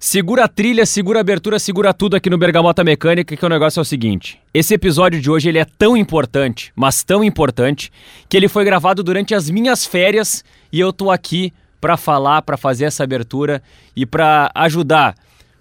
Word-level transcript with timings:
Segura 0.00 0.44
a 0.44 0.48
trilha, 0.48 0.86
segura 0.86 1.18
a 1.18 1.22
abertura, 1.22 1.58
segura 1.58 1.92
tudo 1.92 2.14
aqui 2.14 2.30
no 2.30 2.38
Bergamota 2.38 2.84
Mecânica, 2.84 3.36
que 3.36 3.44
o 3.44 3.48
negócio 3.48 3.80
é 3.80 3.82
o 3.82 3.84
seguinte. 3.84 4.40
Esse 4.54 4.72
episódio 4.72 5.20
de 5.20 5.28
hoje 5.28 5.48
ele 5.48 5.58
é 5.58 5.64
tão 5.64 5.96
importante, 5.96 6.72
mas 6.76 7.02
tão 7.02 7.24
importante, 7.24 7.90
que 8.28 8.36
ele 8.36 8.46
foi 8.46 8.64
gravado 8.64 9.02
durante 9.02 9.34
as 9.34 9.50
minhas 9.50 9.84
férias 9.84 10.44
e 10.72 10.78
eu 10.78 10.92
tô 10.92 11.10
aqui 11.10 11.52
para 11.80 11.96
falar, 11.96 12.42
para 12.42 12.56
fazer 12.56 12.84
essa 12.84 13.02
abertura 13.02 13.60
e 13.96 14.06
para 14.06 14.52
ajudar 14.54 15.16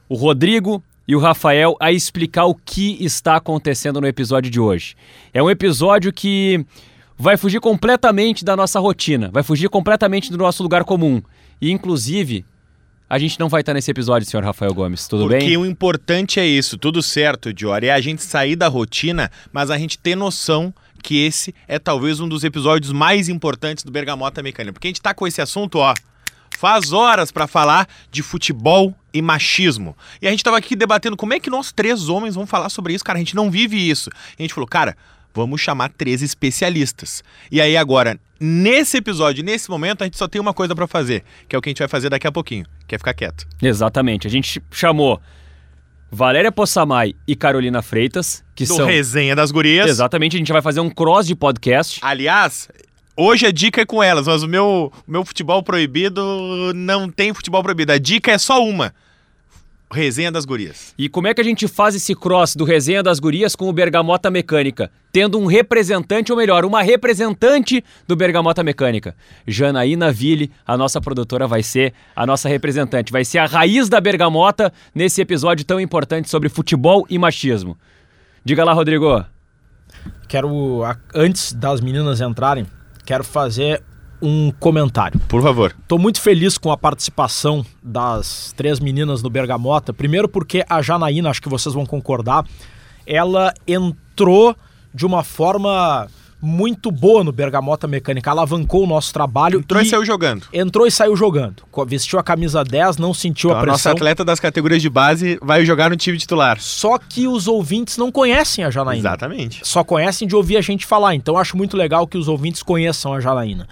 o 0.07 0.13
Rodrigo 0.13 0.83
e 1.07 1.15
o 1.15 1.19
Rafael 1.19 1.75
a 1.79 1.91
explicar 1.91 2.45
o 2.45 2.53
que 2.53 3.03
está 3.03 3.37
acontecendo 3.37 3.99
no 3.99 4.05
episódio 4.05 4.51
de 4.51 4.59
hoje. 4.59 4.95
É 5.33 5.41
um 5.41 5.49
episódio 5.49 6.13
que 6.13 6.63
vai 7.17 7.37
fugir 7.37 7.59
completamente 7.59 8.45
da 8.45 8.55
nossa 8.55 8.79
rotina, 8.79 9.31
vai 9.33 9.41
fugir 9.41 9.67
completamente 9.67 10.29
do 10.29 10.37
nosso 10.37 10.61
lugar 10.61 10.83
comum. 10.83 11.23
E 11.59 11.71
inclusive 11.71 12.45
a 13.09 13.17
gente 13.17 13.39
não 13.39 13.47
vai 13.47 13.61
estar 13.61 13.73
nesse 13.73 13.89
episódio, 13.89 14.27
senhor 14.27 14.43
Rafael 14.43 14.73
Gomes, 14.73 15.07
tudo 15.07 15.23
Porque 15.23 15.35
bem? 15.37 15.45
Porque 15.45 15.57
o 15.57 15.65
importante 15.65 16.39
é 16.39 16.45
isso, 16.45 16.77
tudo 16.77 17.01
certo, 17.01 17.53
Diori, 17.53 17.87
é 17.87 17.93
a 17.93 18.01
gente 18.01 18.23
sair 18.23 18.55
da 18.55 18.67
rotina, 18.67 19.31
mas 19.51 19.71
a 19.71 19.77
gente 19.77 19.97
ter 19.97 20.15
noção 20.15 20.73
que 21.01 21.23
esse 21.23 21.55
é 21.67 21.79
talvez 21.79 22.19
um 22.19 22.27
dos 22.27 22.43
episódios 22.43 22.91
mais 22.91 23.29
importantes 23.29 23.83
do 23.83 23.91
Bergamota 23.91 24.43
Mecânica. 24.43 24.73
Porque 24.73 24.87
a 24.87 24.89
gente 24.89 25.01
tá 25.01 25.13
com 25.13 25.25
esse 25.25 25.41
assunto, 25.41 25.77
ó, 25.77 25.93
faz 26.57 26.91
horas 26.91 27.31
para 27.31 27.47
falar 27.47 27.87
de 28.11 28.21
futebol 28.21 28.93
e 29.13 29.21
machismo. 29.21 29.95
E 30.21 30.27
a 30.27 30.31
gente 30.31 30.43
tava 30.43 30.57
aqui 30.57 30.75
debatendo 30.75 31.15
como 31.15 31.33
é 31.33 31.39
que 31.39 31.49
nós 31.49 31.71
três 31.71 32.09
homens 32.09 32.35
vamos 32.35 32.49
falar 32.49 32.69
sobre 32.69 32.93
isso, 32.93 33.05
cara, 33.05 33.17
a 33.17 33.21
gente 33.21 33.35
não 33.35 33.49
vive 33.49 33.77
isso. 33.77 34.09
E 34.37 34.41
a 34.41 34.43
gente 34.43 34.53
falou, 34.53 34.67
cara, 34.67 34.97
vamos 35.37 35.61
chamar 35.61 35.89
três 35.89 36.21
especialistas. 36.21 37.23
E 37.51 37.61
aí 37.61 37.77
agora, 37.77 38.19
nesse 38.39 38.97
episódio, 38.97 39.43
nesse 39.43 39.69
momento, 39.69 40.01
a 40.01 40.05
gente 40.05 40.17
só 40.17 40.27
tem 40.27 40.41
uma 40.41 40.53
coisa 40.53 40.75
para 40.75 40.87
fazer, 40.87 41.23
que 41.47 41.55
é 41.55 41.59
o 41.59 41.61
que 41.61 41.69
a 41.69 41.71
gente 41.71 41.79
vai 41.79 41.87
fazer 41.87 42.09
daqui 42.09 42.27
a 42.27 42.31
pouquinho, 42.31 42.65
que 42.87 42.95
é 42.95 42.97
ficar 42.97 43.13
quieto. 43.13 43.47
Exatamente. 43.61 44.25
A 44.25 44.29
gente 44.29 44.61
chamou 44.71 45.21
Valéria 46.11 46.51
Possamay 46.51 47.15
e 47.27 47.35
Carolina 47.35 47.81
Freitas, 47.81 48.43
que 48.55 48.65
Do 48.65 48.73
são 48.73 48.87
Resenha 48.87 49.35
das 49.35 49.51
Gurias. 49.51 49.87
Exatamente, 49.87 50.35
a 50.35 50.39
gente 50.39 50.51
vai 50.51 50.61
fazer 50.61 50.79
um 50.79 50.89
cross 50.89 51.27
de 51.27 51.35
podcast. 51.35 51.99
Aliás, 52.01 52.67
hoje 53.15 53.45
a 53.45 53.51
dica 53.51 53.81
é 53.81 53.85
com 53.85 54.01
elas, 54.01 54.25
mas 54.25 54.41
o 54.41 54.47
meu, 54.47 54.91
o 55.07 55.11
meu 55.11 55.23
futebol 55.23 55.61
proibido 55.61 56.73
não 56.73 57.09
tem 57.09 57.33
futebol 57.33 57.61
proibido. 57.61 57.91
A 57.91 57.99
dica 57.99 58.31
é 58.31 58.37
só 58.37 58.63
uma. 58.63 58.93
Resenha 59.91 60.31
das 60.31 60.43
Gurias. 60.43 60.93
E 60.97 61.07
como 61.07 61.27
é 61.27 61.33
que 61.33 61.39
a 61.39 61.43
gente 61.43 61.67
faz 61.67 61.95
esse 61.95 62.13
cross 62.13 62.55
do 62.55 62.65
Resenha 62.65 63.01
das 63.01 63.19
Gurias 63.19 63.55
com 63.55 63.69
o 63.69 63.73
Bergamota 63.73 64.29
Mecânica? 64.29 64.91
Tendo 65.13 65.39
um 65.39 65.45
representante, 65.45 66.31
ou 66.31 66.37
melhor, 66.37 66.65
uma 66.65 66.81
representante 66.81 67.83
do 68.05 68.15
Bergamota 68.15 68.63
Mecânica. 68.63 69.15
Janaína 69.47 70.11
Ville, 70.11 70.51
a 70.65 70.77
nossa 70.77 70.99
produtora, 70.99 71.47
vai 71.47 71.63
ser 71.63 71.93
a 72.15 72.25
nossa 72.25 72.49
representante. 72.49 73.11
Vai 73.11 73.23
ser 73.23 73.37
a 73.39 73.45
raiz 73.45 73.87
da 73.87 74.01
Bergamota 74.01 74.73
nesse 74.93 75.21
episódio 75.21 75.65
tão 75.65 75.79
importante 75.79 76.29
sobre 76.29 76.49
futebol 76.49 77.05
e 77.09 77.17
machismo. 77.17 77.77
Diga 78.43 78.65
lá, 78.65 78.73
Rodrigo. 78.73 79.25
Quero, 80.27 80.83
antes 81.15 81.53
das 81.53 81.79
meninas 81.79 82.19
entrarem, 82.19 82.67
quero 83.05 83.23
fazer 83.23 83.81
um 84.21 84.51
comentário. 84.59 85.19
Por 85.27 85.41
favor. 85.41 85.75
Estou 85.81 85.99
muito 85.99 86.21
feliz 86.21 86.57
com 86.57 86.71
a 86.71 86.77
participação 86.77 87.65
das 87.81 88.53
três 88.55 88.79
meninas 88.79 89.21
no 89.21 89.29
Bergamota. 89.29 89.93
Primeiro 89.93 90.27
porque 90.27 90.63
a 90.67 90.81
Janaína, 90.81 91.29
acho 91.29 91.41
que 91.41 91.49
vocês 91.49 91.73
vão 91.73 91.85
concordar, 91.85 92.45
ela 93.05 93.53
entrou 93.67 94.55
de 94.93 95.05
uma 95.05 95.23
forma 95.23 96.07
muito 96.41 96.91
boa 96.91 97.23
no 97.23 97.31
Bergamota 97.31 97.87
Mecânica, 97.87 98.29
alavancou 98.29 98.83
o 98.83 98.87
nosso 98.87 99.11
trabalho. 99.11 99.59
Entrou 99.59 99.81
e, 99.81 99.85
e 99.85 99.89
saiu 99.89 100.05
jogando. 100.05 100.45
Entrou 100.53 100.87
e 100.87 100.91
saiu 100.91 101.15
jogando. 101.15 101.63
Vestiu 101.87 102.19
a 102.19 102.23
camisa 102.23 102.63
10, 102.63 102.97
não 102.97 103.13
sentiu 103.13 103.49
então, 103.49 103.59
a 103.59 103.63
pressão. 103.63 103.73
Nossa 103.73 103.91
atleta 103.91 104.23
das 104.23 104.39
categorias 104.39 104.81
de 104.81 104.89
base 104.89 105.39
vai 105.41 105.65
jogar 105.65 105.89
no 105.89 105.95
time 105.95 106.17
titular. 106.17 106.59
Só 106.59 106.97
que 106.97 107.27
os 107.27 107.47
ouvintes 107.47 107.97
não 107.97 108.11
conhecem 108.11 108.63
a 108.63 108.69
Janaína. 108.69 109.01
Exatamente. 109.01 109.61
Só 109.63 109.83
conhecem 109.83 110.27
de 110.27 110.35
ouvir 110.35 110.57
a 110.57 110.61
gente 110.61 110.85
falar. 110.85 111.15
Então 111.15 111.37
acho 111.37 111.57
muito 111.57 111.75
legal 111.75 112.07
que 112.07 112.17
os 112.17 112.27
ouvintes 112.27 112.61
conheçam 112.61 113.13
a 113.13 113.19
Janaína. 113.19 113.67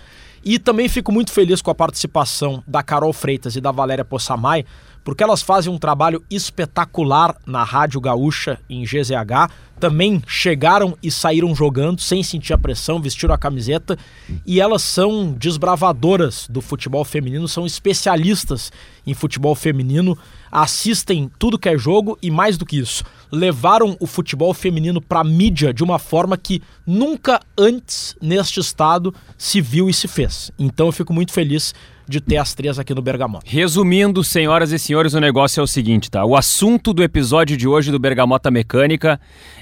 E 0.45 0.59
também 0.59 0.87
fico 0.87 1.11
muito 1.11 1.31
feliz 1.31 1.59
com 1.59 1.71
a 1.71 1.75
participação 1.75 2.63
da 2.67 2.83
Carol 2.83 3.11
Freitas 3.11 3.55
e 3.55 3.61
da 3.61 3.71
Valéria 3.71 4.05
Possamay, 4.05 4.63
porque 5.05 5.23
elas 5.23 5.43
fazem 5.43 5.71
um 5.71 5.77
trabalho 5.77 6.25
espetacular 6.31 7.37
na 7.45 7.63
Rádio 7.63 8.01
Gaúcha, 8.01 8.59
em 8.67 8.83
GZH. 8.83 9.51
Também 9.79 10.23
chegaram 10.25 10.97
e 11.03 11.11
saíram 11.11 11.53
jogando 11.53 12.01
sem 12.01 12.23
sentir 12.23 12.53
a 12.53 12.57
pressão, 12.57 12.99
vestiram 12.99 13.35
a 13.35 13.37
camiseta. 13.37 13.99
E 14.43 14.59
elas 14.59 14.81
são 14.81 15.31
desbravadoras 15.31 16.47
do 16.49 16.59
futebol 16.59 17.05
feminino, 17.05 17.47
são 17.47 17.67
especialistas 17.67 18.71
em 19.05 19.13
futebol 19.13 19.53
feminino, 19.53 20.17
assistem 20.51 21.29
tudo 21.37 21.59
que 21.59 21.69
é 21.69 21.77
jogo 21.77 22.17
e, 22.19 22.31
mais 22.31 22.57
do 22.57 22.65
que 22.65 22.79
isso, 22.79 23.03
levaram 23.31 23.95
o 23.99 24.07
futebol 24.07 24.55
feminino 24.55 24.99
para 24.99 25.19
a 25.19 25.23
mídia 25.23 25.71
de 25.71 25.83
uma 25.83 25.99
forma 25.99 26.35
que 26.35 26.63
nunca 26.83 27.39
antes 27.55 28.15
neste 28.19 28.59
estado 28.59 29.13
se 29.37 29.61
viu 29.61 29.87
e 29.87 29.93
se 29.93 30.07
fez. 30.07 30.51
Então 30.57 30.87
eu 30.87 30.91
fico 30.91 31.13
muito 31.13 31.31
feliz 31.31 31.75
de 32.07 32.21
ter 32.21 32.37
as 32.37 32.53
três 32.53 32.77
aqui 32.77 32.93
no 32.93 33.01
Bergamota. 33.01 33.45
Resumindo, 33.47 34.23
senhoras 34.23 34.71
e 34.71 34.79
senhores, 34.79 35.13
o 35.13 35.19
negócio 35.19 35.59
é 35.59 35.63
o 35.63 35.67
seguinte, 35.67 36.09
tá? 36.09 36.23
O 36.23 36.35
assunto 36.35 36.93
do 36.93 37.03
episódio 37.03 37.57
de 37.57 37.67
hoje 37.67 37.91
do 37.91 37.99
Bergamota 37.99 38.51
Mecânica 38.51 39.19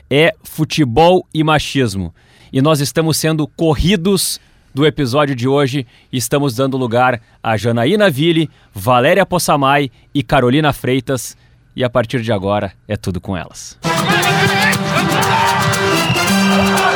é 0.10 0.34
futebol 0.44 1.28
e 1.34 1.44
machismo. 1.44 2.14
E 2.52 2.62
nós 2.62 2.80
estamos 2.80 3.18
sendo 3.18 3.48
corridos 3.48 4.40
do 4.74 4.86
episódio 4.86 5.36
de 5.36 5.48
hoje. 5.48 5.86
Estamos 6.12 6.56
dando 6.56 6.78
lugar 6.78 7.22
a 7.42 7.58
Janaína 7.58 8.10
Ville, 8.10 8.50
Valéria 8.74 9.26
Possamay 9.26 9.92
e 10.14 10.24
Carolina 10.24 10.74
Freitas. 10.74 11.38
E 11.76 11.84
a 11.84 11.90
partir 11.90 12.22
de 12.22 12.32
agora 12.32 12.74
é 12.88 12.96
tudo 12.96 13.20
com 13.20 13.36
elas. 13.36 13.78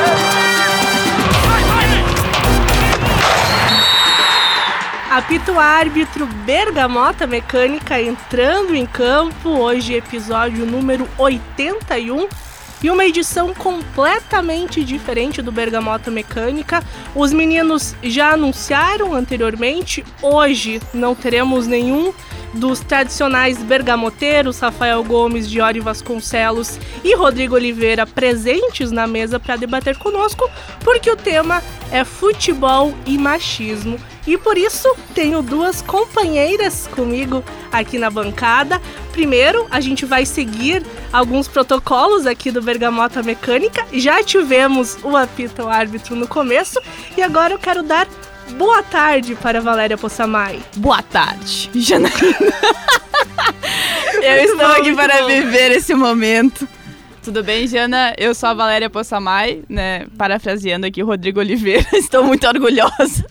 Apito 5.18 5.58
árbitro 5.58 6.28
Bergamota 6.46 7.26
Mecânica 7.26 8.00
entrando 8.00 8.76
em 8.76 8.86
campo. 8.86 9.50
Hoje, 9.50 9.96
episódio 9.96 10.64
número 10.64 11.10
81. 11.18 12.28
E 12.84 12.92
uma 12.92 13.04
edição 13.04 13.52
completamente 13.52 14.84
diferente 14.84 15.42
do 15.42 15.52
Bergamota 15.52 16.12
Mecânica. 16.12 16.84
Os 17.16 17.34
meninos 17.34 17.96
já 18.04 18.34
anunciaram 18.34 19.12
anteriormente. 19.12 20.06
Hoje 20.22 20.80
não 20.94 21.16
teremos 21.16 21.66
nenhum 21.66 22.14
dos 22.54 22.80
tradicionais 22.80 23.58
bergamoteiros, 23.58 24.60
Rafael 24.60 25.04
Gomes, 25.04 25.50
Diori 25.50 25.80
Vasconcelos 25.80 26.80
e 27.04 27.16
Rodrigo 27.16 27.56
Oliveira 27.56 28.06
presentes 28.06 28.92
na 28.92 29.06
mesa 29.08 29.40
para 29.40 29.56
debater 29.56 29.98
conosco, 29.98 30.50
porque 30.84 31.12
o 31.12 31.16
tema 31.16 31.62
é 31.92 32.04
futebol 32.04 32.94
e 33.06 33.18
machismo. 33.18 34.00
E 34.26 34.38
por 34.38 34.58
isso 34.58 34.94
tenho 35.16 35.42
duas 35.42 35.82
companheiras 35.82 36.88
comigo 36.88 37.42
aqui 37.72 37.98
na 37.98 38.10
bancada. 38.10 38.82
Primeiro, 39.14 39.66
a 39.72 39.80
gente 39.80 40.06
vai 40.06 40.26
seguir 40.26 40.86
alguns 41.14 41.48
protocolos 41.48 42.26
aqui 42.26 42.52
do 42.52 42.62
Bergamota 42.62 43.24
Mecânica. 43.24 43.86
Já 43.94 44.22
tivemos 44.22 44.98
o 45.02 45.16
apito 45.16 45.66
árbitro 45.68 46.14
no 46.14 46.28
começo 46.28 46.82
e 47.16 47.22
agora 47.22 47.54
eu 47.54 47.60
quero 47.60 47.82
dar 47.82 48.06
boa 48.56 48.84
tarde 48.84 49.36
para 49.36 49.62
Valéria 49.62 49.98
Possamay. 49.98 50.60
Boa 50.78 51.02
tarde, 51.02 51.70
Janaína. 51.76 52.18
eu 54.22 54.44
estou 54.44 54.66
aqui 54.66 54.96
para 54.96 55.26
viver 55.26 55.72
esse 55.72 55.94
momento. 55.94 56.68
Tudo 57.28 57.44
bem, 57.44 57.68
Jana? 57.68 58.16
Eu 58.18 58.34
sou 58.34 58.48
a 58.48 58.54
Valéria 58.54 58.90
Possamay, 58.90 59.62
né? 59.68 60.08
Parafraseando 60.18 60.86
aqui 60.86 61.04
o 61.04 61.06
Rodrigo 61.06 61.42
Oliveira. 61.42 61.86
Estou 61.94 62.24
muito 62.24 62.48
orgulhosa 62.48 63.26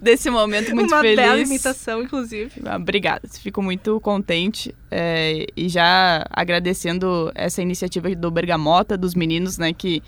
desse 0.00 0.30
momento, 0.30 0.74
muito 0.74 0.94
Uma 0.94 1.02
feliz. 1.02 1.18
Uma 1.18 1.26
bela 1.26 1.40
imitação, 1.40 2.02
inclusive. 2.02 2.50
Obrigada, 2.74 3.28
fico 3.28 3.60
muito 3.60 4.00
contente 4.00 4.74
é, 4.90 5.44
e 5.54 5.68
já 5.68 6.24
agradecendo 6.30 7.30
essa 7.34 7.60
iniciativa 7.60 8.08
do 8.14 8.30
Bergamota, 8.30 8.96
dos 8.96 9.14
meninos, 9.14 9.58
né? 9.58 9.74
Que 9.74 10.02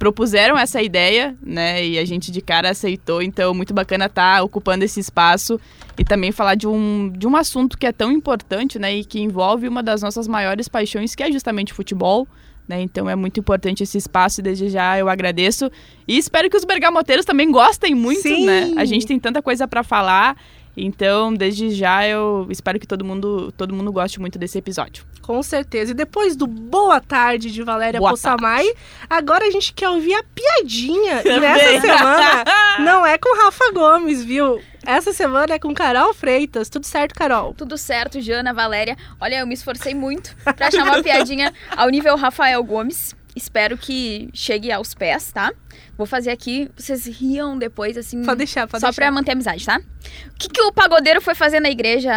propuseram 0.00 0.58
essa 0.58 0.82
ideia, 0.82 1.36
né? 1.42 1.86
E 1.86 1.98
a 1.98 2.04
gente 2.06 2.32
de 2.32 2.40
cara 2.40 2.70
aceitou. 2.70 3.20
Então, 3.20 3.52
muito 3.52 3.74
bacana 3.74 4.06
estar 4.06 4.38
tá 4.38 4.42
ocupando 4.42 4.82
esse 4.82 4.98
espaço 4.98 5.60
e 5.98 6.02
também 6.02 6.32
falar 6.32 6.54
de 6.54 6.66
um, 6.66 7.12
de 7.14 7.26
um 7.26 7.36
assunto 7.36 7.76
que 7.76 7.84
é 7.86 7.92
tão 7.92 8.10
importante, 8.10 8.78
né? 8.78 8.96
E 8.96 9.04
que 9.04 9.20
envolve 9.20 9.68
uma 9.68 9.82
das 9.82 10.00
nossas 10.00 10.26
maiores 10.26 10.68
paixões, 10.68 11.14
que 11.14 11.22
é 11.22 11.30
justamente 11.30 11.72
o 11.72 11.76
futebol. 11.76 12.26
Né? 12.66 12.80
Então 12.80 13.10
é 13.10 13.16
muito 13.16 13.38
importante 13.40 13.82
esse 13.82 13.98
espaço 13.98 14.40
e 14.40 14.42
desde 14.42 14.70
já 14.70 14.98
eu 14.98 15.08
agradeço. 15.08 15.70
E 16.08 16.16
espero 16.16 16.48
que 16.48 16.56
os 16.56 16.64
bergamoteiros 16.64 17.26
também 17.26 17.50
gostem 17.50 17.94
muito, 17.94 18.22
Sim. 18.22 18.46
né? 18.46 18.72
A 18.76 18.86
gente 18.86 19.06
tem 19.06 19.20
tanta 19.20 19.42
coisa 19.42 19.68
para 19.68 19.82
falar. 19.82 20.34
Então, 20.76 21.34
desde 21.34 21.70
já, 21.70 22.06
eu 22.06 22.46
espero 22.50 22.78
que 22.78 22.86
todo 22.86 23.04
mundo, 23.04 23.52
todo 23.52 23.74
mundo 23.74 23.92
goste 23.92 24.20
muito 24.20 24.38
desse 24.38 24.58
episódio. 24.58 25.04
Com 25.20 25.42
certeza. 25.42 25.92
E 25.92 25.94
depois 25.94 26.36
do 26.36 26.46
Boa 26.46 27.00
Tarde 27.00 27.50
de 27.50 27.62
Valéria 27.62 28.00
Boa 28.00 28.10
Possamay, 28.10 28.72
agora 29.08 29.46
a 29.46 29.50
gente 29.50 29.72
quer 29.72 29.88
ouvir 29.88 30.14
a 30.14 30.22
piadinha. 30.22 31.22
E 31.24 31.40
nessa 31.40 31.80
semana 31.80 32.44
não 32.80 33.06
é 33.06 33.18
com 33.18 33.36
Rafa 33.36 33.70
Gomes, 33.72 34.24
viu? 34.24 34.60
Essa 34.84 35.12
semana 35.12 35.54
é 35.54 35.58
com 35.58 35.74
Carol 35.74 36.14
Freitas. 36.14 36.68
Tudo 36.68 36.86
certo, 36.86 37.14
Carol? 37.14 37.54
Tudo 37.54 37.76
certo, 37.76 38.20
Jana, 38.20 38.54
Valéria. 38.54 38.96
Olha, 39.20 39.40
eu 39.40 39.46
me 39.46 39.54
esforcei 39.54 39.94
muito 39.94 40.34
pra 40.42 40.68
achar 40.68 40.84
uma 40.84 41.02
piadinha 41.02 41.52
ao 41.76 41.88
nível 41.90 42.16
Rafael 42.16 42.62
Gomes. 42.64 43.14
Espero 43.34 43.76
que 43.78 44.28
chegue 44.34 44.72
aos 44.72 44.92
pés, 44.94 45.30
tá? 45.32 45.52
Vou 45.96 46.06
fazer 46.06 46.30
aqui, 46.30 46.70
vocês 46.76 47.06
riam 47.06 47.58
depois, 47.58 47.96
assim. 47.96 48.24
Pode 48.24 48.38
deixar, 48.38 48.66
pode 48.66 48.80
Só 48.80 48.88
deixar. 48.88 49.02
pra 49.02 49.10
manter 49.12 49.30
a 49.30 49.34
amizade, 49.34 49.64
tá? 49.64 49.80
O 50.28 50.34
que, 50.38 50.48
que 50.48 50.60
o 50.62 50.72
pagodeiro 50.72 51.20
foi 51.20 51.34
fazer 51.34 51.60
na 51.60 51.70
igreja? 51.70 52.10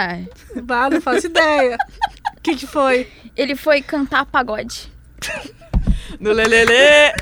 Bah, 0.64 0.90
não 0.90 1.02
faço 1.02 1.28
ideia. 1.28 1.78
O 2.38 2.42
que, 2.44 2.58
que 2.58 2.68
foi? 2.68 3.10
Ele 3.38 3.56
foi 3.56 3.82
cantar 3.82 4.26
pagode. 4.26 4.92
No 6.20 6.32
lelele, 6.32 6.74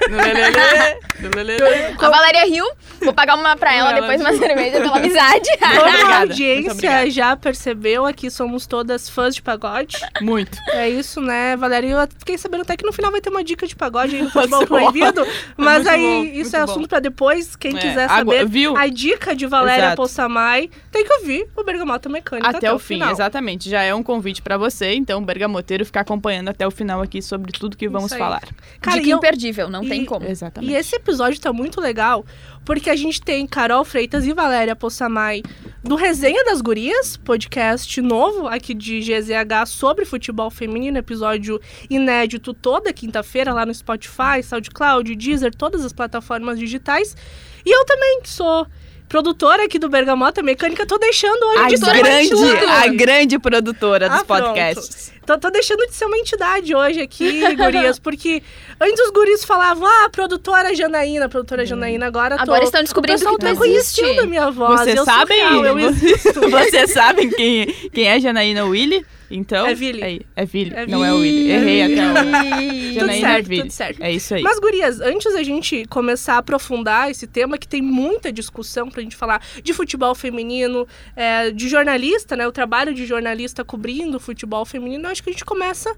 no 0.09 0.17
lelele, 0.17 0.99
no 1.19 1.29
lelele. 1.35 1.95
A 1.99 2.09
Valéria 2.09 2.45
riu. 2.45 2.65
Vou 3.01 3.13
pagar 3.13 3.35
uma 3.35 3.55
pra 3.55 3.73
ela, 3.73 3.93
depois 3.93 4.21
uma 4.21 4.33
cerveja 4.33 4.79
pela 4.79 4.97
amizade. 4.97 5.49
Como 5.59 6.13
a 6.13 6.19
audiência 6.19 7.09
já 7.09 7.35
percebeu, 7.35 8.05
aqui 8.05 8.29
somos 8.29 8.67
todas 8.67 9.09
fãs 9.09 9.33
de 9.33 9.41
pagode. 9.41 9.97
Muito. 10.21 10.57
É 10.71 10.87
isso, 10.89 11.19
né, 11.19 11.55
Valéria? 11.57 11.87
Eu 11.89 12.07
fiquei 12.19 12.37
sabendo 12.37 12.61
até 12.61 12.77
que 12.77 12.85
no 12.85 12.93
final 12.93 13.09
vai 13.11 13.19
ter 13.19 13.29
uma 13.29 13.43
dica 13.43 13.65
de 13.65 13.75
pagode 13.75 14.15
aí 14.15 14.21
no 14.23 14.29
futebol 14.29 14.67
proibido. 14.67 15.25
Mas 15.57 15.87
aí, 15.87 16.01
bom, 16.01 16.23
isso 16.41 16.55
é 16.55 16.59
bom. 16.63 16.71
assunto 16.71 16.87
pra 16.89 16.99
depois. 16.99 17.55
Quem 17.55 17.75
É, 17.75 17.79
quiser 17.79 18.07
saber 18.07 18.45
viu? 18.47 18.77
a 18.77 18.87
dica 18.87 19.35
de 19.35 19.47
Valéria 19.47 19.81
Exato. 19.85 19.97
Possamay, 19.97 20.69
tem 20.91 21.03
que 21.03 21.13
ouvir 21.13 21.47
o 21.55 21.63
Bergamota 21.63 22.07
Mecânica 22.07 22.49
até, 22.49 22.57
Até 22.57 22.73
o 22.73 22.77
fim, 22.79 22.95
final. 22.95 23.11
exatamente. 23.11 23.69
Já 23.69 23.81
é 23.81 23.95
um 23.95 24.03
convite 24.03 24.41
pra 24.43 24.57
você, 24.57 24.93
então, 24.93 25.23
Bergamoteiro, 25.23 25.85
ficar 25.85 26.01
acompanhando 26.01 26.49
até 26.49 26.67
o 26.67 26.71
final 26.71 27.01
aqui 27.01 27.21
sobre 27.21 27.51
tudo 27.51 27.75
que 27.75 27.89
vamos 27.89 28.13
falar. 28.13 28.41
Cara, 28.81 28.97
Dica 28.97 29.09
eu- 29.11 29.17
imperdível, 29.17 29.69
não 29.69 29.83
e- 29.83 29.87
tem 29.89 30.03
como. 30.03 30.25
Exatamente. 30.25 30.73
E 30.73 30.75
esse 30.75 30.95
episódio 30.95 31.39
tá 31.39 31.53
muito 31.53 31.79
legal, 31.79 32.25
porque 32.65 32.89
a 32.89 32.95
gente 32.95 33.21
tem 33.21 33.45
Carol 33.45 33.85
Freitas 33.85 34.25
e 34.25 34.33
Valéria 34.33 34.75
Possamay 34.75 35.43
do 35.83 35.95
Resenha 35.95 36.43
das 36.45 36.61
Gurias, 36.61 37.15
podcast 37.15 38.01
novo 38.01 38.47
aqui 38.47 38.73
de 38.73 38.99
GZH 38.99 39.67
sobre 39.67 40.03
futebol 40.03 40.49
feminino, 40.49 40.97
episódio 40.97 41.61
inédito 41.91 42.53
toda 42.55 42.91
quinta-feira 42.91 43.53
lá 43.53 43.65
no 43.67 43.73
Spotify, 43.73 44.41
SoundCloud, 44.43 45.15
Deezer, 45.15 45.53
todas 45.53 45.85
as 45.85 45.93
plataformas 45.93 46.57
digitais. 46.57 47.15
E 47.63 47.69
eu 47.75 47.85
também 47.85 48.21
sou 48.23 48.65
produtora 49.11 49.65
aqui 49.65 49.77
do 49.77 49.89
Bergamota 49.89 50.41
Mecânica, 50.41 50.85
tô 50.85 50.97
deixando 50.97 51.43
hoje 51.47 51.59
A 51.59 51.67
de 51.67 52.01
grande, 52.01 52.65
a 52.65 52.87
grande 52.87 53.37
produtora 53.39 54.07
dos 54.07 54.21
Ah, 54.21 54.23
podcasts. 54.23 55.11
Tô, 55.25 55.37
tô 55.37 55.49
deixando 55.51 55.85
de 55.85 55.93
ser 55.93 56.05
uma 56.05 56.17
entidade 56.17 56.73
hoje 56.73 57.01
aqui, 57.01 57.41
gurias, 57.55 57.99
porque 57.99 58.41
antes 58.79 58.99
os 59.05 59.11
guris 59.11 59.43
falavam, 59.43 59.85
ah, 59.85 60.09
produtora 60.09 60.73
Janaína, 60.73 61.27
produtora 61.27 61.65
Janaína, 61.65 62.07
agora 62.07 62.37
tô... 62.37 62.43
Agora 62.43 62.63
estão 62.63 62.81
descobrindo 62.81 63.19
que 63.19 63.25
tá 63.25 63.53
tu 63.53 63.65
existe. 63.65 63.99
conhecendo 64.01 64.21
a 64.21 64.25
minha 64.25 64.49
voz. 64.49 64.79
Vocês 64.79 64.95
eu 64.95 65.03
sabem? 65.03 65.37
real, 65.37 65.65
eu 65.65 65.77
existo. 65.91 66.49
Vocês 66.49 66.91
sabem 66.93 67.29
quem, 67.31 67.65
quem 67.93 68.07
é 68.07 68.17
Janaína 68.17 68.63
Willy? 68.63 69.05
Então. 69.31 69.65
É 69.65 69.73
Vili. 69.73 70.25
É, 70.35 70.41
é 70.41 70.45
Vili, 70.45 70.73
É 70.75 70.85
não 70.85 71.03
é 71.03 71.11
Willy. 71.11 71.43
Vili. 71.43 71.51
Errei 71.51 71.83
até 71.83 72.11
o. 72.11 72.99
Tudo 72.99 73.13
certo, 73.13 73.47
Vili. 73.47 73.61
tudo 73.61 73.71
certo. 73.71 74.03
É 74.03 74.11
isso 74.11 74.35
aí. 74.35 74.41
Mas, 74.41 74.59
gurias, 74.59 74.99
antes 74.99 75.33
da 75.33 75.43
gente 75.43 75.85
começar 75.85 76.35
a 76.35 76.37
aprofundar 76.37 77.09
esse 77.09 77.25
tema, 77.27 77.57
que 77.57 77.67
tem 77.67 77.81
muita 77.81 78.31
discussão 78.31 78.89
pra 78.89 79.01
gente 79.01 79.15
falar 79.15 79.41
de 79.63 79.73
futebol 79.73 80.13
feminino, 80.13 80.87
é, 81.15 81.51
de 81.51 81.67
jornalista, 81.69 82.35
né? 82.35 82.47
O 82.47 82.51
trabalho 82.51 82.93
de 82.93 83.05
jornalista 83.05 83.63
cobrindo 83.63 84.17
o 84.17 84.19
futebol 84.19 84.65
feminino, 84.65 85.07
acho 85.07 85.23
que 85.23 85.29
a 85.29 85.33
gente 85.33 85.45
começa 85.45 85.95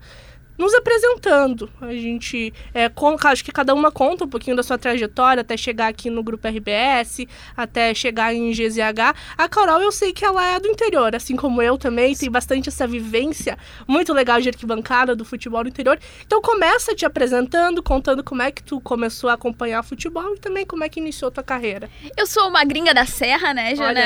nos 0.57 0.73
apresentando. 0.73 1.69
A 1.81 1.91
gente, 1.94 2.53
é, 2.73 2.89
con- 2.89 3.17
acho 3.23 3.44
que 3.44 3.51
cada 3.51 3.73
uma 3.73 3.91
conta 3.91 4.25
um 4.25 4.27
pouquinho 4.29 4.55
da 4.55 4.63
sua 4.63 4.77
trajetória 4.77 5.41
até 5.41 5.57
chegar 5.57 5.88
aqui 5.88 6.09
no 6.09 6.23
Grupo 6.23 6.47
RBS, 6.47 7.25
até 7.55 7.94
chegar 7.94 8.33
em 8.33 8.51
GZH. 8.51 9.15
A 9.38 9.50
Carol, 9.50 9.81
eu 9.81 9.91
sei 9.91 10.13
que 10.13 10.23
ela 10.23 10.45
é 10.45 10.59
do 10.59 10.67
interior, 10.67 11.15
assim 11.15 11.35
como 11.35 11.61
eu 11.61 11.77
também, 11.77 12.15
tem 12.15 12.29
bastante 12.29 12.69
essa 12.69 12.88
vivência 12.88 13.57
muito 13.88 14.13
legal 14.13 14.39
de 14.39 14.50
arquibancada 14.50 15.15
do 15.15 15.25
futebol 15.25 15.63
no 15.63 15.69
interior. 15.69 15.97
Então 16.25 16.41
começa 16.41 16.94
te 16.95 17.05
apresentando, 17.05 17.81
contando 17.81 18.23
como 18.23 18.41
é 18.41 18.51
que 18.51 18.61
tu 18.63 18.79
começou 18.81 19.29
a 19.29 19.33
acompanhar 19.33 19.83
futebol 19.83 20.35
e 20.35 20.39
também 20.39 20.65
como 20.65 20.83
é 20.83 20.89
que 20.89 21.00
iniciou 21.00 21.31
tua 21.31 21.44
carreira. 21.44 21.89
Eu 22.15 22.27
sou 22.27 22.47
uma 22.47 22.63
gringa 22.63 22.94
da 22.94 23.05
Serra, 23.05 23.53
né, 23.53 23.75
Jana? 23.75 24.00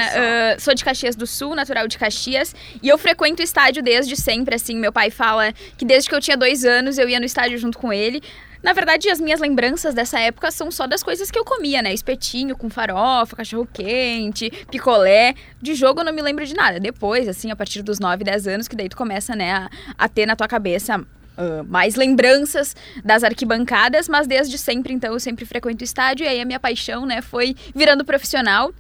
Ah, 0.53 0.59
sou 0.59 0.73
de 0.73 0.83
Caxias 0.83 1.15
do 1.15 1.27
Sul, 1.27 1.55
natural 1.55 1.88
de 1.88 1.97
Caxias. 1.97 2.55
E 2.81 2.88
eu 2.88 2.97
frequento 2.97 3.41
o 3.41 3.44
estádio 3.44 3.83
desde 3.83 4.15
sempre, 4.15 4.55
assim. 4.55 4.77
Meu 4.77 4.91
pai 4.91 5.09
fala 5.09 5.51
que 5.77 5.85
desde 5.85 6.09
que 6.09 6.15
eu 6.15 6.21
tinha 6.21 6.36
dois 6.37 6.65
anos 6.65 6.97
eu 6.97 7.09
ia 7.09 7.19
no 7.19 7.25
estádio 7.25 7.57
junto 7.57 7.77
com 7.77 7.91
ele. 7.91 8.21
Na 8.63 8.73
verdade, 8.73 9.09
as 9.09 9.19
minhas 9.19 9.39
lembranças 9.39 9.93
dessa 9.93 10.19
época 10.19 10.49
são 10.51 10.71
só 10.71 10.87
das 10.87 11.03
coisas 11.03 11.29
que 11.29 11.37
eu 11.37 11.45
comia, 11.45 11.81
né? 11.81 11.93
Espetinho 11.93 12.55
com 12.57 12.69
farofa, 12.69 13.35
cachorro-quente, 13.35 14.51
picolé. 14.71 15.35
De 15.61 15.75
jogo 15.75 16.01
eu 16.01 16.05
não 16.05 16.13
me 16.13 16.21
lembro 16.21 16.45
de 16.45 16.55
nada. 16.55 16.79
Depois, 16.79 17.27
assim, 17.27 17.51
a 17.51 17.55
partir 17.55 17.81
dos 17.83 17.99
9, 17.99 18.23
10 18.23 18.47
anos, 18.47 18.67
que 18.67 18.75
daí 18.75 18.89
tu 18.89 18.97
começa, 18.97 19.35
né, 19.35 19.53
a, 19.53 19.69
a 19.97 20.09
ter 20.09 20.25
na 20.25 20.35
tua 20.35 20.47
cabeça 20.47 21.05
ah, 21.37 21.63
mais 21.67 21.95
lembranças 21.95 22.75
das 23.05 23.23
arquibancadas, 23.23 24.09
mas 24.09 24.25
desde 24.25 24.57
sempre, 24.57 24.91
então, 24.91 25.13
eu 25.13 25.19
sempre 25.19 25.45
frequento 25.45 25.83
o 25.83 25.85
estádio 25.85 26.25
e 26.25 26.27
aí 26.27 26.41
a 26.41 26.45
minha 26.45 26.59
paixão, 26.59 27.05
né, 27.05 27.21
foi 27.21 27.55
virando 27.75 28.03
profissional. 28.03 28.73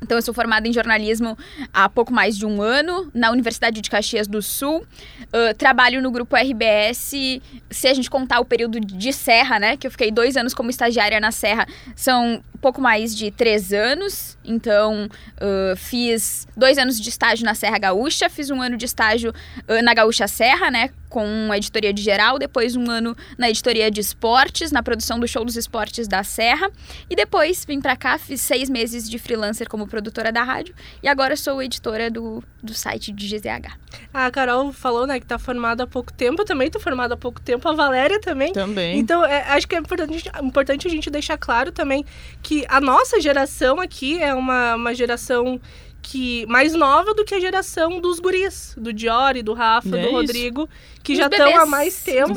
Então, 0.00 0.16
eu 0.16 0.22
sou 0.22 0.32
formada 0.32 0.68
em 0.68 0.72
jornalismo 0.72 1.36
há 1.72 1.88
pouco 1.88 2.12
mais 2.12 2.38
de 2.38 2.46
um 2.46 2.62
ano, 2.62 3.10
na 3.12 3.32
Universidade 3.32 3.80
de 3.80 3.90
Caxias 3.90 4.28
do 4.28 4.40
Sul. 4.40 4.86
Ah, 5.32 5.52
trabalho 5.54 6.00
no 6.00 6.10
grupo 6.10 6.36
RBS, 6.36 7.40
se 7.70 7.86
a 7.86 7.94
gente 7.94 8.08
contar 8.08 8.40
o 8.40 8.44
período 8.44 8.80
de 8.80 9.12
Serra, 9.12 9.58
né? 9.58 9.76
Que 9.76 9.86
eu 9.86 9.90
fiquei 9.90 10.10
dois 10.10 10.36
anos 10.36 10.54
como 10.54 10.70
estagiária 10.70 11.20
na 11.20 11.30
Serra, 11.30 11.66
são 11.94 12.42
pouco 12.60 12.80
mais 12.80 13.16
de 13.16 13.30
três 13.30 13.72
anos. 13.72 14.36
Então, 14.44 15.08
ah, 15.40 15.74
fiz 15.76 16.46
dois 16.56 16.78
anos 16.78 17.00
de 17.00 17.08
estágio 17.08 17.44
na 17.44 17.54
Serra 17.54 17.78
Gaúcha, 17.78 18.28
fiz 18.28 18.50
um 18.50 18.60
ano 18.60 18.76
de 18.76 18.84
estágio 18.84 19.32
ah, 19.66 19.82
na 19.82 19.94
Gaúcha 19.94 20.26
Serra, 20.26 20.70
né? 20.70 20.90
Com 21.08 21.50
a 21.50 21.56
editoria 21.56 21.92
de 21.92 22.02
geral, 22.02 22.38
depois 22.38 22.76
um 22.76 22.90
ano 22.90 23.16
na 23.38 23.48
editoria 23.48 23.90
de 23.90 24.00
esportes, 24.00 24.70
na 24.70 24.82
produção 24.82 25.18
do 25.18 25.26
show 25.26 25.44
dos 25.44 25.56
esportes 25.56 26.06
da 26.06 26.22
Serra. 26.22 26.70
E 27.08 27.16
depois 27.16 27.64
vim 27.64 27.80
pra 27.80 27.96
cá, 27.96 28.18
fiz 28.18 28.40
seis 28.42 28.68
meses 28.68 29.08
de 29.08 29.18
freelancer 29.18 29.68
como 29.68 29.86
produtora 29.86 30.30
da 30.30 30.42
rádio. 30.42 30.74
E 31.02 31.08
agora 31.08 31.36
sou 31.36 31.62
editora 31.62 32.10
do, 32.10 32.42
do 32.62 32.74
site 32.74 33.12
de 33.12 33.26
GZH. 33.26 33.76
A 34.12 34.30
Carol 34.30 34.72
falou, 34.72 35.06
né, 35.06 35.18
que 35.18 35.26
tá 35.26 35.38
formada 35.38 35.84
há 35.84 35.86
pouco 35.86 36.12
tempo, 36.12 36.42
eu 36.42 36.46
também 36.46 36.70
tô 36.70 36.78
formada 36.78 37.14
há 37.14 37.16
pouco 37.16 37.40
tempo, 37.40 37.66
a 37.68 37.72
Valéria 37.72 38.20
também. 38.20 38.52
Também. 38.52 38.98
Então, 38.98 39.24
é, 39.24 39.42
acho 39.48 39.66
que 39.66 39.74
é 39.74 39.78
importante, 39.78 40.30
importante 40.42 40.86
a 40.86 40.90
gente 40.90 41.08
deixar 41.10 41.38
claro 41.38 41.72
também 41.72 42.04
que 42.42 42.47
a 42.68 42.80
nossa 42.80 43.20
geração 43.20 43.80
aqui 43.80 44.18
é 44.18 44.34
uma, 44.34 44.74
uma 44.74 44.94
geração 44.94 45.60
que 46.00 46.46
mais 46.46 46.72
nova 46.72 47.12
do 47.12 47.24
que 47.24 47.34
a 47.34 47.40
geração 47.40 48.00
dos 48.00 48.18
guris, 48.18 48.74
do 48.78 48.92
Diori, 48.92 49.42
do 49.42 49.52
Rafa, 49.52 49.88
É 49.88 49.90
do 49.90 49.98
isso. 49.98 50.10
Rodrigo, 50.12 50.68
que 51.02 51.12
Os 51.12 51.18
já 51.18 51.26
estão 51.26 51.56
há 51.58 51.66
mais 51.66 52.02
tempo 52.02 52.32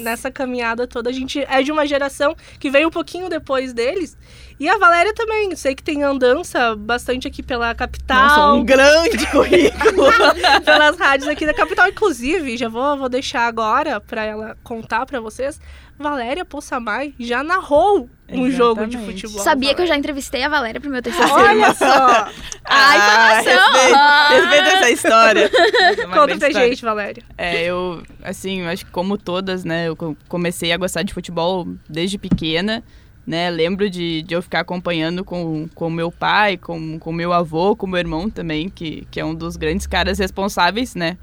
nessa 0.00 0.30
caminhada 0.30 0.86
toda. 0.86 1.10
A 1.10 1.12
gente 1.12 1.40
é 1.40 1.62
de 1.62 1.72
uma 1.72 1.86
geração 1.86 2.36
que 2.60 2.70
veio 2.70 2.88
um 2.88 2.90
pouquinho 2.90 3.28
depois 3.28 3.72
deles. 3.72 4.16
E 4.60 4.68
a 4.68 4.76
Valéria 4.76 5.14
também, 5.14 5.54
sei 5.54 5.74
que 5.74 5.82
tem 5.84 6.02
andança 6.02 6.74
bastante 6.74 7.28
aqui 7.28 7.42
pela 7.44 7.72
capital 7.74 8.28
Nossa, 8.28 8.52
um 8.54 8.64
grande 8.66 9.24
currículo. 9.30 10.08
pelas 10.64 10.98
rádios 10.98 11.28
aqui 11.28 11.46
da 11.46 11.54
capital. 11.54 11.88
Inclusive, 11.88 12.56
já 12.56 12.68
vou, 12.68 12.96
vou 12.96 13.08
deixar 13.08 13.46
agora 13.46 14.00
pra 14.00 14.24
ela 14.24 14.56
contar 14.64 15.06
pra 15.06 15.20
vocês. 15.20 15.60
Valéria 15.96 16.44
Possamay 16.44 17.12
já 17.18 17.42
narrou 17.42 18.08
um 18.28 18.48
jogo 18.50 18.86
de 18.86 18.96
Exatamente. 18.96 19.22
futebol. 19.22 19.42
Sabia 19.42 19.74
que 19.74 19.82
eu 19.82 19.86
já 19.86 19.96
entrevistei 19.96 20.44
a 20.44 20.48
Valéria 20.48 20.80
pro 20.80 20.90
meu 20.90 21.02
TCC. 21.02 21.22
Olha 21.32 21.74
só! 21.74 22.28
Ah, 22.70 23.40
informação! 23.40 23.72
respeita, 23.72 23.96
Ah. 23.98 24.28
respeita 24.28 24.68
essa 24.68 24.90
história. 24.90 25.50
É 25.52 25.96
Conta 26.04 26.36
pra 26.36 26.48
história. 26.48 26.68
gente, 26.68 26.82
Valéria. 26.84 27.22
É, 27.38 27.64
eu, 27.64 28.02
assim, 28.22 28.60
eu 28.60 28.68
acho 28.68 28.84
que 28.84 28.90
como 28.92 29.16
todas, 29.16 29.64
né, 29.64 29.88
eu 29.88 29.96
co- 29.96 30.14
comecei 30.28 30.70
a 30.70 30.76
gostar 30.76 31.02
de 31.02 31.14
futebol 31.14 31.66
desde 31.88 32.18
pequena, 32.18 32.84
né, 33.28 33.50
lembro 33.50 33.90
de, 33.90 34.22
de 34.22 34.34
eu 34.34 34.40
ficar 34.40 34.60
acompanhando 34.60 35.22
com 35.22 35.68
com 35.74 35.90
meu 35.90 36.10
pai, 36.10 36.56
com 36.56 36.98
com 36.98 37.12
meu 37.12 37.30
avô, 37.30 37.76
com 37.76 37.86
meu 37.86 37.98
irmão 37.98 38.30
também, 38.30 38.70
que, 38.70 39.06
que 39.10 39.20
é 39.20 39.24
um 39.24 39.34
dos 39.34 39.54
grandes 39.54 39.86
caras 39.86 40.18
responsáveis, 40.18 40.94
né, 40.94 41.18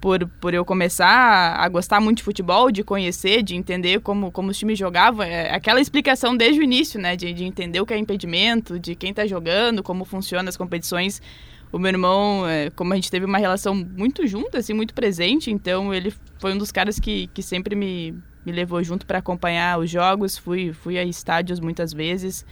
por, 0.00 0.26
por 0.40 0.52
eu 0.52 0.64
começar 0.64 1.54
a, 1.56 1.68
gostar 1.68 2.00
muito 2.00 2.18
de 2.18 2.24
futebol, 2.24 2.72
de 2.72 2.82
conhecer, 2.82 3.44
de 3.44 3.54
entender 3.54 4.00
como, 4.00 4.32
como 4.32 4.50
os 4.50 4.58
times 4.58 4.76
jogavam, 4.76 5.24
é 5.24 5.54
aquela 5.54 5.80
explicação 5.80 6.36
desde 6.36 6.58
o 6.58 6.64
início, 6.64 7.00
né, 7.00 7.14
de, 7.14 7.32
de 7.32 7.44
entender 7.44 7.80
o 7.80 7.86
que 7.86 7.94
é 7.94 7.98
impedimento, 7.98 8.76
de 8.76 8.96
quem 8.96 9.14
tá 9.14 9.24
jogando, 9.24 9.84
como 9.84 10.04
funcionam 10.04 10.48
as 10.48 10.56
competições, 10.56 11.22
o 11.70 11.78
meu 11.78 11.90
irmão, 11.90 12.44
é, 12.44 12.70
como 12.70 12.92
a 12.92 12.96
gente 12.96 13.08
teve 13.08 13.24
uma 13.24 13.38
relação 13.38 13.72
muito 13.72 14.26
junta, 14.26 14.58
assim, 14.58 14.72
muito 14.72 14.94
presente, 14.94 15.52
então 15.52 15.94
ele 15.94 16.12
foi 16.40 16.52
um 16.52 16.58
dos 16.58 16.72
caras 16.72 16.98
que, 16.98 17.28
que 17.28 17.40
sempre 17.42 17.76
me, 17.76 18.16
me 18.46 18.52
levou 18.52 18.82
junto 18.82 19.04
para 19.04 19.18
acompanhar 19.18 19.78
os 19.80 19.90
jogos, 19.90 20.38
fui, 20.38 20.72
fui 20.72 20.96
a 20.96 21.02
estádios 21.04 21.58
muitas 21.58 21.92
vezes. 21.92 22.46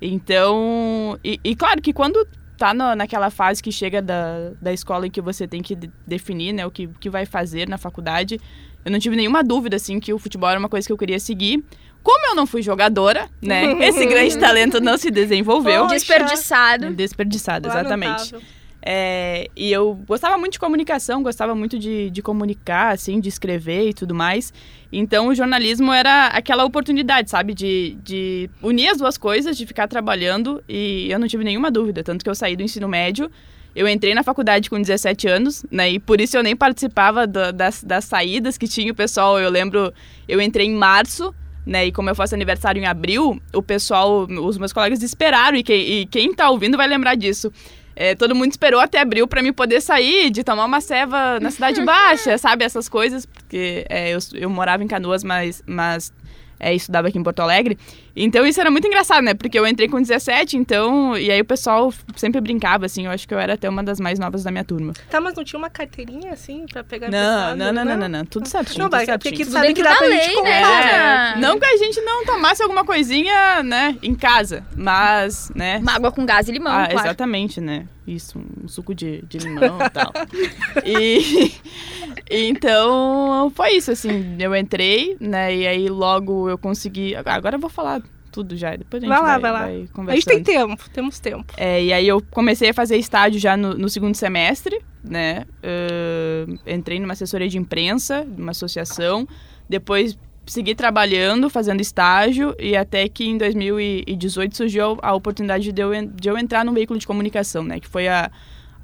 Então, 0.00 1.18
e, 1.24 1.40
e 1.42 1.56
claro 1.56 1.82
que 1.82 1.92
quando 1.92 2.26
tá 2.56 2.72
no, 2.72 2.94
naquela 2.94 3.30
fase 3.30 3.62
que 3.62 3.72
chega 3.72 4.00
da, 4.00 4.52
da 4.62 4.72
escola 4.72 5.06
em 5.06 5.10
que 5.10 5.20
você 5.20 5.46
tem 5.46 5.60
que 5.60 5.74
de- 5.74 5.90
definir, 6.06 6.52
né, 6.52 6.64
o 6.64 6.70
que, 6.70 6.86
que 7.00 7.10
vai 7.10 7.26
fazer 7.26 7.68
na 7.68 7.76
faculdade, 7.76 8.40
eu 8.84 8.92
não 8.92 8.98
tive 8.98 9.16
nenhuma 9.16 9.42
dúvida, 9.42 9.76
assim, 9.76 9.98
que 9.98 10.12
o 10.12 10.18
futebol 10.18 10.48
era 10.50 10.58
uma 10.58 10.68
coisa 10.68 10.86
que 10.86 10.92
eu 10.92 10.98
queria 10.98 11.18
seguir. 11.18 11.64
Como 12.02 12.26
eu 12.26 12.34
não 12.34 12.46
fui 12.46 12.62
jogadora, 12.62 13.28
né, 13.42 13.72
esse 13.88 14.04
grande 14.06 14.38
talento 14.38 14.80
não 14.80 14.96
se 14.98 15.10
desenvolveu. 15.10 15.82
Poxa. 15.84 15.94
Desperdiçado. 15.94 16.90
Desperdiçado, 16.94 17.68
exatamente. 17.68 18.08
Lamentável. 18.32 18.42
É, 18.86 19.48
e 19.56 19.72
eu 19.72 19.94
gostava 20.06 20.36
muito 20.36 20.52
de 20.52 20.58
comunicação, 20.58 21.22
gostava 21.22 21.54
muito 21.54 21.78
de, 21.78 22.10
de 22.10 22.20
comunicar, 22.20 22.92
assim, 22.92 23.18
de 23.18 23.30
escrever 23.30 23.88
e 23.88 23.94
tudo 23.94 24.14
mais. 24.14 24.52
Então 24.92 25.28
o 25.28 25.34
jornalismo 25.34 25.90
era 25.90 26.26
aquela 26.26 26.66
oportunidade, 26.66 27.30
sabe, 27.30 27.54
de, 27.54 27.96
de 28.04 28.50
unir 28.62 28.88
as 28.88 28.98
duas 28.98 29.16
coisas, 29.16 29.56
de 29.56 29.64
ficar 29.64 29.88
trabalhando. 29.88 30.62
E 30.68 31.10
eu 31.10 31.18
não 31.18 31.26
tive 31.26 31.44
nenhuma 31.44 31.70
dúvida, 31.70 32.04
tanto 32.04 32.22
que 32.22 32.28
eu 32.28 32.34
saí 32.34 32.54
do 32.56 32.62
ensino 32.62 32.86
médio. 32.86 33.30
Eu 33.74 33.88
entrei 33.88 34.14
na 34.14 34.22
faculdade 34.22 34.68
com 34.68 34.78
17 34.80 35.26
anos, 35.28 35.64
né? 35.70 35.90
E 35.90 35.98
por 35.98 36.20
isso 36.20 36.36
eu 36.36 36.42
nem 36.42 36.54
participava 36.54 37.26
da- 37.26 37.50
das, 37.52 37.82
das 37.82 38.04
saídas 38.04 38.58
que 38.58 38.68
tinha 38.68 38.92
o 38.92 38.94
pessoal. 38.94 39.40
Eu 39.40 39.48
lembro, 39.50 39.92
eu 40.28 40.40
entrei 40.42 40.66
em 40.66 40.74
março, 40.74 41.34
né? 41.66 41.86
E 41.86 41.90
como 41.90 42.10
eu 42.10 42.14
faço 42.14 42.34
aniversário 42.34 42.80
em 42.80 42.86
abril, 42.86 43.40
o 43.52 43.62
pessoal, 43.62 44.26
os 44.28 44.58
meus 44.58 44.72
colegas 44.74 45.02
esperaram, 45.02 45.56
e 45.56 45.62
quem, 45.64 45.80
e 45.80 46.06
quem 46.06 46.32
tá 46.34 46.50
ouvindo 46.50 46.76
vai 46.76 46.86
lembrar 46.86 47.14
disso. 47.16 47.50
É, 47.96 48.14
todo 48.14 48.34
mundo 48.34 48.50
esperou 48.50 48.80
até 48.80 49.00
abril 49.00 49.26
para 49.26 49.42
me 49.42 49.52
poder 49.52 49.80
sair, 49.80 50.30
de 50.30 50.42
tomar 50.42 50.64
uma 50.64 50.80
ceva 50.80 51.38
na 51.40 51.50
Cidade 51.50 51.82
Baixa, 51.84 52.36
sabe? 52.38 52.64
Essas 52.64 52.88
coisas, 52.88 53.24
porque 53.24 53.86
é, 53.88 54.10
eu, 54.14 54.18
eu 54.34 54.50
morava 54.50 54.82
em 54.82 54.88
Canoas, 54.88 55.22
mas, 55.22 55.62
mas 55.66 56.12
é, 56.64 56.74
estudava 56.74 57.08
aqui 57.08 57.18
em 57.18 57.22
Porto 57.22 57.40
Alegre. 57.40 57.78
Então 58.16 58.46
isso 58.46 58.58
era 58.58 58.70
muito 58.70 58.86
engraçado, 58.86 59.22
né? 59.22 59.34
Porque 59.34 59.58
eu 59.58 59.66
entrei 59.66 59.86
com 59.86 60.00
17, 60.00 60.56
então. 60.56 61.16
E 61.16 61.30
aí 61.30 61.40
o 61.40 61.44
pessoal 61.44 61.92
sempre 62.16 62.40
brincava, 62.40 62.86
assim. 62.86 63.04
Eu 63.04 63.10
acho 63.10 63.28
que 63.28 63.34
eu 63.34 63.38
era 63.38 63.52
até 63.52 63.68
uma 63.68 63.82
das 63.82 64.00
mais 64.00 64.18
novas 64.18 64.44
da 64.44 64.50
minha 64.50 64.64
turma. 64.64 64.94
Tá, 65.10 65.20
mas 65.20 65.34
não 65.34 65.44
tinha 65.44 65.58
uma 65.58 65.68
carteirinha 65.68 66.32
assim 66.32 66.64
pra 66.72 66.82
pegar 66.82 67.10
Não, 67.10 67.54
não, 67.54 67.72
não, 67.72 67.84
não, 67.84 67.96
não, 67.98 68.08
não. 68.08 68.24
Tudo 68.24 68.48
certinho. 68.48 68.78
Não, 68.78 68.86
tudo 68.86 68.96
vai, 68.96 69.06
porque 69.06 69.28
certinho. 69.28 69.34
aqui 69.34 69.44
Tudo 69.44 69.52
sabe 69.52 69.74
que 69.74 69.82
dá 69.82 69.96
pra 69.96 70.08
gente 70.08 70.26
lei, 70.26 70.42
né, 70.42 70.60
comprar. 70.62 70.82
cara? 70.82 71.36
Não 71.40 71.58
que 71.58 71.66
a 71.66 71.76
gente 71.76 72.00
não 72.00 72.24
tomasse 72.24 72.62
alguma 72.62 72.84
coisinha, 72.84 73.62
né, 73.62 73.98
em 74.02 74.14
casa, 74.14 74.64
mas, 74.74 75.52
né. 75.54 75.78
Uma 75.78 75.92
água 75.92 76.10
com 76.10 76.24
gás 76.24 76.48
e 76.48 76.52
limão, 76.52 76.72
ah, 76.72 76.86
claro. 76.88 77.06
exatamente, 77.08 77.60
né? 77.60 77.86
Isso, 78.06 78.38
um 78.62 78.68
suco 78.68 78.94
de, 78.94 79.22
de 79.22 79.38
limão 79.38 79.78
e 79.84 79.90
tal. 79.90 80.12
E 80.84 81.52
então 82.30 83.50
foi 83.54 83.72
isso, 83.72 83.90
assim, 83.90 84.36
eu 84.38 84.54
entrei, 84.56 85.16
né? 85.20 85.54
E 85.54 85.66
aí 85.66 85.88
logo 85.88 86.48
eu 86.48 86.58
consegui. 86.58 87.14
Agora 87.16 87.56
eu 87.56 87.60
vou 87.60 87.70
falar 87.70 88.02
tudo 88.32 88.56
já, 88.56 88.74
depois 88.74 89.02
a 89.02 89.06
gente 89.06 89.16
Vai 89.16 89.22
lá, 89.22 89.38
vai, 89.38 89.40
vai 89.40 89.52
lá. 89.52 89.58
vai 89.60 89.68
A 89.74 89.76
gente 89.78 89.92
conversando. 89.92 90.24
tem 90.26 90.42
tempo, 90.42 90.90
temos 90.90 91.20
tempo. 91.20 91.52
É, 91.56 91.84
e 91.84 91.92
aí 91.92 92.08
eu 92.08 92.20
comecei 92.30 92.70
a 92.70 92.74
fazer 92.74 92.96
estágio 92.96 93.38
já 93.40 93.56
no, 93.56 93.74
no 93.74 93.88
segundo 93.88 94.14
semestre, 94.16 94.80
né? 95.04 95.44
Ahn, 95.62 96.56
entrei 96.66 96.98
numa 96.98 97.12
assessoria 97.12 97.48
de 97.48 97.58
imprensa, 97.58 98.24
numa 98.24 98.50
associação. 98.50 99.28
Depois 99.68 100.18
segui 100.46 100.74
trabalhando, 100.74 101.48
fazendo 101.48 101.80
estágio, 101.80 102.54
e 102.58 102.76
até 102.76 103.08
que 103.08 103.24
em 103.24 103.38
2018 103.38 104.56
surgiu 104.56 104.98
a 105.00 105.14
oportunidade 105.14 105.72
de 105.72 105.80
eu, 105.82 105.90
de 106.06 106.28
eu 106.28 106.36
entrar 106.36 106.64
num 106.64 106.74
veículo 106.74 106.98
de 106.98 107.06
comunicação, 107.06 107.62
né? 107.62 107.78
Que 107.80 107.88
foi 107.88 108.08
a. 108.08 108.30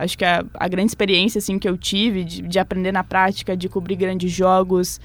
Acho 0.01 0.17
que 0.17 0.25
a, 0.25 0.45
a 0.55 0.67
grande 0.67 0.91
experiência 0.91 1.39
assim, 1.39 1.59
que 1.59 1.69
eu 1.69 1.77
tive 1.77 2.25
de, 2.25 2.43
de 2.43 2.59
aprender 2.59 2.91
na 2.91 3.05
prática, 3.05 3.55
de 3.57 3.69
cobrir 3.69 3.97
grandes 3.97 4.33
jogos. 4.33 4.99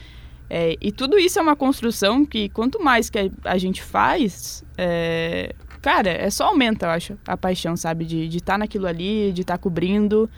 É, 0.50 0.78
e 0.80 0.92
tudo 0.92 1.18
isso 1.18 1.38
é 1.38 1.42
uma 1.42 1.56
construção 1.56 2.26
que, 2.26 2.48
quanto 2.50 2.82
mais 2.82 3.10
que 3.10 3.32
a, 3.44 3.58
gente 3.58 3.82
faz, 3.82 4.64
é, 4.78 5.54
cara, 5.82 6.10
é 6.10 6.30
só 6.30 6.46
aumenta, 6.46 6.86
eu 6.86 6.92
acho, 6.92 7.18
a 7.28 7.36
paixão, 7.36 7.76
sabe? 7.76 8.06
De 8.06 8.38
estar 8.38 8.58
naquilo 8.58 8.88
ali, 8.88 9.32
de 9.34 9.42
estar 9.42 9.58
cobrindo. 9.58 10.30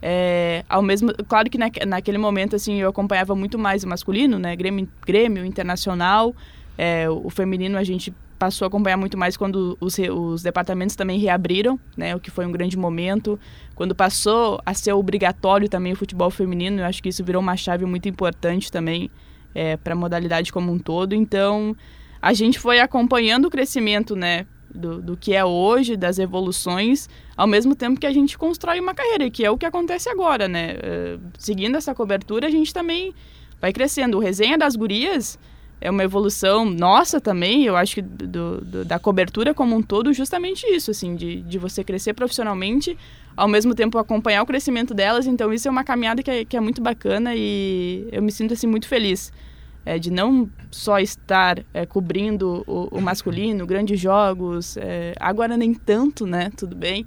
É, 0.00 0.64
ao 0.68 0.80
mesmo, 0.80 1.12
claro 1.26 1.50
que 1.50 1.58
naque- 1.58 1.84
naquele 1.84 2.18
momento, 2.18 2.56
assim, 2.56 2.80
eu 2.80 2.88
acompanhava 2.88 3.34
muito 3.34 3.58
mais 3.58 3.84
o 3.84 3.88
masculino, 3.88 4.38
né? 4.38 4.56
Grêmio, 4.56 4.88
Grêmio 5.04 5.44
Internacional. 5.44 6.34
É, 6.78 7.10
o 7.10 7.28
feminino 7.28 7.76
a 7.76 7.82
gente 7.82 8.14
passou 8.38 8.64
a 8.64 8.68
acompanhar 8.68 8.96
muito 8.96 9.18
mais 9.18 9.36
quando 9.36 9.76
os, 9.80 9.96
os 9.98 10.42
departamentos 10.42 10.94
também 10.94 11.18
reabriram, 11.18 11.78
né? 11.96 12.14
O 12.14 12.20
que 12.20 12.30
foi 12.30 12.46
um 12.46 12.52
grande 12.52 12.76
momento. 12.76 13.38
Quando 13.74 13.94
passou 13.94 14.60
a 14.64 14.72
ser 14.72 14.92
obrigatório 14.92 15.68
também 15.68 15.92
o 15.92 15.96
futebol 15.96 16.30
feminino, 16.30 16.80
eu 16.80 16.84
acho 16.84 17.02
que 17.02 17.08
isso 17.08 17.24
virou 17.24 17.42
uma 17.42 17.56
chave 17.56 17.84
muito 17.84 18.08
importante 18.08 18.70
também 18.70 19.10
é, 19.54 19.76
para 19.76 19.92
a 19.92 19.96
modalidade 19.96 20.52
como 20.52 20.72
um 20.72 20.78
todo. 20.78 21.14
Então, 21.14 21.76
a 22.22 22.32
gente 22.32 22.58
foi 22.58 22.80
acompanhando 22.80 23.46
o 23.46 23.50
crescimento, 23.50 24.14
né? 24.14 24.46
Do, 24.72 25.00
do 25.00 25.16
que 25.16 25.34
é 25.34 25.42
hoje, 25.42 25.96
das 25.96 26.18
evoluções, 26.18 27.08
ao 27.34 27.46
mesmo 27.46 27.74
tempo 27.74 27.98
que 27.98 28.06
a 28.06 28.12
gente 28.12 28.36
constrói 28.36 28.78
uma 28.78 28.94
carreira, 28.94 29.30
que 29.30 29.42
é 29.42 29.50
o 29.50 29.56
que 29.56 29.64
acontece 29.64 30.10
agora, 30.10 30.46
né? 30.46 30.76
Eh, 30.82 31.18
seguindo 31.38 31.74
essa 31.76 31.94
cobertura, 31.94 32.46
a 32.46 32.50
gente 32.50 32.72
também 32.72 33.14
vai 33.58 33.72
crescendo. 33.72 34.18
O 34.18 34.20
Resenha 34.20 34.58
das 34.58 34.76
Gurias 34.76 35.38
é 35.80 35.90
uma 35.90 36.02
evolução 36.02 36.64
nossa 36.64 37.20
também, 37.20 37.64
eu 37.64 37.76
acho 37.76 37.94
que 37.96 38.02
do, 38.02 38.60
do- 38.60 38.84
da 38.84 38.98
cobertura 38.98 39.54
como 39.54 39.76
um 39.76 39.82
todo, 39.82 40.12
justamente 40.12 40.66
isso, 40.66 40.90
assim, 40.90 41.14
de, 41.16 41.42
de 41.42 41.58
você 41.58 41.84
crescer 41.84 42.14
profissionalmente, 42.14 42.96
ao 43.36 43.46
mesmo 43.48 43.74
tempo 43.74 43.98
acompanhar 43.98 44.42
o 44.42 44.46
crescimento 44.46 44.92
delas. 44.94 45.26
Então, 45.26 45.52
isso 45.52 45.68
é 45.68 45.70
uma 45.70 45.84
caminhada 45.84 46.22
que 46.22 46.30
é, 46.30 46.44
que 46.44 46.56
é 46.56 46.60
muito 46.60 46.82
bacana 46.82 47.32
e 47.36 48.08
eu 48.10 48.22
me 48.22 48.32
sinto, 48.32 48.54
assim, 48.54 48.66
muito 48.66 48.88
feliz. 48.88 49.32
é, 49.86 49.98
de 49.98 50.10
não 50.10 50.50
só 50.70 50.98
estar 50.98 51.64
é, 51.72 51.86
cobrindo 51.86 52.62
o, 52.66 52.88
o 52.98 53.00
masculino, 53.00 53.66
grandes 53.66 53.98
jogos, 53.98 54.76
é, 54.76 55.14
agora 55.18 55.56
nem 55.56 55.72
tanto, 55.72 56.26
né? 56.26 56.50
Tudo 56.56 56.76
bem. 56.76 57.06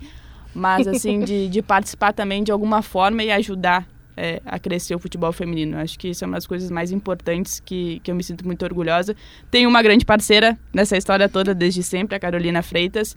Mas, 0.53 0.87
assim, 0.87 1.23
de, 1.23 1.47
de 1.49 1.61
participar 1.61 2.11
também 2.13 2.43
de 2.43 2.51
alguma 2.51 2.81
forma 2.81 3.23
e 3.23 3.31
ajudar 3.31 3.87
é, 4.17 4.41
a 4.45 4.59
crescer 4.59 4.93
o 4.95 4.99
futebol 4.99 5.31
feminino. 5.31 5.77
Acho 5.77 5.97
que 5.97 6.09
isso 6.09 6.23
é 6.23 6.27
uma 6.27 6.35
das 6.37 6.45
coisas 6.47 6.69
mais 6.69 6.91
importantes 6.91 7.59
que, 7.63 7.99
que 8.03 8.11
eu 8.11 8.15
me 8.15 8.23
sinto 8.23 8.45
muito 8.45 8.63
orgulhosa. 8.63 9.15
Tenho 9.49 9.69
uma 9.69 9.81
grande 9.81 10.05
parceira 10.05 10.57
nessa 10.73 10.97
história 10.97 11.27
toda 11.29 11.53
desde 11.55 11.81
sempre, 11.83 12.15
a 12.15 12.19
Carolina 12.19 12.61
Freitas. 12.61 13.15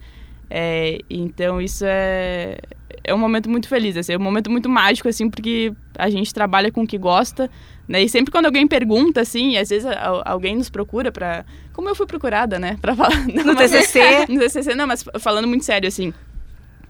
É, 0.50 0.98
então 1.08 1.60
isso 1.60 1.84
é, 1.86 2.58
é 3.02 3.14
um 3.14 3.18
momento 3.18 3.48
muito 3.48 3.66
feliz, 3.66 3.96
assim, 3.96 4.12
é 4.12 4.16
um 4.18 4.22
momento 4.22 4.50
muito 4.50 4.68
mágico, 4.68 5.08
assim, 5.08 5.28
porque 5.28 5.72
a 5.98 6.10
gente 6.10 6.34
trabalha 6.34 6.70
com 6.70 6.82
o 6.82 6.86
que 6.86 6.98
gosta, 6.98 7.50
né? 7.88 8.02
E 8.02 8.08
sempre 8.10 8.30
quando 8.30 8.44
alguém 8.46 8.68
pergunta, 8.68 9.22
assim, 9.22 9.56
às 9.56 9.70
vezes 9.70 9.88
alguém 10.24 10.54
nos 10.54 10.68
procura 10.68 11.10
para 11.10 11.44
Como 11.72 11.88
eu 11.88 11.94
fui 11.94 12.06
procurada, 12.06 12.58
né? 12.58 12.76
Pra 12.80 12.94
falar... 12.94 13.16
Não, 13.34 13.42
No 13.44 13.54
mas- 13.54 13.70
TCC. 13.70 14.26
no 14.28 14.38
TCC, 14.38 14.74
não, 14.74 14.86
mas 14.86 15.02
falando 15.18 15.48
muito 15.48 15.64
sério, 15.64 15.88
assim, 15.88 16.12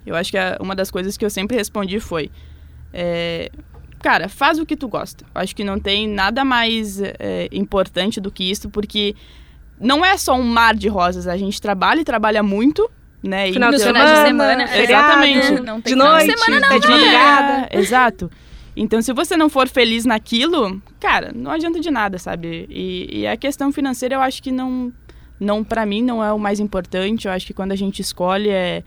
eu 0.05 0.15
acho 0.17 0.33
que 0.33 0.39
uma 0.61 0.75
das 0.75 0.91
coisas 0.91 1.17
que 1.17 1.25
eu 1.25 1.31
sempre 1.31 1.57
respondi 1.57 2.01
foi... 2.01 2.31
é, 2.93 3.51
cara, 4.05 4.29
faz 4.29 4.59
o 4.59 4.67
que 4.67 4.77
tu 4.77 4.87
gosta. 4.87 5.25
Eu 5.35 5.41
acho 5.41 5.57
que 5.57 5.65
não 5.65 5.81
tem 5.81 6.07
nada 6.07 6.45
mais 6.45 7.01
é, 7.01 7.49
importante 7.51 8.21
do 8.21 8.31
que 8.31 8.45
isso, 8.51 8.69
porque 8.69 9.15
não 9.81 10.05
é 10.05 10.15
só 10.19 10.35
um 10.35 10.43
mar 10.43 10.75
de 10.75 10.89
rosas. 10.89 11.27
A 11.27 11.39
gente 11.39 11.59
trabalha 11.59 12.01
e 12.03 12.05
trabalha 12.05 12.43
muito, 12.43 12.87
né? 13.23 13.51
Final 13.51 13.71
e 13.73 13.77
de 13.77 13.79
Nos 13.79 13.87
então- 13.89 13.95
finais 13.95 14.27
semana, 14.29 14.65
de 14.65 14.71
semana, 14.71 14.83
Exatamente. 14.83 15.41
feriado, 15.41 15.65
Não 15.65 15.81
tem 15.81 15.83
de 15.83 15.89
final 15.91 16.13
noite, 16.13 16.39
semana, 16.39 16.61
não. 16.69 16.77
é 16.77 16.79
de 16.79 16.89
madrugada. 16.89 17.69
Exato. 17.73 18.31
Então, 18.77 19.01
se 19.01 19.13
você 19.15 19.37
não 19.39 19.49
for 19.49 19.69
feliz 19.69 20.05
naquilo, 20.05 20.83
cara, 21.01 21.33
não 21.35 21.51
adianta 21.51 21.81
de 21.81 21.91
nada, 21.91 22.19
sabe? 22.19 22.67
E, 22.69 23.21
e 23.21 23.27
a 23.27 23.39
questão 23.39 23.73
financeira, 23.73 24.17
eu 24.17 24.21
acho 24.21 24.43
que 24.43 24.53
não, 24.53 24.93
não 25.41 25.65
para 25.65 25.87
mim, 25.87 26.03
não 26.03 26.23
é 26.23 26.31
o 26.31 26.39
mais 26.39 26.61
importante. 26.61 27.27
Eu 27.27 27.33
acho 27.33 27.47
que 27.47 27.55
quando 27.55 27.73
a 27.73 27.77
gente 27.77 28.01
escolhe 28.03 28.51
é, 28.51 28.83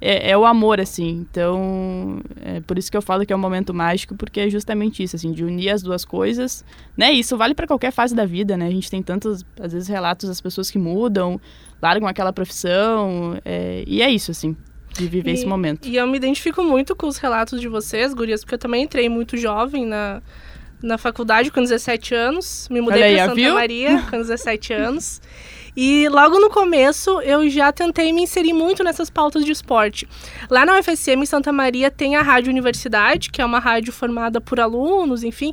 é, 0.00 0.30
é 0.30 0.38
o 0.38 0.46
amor, 0.46 0.80
assim. 0.80 1.26
Então, 1.30 2.20
é 2.42 2.60
por 2.60 2.78
isso 2.78 2.90
que 2.90 2.96
eu 2.96 3.02
falo 3.02 3.26
que 3.26 3.32
é 3.32 3.36
um 3.36 3.40
momento 3.40 3.74
mágico, 3.74 4.14
porque 4.16 4.40
é 4.40 4.50
justamente 4.50 5.02
isso, 5.02 5.16
assim, 5.16 5.32
de 5.32 5.44
unir 5.44 5.70
as 5.70 5.82
duas 5.82 6.04
coisas, 6.04 6.64
né? 6.96 7.12
Isso 7.12 7.36
vale 7.36 7.54
para 7.54 7.66
qualquer 7.66 7.92
fase 7.92 8.14
da 8.14 8.24
vida, 8.24 8.56
né? 8.56 8.66
A 8.66 8.70
gente 8.70 8.90
tem 8.90 9.02
tantos, 9.02 9.44
às 9.60 9.72
vezes, 9.72 9.88
relatos 9.88 10.28
das 10.28 10.40
pessoas 10.40 10.70
que 10.70 10.78
mudam, 10.78 11.40
largam 11.82 12.08
aquela 12.08 12.32
profissão, 12.32 13.38
é, 13.44 13.84
e 13.86 14.00
é 14.00 14.10
isso, 14.10 14.30
assim, 14.30 14.56
de 14.94 15.06
viver 15.06 15.32
esse 15.32 15.46
momento. 15.46 15.86
E 15.86 15.96
eu 15.96 16.06
me 16.06 16.16
identifico 16.16 16.62
muito 16.62 16.96
com 16.96 17.06
os 17.06 17.18
relatos 17.18 17.60
de 17.60 17.68
vocês, 17.68 18.14
gurias, 18.14 18.40
porque 18.40 18.54
eu 18.54 18.58
também 18.58 18.84
entrei 18.84 19.08
muito 19.08 19.36
jovem 19.36 19.84
na, 19.84 20.22
na 20.82 20.96
faculdade 20.96 21.50
com 21.50 21.60
17 21.60 22.14
anos. 22.14 22.68
Me 22.70 22.80
mudei 22.80 23.14
para 23.14 23.24
Santa 23.24 23.34
viu? 23.34 23.54
Maria 23.54 24.02
com 24.10 24.16
17 24.18 24.72
anos. 24.72 25.20
E 25.76 26.08
logo 26.08 26.38
no 26.40 26.50
começo 26.50 27.20
eu 27.22 27.48
já 27.48 27.70
tentei 27.72 28.12
me 28.12 28.22
inserir 28.22 28.52
muito 28.52 28.82
nessas 28.82 29.08
pautas 29.10 29.44
de 29.44 29.52
esporte. 29.52 30.08
Lá 30.50 30.64
na 30.66 30.78
UFSM 30.78 31.24
Santa 31.26 31.52
Maria 31.52 31.90
tem 31.90 32.16
a 32.16 32.22
Rádio 32.22 32.50
Universidade, 32.50 33.30
que 33.30 33.40
é 33.40 33.44
uma 33.44 33.58
rádio 33.58 33.92
formada 33.92 34.40
por 34.40 34.58
alunos, 34.60 35.22
enfim. 35.22 35.52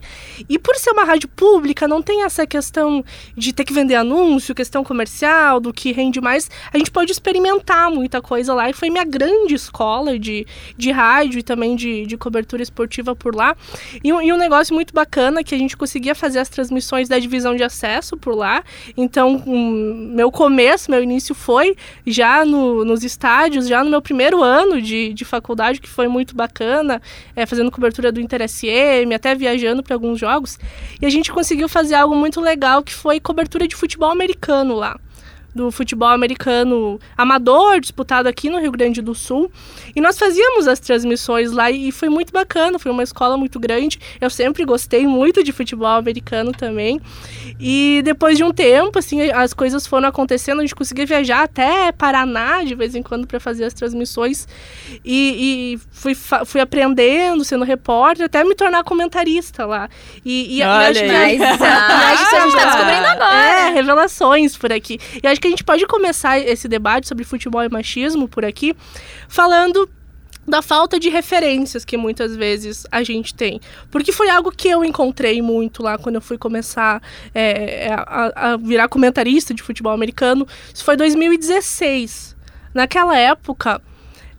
E 0.50 0.58
por 0.58 0.76
ser 0.76 0.92
uma 0.92 1.04
rádio 1.04 1.30
pública, 1.30 1.88
não 1.88 2.02
tem 2.02 2.24
essa 2.24 2.46
questão 2.48 3.04
de 3.36 3.54
ter 3.54 3.64
que 3.64 3.74
vender 3.74 3.96
anúncio, 3.96 4.54
questão 4.56 4.84
comercial, 4.84 5.60
do 5.60 5.74
que 5.74 5.92
rende 5.92 6.20
mais. 6.20 6.50
A 6.74 6.78
gente 6.78 6.92
pode 6.92 7.12
experimentar 7.12 7.92
muita 7.92 8.22
coisa 8.22 8.54
lá. 8.54 8.70
E 8.70 8.74
foi 8.74 8.90
minha 8.90 9.04
grande 9.06 9.54
escola 9.56 10.18
de, 10.18 10.46
de 10.78 10.92
rádio 10.92 11.40
e 11.40 11.44
também 11.44 11.76
de, 11.76 12.06
de 12.06 12.18
cobertura 12.18 12.62
esportiva 12.64 13.16
por 13.16 13.36
lá. 13.36 13.56
E, 14.04 14.12
um- 14.12 14.22
e 14.22 14.32
um 14.34 14.38
negócio 14.38 14.74
muito 14.74 14.94
bacana 14.94 15.44
que 15.44 15.54
a 15.54 15.58
gente 15.58 15.78
conseguia 15.78 16.16
fazer 16.16 16.40
as 16.40 16.50
transmissões 16.50 17.08
da 17.08 17.20
divisão 17.20 17.56
de 17.56 17.64
acesso 17.64 18.18
por 18.18 18.36
lá. 18.36 18.64
Então, 18.96 19.44
hum, 19.46 20.07
meu 20.08 20.32
começo, 20.32 20.90
meu 20.90 21.04
início 21.04 21.36
foi 21.36 21.76
já 22.06 22.46
no, 22.46 22.86
nos 22.86 23.04
estádios, 23.04 23.68
já 23.68 23.84
no 23.84 23.90
meu 23.90 24.02
primeiro 24.02 24.42
ano 24.42 24.82
de, 24.82 25.14
de 25.14 25.26
faculdade, 25.26 25.82
que 25.82 25.90
foi 25.90 26.08
muito 26.08 26.36
bacana, 26.36 27.02
é, 27.36 27.46
fazendo 27.46 27.72
cobertura 27.72 28.12
do 28.12 28.20
Inter 28.20 28.48
SM, 28.48 29.14
até 29.14 29.36
viajando 29.36 29.84
para 29.84 29.96
alguns 29.96 30.20
jogos. 30.20 30.58
E 31.02 31.06
a 31.06 31.10
gente 31.10 31.32
conseguiu 31.32 31.68
fazer 31.68 31.96
algo 31.96 32.16
muito 32.16 32.42
legal, 32.42 32.82
que 32.84 32.94
foi 32.94 33.20
cobertura 33.20 33.68
de 33.68 33.76
futebol 33.76 34.10
americano 34.12 34.76
lá 34.76 34.98
do 35.58 35.72
futebol 35.72 36.10
americano 36.10 37.00
amador, 37.18 37.80
disputado 37.82 38.30
aqui 38.30 38.50
no 38.50 38.60
Rio 38.60 38.72
Grande 38.72 39.02
do 39.02 39.14
Sul. 39.14 39.52
E 39.96 40.00
nós 40.00 40.18
fazíamos 40.18 40.68
as 40.68 40.80
transmissões 40.80 41.52
lá 41.52 41.70
e 41.72 41.92
foi 41.92 42.08
muito 42.08 42.32
bacana, 42.32 42.78
foi 42.78 42.92
uma 42.92 43.04
escola 43.04 43.36
muito 43.36 43.60
grande. 43.60 44.00
Eu 44.22 44.30
sempre 44.30 44.64
gostei 44.64 45.08
muito 45.08 45.44
de 45.44 45.52
futebol 45.52 45.88
americano 45.98 46.52
também. 46.52 47.02
E 47.60 48.02
depois 48.06 48.38
de 48.38 48.44
um 48.44 48.54
tempo, 48.54 49.00
assim, 49.00 49.30
as 49.32 49.54
coisas 49.54 49.88
foram 49.88 50.08
acontecendo, 50.08 50.60
a 50.60 50.62
gente 50.62 50.76
conseguia 50.76 51.06
viajar 51.06 51.44
até 51.44 51.92
Paraná 51.92 52.64
de 52.64 52.76
vez 52.76 52.94
em 52.94 53.02
quando 53.02 53.26
para 53.26 53.40
fazer 53.40 53.66
as 53.66 53.74
transmissões. 53.74 54.48
E, 55.04 55.74
e 55.74 55.80
fui, 55.92 56.14
fui 56.14 56.62
aprendendo, 56.62 57.44
sendo 57.44 57.66
repórter, 57.66 58.28
até 58.28 58.44
me 58.44 58.54
tornar 58.54 58.84
comentarista 58.84 59.66
lá. 59.66 59.90
E, 60.24 60.58
e 60.58 60.62
Olha 60.62 60.90
acho 60.90 61.00
que, 61.00 61.08
que 61.08 61.16
a 61.16 61.30
gente 62.46 62.56
tá 62.56 62.66
descobrindo 62.66 63.08
agora. 63.08 63.36
É, 63.36 63.70
revelações 63.72 64.56
por 64.56 64.72
aqui. 64.72 65.00
E 65.24 65.28
acho 65.28 65.42
que 65.42 65.47
a 65.48 65.50
gente 65.50 65.64
pode 65.64 65.86
começar 65.88 66.40
esse 66.40 66.68
debate 66.68 67.08
sobre 67.08 67.24
futebol 67.24 67.64
e 67.64 67.70
machismo 67.70 68.28
por 68.28 68.46
aqui, 68.46 68.76
falando 69.28 69.90
da 70.48 70.62
falta 70.62 70.98
de 70.98 71.10
referências 71.10 71.84
que 71.84 71.98
muitas 71.98 72.36
vezes 72.36 72.86
a 72.90 73.04
gente 73.04 73.34
tem. 73.34 73.60
Porque 73.92 74.12
foi 74.12 74.30
algo 74.30 74.52
que 74.52 74.70
eu 74.70 74.84
encontrei 74.84 75.42
muito 75.42 75.84
lá 75.84 75.98
quando 75.98 76.16
eu 76.16 76.22
fui 76.22 76.38
começar 76.38 77.02
é, 77.36 77.90
a, 77.92 78.54
a 78.54 78.58
virar 78.58 78.88
comentarista 78.88 79.54
de 79.54 79.62
futebol 79.62 79.92
americano. 79.92 80.48
Isso 80.74 80.86
foi 80.86 80.96
2016. 80.96 82.36
Naquela 82.74 83.18
época, 83.18 83.82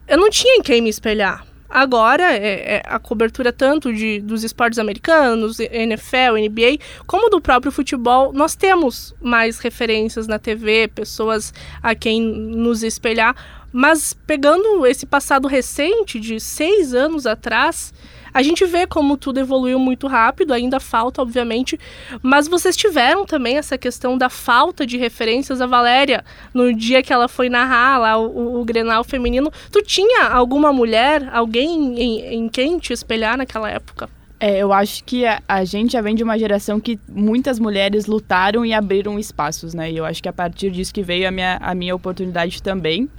eu 0.07 0.17
não 0.17 0.31
tinha 0.31 0.57
em 0.57 0.62
quem 0.62 0.81
me 0.81 0.88
espelhar. 0.88 1.48
Agora, 1.69 2.33
é, 2.33 2.77
é 2.77 2.83
a 2.87 2.99
cobertura 2.99 3.53
tanto 3.53 3.93
de, 3.93 4.21
dos 4.21 4.43
esportes 4.43 4.79
americanos, 4.79 5.61
NFL, 5.61 6.39
NBA, 6.49 6.79
como 7.07 7.29
do 7.29 7.41
próprio 7.41 7.71
futebol, 7.71 8.33
nós 8.33 8.57
temos 8.57 9.15
mais 9.21 9.59
referências 9.59 10.27
na 10.27 10.39
TV, 10.39 10.89
pessoas 10.89 11.53
a 11.83 11.95
quem 11.95 12.23
nos 12.23 12.83
espelhar. 12.83 13.37
Mas 13.73 14.15
pegando 14.27 14.87
esse 14.87 15.05
passado 15.07 15.47
recente, 15.47 16.19
de 16.19 16.41
seis 16.41 16.95
anos 16.95 17.27
atrás, 17.27 17.93
a 18.33 18.43
gente 18.43 18.65
vê 18.65 18.87
como 18.87 19.17
tudo 19.17 19.41
evoluiu 19.41 19.79
muito 19.79 20.07
rápido, 20.07 20.53
ainda 20.53 20.79
falta, 20.79 21.21
obviamente, 21.21 21.79
mas 22.23 22.49
vocês 22.49 22.77
tiveram 22.77 23.25
também 23.25 23.57
essa 23.57 23.77
questão 23.77 24.17
da 24.17 24.29
falta 24.29 24.87
de 24.87 24.97
referências. 24.97 25.61
A 25.61 25.67
Valéria, 25.67 26.25
no 26.53 26.73
dia 26.73 27.03
que 27.03 27.13
ela 27.13 27.29
foi 27.29 27.49
narrar 27.49 27.99
lá 27.99 28.17
o, 28.17 28.61
o, 28.61 28.65
Grenal 28.65 29.03
feminino, 29.05 29.51
tu 29.71 29.83
tinha 29.83 30.29
alguma 30.29 30.73
mulher, 30.73 31.29
alguém 31.33 32.01
em, 32.01 32.35
em 32.35 32.49
quem 32.49 32.79
te 32.79 32.93
espelhar 32.93 33.37
naquela 33.37 33.71
época? 33.71 34.09
É, 34.41 34.59
eu 34.59 34.73
acho 34.73 35.03
que 35.03 35.27
a, 35.27 35.43
a, 35.49 35.65
gente 35.65 35.93
já 35.95 36.01
vem 36.01 36.15
de 36.15 36.23
uma 36.23 36.39
geração 36.39 36.79
que 36.79 36.99
muitas 37.09 37.59
mulheres 37.59 38.07
lutaram 38.07 38.65
e 38.65 38.73
abriram 38.73 39.19
espaços, 39.19 39.75
né? 39.75 39.91
E 39.91 39.97
eu 39.97 40.05
acho 40.05 40.23
que 40.23 40.29
a 40.29 40.33
partir 40.33 40.71
disso 40.71 40.95
que 40.95 41.03
veio 41.03 41.27
a 41.27 41.31
minha, 41.33 41.59
a 41.61 41.75
minha 41.75 41.95
oportunidade 41.95 42.63
também, 42.63 43.11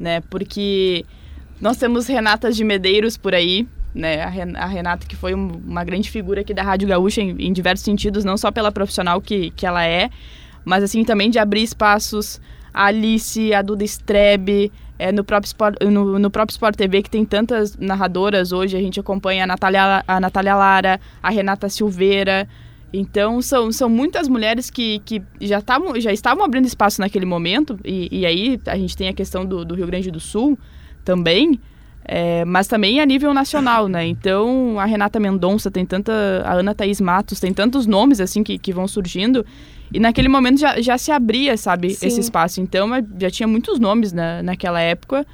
né? 0.00 0.22
Porque 0.22 1.04
nós 1.60 1.76
temos 1.76 2.06
Renatas 2.06 2.56
de 2.56 2.64
Medeiros 2.64 3.18
por 3.18 3.34
aí, 3.34 3.68
né? 3.94 4.22
A 4.22 4.66
Renata, 4.66 5.06
que 5.06 5.14
foi 5.14 5.34
uma 5.34 5.84
grande 5.84 6.10
figura 6.10 6.40
aqui 6.40 6.54
da 6.54 6.62
Rádio 6.62 6.88
Gaúcha 6.88 7.20
em, 7.20 7.36
em, 7.38 7.52
diversos 7.52 7.84
sentidos, 7.84 8.24
não 8.24 8.38
só 8.38 8.50
pela 8.50 8.72
profissional 8.72 9.20
que, 9.20 9.50
que 9.50 9.66
ela 9.66 9.84
é, 9.84 10.08
mas 10.64 10.82
assim 10.82 11.04
também 11.04 11.28
de 11.28 11.38
abrir 11.38 11.62
espaços. 11.62 12.40
A 12.72 12.84
Alice, 12.84 13.52
a 13.52 13.62
Duda 13.62 13.82
Strebe, 13.82 14.72
é, 14.96 15.10
no, 15.10 15.24
próprio 15.24 15.48
Sport, 15.48 15.76
no, 15.82 16.20
no, 16.20 16.30
próprio 16.30 16.52
Sport 16.52 16.76
TV, 16.76 17.02
que 17.02 17.10
tem 17.10 17.24
tantas 17.24 17.76
narradoras 17.76 18.52
hoje, 18.52 18.76
a 18.76 18.80
gente 18.80 19.00
acompanha 19.00 19.42
a 19.42 19.46
Natália, 19.46 20.04
a 20.06 20.20
Natália 20.20 20.54
Lara, 20.54 21.00
a 21.20 21.30
Renata 21.30 21.68
Silveira. 21.68 22.48
Então, 22.92 23.40
são, 23.40 23.70
são 23.70 23.88
muitas 23.88 24.26
mulheres 24.28 24.68
que, 24.68 25.00
que 25.04 25.22
já, 25.40 25.60
tavam, 25.60 25.98
já 26.00 26.12
estavam 26.12 26.44
abrindo 26.44 26.66
espaço 26.66 27.00
naquele 27.00 27.24
momento, 27.24 27.78
e, 27.84 28.08
e 28.10 28.26
aí 28.26 28.60
a 28.66 28.76
gente 28.76 28.96
tem 28.96 29.08
a 29.08 29.12
questão 29.12 29.46
do, 29.46 29.64
do 29.64 29.74
Rio 29.74 29.86
Grande 29.86 30.10
do 30.10 30.18
Sul 30.18 30.58
também, 31.04 31.60
é, 32.04 32.44
mas 32.44 32.66
também 32.66 33.00
a 33.00 33.06
nível 33.06 33.32
nacional, 33.32 33.86
né? 33.86 34.04
Então, 34.04 34.80
a 34.80 34.84
Renata 34.84 35.20
Mendonça 35.20 35.70
tem 35.70 35.86
tanta... 35.86 36.12
A 36.44 36.54
Ana 36.54 36.74
Thaís 36.74 37.00
Matos, 37.00 37.38
tem 37.38 37.54
tantos 37.54 37.86
nomes, 37.86 38.20
assim, 38.20 38.42
que, 38.42 38.58
que 38.58 38.72
vão 38.72 38.88
surgindo. 38.88 39.46
E 39.92 40.00
naquele 40.00 40.28
momento 40.28 40.58
já, 40.58 40.80
já 40.80 40.98
se 40.98 41.12
abria, 41.12 41.56
sabe, 41.56 41.90
Sim. 41.90 42.08
esse 42.08 42.18
espaço. 42.18 42.60
Então, 42.60 42.88
já 43.18 43.30
tinha 43.30 43.46
muitos 43.46 43.78
nomes 43.78 44.12
na, 44.12 44.42
naquela 44.42 44.80
época, 44.80 45.24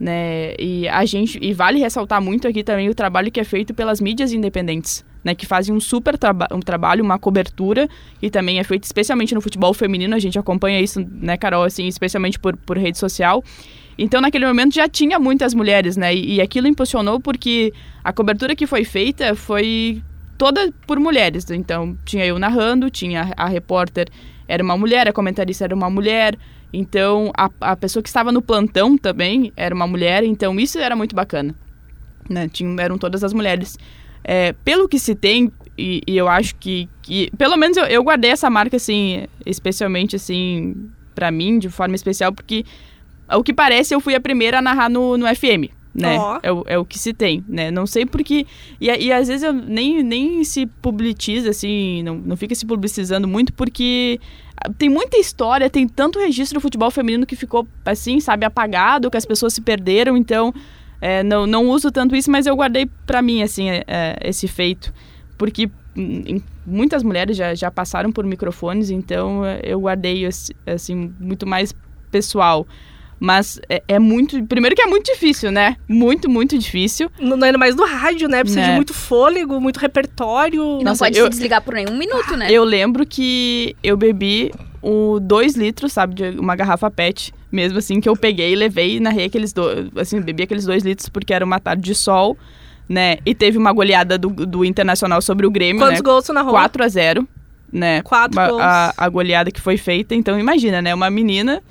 né? 0.00 0.54
E 0.58 0.88
a 0.88 1.04
gente... 1.04 1.38
E 1.40 1.52
vale 1.52 1.78
ressaltar 1.78 2.20
muito 2.20 2.48
aqui 2.48 2.64
também 2.64 2.88
o 2.88 2.94
trabalho 2.94 3.30
que 3.30 3.38
é 3.38 3.44
feito 3.44 3.72
pelas 3.72 4.00
mídias 4.00 4.32
independentes, 4.32 5.04
né? 5.24 5.34
Que 5.34 5.46
fazem 5.46 5.74
um 5.74 5.80
super 5.80 6.16
traba 6.18 6.46
um 6.52 6.60
trabalho, 6.60 7.02
uma 7.02 7.18
cobertura, 7.18 7.88
e 8.20 8.30
também 8.30 8.58
é 8.58 8.64
feito 8.64 8.84
especialmente 8.84 9.34
no 9.34 9.40
futebol 9.40 9.72
feminino. 9.72 10.14
A 10.14 10.18
gente 10.18 10.38
acompanha 10.38 10.80
isso, 10.80 11.04
né, 11.10 11.36
Carol, 11.36 11.64
assim, 11.64 11.88
especialmente 11.88 12.38
por, 12.38 12.56
por 12.56 12.76
rede 12.76 12.98
social. 12.98 13.42
Então, 13.96 14.20
naquele 14.20 14.46
momento 14.46 14.74
já 14.74 14.88
tinha 14.88 15.18
muitas 15.18 15.54
mulheres, 15.54 15.96
né? 15.96 16.14
E, 16.14 16.34
e 16.34 16.40
aquilo 16.40 16.68
impulsionou 16.68 17.18
porque 17.18 17.72
a 18.02 18.12
cobertura 18.12 18.54
que 18.54 18.66
foi 18.66 18.84
feita 18.84 19.34
foi 19.34 20.02
toda 20.36 20.72
por 20.86 21.00
mulheres. 21.00 21.48
Então, 21.50 21.96
tinha 22.04 22.26
eu 22.26 22.38
narrando, 22.38 22.90
tinha 22.90 23.32
a 23.36 23.46
repórter 23.46 24.08
era 24.46 24.62
uma 24.62 24.76
mulher, 24.76 25.08
a 25.08 25.12
comentarista 25.12 25.64
era 25.64 25.74
uma 25.74 25.90
mulher. 25.90 26.38
Então, 26.72 27.32
a, 27.36 27.48
a 27.60 27.76
pessoa 27.76 28.02
que 28.02 28.08
estava 28.08 28.32
no 28.32 28.42
plantão 28.42 28.96
também 28.96 29.52
era 29.56 29.74
uma 29.74 29.86
mulher. 29.86 30.24
Então, 30.24 30.58
isso 30.58 30.78
era 30.78 30.94
muito 30.94 31.14
bacana. 31.14 31.54
Né? 32.28 32.48
Tinha, 32.48 32.80
eram 32.82 32.98
todas 32.98 33.24
as 33.24 33.32
mulheres. 33.32 33.78
É, 34.24 34.54
pelo 34.64 34.88
que 34.88 34.98
se 34.98 35.14
tem, 35.14 35.52
e, 35.76 36.00
e 36.06 36.16
eu 36.16 36.28
acho 36.28 36.54
que, 36.56 36.88
que 37.02 37.30
pelo 37.36 37.56
menos 37.56 37.76
eu, 37.76 37.84
eu, 37.84 38.02
guardei 38.02 38.30
essa 38.30 38.48
marca, 38.48 38.76
assim, 38.76 39.26
especialmente, 39.44 40.16
assim, 40.16 40.88
para 41.14 41.30
mim, 41.30 41.58
de 41.58 41.68
forma 41.68 41.94
especial, 41.94 42.32
porque 42.32 42.64
o 43.30 43.42
que 43.42 43.52
parece, 43.52 43.94
eu 43.94 44.00
fui 44.00 44.14
a 44.14 44.20
primeira 44.20 44.58
a 44.58 44.62
narrar 44.62 44.88
no, 44.88 45.16
no 45.18 45.26
FM, 45.26 45.70
né? 45.94 46.18
Oh. 46.18 46.38
É, 46.42 46.52
o, 46.52 46.64
é 46.66 46.78
o 46.78 46.84
que 46.84 46.98
se 46.98 47.12
tem, 47.12 47.44
né? 47.46 47.70
Não 47.70 47.86
sei 47.86 48.06
porque... 48.06 48.46
E, 48.80 48.86
e 48.86 49.12
às 49.12 49.28
vezes 49.28 49.42
eu 49.42 49.52
nem, 49.52 50.02
nem 50.02 50.42
se 50.42 50.66
publiciza, 50.66 51.50
assim, 51.50 52.02
não, 52.02 52.16
não 52.16 52.36
fica 52.36 52.54
se 52.54 52.64
publicizando 52.64 53.28
muito, 53.28 53.52
porque 53.52 54.18
tem 54.78 54.88
muita 54.88 55.18
história, 55.18 55.68
tem 55.68 55.86
tanto 55.86 56.18
registro 56.18 56.58
do 56.58 56.62
futebol 56.62 56.90
feminino 56.90 57.26
que 57.26 57.36
ficou, 57.36 57.66
assim, 57.84 58.20
sabe, 58.20 58.46
apagado, 58.46 59.10
que 59.10 59.16
as 59.16 59.26
pessoas 59.26 59.52
se 59.52 59.60
perderam, 59.60 60.16
então... 60.16 60.54
É, 61.04 61.22
não, 61.22 61.46
não 61.46 61.68
uso 61.68 61.92
tanto 61.92 62.16
isso, 62.16 62.30
mas 62.30 62.46
eu 62.46 62.56
guardei 62.56 62.88
para 63.04 63.20
mim, 63.20 63.42
assim, 63.42 63.68
é, 63.68 63.84
é, 63.86 64.16
esse 64.24 64.48
feito. 64.48 64.90
Porque 65.36 65.68
hum, 65.94 66.40
muitas 66.64 67.02
mulheres 67.02 67.36
já, 67.36 67.54
já 67.54 67.70
passaram 67.70 68.10
por 68.10 68.24
microfones, 68.24 68.88
então 68.88 69.44
é, 69.44 69.60
eu 69.62 69.78
guardei, 69.78 70.26
assim, 70.66 71.12
muito 71.20 71.46
mais 71.46 71.74
pessoal. 72.10 72.66
Mas 73.20 73.60
é, 73.68 73.82
é, 73.86 73.98
muito. 73.98 74.42
Primeiro 74.46 74.74
que 74.74 74.80
é 74.80 74.86
muito 74.86 75.12
difícil, 75.12 75.52
né? 75.52 75.76
Muito, 75.86 76.26
muito 76.30 76.56
difícil. 76.56 77.10
Não, 77.20 77.34
ainda 77.42 77.58
mais 77.58 77.74
do 77.74 77.84
rádio, 77.84 78.26
né? 78.26 78.40
Precisa 78.40 78.62
né? 78.62 78.68
de 78.70 78.76
muito 78.76 78.94
fôlego, 78.94 79.60
muito 79.60 79.76
repertório. 79.76 80.62
E 80.80 80.84
não 80.84 80.92
Nossa, 80.92 81.04
pode 81.04 81.18
eu, 81.18 81.26
se 81.26 81.32
desligar 81.32 81.60
por 81.60 81.74
nenhum 81.74 81.98
minuto, 81.98 82.34
né? 82.34 82.50
Eu 82.50 82.64
lembro 82.64 83.04
que 83.04 83.76
eu 83.82 83.94
bebi 83.94 84.50
o 84.84 85.18
dois 85.20 85.54
litros, 85.54 85.92
sabe, 85.92 86.14
de 86.14 86.38
uma 86.38 86.54
garrafa 86.54 86.90
PET. 86.90 87.32
Mesmo 87.50 87.78
assim, 87.78 88.00
que 88.00 88.08
eu 88.08 88.16
peguei 88.16 88.52
e 88.52 88.56
levei 88.56 88.96
e 88.96 89.00
narrei 89.00 89.26
aqueles 89.26 89.52
dois. 89.52 89.88
Assim, 89.96 90.20
bebi 90.20 90.42
aqueles 90.42 90.64
dois 90.64 90.82
litros 90.82 91.08
porque 91.08 91.32
era 91.32 91.44
uma 91.44 91.60
tarde 91.60 91.82
de 91.82 91.94
sol, 91.94 92.36
né? 92.88 93.18
E 93.24 93.34
teve 93.34 93.56
uma 93.56 93.72
goleada 93.72 94.18
do, 94.18 94.28
do 94.28 94.64
Internacional 94.64 95.22
sobre 95.22 95.46
o 95.46 95.50
Grêmio. 95.50 95.80
Quantos 95.80 96.00
né? 96.00 96.04
gols 96.04 96.28
na 96.28 96.42
rua? 96.42 96.52
4 96.52 96.84
a 96.84 96.88
0 96.88 97.28
né? 97.72 98.02
Quatro 98.02 98.38
uma, 98.38 98.48
gols. 98.48 98.62
A, 98.62 98.94
a 98.96 99.08
goleada 99.08 99.50
que 99.50 99.60
foi 99.60 99.76
feita. 99.76 100.14
Então, 100.14 100.38
imagina, 100.38 100.82
né? 100.82 100.94
Uma 100.94 101.10
menina 101.10 101.62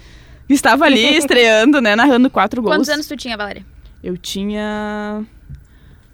Estava 0.48 0.86
ali 0.86 1.04
estreando, 1.16 1.82
né? 1.82 1.96
Narrando 1.96 2.30
quatro 2.30 2.62
gols. 2.62 2.76
Quantos 2.76 2.90
anos 2.90 3.08
tu 3.08 3.16
tinha, 3.16 3.38
Valéria? 3.38 3.66
Eu 4.04 4.18
tinha. 4.18 5.24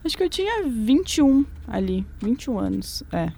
Acho 0.04 0.16
que 0.16 0.24
eu 0.24 0.30
tinha 0.30 0.64
21 0.66 1.46
ali. 1.68 2.06
21 2.22 2.60
anos, 2.60 3.04
é. 3.12 3.32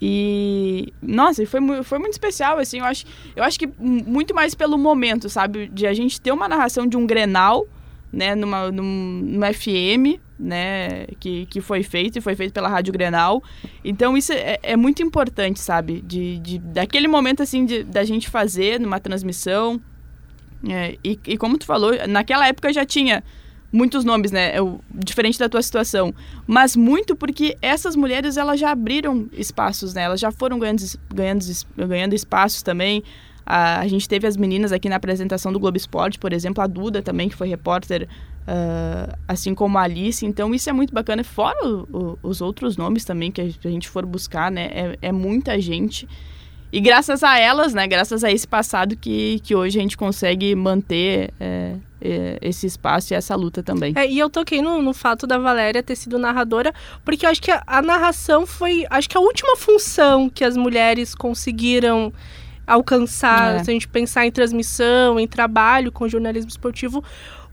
E. 0.00 0.92
Nossa, 1.02 1.44
foi, 1.46 1.60
foi 1.82 1.98
muito 1.98 2.12
especial, 2.12 2.58
assim. 2.58 2.78
Eu 2.78 2.84
acho, 2.84 3.04
eu 3.36 3.42
acho 3.42 3.58
que 3.58 3.68
muito 3.78 4.34
mais 4.34 4.54
pelo 4.54 4.78
momento, 4.78 5.28
sabe? 5.28 5.68
De 5.68 5.86
a 5.86 5.92
gente 5.92 6.20
ter 6.20 6.32
uma 6.32 6.48
narração 6.48 6.86
de 6.86 6.96
um 6.96 7.06
grenal, 7.06 7.66
né? 8.12 8.34
Numa, 8.34 8.70
num, 8.70 9.20
numa 9.22 9.52
FM, 9.52 10.18
né? 10.38 11.06
Que, 11.18 11.46
que 11.46 11.60
foi 11.60 11.82
feito 11.82 12.18
e 12.18 12.20
foi 12.20 12.34
feito 12.34 12.52
pela 12.52 12.68
Rádio 12.68 12.92
Grenal. 12.92 13.42
Então 13.84 14.16
isso 14.16 14.32
é, 14.32 14.58
é 14.62 14.76
muito 14.76 15.02
importante, 15.02 15.60
sabe? 15.60 16.00
De, 16.00 16.38
de, 16.38 16.58
daquele 16.58 17.06
momento, 17.06 17.42
assim, 17.42 17.64
de, 17.64 17.84
da 17.84 18.04
gente 18.04 18.30
fazer 18.30 18.80
numa 18.80 18.98
transmissão 18.98 19.80
é, 20.68 20.98
e, 21.02 21.18
e, 21.26 21.38
como 21.38 21.56
tu 21.56 21.64
falou, 21.64 21.92
naquela 22.06 22.46
época 22.46 22.72
já 22.72 22.84
tinha 22.84 23.24
muitos 23.72 24.04
nomes, 24.04 24.30
né? 24.30 24.58
Eu, 24.58 24.80
diferente 24.92 25.38
da 25.38 25.48
tua 25.48 25.62
situação. 25.62 26.14
Mas 26.46 26.74
muito 26.76 27.14
porque 27.14 27.56
essas 27.62 27.94
mulheres, 27.96 28.36
elas 28.36 28.58
já 28.58 28.70
abriram 28.70 29.28
espaços, 29.32 29.94
né? 29.94 30.02
Elas 30.02 30.20
já 30.20 30.30
foram 30.30 30.58
ganhando, 30.58 30.82
ganhando, 31.12 31.44
ganhando 31.76 32.14
espaços 32.14 32.62
também. 32.62 33.02
A, 33.46 33.80
a 33.80 33.88
gente 33.88 34.08
teve 34.08 34.26
as 34.26 34.36
meninas 34.36 34.72
aqui 34.72 34.88
na 34.88 34.96
apresentação 34.96 35.52
do 35.52 35.58
Globo 35.58 35.76
Esporte, 35.76 36.18
por 36.18 36.32
exemplo, 36.32 36.62
a 36.62 36.66
Duda 36.66 37.02
também, 37.02 37.28
que 37.28 37.34
foi 37.34 37.48
repórter, 37.48 38.08
uh, 38.42 39.16
assim 39.26 39.54
como 39.54 39.78
a 39.78 39.82
Alice. 39.82 40.24
Então, 40.24 40.54
isso 40.54 40.68
é 40.68 40.72
muito 40.72 40.92
bacana. 40.92 41.24
Fora 41.24 41.66
o, 41.66 41.88
o, 41.92 42.18
os 42.22 42.40
outros 42.40 42.76
nomes 42.76 43.04
também 43.04 43.30
que 43.30 43.40
a 43.40 43.70
gente 43.70 43.88
for 43.88 44.04
buscar, 44.06 44.50
né? 44.50 44.70
É, 44.72 44.98
é 45.08 45.12
muita 45.12 45.60
gente. 45.60 46.08
E 46.72 46.80
graças 46.80 47.24
a 47.24 47.38
elas, 47.38 47.74
né? 47.74 47.86
Graças 47.88 48.22
a 48.22 48.30
esse 48.30 48.46
passado 48.46 48.96
que, 48.96 49.40
que 49.40 49.54
hoje 49.54 49.78
a 49.78 49.82
gente 49.82 49.96
consegue 49.96 50.54
manter 50.54 51.32
é, 51.40 51.74
é, 51.74 51.76
esse 52.00 52.66
espaço 52.66 53.12
e 53.12 53.16
essa 53.16 53.34
luta 53.34 53.62
também. 53.62 53.92
É, 53.96 54.10
e 54.10 54.18
eu 54.18 54.30
toquei 54.30 54.62
no, 54.62 54.80
no, 54.80 54.92
fato 54.94 55.26
da 55.26 55.38
Valéria 55.38 55.82
ter 55.82 55.96
sido 55.96 56.18
narradora, 56.18 56.72
porque 57.04 57.26
eu 57.26 57.30
acho 57.30 57.42
que 57.42 57.50
a, 57.50 57.62
a, 57.66 57.82
narração 57.82 58.46
foi, 58.46 58.86
acho 58.88 59.08
que 59.08 59.16
a 59.16 59.20
última 59.20 59.56
função 59.56 60.28
que 60.28 60.44
as 60.44 60.56
mulheres 60.56 61.14
conseguiram 61.14 62.12
alcançar, 62.66 63.56
é. 63.56 63.64
se 63.64 63.70
a 63.70 63.72
gente 63.72 63.88
pensar 63.88 64.26
em 64.26 64.30
transmissão, 64.30 65.18
em 65.18 65.26
trabalho 65.26 65.90
com 65.90 66.08
jornalismo 66.08 66.48
esportivo, 66.48 67.02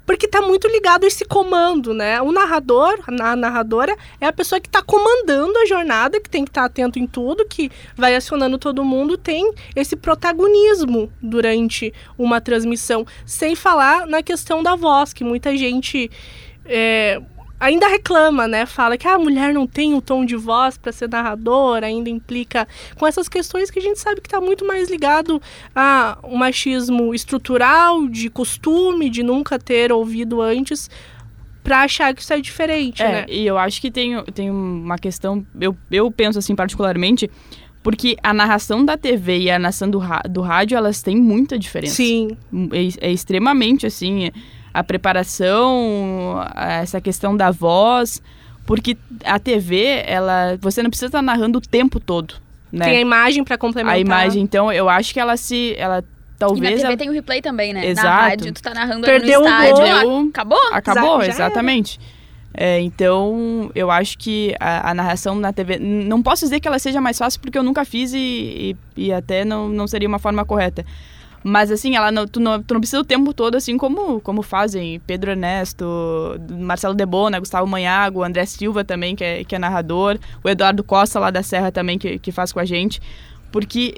porque 0.08 0.26
está 0.26 0.42
muito 0.42 0.70
ligado 0.70 1.04
a 1.04 1.08
esse 1.08 1.26
comando, 1.26 1.94
né? 1.94 2.22
O 2.22 2.32
narrador, 2.32 2.98
a 3.06 3.36
narradora, 3.36 3.94
é 4.22 4.26
a 4.26 4.32
pessoa 4.32 4.60
que 4.62 4.70
está 4.70 4.82
comandando 4.82 5.60
a 5.60 5.66
jornada, 5.66 6.22
que 6.22 6.30
tem 6.30 6.46
que 6.46 6.50
estar 6.50 6.62
tá 6.62 6.68
atento 6.68 6.98
em 6.98 7.06
tudo, 7.06 7.46
que 7.46 7.70
vai 7.94 8.16
acionando 8.16 8.58
todo 8.58 8.86
mundo, 8.86 9.18
tem 9.18 9.54
esse 9.76 9.98
protagonismo 9.98 11.12
durante 11.22 11.94
uma 12.18 12.40
transmissão. 12.40 13.06
Sem 13.26 13.54
falar 13.54 14.08
na 14.08 14.24
questão 14.24 14.64
da 14.64 14.78
voz, 14.78 15.12
que 15.12 15.26
muita 15.26 15.56
gente. 15.58 16.10
É, 16.66 17.22
ainda 17.60 17.88
reclama, 17.88 18.48
né? 18.48 18.66
Fala 18.66 18.98
que 18.98 19.08
ah, 19.08 19.16
a 19.16 19.20
mulher 19.20 19.54
não 19.54 19.66
tem 19.66 19.94
o 19.94 20.02
tom 20.02 20.26
de 20.26 20.36
voz 20.36 20.78
para 20.78 20.92
ser 20.92 21.10
narradora, 21.10 21.88
ainda 21.88 22.10
implica 22.10 22.68
com 22.96 23.08
essas 23.08 23.28
questões 23.28 23.72
que 23.72 23.80
a 23.80 23.82
gente 23.82 24.00
sabe 24.00 24.22
que 24.22 24.28
está 24.28 24.40
muito 24.40 24.66
mais 24.66 24.90
ligado 24.90 25.42
a 25.76 26.18
um 26.24 26.38
machismo 26.38 27.14
estrutural, 27.14 28.08
de 28.08 28.30
costume, 28.30 29.10
de 29.10 29.24
nunca 29.24 29.58
ter 29.58 29.92
ouvido 29.92 30.42
antes 30.42 30.90
para 31.64 31.82
achar 31.82 32.14
que 32.14 32.22
isso 32.22 32.32
é 32.32 32.40
diferente, 32.40 33.04
é, 33.04 33.12
né? 33.12 33.26
E 33.28 33.46
eu 33.46 33.58
acho 33.58 33.82
que 33.82 33.92
tem, 33.92 34.24
tem 34.34 34.50
uma 34.50 34.98
questão, 34.98 35.46
eu, 35.60 35.76
eu 35.92 36.10
penso 36.10 36.40
assim 36.40 36.56
particularmente, 36.56 37.30
porque 37.84 38.16
a 38.24 38.34
narração 38.34 38.86
da 38.86 38.98
TV 38.98 39.40
e 39.40 39.52
a 39.52 39.60
narração 39.60 39.90
do, 39.90 40.02
do 40.30 40.42
rádio, 40.42 40.78
elas 40.78 41.02
têm 41.02 41.18
muita 41.18 41.60
diferença. 41.60 41.96
Sim. 41.96 42.38
É, 42.72 43.08
é 43.08 43.12
extremamente, 43.12 43.86
assim, 43.86 44.32
a 44.78 44.84
preparação, 44.84 46.40
essa 46.56 47.02
questão 47.02 47.36
da 47.36 47.50
voz, 47.50 48.22
porque 48.64 48.96
a 49.26 49.40
TV, 49.40 50.04
ela, 50.06 50.56
você 50.62 50.84
não 50.84 50.92
precisa 50.92 51.08
estar 51.08 51.22
narrando 51.24 51.58
o 51.58 51.62
tempo 51.62 52.00
todo, 52.00 52.36
né? 52.72 52.86
Tem 52.86 52.98
a 52.98 53.02
imagem 53.02 53.44
para 53.44 53.58
complementar. 53.58 53.96
A 53.96 54.00
imagem, 54.00 54.44
então, 54.44 54.72
eu 54.72 54.88
acho 54.88 55.12
que 55.16 55.20
ela 55.20 55.36
se, 55.36 55.74
ela 55.80 56.04
talvez. 56.38 56.80
E 56.80 56.84
na 56.84 56.90
TV 56.90 56.94
a... 56.94 56.98
tem 56.98 57.10
o 57.10 57.12
replay 57.12 57.42
também, 57.42 57.74
né? 57.74 57.88
Exato. 57.88 58.08
Na 58.08 58.18
rádio, 58.18 58.54
tu 58.54 58.62
tá 58.62 58.72
narrando 58.76 59.04
Perdeu 59.04 59.40
no 59.40 59.48
estádio, 59.48 59.84
o 59.84 60.30
acabou? 60.30 60.60
Acabou, 60.72 61.24
exatamente. 61.24 62.00
É, 62.54 62.80
então, 62.80 63.72
eu 63.74 63.90
acho 63.90 64.16
que 64.16 64.54
a, 64.60 64.92
a, 64.92 64.94
narração 64.94 65.34
na 65.34 65.52
TV. 65.52 65.80
Não 65.80 66.22
posso 66.22 66.46
dizer 66.46 66.60
que 66.60 66.68
ela 66.68 66.78
seja 66.78 67.02
mais 67.02 67.18
fácil 67.18 67.42
porque 67.42 67.58
eu 67.58 67.64
nunca 67.64 67.84
fiz 67.84 68.14
e, 68.14 68.76
e, 68.96 69.08
e 69.08 69.14
até 69.14 69.44
não, 69.44 69.70
não 69.70 69.88
seria 69.88 70.08
uma 70.08 70.20
forma 70.20 70.46
correta. 70.46 70.86
Mas 71.44 71.72
assim, 71.72 71.96
ela 71.96 72.12
não, 72.12 72.28
tu, 72.28 72.40
não, 72.40 72.62
tu 72.62 72.74
não 72.74 72.82
precisa 72.82 73.02
o 73.02 73.06
tempo 73.06 73.34
todo, 73.34 73.56
assim 73.56 73.78
como, 73.78 74.20
como 74.22 74.42
fazem 74.42 75.00
Pedro 75.06 75.32
Ernesto, 75.32 75.86
Marcelo 76.52 76.94
Debona, 76.94 77.40
Gustavo 77.40 77.68
Manhago, 77.68 78.24
André 78.24 78.46
Silva 78.46 78.84
também, 78.84 79.16
que 79.16 79.24
é, 79.24 79.44
que 79.44 79.56
é 79.56 79.60
narrador, 79.60 80.18
o 80.44 80.50
Eduardo 80.50 80.84
Costa 80.84 81.20
lá 81.20 81.32
da 81.32 81.44
Serra 81.44 81.72
também, 81.72 81.98
que, 81.98 82.20
que 82.20 82.32
faz 82.32 82.52
com 82.52 82.60
a 82.60 82.66
gente. 82.66 83.02
Porque 83.52 83.96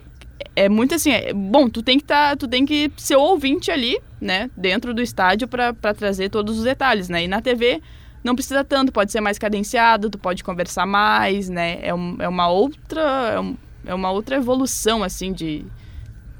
é 0.56 0.70
muito 0.70 0.96
assim, 0.96 1.12
é, 1.12 1.34
bom, 1.34 1.70
tu 1.70 1.82
tem 1.82 1.98
que 1.98 2.06
tá, 2.06 2.36
tu 2.36 2.48
tem 2.48 2.66
que 2.66 2.92
ser 2.98 3.16
ouvinte 3.16 3.72
ali, 3.72 4.00
né, 4.20 4.50
dentro 4.56 4.94
do 4.94 5.02
estádio 5.02 5.48
para 5.48 5.74
trazer 5.94 6.30
todos 6.30 6.58
os 6.58 6.64
detalhes, 6.64 7.10
né? 7.10 7.24
E 7.24 7.28
na 7.28 7.42
TV 7.42 7.82
não 8.24 8.36
precisa 8.36 8.64
tanto, 8.64 8.92
pode 8.92 9.12
ser 9.12 9.22
mais 9.22 9.40
cadenciado, 9.40 10.10
tu 10.10 10.18
pode 10.18 10.44
conversar 10.44 10.86
mais, 10.86 11.50
né? 11.50 11.80
É, 11.82 11.94
um, 11.94 12.18
é 12.20 12.28
uma 12.28 12.50
outra 12.50 13.02
é, 13.02 13.40
um, 13.40 13.56
é 13.86 13.94
uma 13.94 14.12
outra 14.12 14.36
evolução 14.36 15.04
assim 15.04 15.32
de 15.32 15.66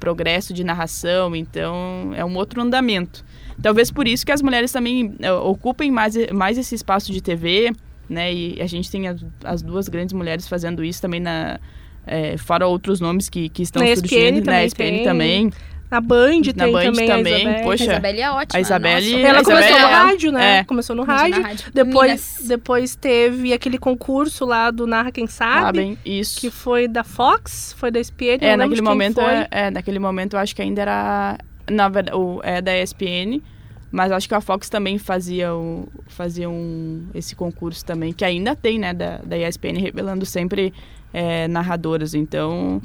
progresso 0.00 0.52
de 0.52 0.64
narração, 0.64 1.36
então 1.36 2.12
é 2.16 2.24
um 2.24 2.34
outro 2.34 2.60
andamento. 2.60 3.24
Talvez 3.62 3.90
por 3.90 4.08
isso 4.08 4.24
que 4.24 4.32
as 4.32 4.42
mulheres 4.42 4.72
também 4.72 5.14
uh, 5.22 5.44
ocupem 5.44 5.90
mais, 5.90 6.14
mais 6.32 6.58
esse 6.58 6.74
espaço 6.74 7.12
de 7.12 7.20
TV, 7.20 7.72
né? 8.08 8.32
E 8.32 8.60
a 8.60 8.66
gente 8.66 8.90
tem 8.90 9.06
as, 9.06 9.24
as 9.44 9.62
duas 9.62 9.88
grandes 9.88 10.14
mulheres 10.14 10.48
fazendo 10.48 10.82
isso 10.82 11.00
também 11.00 11.20
na 11.20 11.60
é, 12.06 12.36
fora 12.38 12.66
outros 12.66 13.00
nomes 13.00 13.28
que, 13.28 13.48
que 13.48 13.62
estão 13.62 13.82
na 13.82 13.94
surgindo, 13.94 14.38
ESPN 14.38 14.50
na 14.50 14.64
ESPN 14.64 14.76
tem. 14.78 15.04
também. 15.04 15.50
Na 15.90 16.00
Band 16.00 16.40
na 16.54 16.64
tem 16.64 16.72
Band 16.72 16.82
também, 16.84 17.06
também. 17.06 17.10
a 17.10 17.18
Isabelle. 17.40 17.62
Poxa, 17.64 17.82
a 17.82 17.86
Isabelle 17.86 18.20
é 18.20 18.30
ótima. 18.30 18.58
A 18.58 18.60
Isabelle, 18.60 19.12
nossa. 19.12 19.26
Ela 19.26 19.40
a 19.40 19.44
começou 19.44 19.60
Isabelle 19.60 19.80
no 19.82 19.88
é- 19.88 19.92
rádio, 19.92 20.32
né? 20.32 20.58
é. 20.58 20.64
Começou 20.64 20.96
no 20.96 21.02
rádio. 21.02 21.42
rádio. 21.42 21.72
Depois, 21.74 22.36
Minas. 22.38 22.48
depois 22.48 22.94
teve 22.94 23.52
aquele 23.52 23.76
concurso 23.76 24.44
lá 24.44 24.70
do 24.70 24.86
Narra 24.86 25.10
Quem 25.10 25.26
Sabe. 25.26 25.60
Sabem, 25.64 25.98
isso. 26.04 26.40
Que 26.40 26.48
foi 26.48 26.86
da 26.86 27.02
Fox, 27.02 27.74
foi 27.76 27.90
da 27.90 27.98
ESPN. 27.98 28.38
É, 28.40 28.56
naquele 28.56 28.82
momento, 28.82 29.20
é, 29.20 29.48
é, 29.50 29.70
naquele 29.70 29.98
momento 29.98 30.34
eu 30.34 30.40
acho 30.40 30.54
que 30.54 30.62
ainda 30.62 30.80
era, 30.82 31.38
na 31.68 31.88
verdade, 31.88 32.16
o, 32.16 32.40
é 32.44 32.62
da 32.62 32.78
ESPN, 32.80 33.42
mas 33.90 34.12
acho 34.12 34.28
que 34.28 34.34
a 34.34 34.40
Fox 34.40 34.68
também 34.68 34.96
fazia, 34.96 35.52
o, 35.52 35.88
fazia 36.06 36.48
um, 36.48 37.04
esse 37.12 37.34
concurso 37.34 37.84
também, 37.84 38.12
que 38.12 38.24
ainda 38.24 38.54
tem, 38.54 38.78
né, 38.78 38.94
da, 38.94 39.18
da 39.24 39.36
ESPN, 39.36 39.76
revelando 39.80 40.24
sempre 40.24 40.72
é, 41.12 41.48
narradoras, 41.48 42.14
então... 42.14 42.80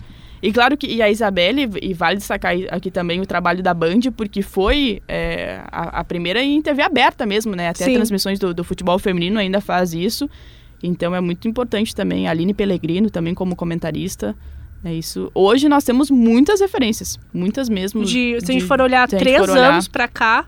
E 0.45 0.51
claro 0.53 0.77
que 0.77 0.85
e 0.85 1.01
a 1.01 1.09
Isabelle, 1.09 1.67
e 1.81 1.91
vale 1.95 2.17
destacar 2.17 2.53
aqui 2.69 2.91
também 2.91 3.19
o 3.19 3.25
trabalho 3.25 3.63
da 3.63 3.73
Band, 3.73 4.01
porque 4.15 4.43
foi 4.43 5.01
é, 5.07 5.59
a, 5.71 6.01
a, 6.01 6.03
primeira 6.03 6.39
em 6.43 6.61
TV 6.61 6.83
aberta 6.83 7.25
mesmo, 7.25 7.55
né? 7.55 7.69
Até 7.69 7.85
transmissões 7.91 8.37
do, 8.37 8.53
do 8.53 8.63
futebol 8.63 8.99
feminino 8.99 9.39
ainda 9.39 9.59
faz 9.59 9.91
isso. 9.95 10.29
Então 10.83 11.15
é 11.15 11.19
muito 11.19 11.47
importante 11.47 11.95
também. 11.95 12.27
A 12.27 12.31
Aline 12.31 12.53
Pellegrino 12.53 13.09
também 13.09 13.33
como 13.33 13.55
comentarista. 13.55 14.35
É 14.83 14.93
isso. 14.93 15.31
Hoje 15.33 15.67
nós 15.67 15.83
temos 15.83 16.11
muitas 16.11 16.61
referências, 16.61 17.17
muitas 17.33 17.67
mesmo. 17.67 18.05
De, 18.05 18.37
se 18.39 18.51
a 18.51 18.53
gente 18.53 18.61
de- 18.61 18.67
for 18.67 18.79
olhar 18.79 19.07
três 19.07 19.41
olhar- 19.49 19.71
anos 19.71 19.87
pra 19.87 20.07
cá, 20.07 20.45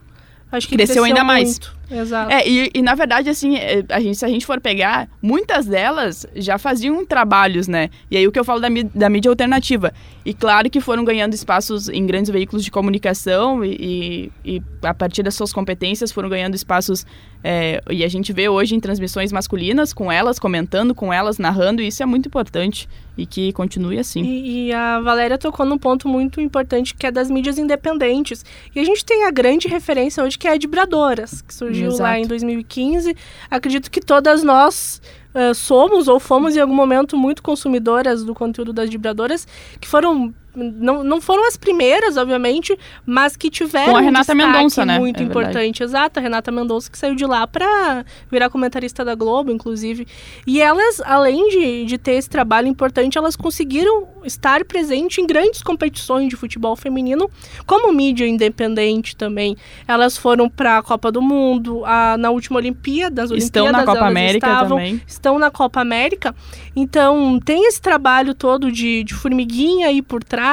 acho 0.52 0.68
que 0.68 0.76
Cresceu 0.76 1.04
ainda 1.06 1.24
mais. 1.24 1.60
Exato. 1.90 2.32
É, 2.32 2.48
e, 2.48 2.70
e, 2.74 2.82
na 2.82 2.96
verdade, 2.96 3.30
assim, 3.30 3.56
é, 3.56 3.84
a 3.90 4.00
gente, 4.00 4.18
se 4.18 4.26
a 4.26 4.28
gente 4.28 4.46
for 4.46 4.60
pegar, 4.60 5.10
muitas 5.22 5.66
delas 5.66 6.26
já 6.36 6.58
faziam 6.58 7.06
trabalhos, 7.06 7.68
né? 7.68 7.90
E 8.12 8.18
aí 8.18 8.28
o 8.28 8.32
que 8.32 8.40
eu 8.40 8.44
falo 8.44 8.60
da, 8.60 8.68
da 8.94 9.10
mídia 9.10 9.30
alternativa. 9.30 9.94
E 10.26 10.34
claro 10.34 10.70
que 10.70 10.82
foram 10.82 11.06
ganhando 11.06 11.34
espaços 11.34 11.88
em 11.88 12.06
grandes 12.06 12.30
veículos 12.30 12.64
de 12.64 12.70
comunicação 12.70 13.64
e, 13.64 14.32
e, 14.44 14.58
e 14.58 14.62
a 14.84 14.94
partir 14.94 15.24
das 15.24 15.36
suas 15.36 15.54
competências 15.54 16.12
foram 16.12 16.28
ganhando 16.28 16.56
espaços. 16.56 17.06
é, 17.44 17.82
e 17.90 18.04
a 18.04 18.08
gente 18.08 18.34
vê 18.34 18.50
hoje 18.50 18.76
em 18.76 18.80
transmissões 18.80 19.32
masculinas, 19.32 19.94
com 19.94 20.12
elas 20.12 20.38
comentando, 20.38 20.94
com 20.94 21.14
elas 21.14 21.38
narrando, 21.38 21.82
e 21.82 21.88
isso 21.88 22.04
é 22.04 22.06
muito 22.06 22.28
importante. 22.28 22.90
E 23.18 23.26
que 23.26 23.52
continue 23.52 23.98
assim. 23.98 24.22
E, 24.22 24.68
e 24.68 24.74
a 24.74 25.00
Valéria 25.00 25.40
tocou 25.40 25.66
num 25.66 25.78
ponto 25.78 26.08
muito 26.08 26.40
importante 26.40 26.94
que 26.94 27.08
é 27.08 27.12
das 27.12 27.32
mídias 27.32 27.58
independentes. 27.58 28.46
E 28.76 28.80
a 28.80 28.84
gente 28.84 29.04
tem 29.04 29.26
a 29.26 29.32
grande 29.32 29.68
referência 29.68 30.24
hoje 30.24 30.38
que 30.38 30.48
é 30.48 30.52
a 30.52 30.58
de 30.58 30.68
Bradoras, 30.68 31.42
que 31.42 31.52
surgiu 31.52 31.77
Exato. 31.84 32.04
lá 32.04 32.20
em 32.20 32.26
2015. 32.26 33.16
Acredito 33.50 33.90
que 33.90 34.02
todas 34.02 34.44
nós 34.44 35.02
ah, 35.38 35.54
somos 35.54 36.08
ou 36.08 36.20
fomos 36.20 36.56
em 36.56 36.60
algum 36.60 36.74
momento 36.74 37.16
muito 37.16 37.44
consumidoras 37.44 38.24
do 38.24 38.34
conteúdo 38.34 38.74
das 38.74 38.90
vibradoras, 38.90 39.48
que 39.80 39.88
foram 39.88 40.34
não, 40.58 41.04
não 41.04 41.22
foram 41.22 41.48
as 41.48 41.56
primeiras, 41.56 42.18
obviamente, 42.18 42.78
mas 43.06 43.38
que 43.38 43.50
tiveram 43.50 43.92
Com 43.92 43.98
a 43.98 44.02
um 44.02 44.04
Renata 44.04 44.34
destaque 44.34 44.54
Mendonça, 44.54 44.86
né? 44.86 45.00
muito 45.00 45.22
É 45.22 45.24
importante. 45.24 45.84
Exato, 45.84 46.20
a 46.20 46.24
Renata 46.24 46.52
Mendonça 46.52 46.92
que 46.92 46.98
saiu 46.98 47.14
de 47.16 47.26
lá 47.26 47.46
para 47.46 48.04
virar 48.30 48.50
comentarista 48.50 49.06
da 49.06 49.14
Globo, 49.14 49.52
inclusive. 49.52 50.08
E 50.46 50.60
elas, 50.60 51.00
além 51.06 51.48
de, 51.50 51.86
de 51.86 51.98
ter 51.98 52.14
esse 52.14 52.30
trabalho 52.30 52.68
importante, 52.68 53.18
elas 53.18 53.36
conseguiram 53.36 54.08
estar 54.26 54.66
presente 54.66 55.22
em 55.22 55.28
grandes 55.28 55.62
competições 55.62 56.28
de 56.28 56.36
futebol 56.36 56.76
feminino, 56.76 57.30
como 57.66 57.94
mídia 57.94 58.28
independente 58.28 59.16
também. 59.16 59.56
Elas 59.88 60.18
foram 60.18 60.50
para 60.50 60.80
a 60.80 60.82
Copa 60.82 61.12
do 61.12 61.22
Mundo, 61.22 61.86
a, 61.86 62.18
na 62.18 62.32
última 62.32 62.58
Olimpíada, 62.58 63.24
as 63.24 63.32
Estão 63.32 63.66
Olimpíadas 63.66 63.72
na 63.72 63.86
Copa 63.86 63.98
elas 64.00 64.12
América 64.12 64.48
estavam, 64.48 64.78
também. 64.78 65.02
estão 65.06 65.40
na 65.40 65.52
Copa 65.52 65.82
América. 65.82 66.36
Então, 66.76 67.40
tem 67.44 67.68
esse 67.68 67.82
trabalho 67.82 68.34
todo 68.34 68.72
de, 68.72 69.04
de 69.04 69.14
formiguinha 69.14 69.88
aí 69.88 70.02
por 70.02 70.24
trás. 70.24 70.47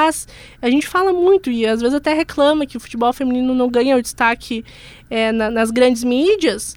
A 0.60 0.70
gente 0.70 0.86
fala 0.86 1.12
muito 1.12 1.50
e 1.50 1.66
às 1.66 1.80
vezes 1.80 1.94
até 1.94 2.12
reclama 2.12 2.66
que 2.66 2.76
o 2.76 2.80
futebol 2.80 3.12
feminino 3.12 3.54
não 3.54 3.68
ganha 3.68 3.96
o 3.96 4.02
destaque 4.02 4.64
é, 5.10 5.30
na- 5.32 5.50
nas 5.50 5.70
grandes 5.70 6.02
mídias. 6.04 6.76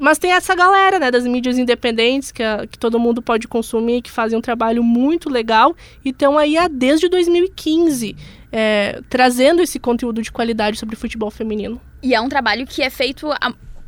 Mas 0.00 0.16
tem 0.18 0.32
essa 0.32 0.54
galera, 0.54 0.98
né, 1.00 1.10
das 1.10 1.26
mídias 1.26 1.58
independentes 1.58 2.30
que, 2.30 2.42
a- 2.42 2.66
que 2.70 2.78
todo 2.78 3.00
mundo 3.00 3.20
pode 3.20 3.48
consumir, 3.48 4.00
que 4.02 4.10
fazem 4.10 4.38
um 4.38 4.42
trabalho 4.42 4.82
muito 4.82 5.28
legal 5.28 5.74
e 6.04 6.10
estão 6.10 6.38
aí 6.38 6.56
há, 6.56 6.68
desde 6.68 7.08
2015 7.08 8.14
é, 8.52 9.00
trazendo 9.10 9.60
esse 9.60 9.78
conteúdo 9.78 10.22
de 10.22 10.30
qualidade 10.32 10.78
sobre 10.78 10.96
futebol 10.96 11.30
feminino. 11.30 11.80
E 12.02 12.14
é 12.14 12.20
um 12.20 12.28
trabalho 12.28 12.64
que 12.66 12.80
é 12.80 12.88
feito 12.90 13.26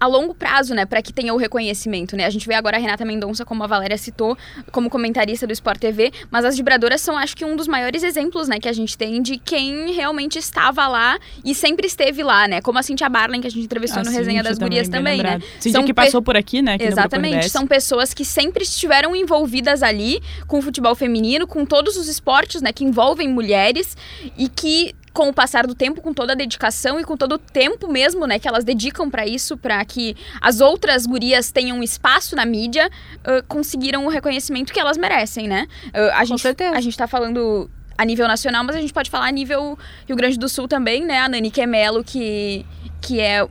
a 0.01 0.07
longo 0.07 0.35
prazo, 0.35 0.75
né, 0.75 0.87
para 0.87 1.03
que 1.03 1.13
tenha 1.13 1.35
o 1.35 1.37
reconhecimento, 1.37 2.17
né? 2.17 2.25
A 2.25 2.31
gente 2.31 2.49
vê 2.49 2.55
agora 2.55 2.79
a 2.79 2.81
Renata 2.81 3.05
Mendonça, 3.05 3.45
como 3.45 3.63
a 3.63 3.67
Valéria 3.67 3.99
citou, 3.99 4.37
como 4.73 4.89
comentarista 4.89 5.47
do 5.47 5.53
Sport 5.53 5.79
TV, 5.79 6.11
mas 6.31 6.45
as 6.45 6.57
vibradoras 6.57 7.03
são, 7.03 7.19
acho 7.19 7.37
que, 7.37 7.45
um 7.45 7.55
dos 7.55 7.69
maiores 7.69 8.03
exemplos, 8.03 8.49
né, 8.49 8.59
que 8.59 8.69
a 8.69 8.73
gente 8.73 8.97
tem 8.97 9.21
de 9.21 9.37
quem 9.37 9.93
realmente 9.93 10.39
estava 10.39 10.89
lá 10.89 11.19
e 11.45 11.55
sempre 11.55 11.87
esteve 11.87 12.23
lá, 12.23 12.49
né? 12.49 12.63
Como 12.63 12.79
a 12.79 12.83
Cintia 12.83 13.09
Barlen, 13.09 13.43
que 13.43 13.47
a 13.47 13.51
gente 13.51 13.65
entrevistou 13.65 14.03
no 14.03 14.11
Resenha 14.11 14.43
das 14.43 14.59
Gurias 14.59 14.89
também, 14.89 15.23
né? 15.23 15.39
Cíntia 15.59 15.73
São 15.73 15.85
que 15.85 15.93
passou 15.93 16.23
por 16.23 16.37
aqui, 16.37 16.63
né? 16.63 16.75
aqui 16.75 16.85
Exatamente, 16.85 17.51
são 17.51 17.67
pessoas 17.67 18.15
que 18.15 18.25
sempre 18.25 18.63
estiveram 18.63 19.15
envolvidas 19.15 19.83
ali 19.83 20.23
com 20.47 20.59
o 20.59 20.63
futebol 20.63 20.95
feminino, 20.95 21.47
com 21.47 21.67
todos 21.67 21.97
os 21.97 22.09
esportes, 22.09 22.63
né, 22.63 22.73
que 22.73 22.85
envolvem 22.85 23.29
mulheres 23.29 23.97
e 24.37 24.49
que 24.49 24.95
com 25.13 25.29
o 25.29 25.35
passar 25.35 25.67
do 25.67 25.75
tempo, 25.75 26.01
com 26.01 26.15
toda 26.15 26.33
a 26.33 26.37
dedicação 26.37 26.99
e 27.01 27.05
com 27.05 27.17
todo 27.17 27.33
o 27.33 27.39
tempo 27.39 27.89
mesmo, 27.89 28.27
né, 28.27 28.39
que 28.39 28.47
elas 28.47 28.65
dedicam 28.65 29.11
pra 29.11 29.27
isso, 29.27 29.57
pra 29.57 29.85
que 29.85 30.17
as 30.41 30.61
outras 30.61 31.07
gurias 31.07 31.51
tenham 31.51 31.83
espaço 31.83 32.37
na 32.37 32.45
mídia, 32.45 32.89
ãh, 33.27 33.43
conseguiram 33.49 34.07
o 34.07 34.09
reconhecimento 34.09 34.73
que 34.73 34.81
elas 34.81 34.97
merecem, 34.97 35.49
né? 35.49 35.67
Ãh, 35.95 36.13
a 36.15 36.25
gente 36.25 36.43
certeza. 36.43 36.77
a 36.77 36.81
gente 36.81 36.97
tá 36.97 37.07
falando 37.07 37.71
a 37.99 38.05
nível 38.05 38.27
nacional, 38.27 38.65
mas 38.65 38.77
a 38.77 38.81
gente 38.81 38.93
pode 38.93 39.11
falar 39.11 39.27
a 39.27 39.33
nível 39.33 39.79
Rio 40.07 40.17
Grande 40.17 40.39
do 40.39 40.49
Sul 40.49 40.67
também, 40.67 41.05
né? 41.05 41.19
A 41.19 41.29
Nani 41.29 41.51
Quemelo, 41.51 42.03
que, 42.03 42.65
que 43.01 43.21
é 43.21 43.47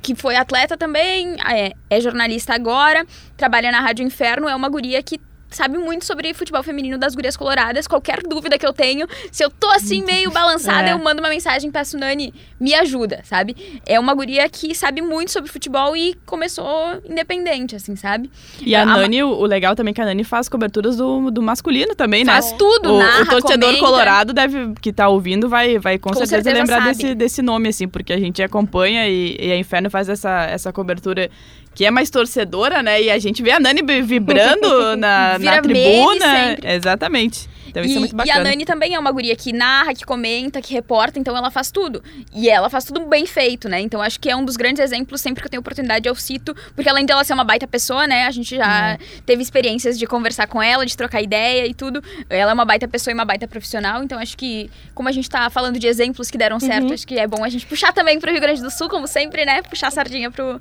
que 0.00 0.14
foi 0.14 0.34
atleta 0.36 0.76
também, 0.76 1.36
é, 1.46 1.72
é 1.90 2.00
jornalista 2.00 2.54
agora, 2.54 3.06
trabalha 3.36 3.70
na 3.70 3.80
Rádio 3.80 4.04
Inferno, 4.04 4.48
é 4.48 4.56
uma 4.56 4.68
guria 4.68 5.02
que 5.02 5.20
sabe 5.50 5.76
muito 5.78 6.04
sobre 6.04 6.32
futebol 6.32 6.62
feminino 6.62 6.96
das 6.96 7.14
gurias 7.14 7.36
coloradas. 7.36 7.86
Qualquer 7.86 8.22
dúvida 8.22 8.56
que 8.58 8.64
eu 8.66 8.72
tenho, 8.72 9.06
se 9.32 9.44
eu 9.44 9.50
tô 9.50 9.68
assim 9.70 10.02
meio 10.04 10.30
balançada, 10.30 10.90
É. 10.90 10.92
eu 10.92 10.98
mando 10.98 11.20
uma 11.20 11.28
mensagem 11.28 11.70
pra 11.70 11.84
Sunani, 11.84 12.32
me 12.60 12.72
ajuda, 12.74 13.20
sabe? 13.24 13.56
É 13.86 13.98
uma 13.98 14.14
guria 14.14 14.48
que 14.48 14.74
sabe 14.74 15.02
muito 15.02 15.30
sobre 15.32 15.50
futebol 15.50 15.96
e 15.96 16.14
começou 16.26 17.00
independente, 17.08 17.74
assim, 17.76 17.96
sabe? 17.96 18.30
E 18.60 18.74
a 18.74 18.82
A- 18.82 18.86
Nani, 18.86 19.22
o 19.24 19.40
o 19.40 19.46
legal 19.46 19.74
também 19.74 19.90
é 19.92 19.94
que 19.94 20.00
a 20.00 20.04
Nani 20.04 20.22
faz 20.22 20.48
coberturas 20.48 20.96
do, 20.98 21.30
do 21.30 21.42
masculino 21.42 21.94
também, 21.94 22.24
né? 22.24 22.32
Faz 22.32 22.52
tudo, 22.52 22.94
o, 22.94 22.98
narra, 22.98 23.22
o 23.22 23.26
torcedor 23.26 23.68
comenta. 23.70 23.78
colorado 23.84 24.32
deve 24.32 24.74
que 24.80 24.92
tá 24.92 25.08
ouvindo 25.08 25.48
vai, 25.48 25.78
vai 25.78 25.98
com, 25.98 26.10
Com 26.10 26.14
certeza, 26.16 26.42
certeza 26.42 26.58
lembrar 26.58 26.76
sabe. 26.84 26.88
desse, 26.96 27.14
desse 27.14 27.42
nome 27.42 27.68
assim, 27.70 27.88
porque 27.88 28.12
a 28.12 28.18
gente 28.20 28.42
acompanha 28.42 29.08
e, 29.08 29.36
e 29.40 29.50
a 29.52 29.56
Inferno 29.56 29.88
faz 29.90 30.08
essa, 30.08 30.44
essa 30.44 30.72
cobertura 30.72 31.30
que 31.74 31.84
é 31.84 31.90
mais 31.90 32.10
torcedora, 32.10 32.82
né? 32.82 33.02
E 33.02 33.10
a 33.10 33.18
gente 33.18 33.42
vê 33.42 33.52
a 33.52 33.60
Nani 33.60 33.82
vi- 33.82 34.02
vibrando 34.02 34.96
na, 34.98 35.38
na 35.38 35.62
tribuna. 35.62 36.56
Exatamente. 36.62 37.48
Então 37.70 37.84
isso 37.84 37.94
e, 37.94 37.96
é 37.96 38.00
muito 38.00 38.12
e 38.12 38.16
bacana. 38.16 38.40
a 38.40 38.44
Nani 38.44 38.64
também 38.64 38.94
é 38.94 38.98
uma 38.98 39.12
guria 39.12 39.36
que 39.36 39.52
narra, 39.52 39.94
que 39.94 40.04
comenta, 40.04 40.60
que 40.60 40.74
reporta, 40.74 41.20
então 41.20 41.36
ela 41.36 41.52
faz 41.52 41.70
tudo. 41.70 42.02
E 42.34 42.50
ela 42.50 42.68
faz 42.68 42.84
tudo 42.84 43.06
bem 43.06 43.24
feito, 43.26 43.68
né? 43.68 43.80
Então 43.80 44.02
acho 44.02 44.18
que 44.18 44.28
é 44.28 44.34
um 44.34 44.44
dos 44.44 44.56
grandes 44.56 44.82
exemplos, 44.82 45.20
sempre 45.20 45.40
que 45.40 45.46
eu 45.46 45.50
tenho 45.50 45.60
oportunidade 45.60 46.08
eu 46.08 46.14
cito, 46.16 46.54
porque 46.74 46.88
além 46.90 47.06
dela 47.06 47.22
ser 47.22 47.32
uma 47.32 47.44
baita 47.44 47.68
pessoa, 47.68 48.08
né? 48.08 48.26
A 48.26 48.30
gente 48.32 48.56
já 48.56 48.98
teve 49.24 49.40
experiências 49.40 49.96
de 49.96 50.04
conversar 50.06 50.48
com 50.48 50.60
ela, 50.60 50.84
de 50.84 50.96
trocar 50.96 51.22
ideia 51.22 51.64
e 51.66 51.72
tudo. 51.72 52.02
Ela 52.28 52.50
é 52.50 52.54
uma 52.54 52.64
baita 52.64 52.88
pessoa 52.88 53.12
e 53.12 53.14
uma 53.14 53.24
baita 53.24 53.46
profissional, 53.46 54.02
então 54.02 54.18
acho 54.18 54.36
que, 54.36 54.68
como 54.92 55.08
a 55.08 55.12
gente 55.12 55.30
tá 55.30 55.48
falando 55.48 55.78
de 55.78 55.86
exemplos 55.86 56.28
que 56.28 56.36
deram 56.36 56.58
certo, 56.58 56.92
acho 56.92 57.06
que 57.06 57.18
é 57.18 57.26
bom 57.28 57.44
a 57.44 57.48
gente 57.48 57.64
puxar 57.66 57.92
também 57.92 58.18
pro 58.18 58.32
Rio 58.32 58.40
Grande 58.40 58.60
do 58.60 58.70
Sul, 58.70 58.88
como 58.88 59.06
sempre, 59.06 59.44
né? 59.44 59.62
Puxar 59.62 59.86
a 59.88 59.90
sardinha 59.92 60.28
pro, 60.30 60.60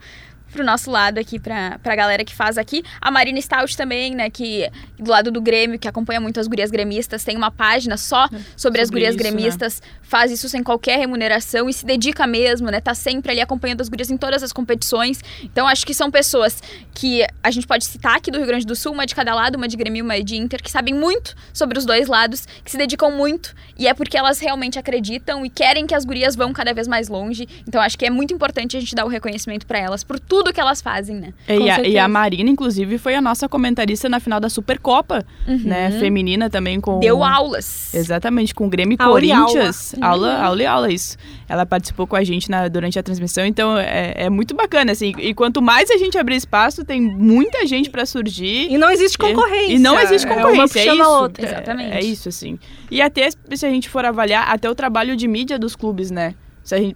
pro 0.51 0.63
nosso 0.63 0.89
lado 0.89 1.17
aqui, 1.19 1.39
pra, 1.39 1.79
pra 1.79 1.95
galera 1.95 2.23
que 2.23 2.35
faz 2.35 2.57
aqui. 2.57 2.83
A 2.99 3.11
Marina 3.11 3.39
Stout 3.41 3.75
também, 3.77 4.15
né, 4.15 4.29
que 4.29 4.69
do 4.97 5.09
lado 5.09 5.31
do 5.31 5.41
Grêmio, 5.41 5.79
que 5.79 5.87
acompanha 5.87 6.19
muito 6.19 6.39
as 6.39 6.47
gurias 6.47 6.71
gremistas, 6.71 7.23
tem 7.23 7.37
uma 7.37 7.51
página 7.51 7.97
só 7.97 8.27
sobre, 8.55 8.81
as 8.81 8.87
Sobre 8.87 9.01
gurias 9.01 9.15
isso, 9.15 9.23
né? 9.23 9.29
gremistas, 9.29 9.81
faz 10.01 10.31
isso 10.31 10.49
sem 10.49 10.63
qualquer 10.63 10.97
remuneração 10.97 11.69
e 11.69 11.73
se 11.73 11.85
dedica 11.85 12.25
mesmo, 12.25 12.69
né, 12.69 12.81
tá 12.81 12.93
sempre 12.93 13.31
ali 13.31 13.41
acompanhando 13.41 13.81
as 13.81 13.89
gurias 13.89 14.09
em 14.09 14.17
todas 14.17 14.43
as 14.43 14.51
competições. 14.51 15.21
Então 15.43 15.67
acho 15.67 15.85
que 15.85 15.93
são 15.93 16.09
pessoas 16.09 16.61
que 16.93 17.25
a 17.43 17.51
gente 17.51 17.67
pode 17.67 17.85
citar 17.85 18.17
aqui 18.17 18.31
do 18.31 18.37
Rio 18.37 18.47
Grande 18.47 18.65
do 18.65 18.75
Sul, 18.75 18.93
uma 18.93 19.05
de 19.05 19.15
cada 19.15 19.33
lado, 19.33 19.55
uma 19.55 19.67
de 19.67 19.77
Grêmio, 19.77 20.03
uma 20.03 20.21
de 20.21 20.35
Inter, 20.35 20.61
que 20.61 20.71
sabem 20.71 20.93
muito 20.93 21.35
sobre 21.53 21.77
os 21.77 21.85
dois 21.85 22.07
lados, 22.07 22.45
que 22.63 22.71
se 22.71 22.77
dedicam 22.77 23.11
muito 23.11 23.55
e 23.77 23.87
é 23.87 23.93
porque 23.93 24.17
elas 24.17 24.39
realmente 24.39 24.77
acreditam 24.77 25.45
e 25.45 25.49
querem 25.49 25.85
que 25.85 25.95
as 25.95 26.03
gurias 26.03 26.35
vão 26.35 26.51
cada 26.51 26.73
vez 26.73 26.87
mais 26.87 27.07
longe. 27.07 27.47
Então 27.67 27.81
acho 27.81 27.97
que 27.97 28.05
é 28.05 28.09
muito 28.09 28.33
importante 28.33 28.75
a 28.75 28.79
gente 28.79 28.95
dar 28.95 29.05
o 29.05 29.07
reconhecimento 29.07 29.65
pra 29.65 29.79
elas 29.79 30.03
por 30.03 30.19
tudo 30.19 30.38
que 30.53 30.59
elas 30.59 30.81
fazem, 30.81 31.15
né? 31.17 31.33
É, 31.47 31.57
E 31.57 31.69
a, 31.69 31.81
e 31.87 31.97
a 31.97 32.07
Marina, 32.07 32.49
inclusive, 32.49 32.97
foi 32.97 33.15
a 33.15 33.21
nossa 33.21 33.47
comentarista 33.49 34.07
na 34.09 34.19
final 34.19 34.39
da 34.39 34.49
Supercopa, 34.49 35.25
né? 35.47 35.91
Feminina 35.99 36.49
também 36.49 36.79
com. 36.79 36.93
Uhum. 36.93 36.99
Deu 36.99 37.23
aulas. 37.23 37.93
Exatamente, 37.93 38.53
com 38.55 38.65
o 38.65 38.69
Grêmio 38.69 38.97
e 38.99 39.03
Aula 39.03 39.23
e 39.25 39.31
aula. 39.31 39.45
Corinthians. 39.47 39.95
Aula, 40.01 40.41
aula 40.41 40.61
e 40.61 40.65
aula, 40.65 40.91
isso. 40.91 41.17
Ela 41.47 41.65
participou 41.65 42.05
com 42.07 42.15
a 42.15 42.23
gente 42.23 42.49
na- 42.49 42.67
durante 42.67 42.97
a 42.99 43.03
transmissão, 43.03 43.45
então 43.45 43.77
é, 43.77 44.13
é 44.15 44.29
muito 44.29 44.55
bacana, 44.55 44.91
assim. 44.91 45.13
E 45.17 45.33
quanto 45.33 45.61
mais 45.61 45.89
a 45.91 45.97
gente 45.97 46.17
abrir 46.17 46.35
espaço, 46.35 46.83
tem 46.85 47.01
muita 47.01 47.65
gente 47.67 47.89
pra 47.89 48.05
surgir. 48.05 48.67
E 48.71 48.77
não 48.77 48.89
existe 48.89 49.17
concorrência. 49.17 49.73
E 49.73 49.79
não 49.79 49.99
existe 49.99 50.27
É 50.27 50.31
uma 50.31 50.35
concorrência, 50.43 50.79
é, 50.79 50.83
puxando 50.85 50.99
a 51.01 51.03
isso. 51.03 51.11
outra. 51.21 51.45
É- 51.45 51.49
Exatamente. 51.49 51.97
É, 51.97 51.99
isso, 52.01 52.29
assim. 52.29 52.59
E 52.91 53.01
até, 53.01 53.29
se 53.31 53.65
a 53.65 53.69
gente 53.69 53.89
for 53.89 54.05
avaliar, 54.05 54.47
até 54.49 54.69
o 54.69 54.75
trabalho 54.75 55.15
de 55.15 55.27
mídia 55.27 55.57
dos 55.59 55.75
clubes, 55.75 56.11
né? 56.11 56.35
Se 56.69 56.75
a 56.75 56.79
gente, 56.79 56.95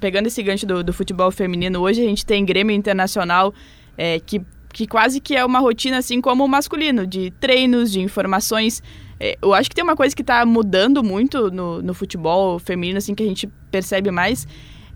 pegando 0.00 0.26
esse 0.26 0.42
gancho 0.42 0.66
do, 0.66 0.82
do 0.82 0.92
futebol 0.92 1.30
feminino, 1.30 1.80
hoje 1.80 2.00
a 2.00 2.04
gente 2.04 2.26
tem 2.26 2.44
Grêmio 2.44 2.74
Internacional, 2.74 3.54
é, 3.96 4.18
que, 4.18 4.42
que 4.72 4.84
quase 4.84 5.20
que 5.20 5.36
é 5.36 5.44
uma 5.44 5.60
rotina, 5.60 5.98
assim 5.98 6.20
como 6.20 6.44
o 6.44 6.48
masculino, 6.48 7.06
de 7.06 7.30
treinos, 7.38 7.92
de 7.92 8.00
informações. 8.00 8.82
É, 9.20 9.38
eu 9.40 9.54
acho 9.54 9.68
que 9.70 9.76
tem 9.76 9.84
uma 9.84 9.94
coisa 9.94 10.12
que 10.16 10.22
está 10.22 10.44
mudando 10.44 11.04
muito 11.04 11.52
no, 11.52 11.80
no 11.80 11.94
futebol 11.94 12.58
feminino, 12.58 12.98
assim, 12.98 13.14
que 13.14 13.22
a 13.22 13.26
gente 13.26 13.46
percebe 13.70 14.10
mais, 14.10 14.44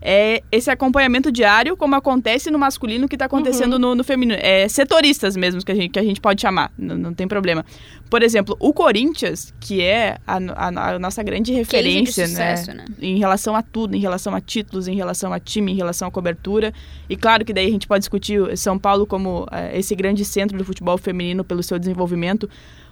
é 0.01 0.43
esse 0.51 0.69
acompanhamento 0.69 1.31
diário, 1.31 1.75
como 1.75 1.95
acontece 1.95 2.51
no 2.51 2.59
masculino, 2.59 3.07
que 3.07 3.15
está 3.15 3.25
acontecendo 3.25 3.79
no, 3.79 3.95
no 3.95 4.03
feminino. 4.03 4.37
É 4.41 4.67
setoristas 4.67 5.35
mesmo, 5.35 5.63
que 5.63 5.71
a 5.71 5.75
gente, 5.75 5.89
que 5.91 5.99
a 5.99 6.03
gente 6.03 6.21
pode 6.21 6.41
chamar, 6.41 6.71
não, 6.77 6.97
não 6.97 7.13
tem 7.13 7.27
problema. 7.27 7.65
Por 8.09 8.21
exemplo, 8.23 8.55
o 8.59 8.71
Corinthians, 8.73 9.53
que 9.59 9.81
é 9.81 10.17
a, 10.25 10.37
a- 10.37 10.93
a 10.95 10.99
nossa 10.99 11.21
grande 11.23 11.51
de 11.51 11.53
referência, 11.57 12.27
sucesso, 12.27 12.67
né? 12.73 12.85
né? 12.87 12.95
Em 13.01 13.17
relação 13.17 13.55
a 13.55 13.61
tudo, 13.61 13.95
em 13.95 13.99
relação 13.99 14.33
a 14.35 14.41
títulos, 14.41 14.87
em 14.87 14.95
relação 14.95 15.33
a 15.33 15.39
time, 15.39 15.71
em 15.71 15.75
relação 15.75 16.07
à 16.07 16.11
cobertura. 16.11 16.73
E 17.09 17.15
claro 17.17 17.43
que 17.43 17.51
daí 17.53 17.67
a 17.67 17.71
gente 17.71 17.87
pode 17.87 18.01
discutir 18.01 18.55
São 18.57 18.77
Paulo 18.77 19.05
como 19.05 19.47
eh, 19.51 19.77
esse 19.79 19.95
grande 19.95 20.23
centro 20.23 20.57
do 20.57 20.63
futebol 20.63 20.97
feminino 20.97 21.43
pelo 21.43 21.61
seu 21.63 21.77
desenvolvimento, 21.79 22.49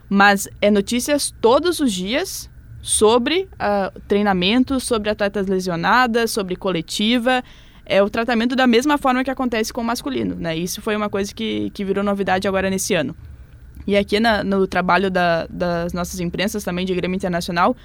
mas 0.10 0.48
é 0.62 0.70
notícias 0.72 1.34
todos 1.42 1.80
os 1.80 1.92
dias 1.94 2.50
sobre 2.88 3.48
ah, 3.58 3.92
treinamento, 4.08 4.80
sobre 4.80 5.10
atletas 5.10 5.48
lesionadas, 5.48 6.30
sobre 6.30 6.56
coletiva. 6.56 7.44
É 7.84 8.02
o 8.04 8.08
tratamento 8.12 8.56
da 8.56 8.68
mesma 8.68 8.96
forma 9.00 9.24
que 9.24 9.32
acontece 9.32 9.74
com 9.74 9.82
o 9.82 9.84
masculino, 9.84 10.36
né? 10.36 10.56
Isso 10.56 10.84
foi 10.84 10.96
uma 10.96 11.10
coisa 11.10 11.34
que, 11.34 11.72
que 11.72 11.84
virou 11.84 12.04
novidade 12.04 12.48
agora 12.48 12.70
nesse 12.70 12.94
ano. 12.94 13.16
E 13.88 13.98
aqui 13.98 14.20
na- 14.20 14.44
no 14.44 14.68
trabalho 14.68 15.10
da- 15.10 15.48
das 15.50 15.94
nossas 15.94 16.20
imprensas 16.20 16.64
também 16.64 16.86
de 16.86 16.94
Grêmio 16.94 17.16
Internacional, 17.16 17.76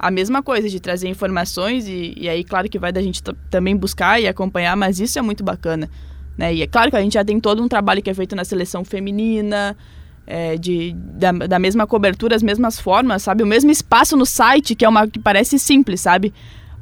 a 0.00 0.10
mesma 0.10 0.42
coisa, 0.42 0.68
de 0.68 0.80
trazer 0.80 1.08
informações 1.08 1.86
e, 1.86 2.14
e 2.16 2.28
aí, 2.28 2.42
claro 2.42 2.68
que 2.68 2.80
vai 2.80 2.92
da 2.92 3.00
gente 3.00 3.22
também 3.48 3.76
buscar 3.76 4.20
e 4.20 4.26
acompanhar, 4.26 4.76
mas 4.76 4.98
isso 4.98 5.20
é 5.20 5.22
muito 5.22 5.44
bacana. 5.44 5.88
Né? 6.36 6.52
E 6.54 6.62
é 6.62 6.66
claro 6.66 6.90
que 6.90 6.96
a 6.96 7.00
gente 7.00 7.14
já 7.14 7.24
tem 7.24 7.38
todo 7.38 7.62
um 7.62 7.68
trabalho 7.68 8.02
que 8.02 8.10
é 8.10 8.14
feito 8.14 8.34
na 8.34 8.44
seleção 8.44 8.84
feminina, 8.84 9.76
é, 10.30 10.58
de, 10.58 10.92
da, 10.94 11.32
da 11.32 11.58
mesma 11.58 11.86
cobertura, 11.86 12.36
as 12.36 12.42
mesmas 12.42 12.78
formas, 12.78 13.22
sabe? 13.22 13.42
O 13.42 13.46
mesmo 13.46 13.70
espaço 13.70 14.14
no 14.14 14.26
site, 14.26 14.74
que 14.74 14.84
é 14.84 14.88
uma 14.88 15.08
que 15.08 15.18
parece 15.18 15.58
simples, 15.58 16.02
sabe? 16.02 16.34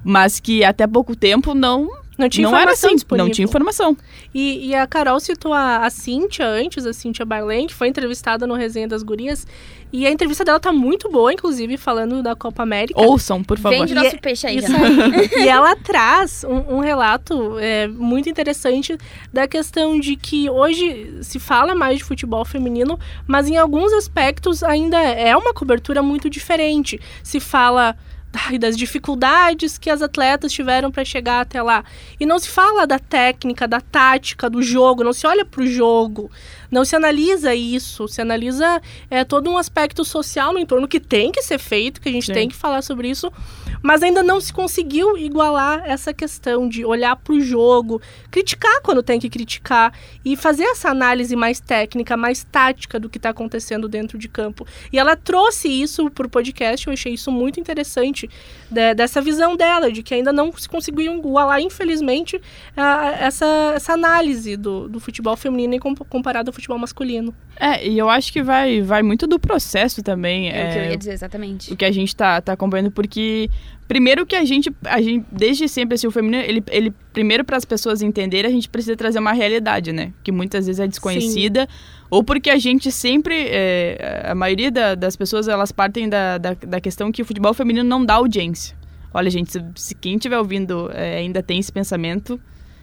Mas 0.02 0.40
que 0.40 0.64
até 0.64 0.84
pouco 0.86 1.14
tempo 1.14 1.54
não, 1.54 1.88
Não 2.18 2.28
tinha 2.28 2.48
não 2.48 2.56
era 2.56 2.72
informação 2.72 2.88
assim, 2.88 2.96
disponível. 2.96 3.26
não 3.26 3.32
tinha 3.32 3.44
informação. 3.44 3.96
E, 4.34 4.68
e 4.68 4.74
a 4.74 4.84
Carol 4.86 5.20
citou 5.20 5.52
a, 5.52 5.78
a 5.86 5.90
Cíntia 5.90 6.46
antes, 6.46 6.84
a 6.86 6.92
Cíntia 6.92 7.24
Barlen, 7.24 7.68
que 7.68 7.74
foi 7.74 7.86
entrevistada 7.88 8.46
no 8.46 8.54
Resenha 8.54 8.88
das 8.88 9.02
Gurias. 9.04 9.46
E 9.92 10.06
a 10.06 10.10
entrevista 10.10 10.44
dela 10.44 10.58
tá 10.60 10.72
muito 10.72 11.10
boa, 11.10 11.32
inclusive, 11.32 11.76
falando 11.76 12.22
da 12.22 12.34
Copa 12.34 12.62
América. 12.62 13.00
Ouçam, 13.00 13.42
por 13.42 13.58
favor. 13.58 13.78
Vende 13.78 13.92
E 13.92 13.94
nosso 13.94 14.16
é- 14.16 14.18
peixe 14.18 14.46
aí, 14.46 14.58
Isso 14.58 14.72
aí. 14.74 15.30
e 15.44 15.48
ela 15.48 15.74
traz 15.76 16.44
um, 16.44 16.76
um 16.76 16.80
relato 16.80 17.58
é, 17.58 17.86
muito 17.86 18.28
interessante 18.28 18.98
da 19.32 19.46
questão 19.46 19.98
de 19.98 20.16
que 20.16 20.50
hoje 20.50 21.18
se 21.22 21.38
fala 21.38 21.74
mais 21.74 21.98
de 21.98 22.04
futebol 22.04 22.44
feminino, 22.44 22.98
mas 23.26 23.48
em 23.48 23.56
alguns 23.56 23.92
aspectos 23.92 24.62
ainda 24.62 24.98
é 24.98 25.36
uma 25.36 25.54
cobertura 25.54 26.02
muito 26.02 26.28
diferente. 26.28 27.00
Se 27.22 27.40
fala 27.40 27.96
ai, 28.36 28.58
das 28.60 28.76
dificuldades 28.76 29.78
que 29.78 29.88
as 29.88 30.02
atletas 30.02 30.52
tiveram 30.52 30.90
para 30.90 31.04
chegar 31.04 31.40
até 31.40 31.62
lá. 31.62 31.84
E 32.20 32.26
não 32.26 32.38
se 32.38 32.48
fala 32.48 32.86
da 32.86 32.98
técnica, 32.98 33.66
da 33.66 33.80
tática, 33.80 34.50
do 34.50 34.62
jogo, 34.62 35.02
não 35.02 35.12
se 35.12 35.26
olha 35.26 35.44
para 35.44 35.62
o 35.62 35.66
jogo, 35.66 36.30
não 36.70 36.84
se 36.84 36.94
analisa 36.94 37.54
isso, 37.54 38.06
se 38.08 38.20
analisa 38.20 38.80
é, 39.10 39.24
todo 39.24 39.50
um 39.50 39.56
aspecto 39.56 40.04
social 40.04 40.52
no 40.52 40.58
entorno 40.58 40.86
que 40.86 41.00
tem 41.00 41.32
que 41.32 41.42
ser 41.42 41.58
feito, 41.58 42.00
que 42.00 42.08
a 42.08 42.12
gente 42.12 42.26
Sim. 42.26 42.34
tem 42.34 42.48
que 42.48 42.56
falar 42.56 42.82
sobre 42.82 43.08
isso, 43.08 43.32
mas 43.82 44.02
ainda 44.02 44.22
não 44.22 44.40
se 44.40 44.52
conseguiu 44.52 45.16
igualar 45.16 45.82
essa 45.84 46.12
questão 46.12 46.68
de 46.68 46.84
olhar 46.84 47.16
para 47.16 47.34
o 47.34 47.40
jogo, 47.40 48.00
criticar 48.30 48.80
quando 48.82 49.02
tem 49.02 49.18
que 49.20 49.28
criticar 49.28 49.92
e 50.24 50.36
fazer 50.36 50.64
essa 50.64 50.88
análise 50.88 51.34
mais 51.36 51.60
técnica, 51.60 52.16
mais 52.16 52.44
tática 52.44 52.98
do 52.98 53.08
que 53.08 53.18
está 53.18 53.30
acontecendo 53.30 53.88
dentro 53.88 54.18
de 54.18 54.28
campo. 54.28 54.66
E 54.92 54.98
ela 54.98 55.16
trouxe 55.16 55.68
isso 55.68 56.10
para 56.10 56.26
o 56.26 56.30
podcast, 56.30 56.86
eu 56.86 56.92
achei 56.92 57.14
isso 57.14 57.30
muito 57.30 57.60
interessante, 57.60 58.28
de, 58.70 58.94
dessa 58.94 59.20
visão 59.20 59.56
dela, 59.56 59.90
de 59.90 60.02
que 60.02 60.14
ainda 60.14 60.32
não 60.32 60.52
se 60.52 60.68
conseguiu 60.68 61.14
igualar, 61.14 61.60
infelizmente, 61.60 62.40
a, 62.76 63.10
essa, 63.20 63.72
essa 63.74 63.92
análise 63.92 64.56
do, 64.56 64.88
do 64.88 65.00
futebol 65.00 65.36
feminino 65.36 65.78
comparado 66.08 66.50
ao 66.50 66.52
futebol 66.52 66.78
masculino. 66.78 67.34
É, 67.58 67.86
e 67.86 67.98
eu 67.98 68.08
acho 68.08 68.32
que 68.32 68.42
vai, 68.42 68.82
vai 68.82 69.02
muito 69.02 69.26
do 69.26 69.38
processo 69.38 70.02
também. 70.02 70.50
É, 70.50 70.60
é 70.60 70.68
o 70.68 70.72
que 70.72 70.78
eu 70.78 70.84
ia 70.84 70.96
dizer, 70.96 71.12
exatamente. 71.12 71.72
O 71.72 71.76
que 71.76 71.84
a 71.84 71.90
gente 71.90 72.14
tá, 72.14 72.40
tá 72.40 72.52
acompanhando, 72.52 72.90
porque 72.90 73.48
primeiro 73.88 74.26
que 74.26 74.36
a 74.36 74.44
gente, 74.44 74.70
a 74.84 75.00
gente 75.00 75.24
desde 75.32 75.68
sempre, 75.68 75.94
assim, 75.94 76.06
o 76.06 76.10
feminino, 76.10 76.42
ele, 76.42 76.62
ele 76.68 76.92
primeiro 77.12 77.44
para 77.44 77.56
as 77.56 77.64
pessoas 77.64 78.02
entenderem, 78.02 78.50
a 78.50 78.52
gente 78.52 78.68
precisa 78.68 78.94
trazer 78.96 79.18
uma 79.18 79.32
realidade, 79.32 79.92
né? 79.92 80.12
Que 80.22 80.30
muitas 80.30 80.66
vezes 80.66 80.80
é 80.80 80.86
desconhecida. 80.86 81.62
Sim. 81.62 81.76
Ou 82.10 82.22
porque 82.22 82.50
a 82.50 82.58
gente 82.58 82.92
sempre, 82.92 83.46
é, 83.48 84.26
a 84.26 84.34
maioria 84.34 84.70
da, 84.70 84.94
das 84.94 85.16
pessoas, 85.16 85.48
elas 85.48 85.72
partem 85.72 86.08
da, 86.08 86.38
da, 86.38 86.54
da, 86.54 86.80
questão 86.80 87.10
que 87.10 87.22
o 87.22 87.24
futebol 87.24 87.54
feminino 87.54 87.88
não 87.88 88.04
dá 88.04 88.14
audiência. 88.14 88.76
Olha, 89.14 89.30
gente, 89.30 89.50
se, 89.50 89.64
se 89.74 89.94
quem 89.94 90.16
estiver 90.16 90.38
ouvindo 90.38 90.90
é, 90.92 91.16
ainda 91.16 91.42
tem 91.42 91.58
esse 91.58 91.72
pensamento, 91.72 92.38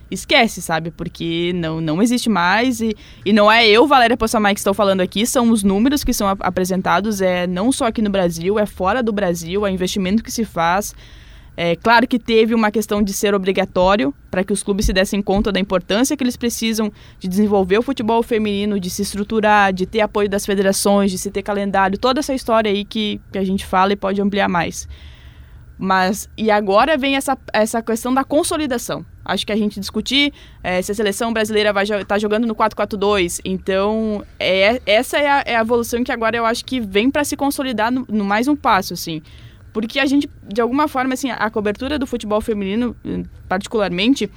esquece, 0.09 0.61
sabe? 0.61 0.91
Porque 0.91 1.51
não, 1.55 1.81
não 1.81 2.01
existe 2.01 2.29
mais 2.29 2.81
e, 2.81 2.95
e 3.25 3.33
não 3.33 3.51
é 3.51 3.67
eu, 3.67 3.87
Valéria 3.87 4.17
Possamay, 4.17 4.53
que 4.53 4.59
estou 4.59 4.73
falando 4.73 5.01
aqui, 5.01 5.25
são 5.25 5.49
os 5.49 5.63
números 5.63 6.03
que 6.03 6.13
são 6.13 6.27
apresentados, 6.39 7.21
é 7.21 7.47
não 7.47 7.71
só 7.71 7.85
aqui 7.85 8.01
no 8.01 8.09
Brasil, 8.09 8.59
é 8.59 8.65
fora 8.65 9.01
do 9.01 9.11
Brasil, 9.11 9.65
é 9.65 9.71
investimento 9.71 10.23
que 10.23 10.31
se 10.31 10.45
faz. 10.45 10.93
É 11.55 11.75
claro 11.75 12.07
que 12.07 12.17
teve 12.17 12.55
uma 12.55 12.71
questão 12.71 13.01
de 13.03 13.13
ser 13.13 13.35
obrigatório 13.35 14.11
para 14.31 14.43
que 14.43 14.51
os 14.51 14.63
clubes 14.63 14.87
se 14.87 14.93
dessem 14.93 15.21
conta 15.21 15.51
da 15.51 15.59
importância 15.59 16.17
que 16.17 16.23
eles 16.23 16.35
precisam 16.35 16.91
de 17.19 17.27
desenvolver 17.27 17.77
o 17.77 17.83
futebol 17.83 18.23
feminino, 18.23 18.79
de 18.79 18.89
se 18.89 19.03
estruturar, 19.03 19.71
de 19.71 19.85
ter 19.85 20.01
apoio 20.01 20.27
das 20.27 20.47
federações, 20.47 21.11
de 21.11 21.17
se 21.19 21.29
ter 21.29 21.43
calendário, 21.43 21.97
toda 21.97 22.21
essa 22.21 22.33
história 22.33 22.71
aí 22.71 22.83
que, 22.83 23.21
que 23.31 23.37
a 23.37 23.43
gente 23.43 23.65
fala 23.65 23.93
e 23.93 23.95
pode 23.95 24.19
ampliar 24.19 24.49
mais. 24.49 24.87
Mas, 25.77 26.29
e 26.37 26.51
agora 26.51 26.97
vem 26.97 27.15
essa, 27.15 27.37
essa 27.51 27.81
questão 27.81 28.13
da 28.13 28.23
consolidação. 28.23 29.05
Acho 29.25 29.45
que 29.45 29.51
a 29.51 29.55
gente 29.55 29.79
discutir 29.79 30.33
é, 30.63 30.81
se 30.81 30.91
a 30.91 30.95
seleção 30.95 31.33
brasileira 31.33 31.71
vai 31.73 31.83
estar 31.83 32.05
tá 32.05 32.19
jogando 32.19 32.45
no 32.45 32.55
4-4-2. 32.55 33.39
Então, 33.43 34.23
é, 34.39 34.81
essa 34.85 35.17
é 35.17 35.27
a, 35.27 35.43
é 35.45 35.55
a, 35.55 35.61
evolução 35.61 36.03
que 36.03 36.11
agora 36.11 36.37
eu 36.37 36.45
acho 36.45 36.63
que 36.65 36.79
vem 36.79 37.09
para 37.09 37.23
se 37.23 37.35
consolidar 37.35 37.91
no, 37.91 38.05
no, 38.07 38.23
mais 38.23 38.47
um 38.47 38.55
passo, 38.55 38.93
assim. 38.93 39.21
Porque 39.71 39.99
a 39.99 40.05
gente, 40.05 40.29
de 40.47 40.61
alguma 40.61 40.87
forma, 40.87 41.13
assim, 41.13 41.31
a 41.31 41.49
cobertura 41.49 41.97
do 41.97 42.05
futebol 42.05 42.39
feminino, 42.41 42.95
particularmente, 43.47 44.29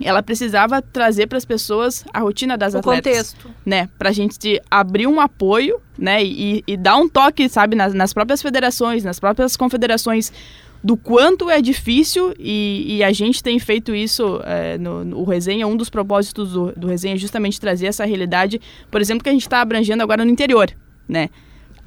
ela 0.00 0.22
precisava 0.22 0.80
trazer 0.80 1.26
para 1.26 1.38
as 1.38 1.44
pessoas 1.44 2.04
a 2.12 2.20
rotina 2.20 2.56
das 2.56 2.74
o 2.74 2.78
atletas. 2.78 3.34
contexto. 3.34 3.50
Né? 3.66 3.88
Para 3.98 4.10
a 4.10 4.12
gente 4.12 4.60
abrir 4.70 5.06
um 5.06 5.20
apoio, 5.20 5.80
né? 6.00 6.24
E, 6.24 6.64
e 6.66 6.76
dar 6.76 6.96
um 6.96 7.08
toque, 7.08 7.48
sabe, 7.48 7.76
nas, 7.76 7.92
nas 7.92 8.12
próprias 8.12 8.40
federações, 8.40 9.04
nas 9.04 9.20
próprias 9.20 9.56
confederações 9.56 10.32
do 10.82 10.96
quanto 10.96 11.50
é 11.50 11.60
difícil 11.60 12.34
e, 12.38 12.96
e 12.96 13.04
a 13.04 13.12
gente 13.12 13.42
tem 13.42 13.58
feito 13.58 13.94
isso 13.94 14.40
é, 14.44 14.78
no, 14.78 15.04
no, 15.04 15.18
o 15.18 15.24
resenha 15.24 15.66
um 15.66 15.76
dos 15.76 15.90
propósitos 15.90 16.52
do, 16.52 16.72
do 16.72 16.86
resenha 16.86 17.14
é 17.14 17.18
justamente 17.18 17.60
trazer 17.60 17.86
essa 17.86 18.06
realidade 18.06 18.58
por 18.90 18.98
exemplo 18.98 19.22
que 19.22 19.28
a 19.28 19.32
gente 19.32 19.42
está 19.42 19.60
abrangendo 19.60 20.02
agora 20.02 20.24
no 20.24 20.30
interior 20.30 20.70
né 21.06 21.28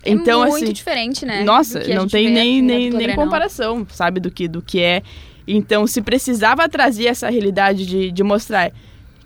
é 0.05 0.11
então 0.11 0.41
muito 0.41 0.65
assim, 0.65 0.73
diferente 0.73 1.25
né 1.25 1.43
nossa 1.43 1.79
não 1.87 2.07
tem 2.07 2.29
nem 2.29 2.61
nem, 2.61 2.91
nem 2.91 3.15
comparação 3.15 3.83
sabe 3.89 4.19
do 4.19 4.29
que 4.29 4.47
do 4.47 4.61
que 4.61 4.79
é 4.79 5.01
então 5.47 5.87
se 5.87 5.99
precisava 5.99 6.69
trazer 6.69 7.07
essa 7.07 7.31
realidade 7.31 7.87
de, 7.87 8.11
de 8.11 8.23
mostrar 8.23 8.71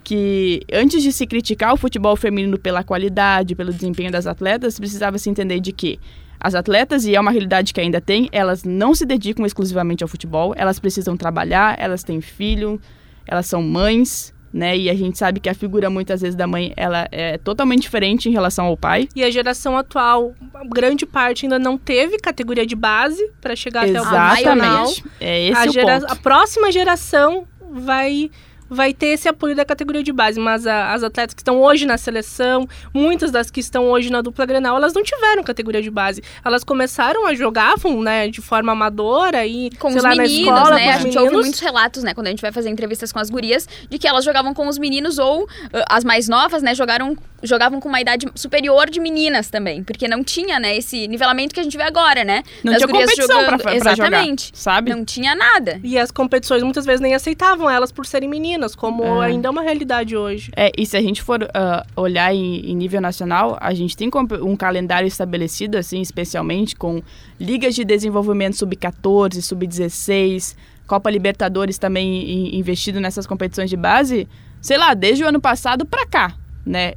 que 0.07 0.61
antes 0.71 1.03
de 1.03 1.11
se 1.11 1.27
criticar 1.27 1.73
o 1.73 1.77
futebol 1.77 2.15
feminino 2.15 2.57
pela 2.57 2.81
qualidade 2.81 3.53
pelo 3.53 3.73
desempenho 3.73 4.09
das 4.09 4.25
atletas 4.25 4.79
precisava 4.79 5.17
se 5.17 5.29
entender 5.29 5.59
de 5.59 5.73
que 5.73 5.99
as 6.39 6.55
atletas, 6.55 7.03
e 7.03 7.13
é 7.13 7.19
uma 7.19 7.29
realidade 7.29 7.73
que 7.73 7.81
ainda 7.81 7.99
tem, 7.99 8.29
elas 8.31 8.63
não 8.63 8.95
se 8.95 9.05
dedicam 9.05 9.45
exclusivamente 9.45 10.05
ao 10.05 10.07
futebol, 10.07 10.53
elas 10.55 10.79
precisam 10.79 11.17
trabalhar, 11.17 11.75
elas 11.77 12.03
têm 12.03 12.21
filho, 12.21 12.79
elas 13.27 13.47
são 13.47 13.61
mães, 13.61 14.33
né? 14.53 14.77
E 14.77 14.89
a 14.89 14.93
gente 14.93 15.17
sabe 15.17 15.41
que 15.41 15.49
a 15.49 15.53
figura 15.53 15.89
muitas 15.89 16.21
vezes 16.21 16.37
da 16.37 16.47
mãe, 16.47 16.71
ela 16.77 17.09
é 17.11 17.37
totalmente 17.37 17.81
diferente 17.81 18.29
em 18.29 18.31
relação 18.31 18.65
ao 18.65 18.77
pai. 18.77 19.09
E 19.13 19.25
a 19.25 19.29
geração 19.29 19.77
atual, 19.77 20.33
grande 20.69 21.05
parte 21.05 21.45
ainda 21.45 21.59
não 21.59 21.77
teve 21.77 22.17
categoria 22.17 22.65
de 22.65 22.77
base 22.77 23.29
para 23.41 23.57
chegar 23.57 23.85
Exatamente. 23.85 24.41
até 24.41 24.49
o 24.49 24.53
final. 24.53 24.93
É 25.19 25.49
esse 25.49 25.79
a 25.79 25.83
o 25.83 25.85
ponto. 25.85 26.11
A 26.13 26.15
próxima 26.15 26.71
geração 26.71 27.45
vai 27.73 28.31
vai 28.69 28.93
ter 28.93 29.07
esse 29.07 29.27
apoio 29.27 29.55
da 29.55 29.65
categoria 29.65 30.03
de 30.03 30.11
base, 30.11 30.39
mas 30.39 30.65
a, 30.67 30.93
as 30.93 31.03
atletas 31.03 31.33
que 31.33 31.41
estão 31.41 31.61
hoje 31.61 31.85
na 31.85 31.97
seleção, 31.97 32.67
muitas 32.93 33.31
das 33.31 33.49
que 33.49 33.59
estão 33.59 33.85
hoje 33.85 34.09
na 34.11 34.21
dupla 34.21 34.45
Grenal, 34.45 34.77
elas 34.77 34.93
não 34.93 35.03
tiveram 35.03 35.43
categoria 35.43 35.81
de 35.81 35.89
base. 35.89 36.23
Elas 36.43 36.63
começaram 36.63 37.25
a 37.25 37.33
jogavam, 37.33 38.01
né, 38.01 38.27
de 38.27 38.41
forma 38.41 38.71
amadora 38.71 39.45
e 39.45 39.69
com 39.77 39.89
sei 39.89 39.97
os 39.97 40.03
lá, 40.03 40.09
meninos, 40.09 40.45
na 40.45 40.57
escola, 40.57 40.75
né? 40.75 40.89
a 40.89 40.91
gente 40.93 41.03
meninos. 41.03 41.23
ouve 41.23 41.35
muitos 41.35 41.59
relatos, 41.59 42.03
né, 42.03 42.13
quando 42.13 42.27
a 42.27 42.29
gente 42.29 42.41
vai 42.41 42.51
fazer 42.51 42.69
entrevistas 42.69 43.11
com 43.11 43.19
as 43.19 43.29
gurias, 43.29 43.67
de 43.89 43.97
que 43.97 44.07
elas 44.07 44.25
jogavam 44.25 44.53
com 44.53 44.67
os 44.67 44.77
meninos 44.77 45.17
ou 45.17 45.43
uh, 45.43 45.47
as 45.89 46.03
mais 46.03 46.27
novas, 46.27 46.61
né, 46.61 46.73
jogaram 46.73 47.15
jogavam 47.43 47.79
com 47.79 47.87
uma 47.87 48.01
idade 48.01 48.27
superior 48.35 48.89
de 48.89 48.99
meninas 48.99 49.49
também, 49.49 49.83
porque 49.83 50.07
não 50.07 50.23
tinha, 50.23 50.59
né, 50.59 50.75
esse 50.75 51.07
nivelamento 51.07 51.53
que 51.53 51.59
a 51.59 51.63
gente 51.63 51.77
vê 51.77 51.83
agora, 51.83 52.23
né? 52.23 52.43
Não 52.63 52.75
tinha 52.75 52.87
competição 52.87 53.27
jogando, 53.27 53.47
pra, 53.47 53.57
pra 53.59 53.75
exatamente. 53.75 54.45
jogar, 54.47 54.57
sabe? 54.57 54.91
Não 54.91 55.05
tinha 55.05 55.35
nada. 55.35 55.79
E 55.83 55.97
as 55.97 56.11
competições 56.11 56.63
muitas 56.63 56.85
vezes 56.85 57.01
nem 57.01 57.13
aceitavam 57.13 57.69
elas 57.69 57.91
por 57.91 58.05
serem 58.05 58.27
meninas, 58.27 58.56
como 58.75 59.03
É. 59.21 59.25
ainda 59.27 59.47
é 59.47 59.51
uma 59.51 59.61
realidade 59.61 60.15
hoje. 60.15 60.51
É, 60.55 60.71
e 60.77 60.85
se 60.85 60.95
a 60.97 61.01
gente 61.01 61.21
for 61.21 61.47
ah, 61.53 61.85
olhar 61.95 62.33
em, 62.33 62.71
em 62.71 62.75
nível 62.75 62.99
nacional, 63.01 63.57
a 63.61 63.73
gente 63.73 63.95
tem 63.95 64.09
um 64.41 64.55
calendário 64.55 65.07
estabelecido, 65.07 65.77
assim, 65.77 66.01
especialmente 66.01 66.75
com 66.75 67.01
ligas 67.39 67.75
de 67.75 67.83
desenvolvimento 67.85 68.55
sub-14, 68.57 69.41
sub-16, 69.41 70.55
Copa 70.87 71.09
Libertadores 71.09 71.77
também 71.77 72.29
in- 72.29 72.57
investido 72.59 72.99
nessas 72.99 73.27
competições 73.27 73.69
de 73.69 73.75
base, 73.77 74.27
sei 74.61 74.77
lá, 74.77 74.93
desde 74.93 75.23
o 75.23 75.27
ano 75.27 75.39
passado 75.41 75.85
pra 75.85 76.05
cá, 76.05 76.33
né? 76.65 76.93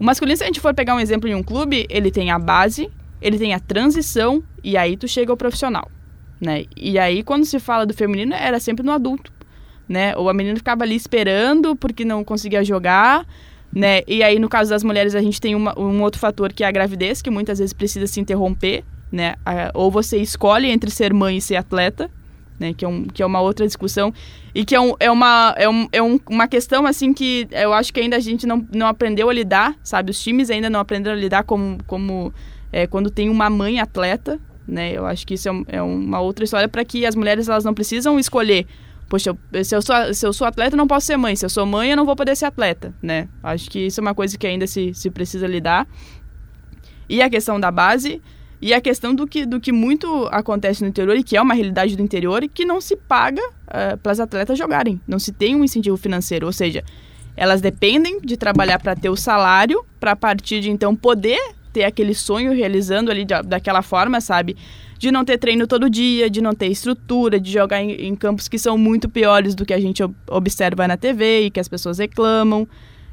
O 0.00 0.04
masculino, 0.04 0.36
se 0.36 0.42
a 0.42 0.46
gente 0.46 0.60
for 0.60 0.74
pegar 0.74 0.94
um 0.94 1.00
exemplo 1.00 1.28
em 1.28 1.34
um 1.34 1.42
clube, 1.42 1.86
ele 1.88 2.10
tem 2.10 2.30
a 2.30 2.38
base, 2.38 2.90
ele 3.22 3.38
tem 3.38 3.54
a 3.54 3.60
transição 3.60 4.42
e 4.62 4.76
aí 4.76 4.96
tu 4.96 5.06
chega 5.08 5.32
ao 5.32 5.36
profissional, 5.36 5.88
né? 6.40 6.64
E 6.76 6.98
aí 6.98 7.22
quando 7.22 7.44
se 7.44 7.58
fala 7.60 7.86
do 7.86 7.94
feminino, 7.94 8.34
era 8.34 8.58
sempre 8.60 8.84
no 8.84 8.92
adulto 8.92 9.32
né? 9.88 10.14
Ou 10.16 10.28
a 10.28 10.34
menina 10.34 10.56
ficava 10.56 10.84
ali 10.84 10.94
esperando 10.96 11.74
porque 11.76 12.04
não 12.04 12.22
conseguia 12.22 12.62
jogar, 12.64 13.26
né? 13.72 14.02
E 14.06 14.22
aí, 14.22 14.38
no 14.38 14.48
caso 14.48 14.70
das 14.70 14.82
mulheres, 14.84 15.14
a 15.14 15.20
gente 15.22 15.40
tem 15.40 15.54
uma- 15.54 15.78
um 15.78 16.02
outro 16.02 16.20
fator 16.20 16.52
que 16.52 16.62
é 16.64 16.66
a 16.66 16.70
gravidez, 16.70 17.22
que 17.22 17.30
muitas 17.30 17.58
vezes 17.58 17.72
precisa 17.72 18.06
se 18.06 18.20
interromper, 18.20 18.84
né? 19.10 19.34
A- 19.44 19.70
Ou 19.74 19.90
você 19.90 20.18
escolhe 20.18 20.68
entre 20.70 20.90
ser 20.90 21.12
mãe 21.12 21.36
e 21.38 21.40
ser 21.40 21.56
atleta, 21.56 22.10
né? 22.58 22.74
Que 22.76 22.84
é, 22.84 22.88
um, 22.88 23.04
que 23.04 23.22
é 23.22 23.26
uma 23.26 23.40
outra 23.40 23.66
discussão. 23.66 24.12
E 24.54 24.64
que 24.64 24.74
é, 24.74 24.80
um, 24.80 24.94
é, 24.98 25.10
uma, 25.10 25.54
é, 25.56 25.68
um, 25.68 25.88
é 25.92 26.02
um- 26.02 26.18
uma 26.28 26.48
questão, 26.48 26.84
assim, 26.86 27.12
que 27.14 27.46
eu 27.52 27.72
acho 27.72 27.92
que 27.92 28.00
ainda 28.00 28.16
a 28.16 28.20
gente 28.20 28.46
não, 28.46 28.66
não 28.74 28.86
aprendeu 28.86 29.28
a 29.30 29.32
lidar, 29.32 29.74
sabe? 29.82 30.10
Os 30.10 30.20
times 30.22 30.50
ainda 30.50 30.68
não 30.68 30.80
aprenderam 30.80 31.16
a 31.16 31.20
lidar 31.20 31.44
como, 31.44 31.78
como 31.86 32.32
é, 32.72 32.86
quando 32.86 33.10
tem 33.10 33.28
uma 33.30 33.48
mãe 33.48 33.78
atleta, 33.80 34.38
né? 34.66 34.92
Eu 34.92 35.06
acho 35.06 35.26
que 35.26 35.34
isso 35.34 35.48
é, 35.48 35.52
um- 35.52 35.64
é 35.68 35.80
uma 35.82 36.20
outra 36.20 36.44
história 36.44 36.68
para 36.68 36.84
que 36.84 37.06
as 37.06 37.14
mulheres 37.14 37.48
elas 37.48 37.64
não 37.64 37.72
precisam 37.72 38.18
escolher 38.18 38.66
poxa, 39.08 39.36
eu- 39.52 39.64
se 39.64 39.74
eu, 39.74 39.82
sou, 39.82 40.14
se 40.14 40.26
eu 40.26 40.32
sou 40.32 40.46
atleta, 40.46 40.74
eu 40.74 40.78
não 40.78 40.86
posso 40.86 41.06
ser 41.06 41.16
mãe. 41.16 41.34
Se 41.36 41.44
eu 41.44 41.50
sou 41.50 41.64
mãe, 41.66 41.90
eu 41.90 41.96
não 41.96 42.04
vou 42.06 42.14
poder 42.16 42.36
ser 42.36 42.44
atleta, 42.46 42.94
né? 43.02 43.28
Acho 43.42 43.70
que 43.70 43.86
isso 43.86 44.00
é 44.00 44.02
uma 44.02 44.14
coisa 44.14 44.36
que 44.36 44.46
ainda 44.46 44.66
se, 44.66 44.92
se 44.94 45.10
precisa 45.10 45.46
lidar. 45.46 45.86
E 47.08 47.22
a 47.22 47.30
questão 47.30 47.58
da 47.58 47.70
base, 47.70 48.20
e 48.60 48.74
a 48.74 48.80
questão 48.80 49.14
do 49.14 49.26
que, 49.26 49.46
do 49.46 49.58
que 49.60 49.72
muito 49.72 50.28
acontece 50.30 50.82
no 50.82 50.88
interior, 50.88 51.16
e 51.16 51.22
que 51.22 51.36
é 51.36 51.40
uma 51.42 51.54
realidade 51.54 51.96
do 51.96 52.02
interior, 52.02 52.42
e 52.44 52.48
que 52.48 52.64
não 52.64 52.80
se 52.80 52.96
paga 52.96 53.42
para 54.02 54.12
as 54.12 54.20
atletas 54.20 54.58
jogarem. 54.58 55.00
Não 55.06 55.18
se 55.18 55.32
tem 55.32 55.56
um 55.56 55.64
incentivo 55.64 55.96
financeiro. 55.96 56.46
Ou 56.46 56.52
seja, 56.52 56.84
elas 57.36 57.60
dependem 57.60 58.20
de 58.20 58.36
trabalhar 58.36 58.78
para 58.78 58.94
ter 58.94 59.08
o 59.08 59.16
salário, 59.16 59.84
para 59.98 60.12
a 60.12 60.16
partir 60.16 60.60
de 60.60 60.70
então 60.70 60.94
poder 60.94 61.38
ter 61.72 61.84
aquele 61.84 62.14
sonho 62.14 62.52
realizando 62.52 63.10
ali 63.10 63.24
da, 63.24 63.42
daquela 63.42 63.82
forma, 63.82 64.20
sabe? 64.20 64.56
De 64.98 65.10
não 65.12 65.24
ter 65.24 65.38
treino 65.38 65.66
todo 65.66 65.88
dia, 65.88 66.28
de 66.28 66.40
não 66.42 66.52
ter 66.52 66.66
estrutura, 66.66 67.38
de 67.38 67.52
jogar 67.52 67.80
em, 67.80 67.92
em 67.92 68.16
campos 68.16 68.48
que 68.48 68.58
são 68.58 68.76
muito 68.76 69.08
piores 69.08 69.54
do 69.54 69.64
que 69.64 69.72
a 69.72 69.80
gente 69.80 70.02
ob- 70.02 70.14
observa 70.28 70.88
na 70.88 70.96
TV 70.96 71.42
e 71.46 71.50
que 71.50 71.60
as 71.60 71.68
pessoas 71.68 71.98
reclamam. 71.98 72.66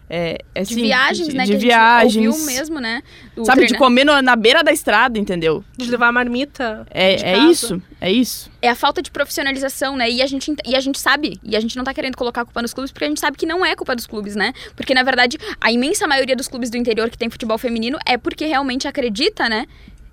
É, 0.07 0.37
é 0.53 0.61
De 0.61 0.73
assim, 0.73 0.83
viagens, 0.83 1.27
de, 1.29 1.35
né? 1.35 1.45
De 1.45 1.51
que 1.53 1.57
viagens. 1.57 2.27
ouviu 2.27 2.45
mesmo, 2.45 2.79
né? 2.79 3.01
do 3.35 3.43
Sabe, 3.43 3.61
de 3.61 3.67
treina- 3.69 3.83
comer 3.83 4.03
no- 4.03 4.21
na 4.21 4.35
beira 4.35 4.63
da 4.63 4.71
estrada, 4.71 5.17
entendeu? 5.17 5.63
De 5.75 5.89
levar 5.89 6.09
a 6.09 6.11
marmita. 6.11 6.85
É, 6.91 7.31
é 7.33 7.37
isso, 7.39 7.81
é 7.99 8.11
isso. 8.11 8.51
é 8.61 8.69
a 8.69 8.75
falta 8.75 9.01
de 9.01 9.09
profissionalização, 9.09 9.97
né? 9.97 10.09
E 10.09 10.21
a, 10.21 10.27
gente, 10.27 10.51
ent- 10.51 10.61
e 10.63 10.75
a 10.75 10.79
gente 10.79 10.99
sabe, 10.99 11.39
e 11.43 11.55
a 11.55 11.59
gente 11.59 11.75
não 11.75 11.83
tá 11.83 11.91
querendo 11.91 12.15
colocar 12.15 12.41
a 12.41 12.45
culpa 12.45 12.61
nos 12.61 12.71
clubes, 12.71 12.91
porque 12.91 13.05
a 13.05 13.07
gente 13.07 13.19
sabe 13.19 13.35
que 13.35 13.47
não 13.47 13.65
é 13.65 13.75
culpa 13.75 13.95
dos 13.95 14.05
clubes, 14.05 14.35
né? 14.35 14.53
Porque, 14.75 14.93
na 14.93 15.01
verdade, 15.01 15.37
a 15.59 15.71
imensa 15.71 16.05
maioria 16.07 16.35
dos 16.35 16.47
clubes 16.47 16.69
do 16.69 16.77
interior 16.77 17.09
que 17.09 17.17
tem 17.17 17.27
futebol 17.29 17.57
feminino 17.57 17.97
é 18.05 18.15
porque 18.15 18.45
realmente 18.45 18.87
acredita, 18.87 19.49
né? 19.49 19.65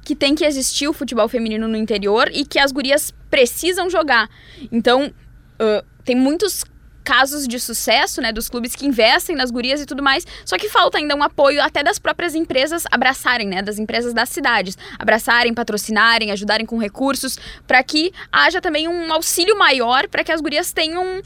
Que 0.04 0.14
tem 0.14 0.34
que 0.34 0.44
existir 0.44 0.88
o 0.88 0.92
futebol 0.92 1.28
feminino 1.28 1.68
no 1.68 1.76
interior 1.76 2.28
e 2.32 2.44
que 2.44 2.58
as 2.58 2.72
gurias 2.72 3.12
precisam 3.30 3.88
jogar. 3.88 4.28
Então, 4.70 5.06
uh, 5.06 5.86
tem 6.04 6.16
muitos 6.16 6.64
casos 7.02 7.46
de 7.48 7.58
sucesso, 7.58 8.20
né, 8.20 8.32
dos 8.32 8.48
clubes 8.48 8.74
que 8.74 8.86
investem 8.86 9.34
nas 9.34 9.50
gurias 9.50 9.80
e 9.80 9.86
tudo 9.86 10.02
mais, 10.02 10.26
só 10.44 10.56
que 10.56 10.68
falta 10.68 10.98
ainda 10.98 11.16
um 11.16 11.22
apoio 11.22 11.60
até 11.62 11.82
das 11.82 11.98
próprias 11.98 12.34
empresas 12.34 12.84
abraçarem, 12.90 13.48
né, 13.48 13.60
das 13.60 13.78
empresas 13.78 14.14
das 14.14 14.28
cidades, 14.28 14.78
abraçarem, 14.98 15.52
patrocinarem, 15.52 16.30
ajudarem 16.30 16.64
com 16.64 16.78
recursos, 16.78 17.38
para 17.66 17.82
que 17.82 18.12
haja 18.30 18.60
também 18.60 18.88
um 18.88 19.12
auxílio 19.12 19.58
maior 19.58 20.08
para 20.08 20.22
que 20.22 20.32
as 20.32 20.40
gurias 20.40 20.72
tenham 20.72 21.22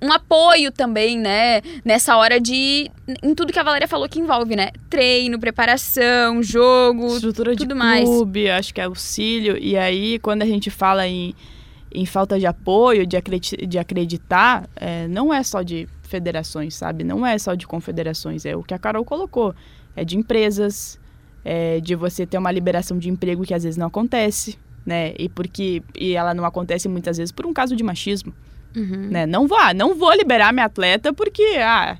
um 0.00 0.12
apoio 0.12 0.70
também, 0.70 1.18
né? 1.18 1.60
Nessa 1.84 2.16
hora 2.16 2.40
de. 2.40 2.90
Em 3.22 3.34
tudo 3.34 3.52
que 3.52 3.58
a 3.58 3.62
Valéria 3.62 3.88
falou 3.88 4.08
que 4.08 4.20
envolve, 4.20 4.54
né? 4.54 4.70
Treino, 4.88 5.38
preparação, 5.38 6.42
jogo, 6.42 7.14
Estrutura 7.14 7.56
tudo 7.56 7.68
de 7.68 7.74
mais. 7.74 8.04
clube, 8.04 8.48
acho 8.48 8.72
que 8.72 8.80
é 8.80 8.84
auxílio. 8.84 9.56
E 9.58 9.76
aí, 9.76 10.18
quando 10.20 10.42
a 10.42 10.46
gente 10.46 10.70
fala 10.70 11.06
em, 11.06 11.34
em 11.92 12.06
falta 12.06 12.38
de 12.38 12.46
apoio, 12.46 13.06
de, 13.06 13.16
acredi 13.16 13.56
de 13.56 13.78
acreditar, 13.78 14.68
é, 14.76 15.08
não 15.08 15.34
é 15.34 15.42
só 15.42 15.62
de 15.62 15.88
federações, 16.02 16.74
sabe? 16.74 17.02
Não 17.02 17.26
é 17.26 17.36
só 17.36 17.54
de 17.54 17.66
confederações. 17.66 18.46
É 18.46 18.54
o 18.54 18.62
que 18.62 18.74
a 18.74 18.78
Carol 18.78 19.04
colocou. 19.04 19.54
É 19.96 20.04
de 20.04 20.16
empresas, 20.16 20.98
é 21.44 21.80
de 21.80 21.96
você 21.96 22.24
ter 22.24 22.38
uma 22.38 22.52
liberação 22.52 22.98
de 22.98 23.08
emprego 23.08 23.44
que 23.44 23.52
às 23.52 23.64
vezes 23.64 23.76
não 23.76 23.88
acontece, 23.88 24.56
né? 24.86 25.12
E 25.18 25.28
porque 25.28 25.82
e 25.98 26.14
ela 26.14 26.32
não 26.34 26.44
acontece 26.44 26.88
muitas 26.88 27.16
vezes 27.16 27.32
por 27.32 27.46
um 27.46 27.52
caso 27.52 27.74
de 27.74 27.82
machismo. 27.82 28.32
Uhum. 28.76 29.08
né? 29.10 29.26
Não 29.26 29.46
vou, 29.46 29.58
ah, 29.58 29.72
não 29.74 29.94
vou 29.94 30.12
liberar 30.12 30.52
minha 30.52 30.66
atleta 30.66 31.12
porque, 31.12 31.42
ah, 31.60 31.96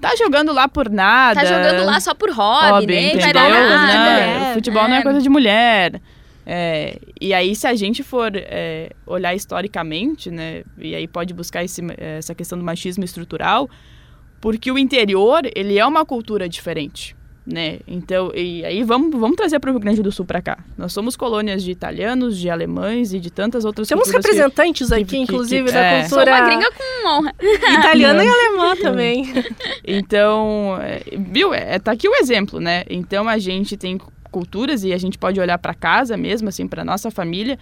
tá 0.00 0.14
jogando 0.16 0.52
lá 0.52 0.68
por 0.68 0.88
nada. 0.90 1.40
Tá 1.40 1.46
jogando 1.46 1.84
lá 1.84 2.00
só 2.00 2.14
por 2.14 2.30
hobby, 2.30 2.70
Hobby, 2.70 2.86
né? 2.94 3.14
entendeu? 3.14 3.32
Nada. 3.32 3.86
Né? 3.86 4.40
né? 4.40 4.54
Futebol 4.54 4.88
não 4.88 4.96
é 4.96 5.00
É. 5.00 5.02
coisa 5.02 5.20
de 5.20 5.28
mulher. 5.28 6.00
É, 6.46 6.98
e 7.20 7.32
aí, 7.32 7.54
se 7.54 7.66
a 7.66 7.74
gente 7.74 8.02
for 8.02 8.32
é, 8.34 8.90
olhar 9.06 9.34
historicamente, 9.34 10.30
né? 10.30 10.64
E 10.78 10.94
aí 10.94 11.06
pode 11.06 11.32
buscar 11.32 11.62
esse, 11.62 11.80
essa 11.96 12.34
questão 12.34 12.58
do 12.58 12.64
machismo 12.64 13.04
estrutural, 13.04 13.68
porque 14.40 14.70
o 14.72 14.78
interior, 14.78 15.42
ele 15.54 15.78
é 15.78 15.86
uma 15.86 16.04
cultura 16.04 16.48
diferente, 16.48 17.14
né? 17.46 17.78
Então, 17.88 18.30
e 18.34 18.64
aí 18.64 18.82
vamos, 18.84 19.18
vamos 19.18 19.36
trazer 19.36 19.58
para 19.58 19.70
o 19.70 19.72
Rio 19.72 19.80
Grande 19.80 20.02
do 20.02 20.12
Sul 20.12 20.24
para 20.24 20.40
cá. 20.42 20.58
Nós 20.76 20.92
somos 20.92 21.16
colônias 21.16 21.62
de 21.62 21.70
italianos, 21.70 22.38
de 22.38 22.48
alemães 22.50 23.12
e 23.12 23.18
de 23.18 23.30
tantas 23.30 23.64
outras 23.64 23.88
Temos 23.88 24.04
culturas 24.04 24.24
que- 24.26 24.32
representantes 24.32 24.92
aqui, 24.92 25.04
que- 25.04 25.16
inclusive, 25.18 25.66
que- 25.66 25.72
da 25.72 25.80
é. 25.80 26.04
Sou 26.08 26.18
cultura 26.18 26.36
uma 26.36 26.46
gringa 26.46 26.70
com 26.72 27.08
honra. 27.08 27.34
italiana 27.80 28.24
e 28.24 28.28
alemã 28.28 28.76
também. 28.76 29.32
Então, 29.84 30.78
é, 30.80 31.02
viu? 31.18 31.52
É, 31.54 31.78
tá 31.78 31.92
aqui 31.92 32.08
o 32.08 32.14
exemplo, 32.16 32.60
né? 32.60 32.84
Então 32.88 33.28
a 33.28 33.38
gente 33.38 33.76
tem 33.76 33.98
culturas 34.30 34.84
e 34.84 34.92
a 34.92 34.98
gente 34.98 35.18
pode 35.18 35.40
olhar 35.40 35.58
para 35.58 35.74
casa 35.74 36.16
mesmo, 36.16 36.48
assim, 36.48 36.68
para 36.68 36.84
nossa 36.84 37.10
família. 37.10 37.58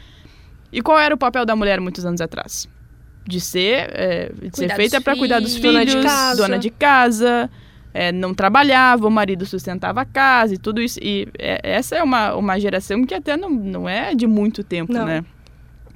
E 0.70 0.82
qual 0.82 0.98
era 0.98 1.14
o 1.14 1.18
papel 1.18 1.46
da 1.46 1.56
mulher 1.56 1.80
muitos 1.80 2.04
anos 2.04 2.20
atrás? 2.20 2.68
De 3.26 3.40
ser, 3.40 3.90
é, 3.94 4.30
de 4.34 4.54
ser 4.56 4.74
feita 4.74 5.00
para 5.00 5.16
cuidar 5.16 5.40
dos 5.40 5.54
filhos. 5.56 5.72
Dona 5.72 5.84
de 5.86 6.02
casa. 6.02 6.42
dona 6.42 6.58
de 6.58 6.70
casa, 6.70 7.50
é, 7.92 8.12
não 8.12 8.34
trabalhava, 8.34 9.06
o 9.06 9.10
marido 9.10 9.46
sustentava 9.46 10.02
a 10.02 10.04
casa 10.04 10.54
e 10.54 10.58
tudo 10.58 10.80
isso. 10.80 10.98
E 11.02 11.28
é, 11.38 11.60
essa 11.62 11.96
é 11.96 12.02
uma, 12.02 12.34
uma 12.34 12.58
geração 12.58 13.04
que 13.04 13.14
até 13.14 13.36
não, 13.36 13.50
não 13.50 13.88
é 13.88 14.14
de 14.14 14.26
muito 14.26 14.62
tempo, 14.62 14.92
Não. 14.92 15.04
né? 15.04 15.24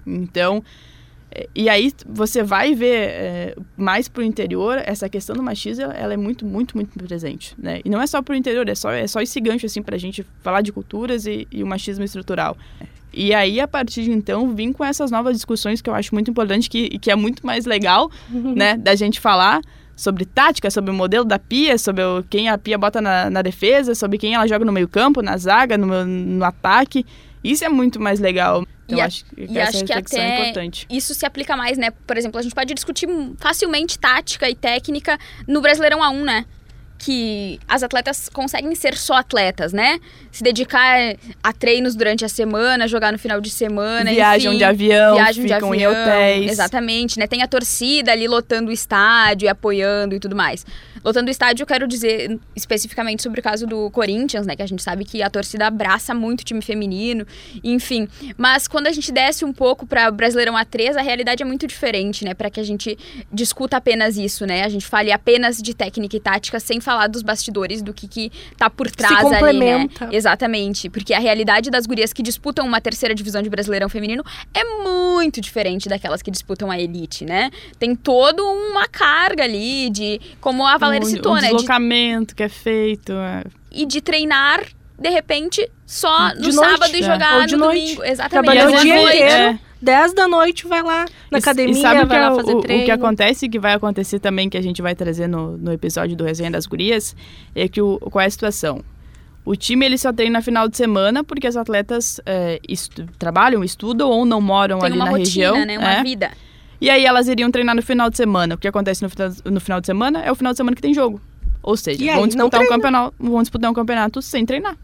Então, 0.06 0.64
é, 1.30 1.48
e 1.54 1.68
aí 1.68 1.92
você 2.06 2.42
vai 2.42 2.74
ver 2.74 3.08
é, 3.08 3.56
mais 3.76 4.08
pro 4.08 4.22
interior, 4.22 4.80
essa 4.84 5.08
questão 5.08 5.34
do 5.36 5.42
machismo, 5.42 5.84
ela 5.84 6.12
é 6.14 6.16
muito, 6.16 6.44
muito, 6.44 6.76
muito 6.76 6.98
presente, 6.98 7.54
né? 7.58 7.80
E 7.84 7.88
não 7.88 8.00
é 8.00 8.06
só 8.06 8.20
pro 8.20 8.34
interior, 8.34 8.68
é 8.68 8.74
só, 8.74 8.90
é 8.90 9.06
só 9.06 9.20
esse 9.20 9.40
gancho, 9.40 9.66
assim, 9.66 9.82
pra 9.82 9.96
gente 9.96 10.26
falar 10.42 10.60
de 10.60 10.72
culturas 10.72 11.26
e, 11.26 11.46
e 11.50 11.62
o 11.62 11.66
machismo 11.66 12.04
estrutural. 12.04 12.56
E 13.12 13.34
aí, 13.34 13.60
a 13.60 13.68
partir 13.68 14.04
de 14.04 14.10
então, 14.10 14.54
vim 14.54 14.72
com 14.72 14.84
essas 14.84 15.10
novas 15.10 15.36
discussões 15.36 15.82
que 15.82 15.90
eu 15.90 15.94
acho 15.94 16.14
muito 16.14 16.30
importante, 16.30 16.68
que, 16.68 16.98
que 16.98 17.10
é 17.10 17.14
muito 17.14 17.44
mais 17.44 17.66
legal, 17.66 18.10
né, 18.30 18.76
da 18.76 18.94
gente 18.94 19.20
falar 19.20 19.60
sobre 19.96 20.24
tática, 20.24 20.70
sobre 20.70 20.90
o 20.90 20.94
modelo 20.94 21.24
da 21.24 21.38
pia, 21.38 21.76
sobre 21.78 22.02
o- 22.02 22.24
quem 22.28 22.48
a 22.48 22.56
pia 22.58 22.76
bota 22.78 23.00
na, 23.00 23.28
na 23.30 23.42
defesa, 23.42 23.94
sobre 23.94 24.18
quem 24.18 24.34
ela 24.34 24.46
joga 24.46 24.64
no 24.64 24.72
meio 24.72 24.88
campo, 24.88 25.22
na 25.22 25.36
zaga, 25.36 25.76
no, 25.78 26.04
no 26.04 26.44
ataque. 26.44 27.04
Isso 27.44 27.64
é 27.64 27.68
muito 27.68 28.00
mais 28.00 28.20
legal. 28.20 28.64
Então, 28.86 28.98
E 28.98 29.00
a- 29.00 29.04
acho 29.06 29.24
que 29.24 29.40
e 29.40 29.58
essa 29.58 29.76
acho 29.78 29.84
que 29.84 29.92
reflexão 29.92 30.20
é 30.20 30.26
até 30.26 30.42
importante. 30.50 30.86
Isso 30.90 31.14
se 31.14 31.24
aplica 31.26 31.56
mais, 31.56 31.78
né? 31.78 31.90
Por 32.06 32.16
exemplo, 32.16 32.38
a 32.38 32.42
gente 32.42 32.54
pode 32.54 32.72
discutir 32.74 33.08
facilmente 33.38 33.98
tática 33.98 34.48
e 34.48 34.54
técnica 34.54 35.18
no 35.46 35.60
Brasileirão 35.60 36.00
A1, 36.00 36.22
né? 36.24 36.44
Que 36.98 37.58
as 37.68 37.82
atletas 37.82 38.28
conseguem 38.28 38.74
ser 38.76 38.96
só 38.96 39.14
atletas, 39.14 39.72
né? 39.72 39.98
Se 40.32 40.42
dedicar 40.42 41.14
a 41.42 41.52
treinos 41.52 41.94
durante 41.94 42.24
a 42.24 42.28
semana, 42.28 42.88
jogar 42.88 43.12
no 43.12 43.18
final 43.18 43.38
de 43.38 43.50
semana, 43.50 44.10
Viajam 44.10 44.52
enfim. 44.52 44.58
de 44.58 44.64
avião, 44.64 45.14
viajam 45.14 45.44
de 45.44 45.52
ficam 45.52 45.72
avião, 45.72 45.92
em 45.92 45.94
hotéis. 45.94 46.52
Exatamente, 46.52 47.18
né? 47.18 47.26
Tem 47.26 47.42
a 47.42 47.46
torcida 47.46 48.10
ali 48.12 48.26
lotando 48.26 48.70
o 48.70 48.72
estádio 48.72 49.44
e 49.44 49.48
apoiando 49.48 50.14
e 50.14 50.18
tudo 50.18 50.34
mais. 50.34 50.64
Lotando 51.04 51.28
o 51.28 51.30
estádio, 51.30 51.64
eu 51.64 51.66
quero 51.66 51.86
dizer 51.86 52.38
especificamente 52.56 53.22
sobre 53.22 53.40
o 53.40 53.42
caso 53.42 53.66
do 53.66 53.90
Corinthians, 53.90 54.46
né? 54.46 54.56
Que 54.56 54.62
a 54.62 54.66
gente 54.66 54.82
sabe 54.82 55.04
que 55.04 55.22
a 55.22 55.28
torcida 55.28 55.66
abraça 55.66 56.14
muito 56.14 56.40
o 56.40 56.44
time 56.44 56.62
feminino, 56.62 57.26
enfim. 57.62 58.08
Mas 58.38 58.66
quando 58.66 58.86
a 58.86 58.92
gente 58.92 59.12
desce 59.12 59.44
um 59.44 59.52
pouco 59.52 59.86
para 59.86 60.10
Brasileirão 60.10 60.54
A3, 60.54 60.96
a 60.96 61.02
realidade 61.02 61.42
é 61.42 61.46
muito 61.46 61.66
diferente, 61.66 62.24
né? 62.24 62.32
Para 62.32 62.48
que 62.48 62.58
a 62.58 62.62
gente 62.62 62.96
discuta 63.30 63.76
apenas 63.76 64.16
isso, 64.16 64.46
né? 64.46 64.62
A 64.62 64.68
gente 64.68 64.86
fale 64.86 65.12
apenas 65.12 65.60
de 65.60 65.74
técnica 65.74 66.16
e 66.16 66.20
tática 66.20 66.58
sem 66.58 66.80
falar 66.80 67.08
dos 67.08 67.22
bastidores, 67.22 67.82
do 67.82 67.92
que, 67.92 68.08
que 68.08 68.32
tá 68.56 68.70
por 68.70 68.90
trás 68.90 69.26
ali, 69.26 69.58
né? 69.58 69.88
Exatamente, 70.22 70.88
porque 70.88 71.12
a 71.12 71.18
realidade 71.18 71.68
das 71.68 71.84
gurias 71.84 72.12
que 72.12 72.22
disputam 72.22 72.64
uma 72.64 72.80
terceira 72.80 73.12
divisão 73.12 73.42
de 73.42 73.50
Brasileirão 73.50 73.88
feminino 73.88 74.22
é 74.54 74.62
muito 74.84 75.40
diferente 75.40 75.88
daquelas 75.88 76.22
que 76.22 76.30
disputam 76.30 76.70
a 76.70 76.78
elite, 76.80 77.24
né? 77.24 77.50
Tem 77.78 77.96
toda 77.96 78.40
uma 78.42 78.86
carga 78.86 79.42
ali 79.42 79.90
de, 79.90 80.20
como 80.40 80.64
a 80.64 80.78
Valéria 80.78 81.04
um, 81.06 81.10
citou, 81.10 81.32
um 81.32 81.34
né? 81.34 81.40
De, 81.42 81.46
deslocamento 81.48 82.36
que 82.36 82.42
é 82.44 82.48
feito. 82.48 83.12
é. 83.12 83.42
e 83.72 83.84
de 83.84 84.00
treinar, 84.00 84.62
de 84.98 85.08
repente, 85.08 85.68
só 85.84 86.28
no 86.36 86.42
De 86.42 86.52
noite, 86.52 86.70
sábado 86.70 86.94
e 86.96 87.00
é. 87.00 87.02
jogar 87.02 87.34
Ou 87.34 87.40
no 87.40 87.46
de 87.48 87.56
noite. 87.56 87.80
domingo. 87.80 88.04
Exatamente. 88.04 88.30
Trabalhar 88.54 88.70
E 88.70 88.74
o 88.76 88.80
dia 88.80 88.94
vezes- 88.94 89.14
inteiro. 89.14 89.34
é. 89.34 89.58
10 89.82 90.14
da 90.14 90.28
noite 90.28 90.64
vai 90.68 90.80
lá 90.80 91.06
na 91.28 91.38
E- 91.38 91.40
academia, 91.40 91.72
e 91.76 91.80
sabe 91.82 91.96
vai 92.04 92.06
que 92.06 92.14
é 92.14 92.20
lá 92.20 92.32
o- 92.32 92.36
fazer 92.36 92.54
o, 92.54 92.60
treino. 92.60 92.82
O 92.82 92.84
que 92.84 92.90
acontece, 92.92 93.48
que 93.48 93.58
vai 93.58 93.72
acontecer 93.72 94.20
também, 94.20 94.48
que 94.48 94.56
a 94.56 94.62
gente 94.62 94.80
vai 94.80 94.94
trazer 94.94 95.26
no, 95.26 95.58
no 95.58 95.72
episódio 95.72 96.14
do 96.16 96.22
Resenha 96.22 96.52
das 96.52 96.66
Gurias, 96.66 97.16
é 97.52 97.66
que 97.66 97.82
o, 97.82 97.98
qual 97.98 98.22
é 98.22 98.26
a 98.26 98.30
situação? 98.30 98.84
O 99.44 99.56
time 99.56 99.84
ele 99.86 99.98
só 99.98 100.12
treina 100.12 100.40
final 100.40 100.68
de 100.68 100.76
semana 100.76 101.24
porque 101.24 101.46
as 101.48 101.56
atletas 101.56 102.20
é, 102.24 102.60
estu- 102.68 103.06
trabalham, 103.18 103.64
estudam 103.64 104.08
ou 104.08 104.24
não 104.24 104.40
moram 104.40 104.78
Tem 104.78 104.86
ali 104.86 104.96
uma 104.96 105.04
na 105.06 105.10
rotina, 105.10 105.52
região. 105.52 105.66
né? 105.66 105.78
Uma 105.78 105.92
é. 105.94 106.02
vida. 106.02 106.30
E 106.80 106.88
aí 106.88 107.04
elas 107.04 107.26
iriam 107.28 107.50
treinar 107.50 107.74
no 107.74 107.82
final 107.82 108.08
de 108.08 108.16
semana. 108.16 108.54
O 108.54 108.58
que 108.58 108.68
acontece 108.68 109.02
no, 109.02 109.10
final- 109.10 109.32
no 109.44 109.60
final 109.60 109.80
de 109.80 109.86
semana 109.86 110.20
é 110.22 110.30
o 110.30 110.34
final 110.34 110.52
de 110.52 110.56
semana 110.56 110.76
que 110.76 110.82
tem 110.82 110.94
jogo. 110.94 111.20
Ou 111.62 111.76
seja, 111.76 112.00
aí, 112.02 112.08
vão 112.10 112.20
não 112.20 112.26
disputar, 112.28 112.60
um 112.60 112.66
campeonato, 112.68 113.14
vão 113.18 113.40
disputar 113.42 113.70
um 113.70 113.74
campeonato 113.74 114.20
sem 114.22 114.44
treinar. 114.46 114.76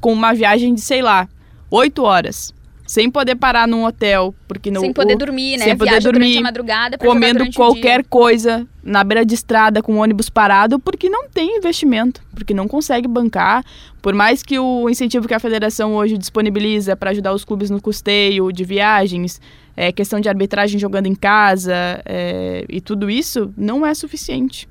Com 0.00 0.12
uma 0.12 0.34
viagem 0.34 0.74
de, 0.74 0.80
sei 0.80 1.00
lá, 1.02 1.26
oito 1.70 2.02
horas. 2.02 2.54
Sem 2.86 3.10
poder 3.10 3.34
parar 3.34 3.66
num 3.66 3.84
hotel, 3.84 4.34
porque 4.46 4.70
no, 4.70 4.80
sem 4.80 4.92
poder 4.92 5.14
o- 5.14 5.18
dormir, 5.18 5.56
né? 5.56 5.64
sem 5.64 5.76
poder 5.76 5.90
Viaja 5.90 6.12
dormir, 6.12 6.38
a 6.38 6.42
madrugada 6.42 6.96
comendo 6.98 7.44
qualquer 7.52 8.00
dia. 8.02 8.08
coisa 8.08 8.66
na 8.82 9.02
beira 9.02 9.24
de 9.26 9.34
estrada 9.34 9.82
com 9.82 9.94
o 9.94 9.96
ônibus 9.96 10.28
parado 10.30 10.78
porque 10.78 11.08
não 11.08 11.28
tem 11.28 11.56
investimento, 11.58 12.22
porque 12.34 12.54
não 12.54 12.68
consegue 12.68 13.08
bancar. 13.08 13.64
Por 14.00 14.14
mais 14.14 14.42
que 14.42 14.56
o 14.58 14.88
incentivo 14.88 15.26
que 15.26 15.34
a 15.34 15.40
federação 15.40 15.94
hoje 15.96 16.16
disponibiliza 16.16 16.94
para 16.96 17.10
ajudar 17.10 17.32
os 17.34 17.44
clubes 17.44 17.70
no 17.70 17.82
custeio 17.82 18.52
de 18.52 18.62
viagens, 18.62 19.40
é, 19.76 19.90
questão 19.90 20.20
de 20.20 20.28
arbitragem 20.28 20.78
jogando 20.78 21.06
em 21.06 21.14
casa 21.14 21.74
é, 22.04 22.64
e 22.68 22.80
tudo 22.80 23.10
isso, 23.10 23.52
não 23.56 23.84
é 23.84 23.92
suficiente. 23.94 24.68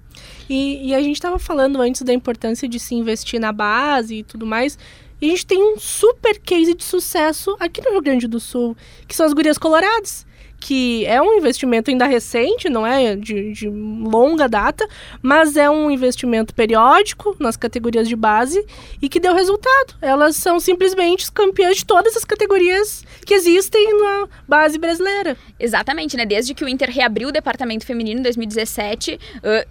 E, 0.50 0.90
e 0.90 0.96
a 0.96 1.02
gente 1.02 1.16
estava 1.16 1.38
falando 1.38 1.82
antes 1.82 2.02
da 2.04 2.14
importância 2.14 2.68
de 2.70 2.80
se 2.80 2.96
investir 2.96 3.40
na 3.40 3.52
base 3.52 4.16
e 4.20 4.24
tudo 4.24 4.46
mais. 4.46 4.78
E 5.22 5.28
a 5.28 5.30
gente 5.30 5.46
tem 5.46 5.64
um 5.64 5.80
super 5.80 6.40
case 6.40 6.74
de 6.74 6.84
sucesso 6.84 7.56
aqui 7.60 7.82
no 7.82 7.92
Rio 7.92 8.02
Grande 8.02 8.28
do 8.28 8.40
Sul, 8.40 8.76
que 9.08 9.16
são 9.16 9.26
as 9.26 9.34
Gurias 9.34 9.58
Coloradas. 9.58 10.26
Que 10.58 11.06
é 11.06 11.22
um 11.22 11.34
investimento 11.34 11.92
ainda 11.92 12.08
recente, 12.08 12.70
não 12.70 12.88
é 12.88 13.16
de, 13.16 13.52
de 13.52 13.70
longa 13.70 14.48
data, 14.48 14.88
mas 15.22 15.58
é 15.58 15.70
um 15.70 15.92
investimento 15.92 16.56
periódico 16.56 17.36
nas 17.40 17.56
categorias 17.56 18.08
de 18.08 18.16
base 18.16 18.66
e 19.00 19.08
que 19.08 19.20
deu 19.20 19.36
resultado. 19.36 19.94
Elas 20.02 20.38
são 20.38 20.60
simplesmente 20.60 21.32
campeãs 21.32 21.78
de 21.78 21.86
todas 21.86 22.18
as 22.18 22.26
categorias 22.26 23.04
que 23.26 23.34
existem 23.34 24.02
na 24.02 24.28
base 24.48 24.80
brasileira. 24.80 25.38
Exatamente, 25.60 26.18
né? 26.18 26.26
Desde 26.26 26.56
que 26.56 26.64
o 26.64 26.70
Inter 26.70 26.90
reabriu 26.90 27.28
o 27.28 27.34
departamento 27.34 27.86
feminino 27.86 28.22
em 28.22 28.24
2017, 28.24 29.20
ãh, 29.44 29.66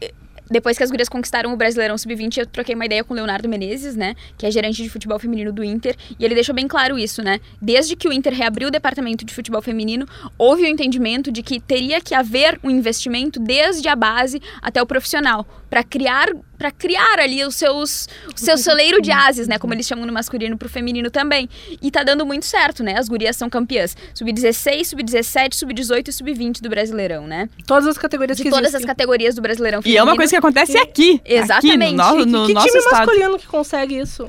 depois 0.54 0.78
que 0.78 0.84
as 0.84 0.90
gurias 0.90 1.08
conquistaram 1.08 1.52
o 1.52 1.56
Brasileirão 1.56 1.98
Sub-20, 1.98 2.38
eu 2.38 2.46
troquei 2.46 2.76
uma 2.76 2.86
ideia 2.86 3.02
com 3.02 3.12
o 3.12 3.16
Leonardo 3.16 3.48
Menezes, 3.48 3.96
né? 3.96 4.14
Que 4.38 4.46
é 4.46 4.50
gerente 4.52 4.80
de 4.84 4.88
futebol 4.88 5.18
feminino 5.18 5.52
do 5.52 5.64
Inter. 5.64 5.96
E 6.16 6.24
ele 6.24 6.32
deixou 6.32 6.54
bem 6.54 6.68
claro 6.68 6.96
isso, 6.96 7.24
né? 7.24 7.40
Desde 7.60 7.96
que 7.96 8.06
o 8.06 8.12
Inter 8.12 8.32
reabriu 8.32 8.68
o 8.68 8.70
departamento 8.70 9.24
de 9.24 9.34
futebol 9.34 9.60
feminino, 9.60 10.06
houve 10.38 10.62
o 10.62 10.66
entendimento 10.66 11.32
de 11.32 11.42
que 11.42 11.58
teria 11.58 12.00
que 12.00 12.14
haver 12.14 12.60
um 12.62 12.70
investimento 12.70 13.40
desde 13.40 13.88
a 13.88 13.96
base 13.96 14.40
até 14.62 14.80
o 14.80 14.86
profissional. 14.86 15.44
para 15.68 15.82
criar, 15.82 16.28
pra 16.64 16.70
criar 16.70 17.18
ali 17.18 17.44
os 17.44 17.56
seus 17.56 18.08
o 18.34 18.38
seu 18.40 18.56
celeiro 18.56 19.02
de 19.02 19.12
ases, 19.12 19.46
né, 19.46 19.58
como 19.58 19.74
eles 19.74 19.86
chamam 19.86 20.06
no 20.06 20.12
masculino 20.14 20.56
pro 20.56 20.66
feminino 20.66 21.10
também. 21.10 21.46
E 21.82 21.90
tá 21.90 22.02
dando 22.02 22.24
muito 22.24 22.46
certo, 22.46 22.82
né? 22.82 22.94
As 22.98 23.06
gurias 23.06 23.36
são 23.36 23.50
campeãs. 23.50 23.94
Sub-16, 24.14 24.84
sub-17, 24.86 25.54
sub-18 25.54 26.08
e 26.08 26.12
sub-20 26.12 26.62
do 26.62 26.70
Brasileirão, 26.70 27.26
né? 27.26 27.50
Todas 27.66 27.86
as 27.86 27.98
categorias 27.98 28.38
De 28.38 28.44
que 28.44 28.48
todas 28.48 28.68
as 28.68 28.74
existem. 28.76 28.86
categorias 28.86 29.34
do 29.34 29.42
Brasileirão 29.42 29.80
E 29.80 29.82
feminino. 29.82 30.00
é 30.00 30.04
uma 30.04 30.16
coisa 30.16 30.30
que 30.30 30.36
acontece 30.36 30.78
aqui. 30.78 31.20
Exatamente. 31.24 32.00
Aqui, 32.00 32.16
no, 32.18 32.24
no, 32.24 32.40
no 32.40 32.46
que 32.46 32.54
nosso 32.54 32.66
time 32.68 32.78
estado. 32.78 33.06
masculino 33.06 33.38
que 33.38 33.46
consegue 33.46 33.98
isso? 33.98 34.22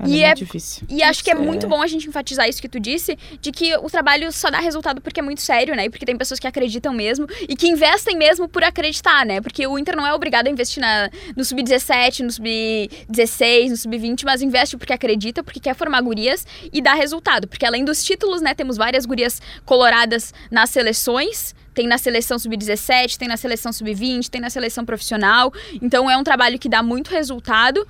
Olha, 0.00 0.08
E 0.10 0.20
é 0.20 0.22
é- 0.22 0.26
muito 0.28 0.38
difícil. 0.38 0.86
E 0.88 1.02
acho 1.02 1.22
que 1.22 1.30
é 1.30 1.34
Isso 1.34 1.42
muito 1.42 1.68
bom 1.68 1.82
a 1.82 1.86
gente 1.86 2.08
enfatizar 2.08 2.48
isso 2.48 2.62
que 2.62 2.68
tu 2.68 2.80
disse, 2.80 3.18
de 3.40 3.52
que 3.52 3.74
o 3.76 3.90
trabalho 3.90 4.32
só 4.32 4.48
dá 4.50 4.60
resultado 4.60 5.00
porque 5.02 5.20
é 5.20 5.22
muito 5.22 5.42
sério, 5.42 5.74
né? 5.76 5.84
E 5.84 5.90
porque 5.90 6.06
tem 6.06 6.16
pessoas 6.16 6.40
que 6.40 6.46
acreditam 6.46 6.94
mesmo 6.94 7.26
e 7.48 7.54
que 7.54 7.68
investem 7.68 8.16
mesmo 8.16 8.48
por 8.48 8.64
acreditar, 8.64 9.26
né? 9.26 9.40
Porque 9.42 9.66
o 9.66 9.78
Inter 9.78 9.94
não 9.96 10.06
é 10.06 10.14
obrigado 10.14 10.46
a 10.46 10.50
investir 10.50 10.80
na, 10.80 11.10
no 11.36 11.44
sub-17, 11.44 11.81
no 12.22 12.30
sub-16, 12.30 13.70
no 13.70 13.76
sub-20, 13.76 14.22
mas 14.24 14.42
investe 14.42 14.76
porque 14.76 14.92
acredita, 14.92 15.42
porque 15.42 15.60
quer 15.60 15.74
formar 15.74 16.00
gurias 16.00 16.46
e 16.72 16.80
dá 16.80 16.94
resultado. 16.94 17.48
Porque 17.48 17.66
além 17.66 17.84
dos 17.84 18.04
títulos, 18.04 18.40
né, 18.40 18.54
temos 18.54 18.76
várias 18.76 19.06
gurias 19.06 19.40
coloradas 19.64 20.32
nas 20.50 20.70
seleções. 20.70 21.54
Tem 21.74 21.86
na 21.86 21.96
seleção 21.96 22.38
sub-17, 22.38 23.16
tem 23.16 23.28
na 23.28 23.36
seleção 23.36 23.72
sub-20, 23.72 24.28
tem 24.28 24.40
na 24.40 24.50
seleção 24.50 24.84
profissional. 24.84 25.52
Então 25.80 26.10
é 26.10 26.16
um 26.16 26.22
trabalho 26.22 26.58
que 26.58 26.68
dá 26.68 26.82
muito 26.82 27.10
resultado 27.10 27.86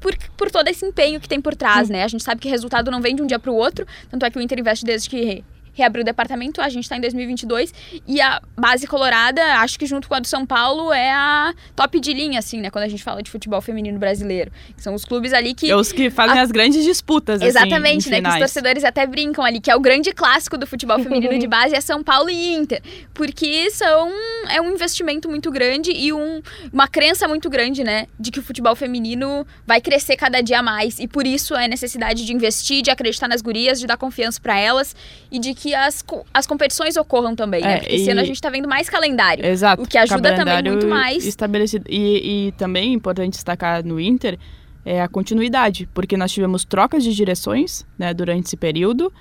por, 0.00 0.16
por 0.36 0.50
todo 0.50 0.66
esse 0.68 0.84
empenho 0.84 1.20
que 1.20 1.28
tem 1.28 1.40
por 1.40 1.54
trás, 1.54 1.88
né? 1.88 2.02
A 2.02 2.08
gente 2.08 2.24
sabe 2.24 2.40
que 2.40 2.48
resultado 2.48 2.90
não 2.90 3.00
vem 3.00 3.14
de 3.14 3.22
um 3.22 3.26
dia 3.26 3.38
para 3.38 3.52
o 3.52 3.54
outro, 3.54 3.86
tanto 4.10 4.24
é 4.24 4.30
que 4.30 4.38
o 4.38 4.40
Inter 4.40 4.58
investe 4.58 4.84
desde 4.84 5.08
que 5.08 5.44
reabriu 5.72 6.02
o 6.02 6.04
departamento, 6.04 6.60
a 6.60 6.68
gente 6.68 6.84
está 6.84 6.96
em 6.96 7.00
2022 7.00 7.72
e 8.06 8.20
a 8.20 8.40
base 8.56 8.86
colorada, 8.86 9.42
acho 9.58 9.78
que 9.78 9.86
junto 9.86 10.08
com 10.08 10.14
a 10.14 10.20
do 10.20 10.26
São 10.26 10.44
Paulo 10.46 10.92
é 10.92 11.10
a 11.12 11.54
top 11.74 12.00
de 12.00 12.12
linha, 12.12 12.38
assim, 12.38 12.60
né? 12.60 12.70
Quando 12.70 12.84
a 12.84 12.88
gente 12.88 13.02
fala 13.02 13.22
de 13.22 13.30
futebol 13.30 13.60
feminino 13.60 13.98
brasileiro. 13.98 14.50
São 14.76 14.94
os 14.94 15.04
clubes 15.04 15.32
ali 15.32 15.54
que 15.54 15.70
É 15.70 15.76
os 15.76 15.92
que 15.92 16.10
fazem 16.10 16.38
as 16.38 16.50
grandes 16.50 16.84
disputas, 16.84 17.40
Exatamente, 17.40 18.08
assim, 18.08 18.10
né? 18.10 18.22
Que 18.22 18.28
os 18.28 18.38
torcedores 18.38 18.84
até 18.84 19.06
brincam 19.06 19.44
ali, 19.44 19.60
que 19.60 19.70
é 19.70 19.76
o 19.76 19.80
grande 19.80 20.12
clássico 20.12 20.56
do 20.56 20.66
futebol 20.66 20.98
feminino 21.02 21.38
de 21.38 21.46
base 21.46 21.74
é 21.74 21.80
São 21.80 22.02
Paulo 22.02 22.30
e 22.30 22.54
Inter. 22.54 22.82
Porque 23.14 23.70
são 23.70 24.10
é 24.48 24.60
um 24.60 24.70
investimento 24.72 25.28
muito 25.28 25.50
grande 25.50 25.90
e 25.92 26.12
um, 26.12 26.40
uma 26.72 26.88
crença 26.88 27.26
muito 27.28 27.48
grande, 27.48 27.84
né? 27.84 28.06
De 28.18 28.30
que 28.30 28.38
o 28.38 28.42
futebol 28.42 28.74
feminino 28.74 29.46
vai 29.66 29.80
crescer 29.80 30.16
cada 30.16 30.40
dia 30.40 30.62
mais. 30.62 30.98
E 30.98 31.06
por 31.06 31.26
isso 31.26 31.54
a 31.54 31.66
necessidade 31.68 32.24
de 32.24 32.32
investir, 32.32 32.82
de 32.82 32.90
acreditar 32.90 33.28
nas 33.28 33.42
gurias, 33.42 33.78
de 33.78 33.86
dar 33.86 33.96
confiança 33.96 34.40
pra 34.40 34.58
elas 34.58 34.94
e 35.30 35.38
de 35.38 35.54
que 35.60 35.74
as, 35.74 36.02
as 36.32 36.46
competições 36.46 36.96
ocorram 36.96 37.36
também, 37.36 37.60
né? 37.60 37.74
É, 37.74 37.78
Porque 37.80 37.94
esse 37.94 38.10
ano 38.10 38.20
a 38.20 38.24
e- 38.24 38.26
gente 38.26 38.40
tá 38.40 38.48
vendo 38.48 38.66
mais 38.66 38.88
calendário. 38.88 39.44
Exato. 39.44 39.82
O 39.82 39.86
que 39.86 39.98
ajuda 39.98 40.34
também 40.34 40.62
muito 40.62 40.86
mais. 40.86 41.26
Estabelecido. 41.26 41.84
E, 41.86 42.48
e 42.48 42.52
também 42.52 42.90
é 42.90 42.94
importante 42.94 43.34
destacar 43.34 43.84
no 43.84 44.00
Inter 44.00 44.38
é 44.82 45.02
a 45.02 45.08
continuidade, 45.08 45.86
porque 45.92 46.16
nós 46.16 46.32
tivemos 46.32 46.64
trocas 46.64 47.04
de 47.04 47.14
direções 47.14 47.86
né, 47.98 48.14
durante 48.14 48.46
esse 48.46 48.56
período. 48.56 49.12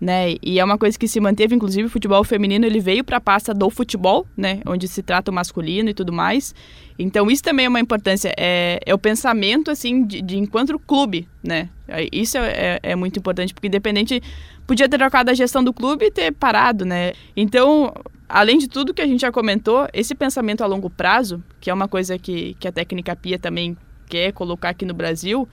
Né, 0.00 0.34
e 0.42 0.58
é 0.58 0.64
uma 0.64 0.76
coisa 0.76 0.98
que 0.98 1.08
se 1.08 1.18
manteve, 1.20 1.54
inclusive, 1.54 1.86
o 1.86 1.90
futebol 1.90 2.22
feminino 2.24 2.66
ele 2.66 2.80
veio 2.80 3.02
para 3.04 3.16
a 3.16 3.20
pasta 3.20 3.54
do 3.54 3.70
futebol, 3.70 4.26
né, 4.36 4.60
onde 4.66 4.86
se 4.88 5.02
trata 5.02 5.30
o 5.30 5.34
masculino 5.34 5.88
e 5.88 5.94
tudo 5.94 6.12
mais. 6.12 6.54
Então 6.98 7.30
isso 7.30 7.42
também 7.42 7.66
é 7.66 7.68
uma 7.68 7.80
importância, 7.80 8.34
é, 8.36 8.80
é 8.84 8.92
o 8.94 8.98
pensamento 8.98 9.70
assim 9.70 10.04
de, 10.04 10.20
de 10.20 10.36
enquanto 10.36 10.78
clube, 10.78 11.26
né? 11.42 11.68
É, 11.88 12.06
Isso 12.12 12.36
é, 12.36 12.50
é- 12.50 12.80
é 12.82 12.96
muito 12.96 13.18
importante 13.18 13.54
porque 13.54 13.68
independente 13.68 14.22
podia 14.66 14.88
ter 14.88 14.98
trocado 14.98 15.30
a 15.30 15.34
gestão 15.34 15.62
do 15.64 15.72
clube 15.72 16.06
e 16.06 16.10
ter 16.10 16.32
parado, 16.32 16.84
né? 16.84 17.12
Então 17.36 17.92
além 18.28 18.58
de 18.58 18.68
tudo 18.68 18.92
que 18.94 19.02
a 19.02 19.06
gente 19.06 19.20
já 19.20 19.30
comentou, 19.32 19.88
esse 19.92 20.14
pensamento 20.14 20.62
a 20.62 20.66
longo 20.66 20.90
prazo, 20.90 21.42
que 21.60 21.70
é 21.70 21.74
uma 21.74 21.88
coisa 21.88 22.18
que, 22.18 22.54
que 22.58 22.66
a 22.68 22.72
técnica 22.72 23.14
Pia 23.16 23.38
também 23.38 23.76
quer 24.08 24.32
colocar 24.32 24.70
aqui 24.70 24.84
no 24.84 24.94
Brasil, 24.94 25.48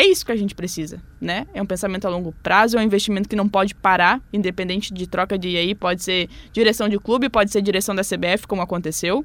é 0.00 0.04
isso 0.06 0.24
que 0.26 0.32
a 0.32 0.36
gente 0.36 0.54
precisa, 0.54 1.00
né? 1.20 1.46
É 1.54 1.62
um 1.62 1.66
pensamento 1.66 2.06
a 2.06 2.10
longo 2.10 2.32
prazo, 2.42 2.76
é 2.76 2.80
um 2.80 2.82
investimento 2.82 3.28
que 3.28 3.36
não 3.36 3.48
pode 3.48 3.74
parar, 3.74 4.20
independente 4.32 4.92
de 4.92 5.06
troca 5.06 5.38
de 5.38 5.56
aí, 5.56 5.74
pode 5.74 6.02
ser 6.02 6.28
direção 6.52 6.88
de 6.88 6.98
clube, 6.98 7.28
pode 7.28 7.50
ser 7.50 7.62
direção 7.62 7.94
da 7.94 8.02
CBF, 8.02 8.46
como 8.46 8.62
aconteceu. 8.62 9.24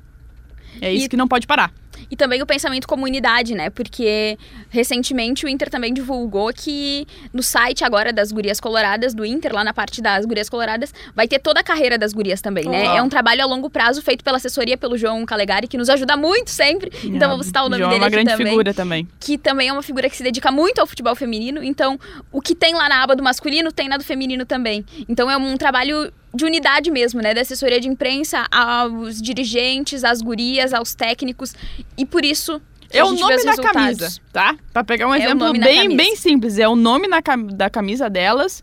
É 0.79 0.93
isso 0.93 1.05
E- 1.05 1.09
que 1.09 1.17
não 1.17 1.27
pode 1.27 1.45
parar. 1.45 1.73
E 2.09 2.15
também 2.15 2.41
o 2.41 2.45
pensamento 2.45 2.87
comunidade, 2.87 3.53
né? 3.55 3.69
Porque 3.69 4.37
recentemente 4.69 5.45
o 5.45 5.49
Inter 5.49 5.69
também 5.69 5.93
divulgou 5.93 6.51
que 6.53 7.07
no 7.33 7.43
site 7.43 7.83
agora 7.83 8.11
das 8.11 8.31
Gurias 8.31 8.59
Coloradas 8.59 9.13
do 9.13 9.25
Inter, 9.25 9.53
lá 9.53 9.63
na 9.63 9.73
parte 9.73 10.01
das 10.01 10.25
Gurias 10.25 10.49
Coloradas, 10.49 10.93
vai 11.15 11.27
ter 11.27 11.39
toda 11.39 11.59
a 11.59 11.63
carreira 11.63 11.97
das 11.97 12.13
gurias 12.13 12.41
também, 12.41 12.65
né? 12.65 12.85
É 12.97 13.01
um 13.01 13.09
trabalho 13.09 13.41
a 13.43 13.45
longo 13.45 13.69
prazo 13.69 14.01
feito 14.01 14.23
pela 14.23 14.37
assessoria 14.37 14.77
pelo 14.77 14.97
João 14.97 15.25
Calegari, 15.25 15.67
que 15.67 15.77
nos 15.77 15.89
ajuda 15.89 16.17
muito 16.17 16.49
sempre. 16.49 16.91
Então 17.03 17.29
vamos 17.29 17.45
citar 17.45 17.65
o 17.65 17.69
nome 17.69 17.81
João 17.81 17.91
é 17.91 17.93
dele 17.93 18.03
uma 18.03 18.07
aqui 18.07 18.15
grande 18.15 18.31
também. 18.31 18.47
figura 18.47 18.73
também. 18.73 19.07
Que 19.19 19.37
também 19.37 19.69
é 19.69 19.73
uma 19.73 19.83
figura 19.83 20.09
que 20.09 20.17
se 20.17 20.23
dedica 20.23 20.51
muito 20.51 20.79
ao 20.79 20.87
futebol 20.87 21.15
feminino. 21.15 21.63
Então, 21.63 21.99
o 22.31 22.41
que 22.41 22.55
tem 22.55 22.73
lá 22.73 22.89
na 22.89 23.03
aba 23.03 23.15
do 23.15 23.23
masculino, 23.23 23.71
tem 23.71 23.87
na 23.87 23.97
do 23.97 24.03
feminino 24.03 24.45
também. 24.45 24.85
Então 25.07 25.29
é 25.29 25.37
um 25.37 25.57
trabalho 25.57 26.11
de 26.33 26.45
unidade 26.45 26.89
mesmo, 26.89 27.21
né? 27.21 27.33
Da 27.33 27.41
assessoria 27.41 27.79
de 27.79 27.87
imprensa 27.87 28.47
aos 28.49 29.21
dirigentes, 29.21 30.03
às 30.03 30.21
gurias, 30.21 30.73
aos 30.73 30.95
técnicos. 30.95 31.53
E 31.97 32.05
por 32.05 32.23
isso. 32.25 32.61
É 32.93 33.03
o 33.03 33.11
nome 33.11 33.37
da 33.43 33.51
resultados. 33.51 33.71
camisa, 33.71 34.11
tá? 34.33 34.55
Pra 34.73 34.83
pegar 34.83 35.07
um 35.07 35.13
É 35.13 35.19
exemplo 35.23 35.53
bem, 35.53 35.95
bem 35.95 36.15
simples. 36.17 36.59
É 36.59 36.67
o 36.67 36.75
nome 36.75 37.07
na 37.07 37.21
da 37.53 37.69
camisa 37.69 38.09
delas, 38.09 38.61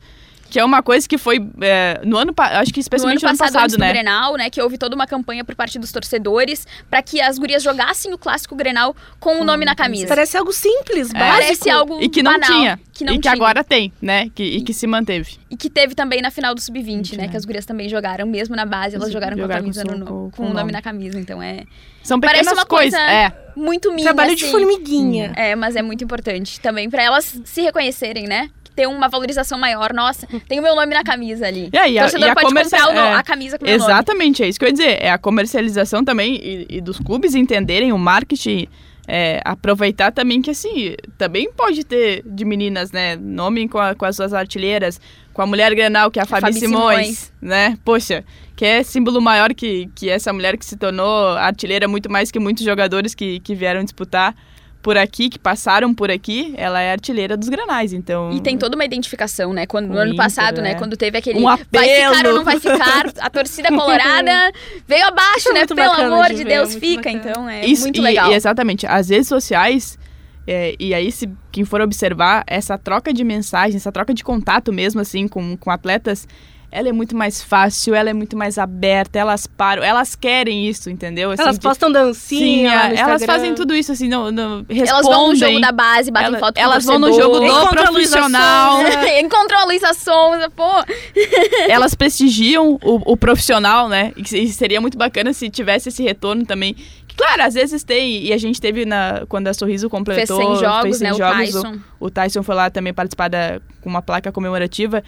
que 0.50 0.58
é 0.58 0.64
uma 0.64 0.82
coisa 0.82 1.06
que 1.08 1.18
foi 1.18 1.38
é, 1.60 2.00
no 2.04 2.16
ano, 2.16 2.32
acho 2.36 2.72
que 2.72 2.78
No 2.78 2.80
ano 2.80 2.80
especialmente 2.80 3.22
no 3.22 3.28
ano 3.28 3.38
passado, 3.38 3.52
passado, 3.52 3.64
antes 3.64 3.76
do 3.76 3.80
né? 3.80 3.92
Grenal, 3.92 4.36
né, 4.36 4.48
que 4.50 4.60
houve 4.62 4.78
toda 4.78 4.94
uma 4.94 5.06
campanha 5.06 5.44
por 5.44 5.54
parte 5.54 5.78
dos 5.78 5.92
torcedores 5.92 6.66
para 6.88 7.02
que 7.02 7.20
as 7.20 7.38
gurias 7.38 7.62
jogassem 7.62 8.12
o 8.14 8.18
clássico 8.18 8.54
Grenal 8.56 8.96
com 9.20 9.40
o 9.40 9.44
nome 9.44 9.64
na 9.64 9.74
camisa. 9.74 10.06
Parece 10.08 10.36
algo 10.36 10.52
simples, 10.52 11.12
básico. 11.12 11.18
Parece 11.40 11.70
algo 11.70 12.00
E 12.00 12.08
que 12.08 12.22
não 12.22 12.32
banal, 12.32 12.48
tinha. 12.50 12.80
que 12.92 13.04
não 13.04 13.12
e 13.12 13.16
que 13.16 13.22
tinha. 13.22 13.34
agora 13.34 13.62
tem, 13.62 13.92
né? 14.00 14.30
Que, 14.34 14.42
e 14.42 14.62
que 14.62 14.72
se 14.72 14.86
manteve. 14.86 15.36
E 15.50 15.56
que 15.56 15.68
teve 15.70 15.94
também 15.94 16.20
na 16.22 16.30
final 16.30 16.54
do 16.54 16.60
Sub-20, 16.60 17.12
né, 17.16 17.24
né? 17.24 17.28
que 17.28 17.36
as 17.36 17.44
gurias 17.44 17.66
também 17.66 17.88
jogaram, 17.88 18.26
mesmo 18.26 18.54
na 18.56 18.64
base, 18.64 18.96
elas 18.96 19.12
jogaram 19.12 19.36
com 19.36 19.44
a 19.44 19.48
camisa 19.48 19.84
com 19.84 19.92
no, 19.96 20.04
o- 20.04 20.08
com- 20.08 20.30
com, 20.30 20.42
o 20.42 20.46
nome 20.46 20.60
nome. 20.60 20.72
na 20.72 20.82
camisa, 20.82 21.18
então 21.18 21.42
é 21.42 21.64
São 22.02 22.18
Parece 22.20 22.38
pequenas 22.44 22.58
uma 22.58 22.66
coisas. 22.66 22.98
coisa- 22.98 23.10
É. 23.12 23.32
muito 23.56 23.90
minha, 23.92 24.04
Trabalho 24.04 24.34
de 24.34 24.44
assim. 24.44 24.50
formiguinha. 24.52 25.32
É, 25.36 25.54
mas 25.56 25.76
é 25.76 25.82
muito 25.82 26.02
importante 26.04 26.58
também 26.60 26.88
para 26.88 27.02
elas 27.02 27.40
se 27.44 27.60
reconhecerem, 27.62 28.26
né? 28.26 28.50
Ter 28.78 28.86
uma 28.86 29.08
valorização 29.08 29.58
maior. 29.58 29.92
Nossa, 29.92 30.26
tem 30.48 30.60
o 30.60 30.62
meu 30.62 30.76
nome 30.76 30.94
na 30.94 31.02
camisa 31.02 31.46
ali. 31.46 31.68
E 31.72 31.76
aí, 31.78 31.96
o 31.96 31.98
a- 31.98 32.02
torcedor 32.02 32.28
e 32.28 32.30
a 32.30 32.34
pode 32.34 32.46
comercia- 32.46 32.78
comprar 32.86 33.06
é. 33.10 33.14
a 33.14 33.22
camisa 33.22 33.58
com 33.58 33.64
o 33.64 33.68
meu 33.68 33.78
nome. 33.78 33.90
Exatamente, 33.92 34.42
é 34.44 34.48
isso 34.48 34.58
que 34.58 34.64
eu 34.64 34.68
ia 34.68 34.72
dizer. 34.72 34.98
É 35.02 35.10
a 35.10 35.18
comercialização 35.18 36.04
também 36.04 36.36
e, 36.36 36.66
e 36.70 36.80
dos 36.80 36.98
clubes 36.98 37.34
entenderem 37.34 37.92
o 37.92 37.98
marketing. 37.98 38.68
é, 39.10 39.40
aproveitar 39.42 40.12
também 40.12 40.42
que 40.42 40.50
assim, 40.50 40.94
também 41.16 41.50
pode 41.50 41.82
ter 41.82 42.22
de 42.26 42.44
meninas, 42.44 42.92
né? 42.92 43.16
Nome 43.16 43.66
com, 43.66 43.78
a- 43.78 43.94
com 43.94 44.04
as 44.04 44.14
suas 44.14 44.34
artilheiras, 44.34 45.00
com 45.32 45.40
a 45.40 45.46
mulher 45.46 45.74
Grenal, 45.74 46.10
que 46.10 46.20
é 46.20 46.22
a, 46.22 46.26
Fabi, 46.26 46.42
Fabi 46.42 46.60
Simões, 46.60 46.98
Simões. 47.06 47.32
né? 47.40 47.78
Poxa, 47.82 48.22
que 48.54 48.66
é 48.66 48.82
símbolo 48.82 49.18
maior 49.22 49.54
que, 49.54 49.88
que 49.94 50.10
essa 50.10 50.30
mulher 50.30 50.58
que 50.58 50.66
se 50.66 50.76
tornou 50.76 51.28
artilheira 51.38 51.88
muito 51.88 52.10
mais 52.12 52.30
que 52.30 52.38
muitos 52.38 52.62
jogadores 52.64 53.14
que, 53.14 53.40
que 53.40 53.54
vieram 53.54 53.82
disputar 53.82 54.34
por 54.82 54.96
aqui, 54.96 55.28
que 55.28 55.38
passaram 55.38 55.92
por 55.92 56.10
aqui, 56.10 56.54
ela 56.56 56.80
é 56.80 56.92
artilheira 56.92 57.36
dos 57.36 57.48
Granais, 57.48 57.92
então... 57.92 58.32
E 58.32 58.40
tem 58.40 58.56
toda 58.56 58.76
uma 58.76 58.84
identificação, 58.84 59.52
né? 59.52 59.66
Quando, 59.66 59.88
no 59.88 59.98
ano 59.98 60.12
Inter, 60.12 60.16
passado, 60.16 60.62
né? 60.62 60.72
é. 60.72 60.74
Quando 60.74 60.96
teve 60.96 61.18
aquele 61.18 61.40
Um 61.40 61.42
vai 61.42 61.58
ficar 61.58 62.26
ou 62.26 62.34
não 62.34 62.44
vai 62.44 62.60
ficar, 62.60 63.06
a 63.18 63.28
torcida 63.30 63.68
colorada 63.68 64.52
veio 64.86 65.04
abaixo, 65.06 65.48
é 65.50 65.52
né? 65.52 65.66
Pelo 65.66 65.80
bacana 65.80 66.14
amor 66.14 66.28
de 66.28 66.44
ver, 66.44 66.44
Deus, 66.44 66.74
fica. 66.76 67.12
bacana. 67.12 67.30
Então 67.30 67.48
é 67.48 67.66
Isso, 67.66 67.82
muito 67.82 67.98
e- 67.98 68.02
legal. 68.02 68.30
E, 68.30 68.34
exatamente. 68.34 68.86
As 68.86 69.08
redes 69.08 69.26
sociais, 69.26 69.98
é, 70.46 70.74
e 70.78 70.94
aí 70.94 71.10
se 71.10 71.28
quem 71.50 71.64
for 71.64 71.80
observar, 71.80 72.44
essa 72.46 72.78
troca 72.78 73.12
de 73.12 73.24
mensagens, 73.24 73.82
essa 73.82 73.92
troca 73.92 74.14
de 74.14 74.22
contato 74.22 74.72
mesmo, 74.72 75.00
assim, 75.00 75.26
com, 75.26 75.56
com 75.56 75.70
atletas, 75.70 76.26
ela 76.70 76.88
é 76.88 76.92
muito 76.92 77.16
mais 77.16 77.42
fácil, 77.42 77.94
ela 77.94 78.10
é 78.10 78.12
muito 78.12 78.36
mais 78.36 78.58
aberta, 78.58 79.18
elas 79.18 79.46
param, 79.46 79.82
elas 79.82 80.14
querem 80.14 80.68
isso, 80.68 80.90
entendeu? 80.90 81.30
Assim, 81.30 81.42
Elas 81.42 81.58
de- 81.58 81.62
postam 81.62 81.90
dancinha 81.90 82.70
Sim, 82.82 82.88
no 82.90 82.94
elas 82.94 83.24
fazem 83.24 83.54
tudo 83.54 83.74
isso, 83.74 83.90
assim, 83.92 84.06
não, 84.06 84.30
não 84.30 84.58
respondem. 84.68 84.88
Elas 84.88 85.06
vão 85.06 85.28
no 85.28 85.34
jogo 85.36 85.60
da 85.60 85.72
base, 85.72 86.10
batem 86.10 86.28
Ela- 86.28 86.38
foto 86.38 86.54
com 86.56 86.60
o 86.60 86.62
elas 86.64 86.84
vão 86.84 86.98
no 86.98 87.12
jogo 87.12 87.40
do 87.40 87.68
profissional. 87.70 88.80
Encontrou 89.18 89.60
a 89.60 89.64
Luísa 89.64 89.94
Sonza, 89.94 90.50
pô. 90.50 90.68
elas 91.68 91.94
prestigiam 91.94 92.78
o, 92.82 93.12
o 93.12 93.16
profissional, 93.16 93.88
né? 93.88 94.12
E, 94.16 94.22
que- 94.22 94.36
e 94.38 94.48
seria 94.52 94.80
muito 94.80 94.98
bacana 94.98 95.32
se 95.32 95.48
tivesse 95.50 95.88
esse 95.88 96.02
retorno 96.02 96.44
também. 96.44 96.74
Que, 96.74 97.16
claro, 97.16 97.42
às 97.44 97.54
vezes 97.54 97.82
tem, 97.82 98.24
e 98.24 98.32
a 98.32 98.36
gente 98.38 98.60
teve 98.60 98.84
na, 98.84 99.22
quando 99.28 99.48
a 99.48 99.54
Sorriso 99.54 99.88
completou. 99.88 100.36
Fez 100.36 100.48
100 100.48 100.56
jogos, 100.60 100.82
fez 100.82 100.98
100 100.98 101.06
né? 101.08 101.12
O 101.14 101.16
jogos, 101.16 101.38
Tyson. 101.38 101.78
O 101.98 102.10
Tyson 102.10 102.42
foi 102.42 102.54
lá 102.54 102.70
também 102.70 102.92
participar 102.92 103.28
da, 103.28 103.60
com 103.80 103.88
uma 103.88 104.02
placa 104.02 104.30
comemorativa. 104.30 105.02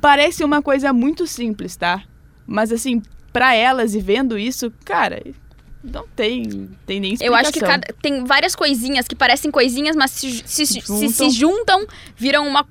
Parece 0.00 0.42
uma 0.44 0.62
coisa 0.62 0.92
muito 0.92 1.26
simples, 1.26 1.76
tá? 1.76 2.02
Mas 2.46 2.72
assim, 2.72 3.02
pra 3.32 3.54
elas 3.54 3.94
e 3.94 4.00
vendo 4.00 4.38
isso, 4.38 4.72
cara, 4.84 5.22
não 5.82 6.06
tem, 6.08 6.68
tem 6.86 7.00
nem 7.00 7.10
Eu 7.12 7.14
explicação. 7.14 7.36
acho 7.40 7.52
que 7.52 7.60
cada- 7.60 7.86
tem 8.02 8.24
várias 8.24 8.54
coisinhas 8.56 9.06
que 9.06 9.14
parecem 9.14 9.50
coisinhas, 9.50 9.94
mas 9.96 10.10
se, 10.10 10.42
se, 10.46 10.66
se, 10.66 10.80
Juntam. 10.80 11.08
se 11.10 11.30
juntam, 11.30 11.86
viram 12.16 12.46
uma 12.46 12.66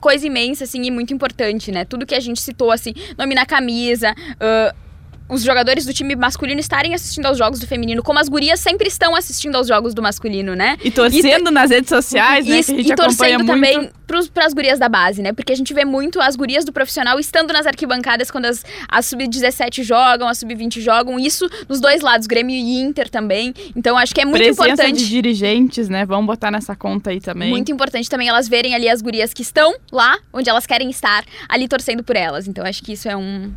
coisa 0.00 0.26
imensa, 0.26 0.64
assim, 0.64 0.82
e 0.82 0.90
muito 0.90 1.14
importante, 1.14 1.70
né? 1.70 1.84
Tudo 1.84 2.04
que 2.04 2.14
a 2.14 2.20
gente 2.20 2.40
citou, 2.40 2.70
assim, 2.72 2.92
nome 3.16 3.34
na 3.34 3.46
camisa, 3.46 4.14
ah, 4.40 4.74
os 5.32 5.42
jogadores 5.42 5.86
do 5.86 5.94
time 5.94 6.14
masculino 6.14 6.60
estarem 6.60 6.94
assistindo 6.94 7.24
aos 7.24 7.38
jogos 7.38 7.58
do 7.58 7.66
feminino, 7.66 8.02
como 8.02 8.18
as 8.18 8.28
gurias 8.28 8.60
sempre 8.60 8.86
estão 8.86 9.16
assistindo 9.16 9.56
aos 9.56 9.66
jogos 9.66 9.94
do 9.94 10.02
masculino, 10.02 10.54
né? 10.54 10.76
E 10.84 10.90
torcendo 10.90 11.50
nas 11.50 11.70
redes 11.70 11.88
sociais, 11.88 12.46
né? 12.46 12.58
A 12.58 12.62
gente 12.62 12.88
e 12.88 12.92
acompanha 12.92 13.38
torcendo 13.38 13.46
também 13.46 13.90
para 14.34 14.44
as 14.44 14.52
gurias 14.52 14.78
da 14.78 14.90
base, 14.90 15.22
né? 15.22 15.32
Porque 15.32 15.50
a 15.50 15.56
gente 15.56 15.72
vê 15.72 15.86
muito 15.86 16.20
as 16.20 16.36
gurias 16.36 16.66
do 16.66 16.72
profissional 16.72 17.18
estando 17.18 17.50
nas 17.50 17.66
arquibancadas 17.66 18.30
quando 18.30 18.44
as, 18.44 18.62
as 18.86 19.06
sub-17 19.06 19.82
jogam, 19.82 20.28
as 20.28 20.36
sub-20 20.36 20.80
jogam. 20.80 21.18
Isso 21.18 21.48
nos 21.66 21.80
dois 21.80 22.02
lados, 22.02 22.26
Grêmio 22.26 22.54
e 22.54 22.80
Inter 22.82 23.08
também. 23.08 23.54
Então 23.74 23.96
acho 23.96 24.14
que 24.14 24.20
é 24.20 24.26
muito 24.26 24.36
Presença 24.36 24.64
importante. 24.64 24.98
de 24.98 25.08
dirigentes, 25.08 25.88
né? 25.88 26.04
Vamos 26.04 26.26
botar 26.26 26.50
nessa 26.50 26.76
conta 26.76 27.08
aí 27.08 27.20
também. 27.22 27.48
Muito 27.48 27.72
importante 27.72 28.06
também 28.10 28.28
elas 28.28 28.48
verem 28.48 28.74
ali 28.74 28.86
as 28.86 29.00
gurias 29.00 29.32
que 29.32 29.40
estão 29.40 29.74
lá, 29.90 30.18
onde 30.30 30.50
elas 30.50 30.66
querem 30.66 30.90
estar, 30.90 31.24
ali 31.48 31.66
torcendo 31.66 32.04
por 32.04 32.16
elas. 32.16 32.46
Então 32.46 32.66
acho 32.66 32.82
que 32.82 32.92
isso 32.92 33.08
é 33.08 33.16
um, 33.16 33.50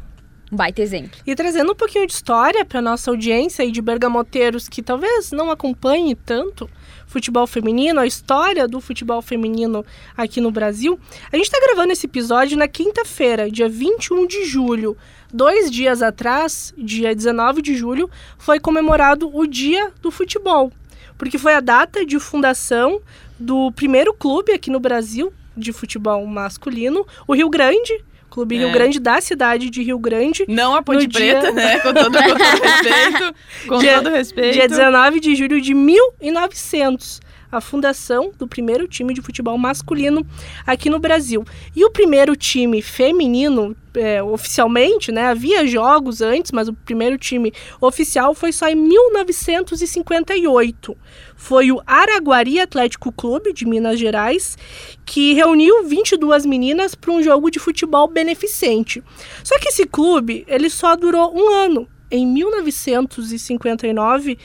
um 0.56 0.58
baita 0.58 0.82
exemplo. 0.82 1.20
E 1.28 1.36
trazendo 1.36 1.74
um 1.74 1.76
pouquinho 1.76 2.08
de 2.08 2.14
história 2.14 2.64
para 2.64 2.82
nossa 2.82 3.12
audiência 3.12 3.64
e 3.64 3.72
de 3.72 3.82
bergamoteiros 3.82 4.70
que 4.70 4.82
talvez 4.82 5.32
não 5.32 5.51
acompanhe 5.51 6.16
tanto 6.16 6.70
futebol 7.06 7.45
feminino, 7.45 7.99
a 7.99 8.08
história 8.08 8.68
do 8.68 8.82
futebol 8.82 9.22
feminino 9.22 9.86
aqui 10.18 10.41
no 10.41 10.51
Brasil, 10.51 10.99
a 11.32 11.36
gente 11.36 11.45
está 11.45 11.60
gravando 11.60 11.93
esse 11.93 12.06
episódio 12.06 12.58
na 12.58 12.68
quinta-feira, 12.68 13.51
dia 13.51 13.70
21 13.70 14.26
de 14.26 14.45
julho. 14.45 14.97
Dois 15.32 15.70
dias 15.70 16.01
atrás, 16.01 16.74
dia 16.78 17.14
19 17.14 17.62
de 17.62 17.76
julho, 17.76 18.10
foi 18.38 18.60
comemorado 18.60 19.30
o 19.34 19.45
Dia 19.45 19.91
do 20.01 20.10
Futebol, 20.10 20.72
porque 21.18 21.38
foi 21.38 21.53
a 21.53 21.60
data 21.60 22.06
de 22.06 22.20
fundação 22.20 23.01
do 23.38 23.72
primeiro 23.74 24.14
clube 24.14 24.53
aqui 24.53 24.70
no 24.70 24.80
Brasil 24.80 25.34
de 25.56 25.72
futebol 25.74 26.26
masculino, 26.26 27.06
o 27.28 27.34
Rio 27.34 27.49
Grande, 27.49 28.03
Clube 28.36 28.58
Rio 28.58 28.68
É. 28.68 28.72
Grande 28.74 29.00
da 29.00 29.22
cidade 29.22 29.70
de 29.70 29.82
Rio 29.82 29.98
Grande, 29.98 30.44
Não 30.50 30.76
a 30.76 30.84
Ponte 30.84 31.04
No 31.04 31.08
dia- 31.08 31.40
Preta, 31.40 31.52
né? 31.54 31.80
Com 31.80 31.94
todo, 31.94 32.12
com 32.12 32.22
todo 32.28 32.38
respeito. 32.38 33.36
Com 33.70 33.78
Dia- 33.78 33.94
todo 34.02 34.10
respeito. 34.10 34.54
Dia 34.56 34.68
19 34.68 35.20
de 35.22 35.36
julho 35.36 35.62
de 35.62 35.74
1900, 35.74 37.22
a 37.52 37.62
fundação 37.62 38.32
do 38.38 38.48
primeiro 38.48 38.88
time 38.88 39.14
de 39.14 39.22
futebol 39.22 39.56
masculino 39.58 40.26
aqui 40.66 40.89
no 40.89 40.98
Brasil. 41.00 41.43
E 41.76 41.84
o 41.86 41.91
primeiro 41.91 42.36
time 42.36 42.82
feminino, 42.82 43.76
é, 43.93 44.22
oficialmente, 44.22 45.10
né? 45.12 45.28
Havia 45.28 45.66
jogos 45.66 46.22
antes, 46.22 46.52
mas 46.52 46.68
o 46.68 46.74
primeiro 46.74 47.18
time 47.18 47.54
oficial 47.80 48.34
foi 48.34 48.52
só 48.52 48.68
em 48.68 48.76
1958. 48.76 50.98
Foi 51.36 51.72
o 51.72 51.82
Araguari 51.86 52.60
Atlético 52.60 53.12
Clube 53.12 53.54
de 53.54 53.66
Minas 53.66 54.00
Gerais, 54.00 54.58
que 55.06 55.34
reuniu 55.34 55.86
22 55.86 56.46
meninas 56.46 56.93
para 56.96 57.12
um 57.12 57.24
jogo 57.24 57.52
de 57.52 57.60
futebol 57.60 58.08
beneficente. 58.08 59.04
Só 59.43 59.60
que 59.60 59.68
esse 59.70 59.86
clube, 59.86 60.43
ele 60.48 60.70
só 60.70 60.96
durou 60.96 61.36
um 61.36 61.54
ano. 61.54 61.88
Em 62.10 62.26
1959, 62.26 64.38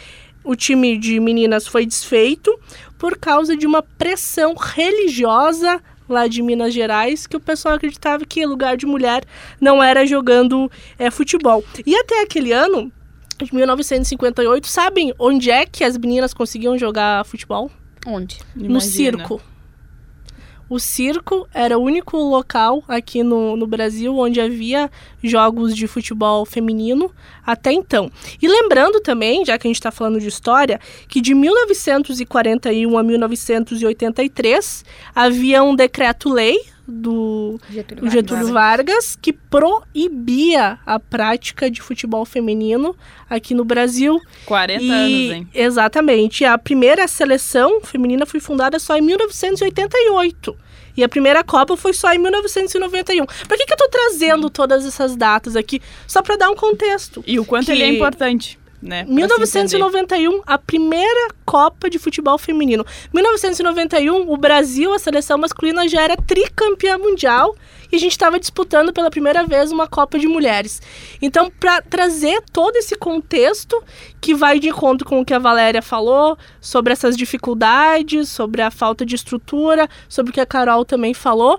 o 0.43 0.57
time 0.57 0.97
de 0.97 1.21
meninas 1.21 1.67
foi 1.67 1.85
desfeito 1.85 2.59
por 3.01 3.17
causa 3.17 3.57
de 3.57 3.67
uma 3.67 3.83
pressão 3.83 4.55
religiosa 4.55 5.81
lá 6.07 6.27
de 6.27 6.43
Minas 6.43 6.75
Gerais, 6.75 7.27
que 7.27 7.35
o 7.35 7.41
pessoal 7.41 7.77
acreditava 7.77 8.27
que 8.27 8.45
lugar 8.45 8.77
de 8.77 8.85
mulher 8.85 9.25
não 9.59 9.83
era 9.83 10.05
jogando 10.05 10.71
é, 10.99 11.11
futebol. 11.11 11.65
E 11.87 11.97
até 11.97 12.21
aquele 12.21 12.53
ano, 12.53 12.93
de 13.43 13.55
1958, 13.55 14.69
sabem 14.69 15.15
onde 15.19 15.51
é 15.51 15.65
que 15.65 15.83
as 15.83 15.97
meninas 15.97 16.35
conseguiam 16.35 16.77
jogar 16.77 17.25
futebol? 17.25 17.71
Onde? 18.07 18.39
No 18.55 18.67
Imagina. 18.67 18.93
circo. 18.93 19.41
O 20.71 20.79
circo 20.79 21.49
era 21.53 21.77
o 21.77 21.83
único 21.83 22.17
local 22.17 22.85
aqui 22.87 23.25
no, 23.25 23.57
no 23.57 23.67
Brasil 23.67 24.17
onde 24.17 24.41
havia 24.41 24.89
jogos 25.21 25.75
de 25.75 25.89
futebol 25.89 26.47
feminino 26.47 27.11
até 27.45 27.73
então. 27.73 28.09
E 28.41 28.47
lembrando 28.47 29.01
também, 29.01 29.45
já 29.45 29.59
que 29.59 29.67
a 29.67 29.69
gente 29.69 29.81
está 29.81 29.91
falando 29.91 30.21
de 30.21 30.29
história, 30.29 30.79
que 31.09 31.21
de 31.21 31.35
1941 31.35 32.97
a 32.97 33.03
1983 33.03 34.85
havia 35.13 35.61
um 35.65 35.75
decreto-lei 35.75 36.57
do 36.91 37.59
Getúlio 37.71 38.05
o 38.05 38.11
Getúlio 38.11 38.53
Vargas 38.53 39.17
que 39.21 39.33
proibia 39.33 40.79
a 40.85 40.99
prática 40.99 41.71
de 41.71 41.81
futebol 41.81 42.25
feminino 42.25 42.95
aqui 43.29 43.55
no 43.55 43.65
Brasil 43.65 44.21
40 44.47 44.83
e, 44.83 44.91
anos, 44.91 45.37
hein? 45.37 45.49
Exatamente. 45.55 46.45
A 46.45 46.59
primeira 46.59 47.07
seleção 47.09 47.81
feminina 47.83 48.27
foi 48.27 48.41
fundada 48.41 48.79
só 48.79 48.97
em 48.97 49.03
1988. 49.03 50.57
E 50.97 51.05
a 51.05 51.09
primeira 51.09 51.43
Copa 51.45 51.77
foi 51.77 51.93
só 51.93 52.13
em 52.13 52.19
1991. 52.19 53.25
Por 53.25 53.57
que, 53.57 53.65
que 53.65 53.73
eu 53.73 53.77
tô 53.77 53.89
trazendo 53.89 54.51
todas 54.51 54.85
essas 54.85 55.17
datas 55.17 55.55
aqui? 55.57 55.81
Só 56.07 56.21
para 56.21 56.37
dar 56.37 56.51
um 56.51 56.57
contexto. 56.57 57.23
E 57.27 57.39
o 57.39 57.45
quanto 57.45 57.67
que- 57.67 57.73
ele 57.73 57.85
é 57.85 57.95
importante, 57.95 58.59
né? 58.83 59.05
pra 59.37 59.47
se 59.47 59.59
entender. 59.59 59.79
1991, 59.79 60.43
a 60.47 60.59
primeira 60.59 61.35
Copa 61.45 61.91
de 61.91 61.99
Futebol 61.99 62.39
Feminino. 62.39 62.85
1991, 63.13 64.31
o 64.31 64.37
Brasil, 64.37 64.93
a 64.93 64.99
seleção 64.99 65.39
masculina, 65.39 65.89
já 65.89 66.03
era 66.03 66.17
tricampeã 66.17 66.97
mundial 66.99 67.55
e 67.93 67.97
a 67.97 67.99
gente 67.99 68.13
estava 68.13 68.39
disputando 68.39 68.93
pela 68.93 69.11
primeira 69.11 69.45
vez 69.45 69.73
uma 69.73 69.87
Copa 69.87 70.19
de 70.19 70.29
Mulheres. 70.29 70.81
Então, 71.21 71.51
para 71.51 71.83
trazer 71.83 72.43
todo 72.53 72.77
esse 72.77 72.97
contexto 72.97 73.83
que 74.21 74.35
vai 74.35 74.59
de 74.59 74.69
encontro 74.69 75.07
com 75.07 75.21
o 75.21 75.25
que 75.25 75.35
a 75.35 75.39
Valéria 75.39 75.83
falou 75.83 76.39
sobre 76.61 76.93
essas 76.93 77.17
dificuldades, 77.17 78.29
sobre 78.29 78.63
a 78.63 78.71
falta 78.71 79.05
de 79.05 79.15
estrutura, 79.15 79.89
sobre 80.09 80.31
o 80.31 80.33
que 80.33 80.41
a 80.41 80.47
Carol 80.47 80.85
também 80.85 81.13
falou, 81.13 81.59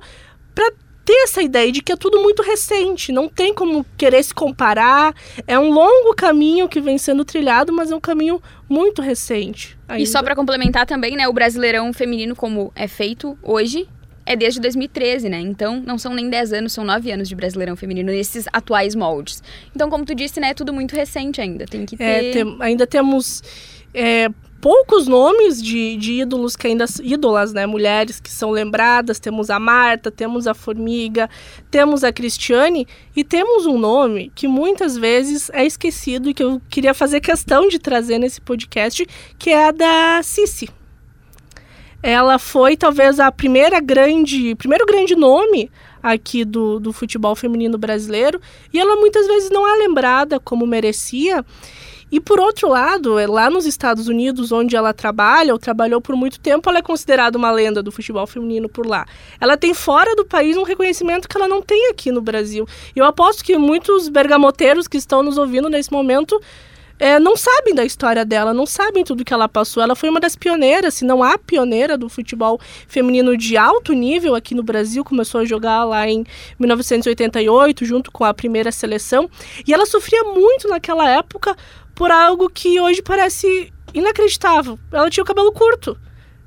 para 0.56 0.72
ter 1.12 1.24
essa 1.24 1.42
ideia 1.42 1.70
de 1.72 1.82
que 1.82 1.92
é 1.92 1.98
tudo 1.98 2.22
muito 2.22 2.42
recente, 2.42 3.12
não 3.12 3.28
tem 3.28 3.54
como 3.54 3.86
querer 3.98 4.24
se 4.24 4.34
comparar. 4.34 5.14
É 5.46 5.60
um 5.60 5.70
longo 5.70 6.16
caminho 6.16 6.70
que 6.70 6.80
vem 6.80 6.98
sendo 6.98 7.26
trilhado, 7.26 7.74
mas 7.74 7.92
é 7.92 7.96
um 7.96 8.00
caminho 8.00 8.42
muito 8.70 9.02
recente. 9.02 9.78
E 9.98 10.06
só 10.08 10.20
ainda. 10.20 10.24
pra 10.28 10.36
complementar 10.36 10.86
também, 10.86 11.18
né, 11.18 11.28
o 11.28 11.34
Brasileirão 11.34 11.92
feminino 11.92 12.34
como 12.34 12.72
é 12.76 12.88
feito 12.88 13.38
hoje 13.44 13.90
é 14.26 14.36
desde 14.38 14.62
2013, 14.62 15.28
né? 15.28 15.40
Então 15.42 15.84
não 15.86 15.98
são 15.98 16.14
nem 16.14 16.30
10 16.30 16.54
anos, 16.54 16.72
são 16.72 16.86
9 16.86 17.12
anos 17.12 17.28
de 17.28 17.36
Brasileirão 17.36 17.76
feminino 17.76 18.10
nesses 18.12 18.46
atuais 18.54 18.96
moldes. 18.96 19.44
Então, 19.76 19.90
como 19.90 20.06
tu 20.06 20.16
disse, 20.16 20.40
né, 20.40 20.52
é 20.52 20.54
tudo 20.54 20.72
muito 20.72 20.96
recente 20.96 21.42
ainda. 21.42 21.66
Tem 21.66 21.86
que 21.86 21.98
ter 21.98 22.04
É, 22.04 22.32
tem- 22.32 22.58
ainda 22.62 22.88
temos 22.88 23.44
é, 23.94 24.30
poucos 24.62 25.08
nomes 25.08 25.62
de, 25.62 25.98
de 25.98 26.22
ídolos 26.22 26.56
que 26.56 26.68
ainda 26.68 26.86
ídolas, 27.02 27.52
né, 27.52 27.66
mulheres 27.66 28.20
que 28.20 28.30
são 28.30 28.52
lembradas. 28.52 29.20
Temos 29.20 29.50
a 29.50 29.60
Marta, 29.60 30.12
temos 30.12 30.46
a 30.46 30.54
Formiga, 30.54 31.28
temos 31.72 32.04
a 32.04 32.14
Cristiane 32.14 32.88
e 33.16 33.24
temos 33.24 33.66
um 33.66 33.80
nome 33.80 34.32
que 34.36 34.48
muitas 34.48 34.96
vezes 34.96 35.50
é 35.52 35.66
esquecido 35.66 36.30
e 36.30 36.34
que 36.34 36.44
eu 36.44 36.62
queria 36.70 36.94
fazer 36.94 37.20
questão 37.20 37.68
de 37.68 37.80
trazer 37.80 38.20
nesse 38.20 38.40
podcast, 38.40 39.06
que 39.40 39.50
é 39.50 39.66
a 39.66 39.72
da 39.72 40.22
Cici. 40.24 40.70
Ela 42.04 42.40
foi 42.40 42.78
talvez 42.78 43.20
a 43.20 43.32
primeira 43.32 43.80
grande, 43.80 44.56
primeiro 44.56 44.86
grande 44.86 45.16
nome 45.16 45.70
aqui 46.02 46.44
do, 46.44 46.80
do 46.80 46.92
futebol 46.92 47.36
feminino 47.36 47.78
brasileiro 47.78 48.42
e 48.74 48.80
ela 48.80 48.96
muitas 48.96 49.28
vezes 49.28 49.50
não 49.52 49.68
é 49.68 49.78
lembrada 49.78 50.40
como 50.40 50.66
merecia. 50.66 51.46
E 52.12 52.20
por 52.20 52.40
outro 52.40 52.68
lado, 52.68 53.18
é 53.18 53.26
lá 53.26 53.50
nos 53.50 53.66
Estados 53.66 54.08
Unidos, 54.08 54.52
onde 54.52 54.76
ela 54.76 54.94
trabalha, 54.94 55.54
ou 55.54 55.60
trabalhou 55.60 56.02
por 56.02 56.16
muito 56.16 56.40
tempo, 56.40 56.70
ela 56.70 56.80
é 56.80 56.82
considerada 56.82 57.38
uma 57.38 57.52
lenda 57.52 57.82
do 57.82 57.92
futebol 57.92 58.28
feminino 58.28 58.68
por 58.68 58.86
lá. 58.86 59.06
Ela 59.40 59.56
tem 59.56 59.74
fora 59.74 60.16
do 60.16 60.26
país 60.26 60.58
um 60.58 60.64
reconhecimento 60.64 61.28
que 61.28 61.38
ela 61.38 61.48
não 61.48 61.62
tem 61.62 61.90
aqui 61.90 62.12
no 62.12 62.22
Brasil. 62.22 62.68
E 62.96 63.00
eu 63.00 63.06
aposto 63.06 63.44
que 63.44 63.58
muitos 63.58 64.10
bergamoteiros 64.10 64.88
que 64.88 64.98
estão 64.98 65.24
nos 65.24 65.38
ouvindo 65.38 65.70
nesse 65.70 65.92
momento 65.92 66.40
é, 67.02 67.20
não 67.20 67.36
sabem 67.36 67.74
da 67.74 67.84
história 67.84 68.24
dela, 68.24 68.54
não 68.54 68.68
sabem 68.68 69.04
tudo 69.04 69.26
que 69.26 69.34
ela 69.34 69.50
passou. 69.50 69.82
Ela 69.82 69.96
foi 69.96 70.08
uma 70.08 70.20
das 70.20 70.36
pioneiras, 70.36 70.94
se 70.94 71.04
não 71.04 71.24
a 71.24 71.36
pioneira 71.36 71.98
do 71.98 72.08
futebol 72.08 72.60
feminino 72.88 73.36
de 73.36 73.58
alto 73.58 73.92
nível 73.92 74.36
aqui 74.36 74.54
no 74.54 74.62
Brasil. 74.62 75.04
Começou 75.04 75.42
a 75.42 75.46
jogar 75.46 75.84
lá 75.84 76.08
em 76.08 76.24
1988, 76.60 77.86
junto 77.86 78.12
com 78.12 78.24
a 78.24 78.32
primeira 78.36 78.72
seleção. 78.72 79.28
E 79.68 79.74
ela 79.74 79.88
sofria 79.88 80.24
muito 80.26 80.68
naquela 80.68 81.10
época 81.10 81.58
por 81.96 82.12
algo 82.12 82.50
que 82.50 82.80
hoje 82.80 83.02
parece 83.02 83.72
inacreditável. 83.94 84.80
Ela 84.92 85.10
tinha 85.10 85.24
o 85.24 85.28
cabelo 85.28 85.52
curto. 85.52 85.98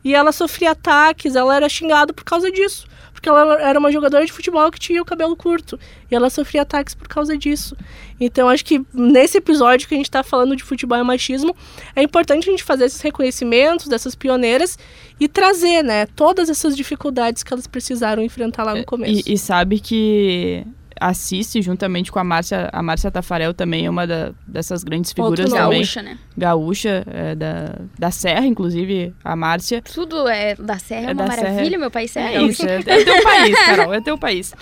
E 0.03 0.14
ela 0.14 0.32
sofria 0.32 0.72
ataques, 0.72 1.34
ela 1.34 1.57
era 1.57 1.68
xingada 1.68 2.12
por 2.12 2.24
causa 2.24 2.51
disso. 2.51 2.86
Porque 3.12 3.28
ela 3.28 3.59
era 3.62 3.78
uma 3.78 3.90
jogadora 3.90 4.26
de 4.26 4.32
futebol 4.32 4.70
que 4.70 4.78
tinha 4.78 5.01
o 5.01 5.05
cabelo 5.05 5.34
curto. 5.34 5.78
E 6.11 6.14
ela 6.14 6.28
sofria 6.28 6.61
ataques 6.61 6.95
por 6.95 7.09
causa 7.09 7.38
disso. 7.38 7.74
Então, 8.20 8.51
acho 8.51 8.62
que 8.64 8.84
nesse 8.92 9.38
episódio 9.38 9.88
que 9.88 9.95
a 9.95 9.97
gente 9.97 10.07
está 10.07 10.22
falando 10.22 10.55
de 10.55 10.62
futebol 10.62 10.99
e 10.99 11.03
machismo, 11.03 11.57
é 11.97 12.03
importante 12.03 12.49
a 12.49 12.51
gente 12.51 12.62
fazer 12.62 12.84
esses 12.84 13.01
reconhecimentos 13.01 13.88
dessas 13.88 14.14
pioneiras 14.14 14.78
e 15.18 15.26
trazer, 15.26 15.82
né, 15.82 16.05
todas 16.05 16.51
essas 16.51 16.76
dificuldades 16.76 17.42
que 17.42 17.53
elas 17.53 17.66
precisaram 17.66 18.22
enfrentar 18.22 18.62
lá 18.62 18.74
no 18.74 18.84
começo. 18.84 19.26
E, 19.26 19.32
e 19.32 19.38
sabe 19.38 19.80
que 19.80 20.66
a 21.01 21.12
Cici, 21.14 21.61
juntamente 21.61 22.11
com 22.12 22.18
a 22.18 22.24
Márcia, 22.24 22.68
a 22.72 22.82
Márcia 22.82 23.11
Tafarel 23.11 23.53
também 23.53 23.86
é 23.86 23.90
uma 23.90 24.07
da- 24.07 24.32
dessas 24.47 24.82
grandes 24.84 25.12
Outro 25.16 25.42
figuras 25.45 25.51
nome. 25.51 25.62
também. 25.62 25.78
gaúcha, 25.80 26.03
né? 26.03 26.18
Gaúcha, 26.36 27.05
é, 27.11 27.34
da, 27.34 27.74
da 27.99 28.11
Serra, 28.11 28.47
inclusive, 28.47 29.14
a 29.24 29.34
Márcia. 29.36 29.82
Tudo 29.82 30.28
é 30.28 30.55
da 30.55 30.78
Serra, 30.78 31.01
é, 31.01 31.11
É 31.11 31.12
uma 31.12 31.14
da 31.14 31.26
maravilha, 31.26 31.64
Serra. 31.64 31.78
meu 31.78 31.90
país 31.90 32.16
é, 32.16 32.34
É 32.36 32.42
isso, 32.42 32.66
é, 32.66 32.76
é 32.76 33.05
teu 33.05 33.22
país, 33.22 33.55
Carol, 33.66 33.92
é 33.95 34.01
teu 34.01 34.16
país. 34.18 34.55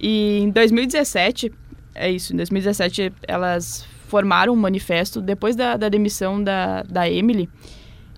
E 0.00 0.40
em 0.42 0.50
2017, 0.50 1.52
é 1.94 2.10
isso. 2.10 2.32
Em 2.32 2.36
2017, 2.36 3.12
elas 3.26 3.86
formaram 4.08 4.52
um 4.52 4.56
manifesto 4.56 5.20
depois 5.20 5.54
da, 5.54 5.76
da 5.76 5.88
demissão 5.88 6.42
da, 6.42 6.82
da 6.82 7.08
Emily, 7.08 7.48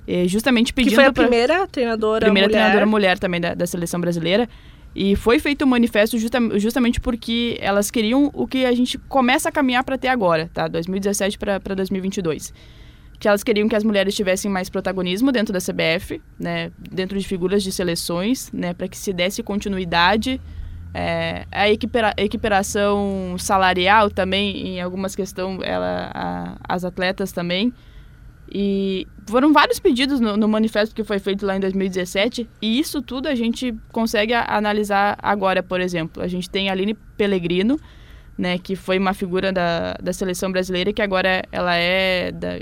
eh, 0.08 0.26
justamente 0.26 0.72
pedindo 0.72 0.90
Que 0.90 0.94
foi 0.96 1.04
a 1.04 1.12
pra- 1.12 1.22
primeira 1.24 1.66
treinadora 1.66 2.24
primeira 2.26 2.48
mulher. 2.48 2.58
treinadora 2.60 2.86
mulher 2.86 3.18
também 3.18 3.40
da, 3.40 3.54
da 3.54 3.66
seleção 3.66 4.00
brasileira. 4.00 4.48
E 4.94 5.16
foi 5.16 5.38
feito 5.38 5.64
um 5.64 5.68
manifesto 5.68 6.18
justa- 6.18 6.58
justamente 6.58 7.00
porque 7.00 7.56
elas 7.60 7.90
queriam 7.90 8.30
o 8.34 8.46
que 8.46 8.64
a 8.66 8.72
gente 8.72 8.98
começa 8.98 9.48
a 9.48 9.52
caminhar 9.52 9.82
para 9.84 9.96
ter 9.96 10.08
agora, 10.08 10.50
tá? 10.52 10.68
2017 10.68 11.38
para 11.38 11.74
2022. 11.74 12.52
Que 13.18 13.26
elas 13.28 13.42
queriam 13.42 13.68
que 13.68 13.76
as 13.76 13.84
mulheres 13.84 14.14
tivessem 14.14 14.50
mais 14.50 14.68
protagonismo 14.68 15.32
dentro 15.32 15.52
da 15.52 15.60
CBF, 15.60 16.20
né? 16.38 16.70
Dentro 16.78 17.18
de 17.18 17.26
figuras 17.26 17.62
de 17.62 17.72
seleções, 17.72 18.50
né? 18.52 18.74
Para 18.74 18.88
que 18.88 18.96
se 18.98 19.12
desse 19.12 19.42
continuidade. 19.42 20.40
É, 20.94 21.46
a 21.50 21.70
equipara- 21.70 22.12
equiparação 22.18 23.34
salarial 23.38 24.10
também, 24.10 24.66
em 24.76 24.80
algumas 24.80 25.16
questões, 25.16 25.58
ela, 25.62 26.10
a- 26.12 26.56
as 26.68 26.84
atletas 26.84 27.32
também. 27.32 27.72
E 28.54 29.06
foram 29.26 29.52
vários 29.52 29.78
pedidos 29.78 30.20
no, 30.20 30.36
no 30.36 30.46
manifesto 30.46 30.94
que 30.94 31.02
foi 31.02 31.18
feito 31.18 31.46
lá 31.46 31.56
em 31.56 31.60
2017, 31.60 32.48
e 32.60 32.78
isso 32.78 33.00
tudo 33.00 33.28
a 33.28 33.34
gente 33.34 33.74
consegue 33.90 34.34
a- 34.34 34.44
analisar 34.56 35.16
agora, 35.22 35.62
por 35.62 35.80
exemplo. 35.80 36.22
A 36.22 36.28
gente 36.28 36.50
tem 36.50 36.68
a 36.68 36.72
Aline 36.72 36.94
Pellegrino, 37.16 37.78
né, 38.36 38.58
que 38.58 38.76
foi 38.76 38.98
uma 38.98 39.14
figura 39.14 39.52
da, 39.52 39.94
da 39.94 40.12
seleção 40.12 40.52
brasileira, 40.52 40.92
que 40.92 41.00
agora 41.00 41.42
ela 41.50 41.74
é 41.76 42.30
da, 42.32 42.58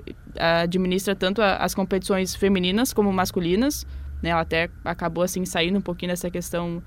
administra 0.62 1.16
tanto 1.16 1.42
a- 1.42 1.56
as 1.56 1.74
competições 1.74 2.34
femininas 2.36 2.92
como 2.92 3.12
masculinas. 3.12 3.84
Né, 4.22 4.30
ela 4.30 4.42
até 4.42 4.68
acabou 4.84 5.24
assim 5.24 5.44
saindo 5.44 5.78
um 5.78 5.82
pouquinho 5.82 6.12
dessa 6.12 6.30
questão 6.30 6.82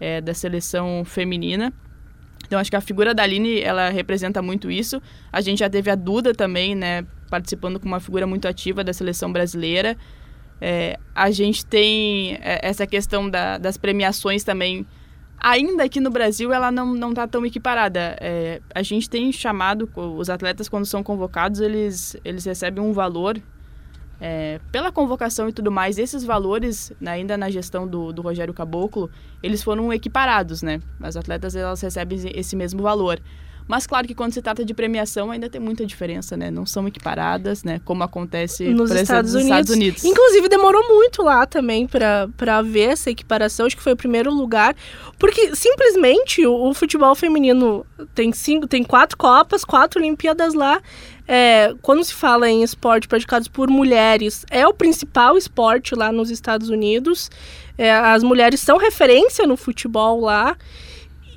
é, 0.00 0.20
da 0.20 0.32
seleção 0.32 1.02
feminina. 1.04 1.72
Então 2.48 2.58
acho 2.58 2.70
que 2.70 2.76
a 2.76 2.80
figura 2.80 3.14
da 3.14 3.22
Aline, 3.22 3.60
ela 3.60 3.90
representa 3.90 4.40
muito 4.42 4.70
isso. 4.70 5.00
A 5.30 5.40
gente 5.42 5.58
já 5.58 5.68
teve 5.70 5.90
a 5.90 5.94
Duda 5.94 6.32
também, 6.34 6.74
né, 6.74 7.04
participando 7.30 7.78
como 7.78 7.92
uma 7.92 8.00
figura 8.00 8.26
muito 8.26 8.48
ativa 8.48 8.82
da 8.82 8.92
seleção 8.92 9.30
brasileira. 9.30 9.96
É, 10.60 10.98
a 11.14 11.30
gente 11.30 11.64
tem 11.64 12.34
é, 12.40 12.66
essa 12.66 12.86
questão 12.86 13.28
da- 13.28 13.58
das 13.58 13.76
premiações 13.76 14.42
também. 14.42 14.86
Ainda 15.38 15.84
aqui 15.84 16.00
no 16.00 16.10
Brasil, 16.10 16.50
ela 16.52 16.72
não, 16.72 16.94
não 16.94 17.12
tá 17.14 17.28
tão 17.28 17.44
equiparada. 17.46 18.16
É, 18.18 18.60
a 18.74 18.82
gente 18.82 19.08
tem 19.10 19.30
chamado, 19.30 19.88
os 19.94 20.28
atletas, 20.30 20.68
quando 20.70 20.86
são 20.86 21.02
convocados, 21.02 21.60
eles, 21.60 22.16
eles 22.24 22.44
recebem 22.46 22.82
um 22.82 22.92
valor 22.94 23.38
é, 24.20 24.60
pela 24.72 24.90
convocação 24.90 25.48
e 25.48 25.52
tudo 25.52 25.70
mais. 25.70 25.98
Esses 25.98 26.24
valores, 26.24 26.92
né, 27.00 27.12
ainda 27.12 27.36
na 27.36 27.50
gestão 27.50 27.86
do, 27.86 28.12
do 28.12 28.22
Rogério 28.22 28.54
Caboclo, 28.54 29.10
eles 29.42 29.62
foram 29.62 29.92
equiparados, 29.92 30.62
né? 30.62 30.80
As 31.00 31.16
atletas, 31.16 31.54
elas 31.54 31.80
recebem 31.80 32.18
esse 32.34 32.56
mesmo 32.56 32.82
valor. 32.82 33.20
Mas 33.68 33.86
claro 33.86 34.08
que 34.08 34.14
quando 34.14 34.32
se 34.32 34.40
trata 34.40 34.64
de 34.64 34.72
premiação 34.72 35.30
ainda 35.30 35.50
tem 35.50 35.60
muita 35.60 35.84
diferença, 35.84 36.38
né? 36.38 36.50
Não 36.50 36.64
são 36.64 36.88
equiparadas, 36.88 37.62
né? 37.62 37.78
Como 37.84 38.02
acontece 38.02 38.70
nos 38.70 38.90
Estados, 38.90 39.34
nos 39.34 39.42
Unidos. 39.42 39.60
Estados 39.60 39.70
Unidos. 39.76 40.04
Inclusive, 40.04 40.48
demorou 40.48 40.88
muito 40.88 41.22
lá 41.22 41.44
também 41.44 41.86
pra 41.86 42.62
ver 42.62 42.92
essa 42.92 43.10
equiparação. 43.10 43.66
Acho 43.66 43.76
que 43.76 43.82
foi 43.82 43.92
o 43.92 43.96
primeiro 43.96 44.32
lugar. 44.32 44.74
Porque 45.18 45.54
simplesmente 45.54 46.46
o, 46.46 46.70
o 46.70 46.72
futebol 46.72 47.14
feminino 47.14 47.84
tem 48.14 48.32
cinco, 48.32 48.66
tem 48.66 48.82
quatro 48.82 49.18
Copas, 49.18 49.64
quatro 49.66 50.00
Olimpíadas 50.00 50.54
lá. 50.54 50.80
É, 51.30 51.74
quando 51.82 52.02
se 52.02 52.14
fala 52.14 52.48
em 52.48 52.62
esporte 52.62 53.06
praticados 53.06 53.48
por 53.48 53.68
mulheres, 53.68 54.46
é 54.50 54.66
o 54.66 54.72
principal 54.72 55.36
esporte 55.36 55.94
lá 55.94 56.10
nos 56.10 56.30
Estados 56.30 56.70
Unidos. 56.70 57.30
É, 57.76 57.92
as 57.92 58.22
mulheres 58.22 58.60
são 58.60 58.78
referência 58.78 59.46
no 59.46 59.56
futebol 59.56 60.20
lá. 60.22 60.56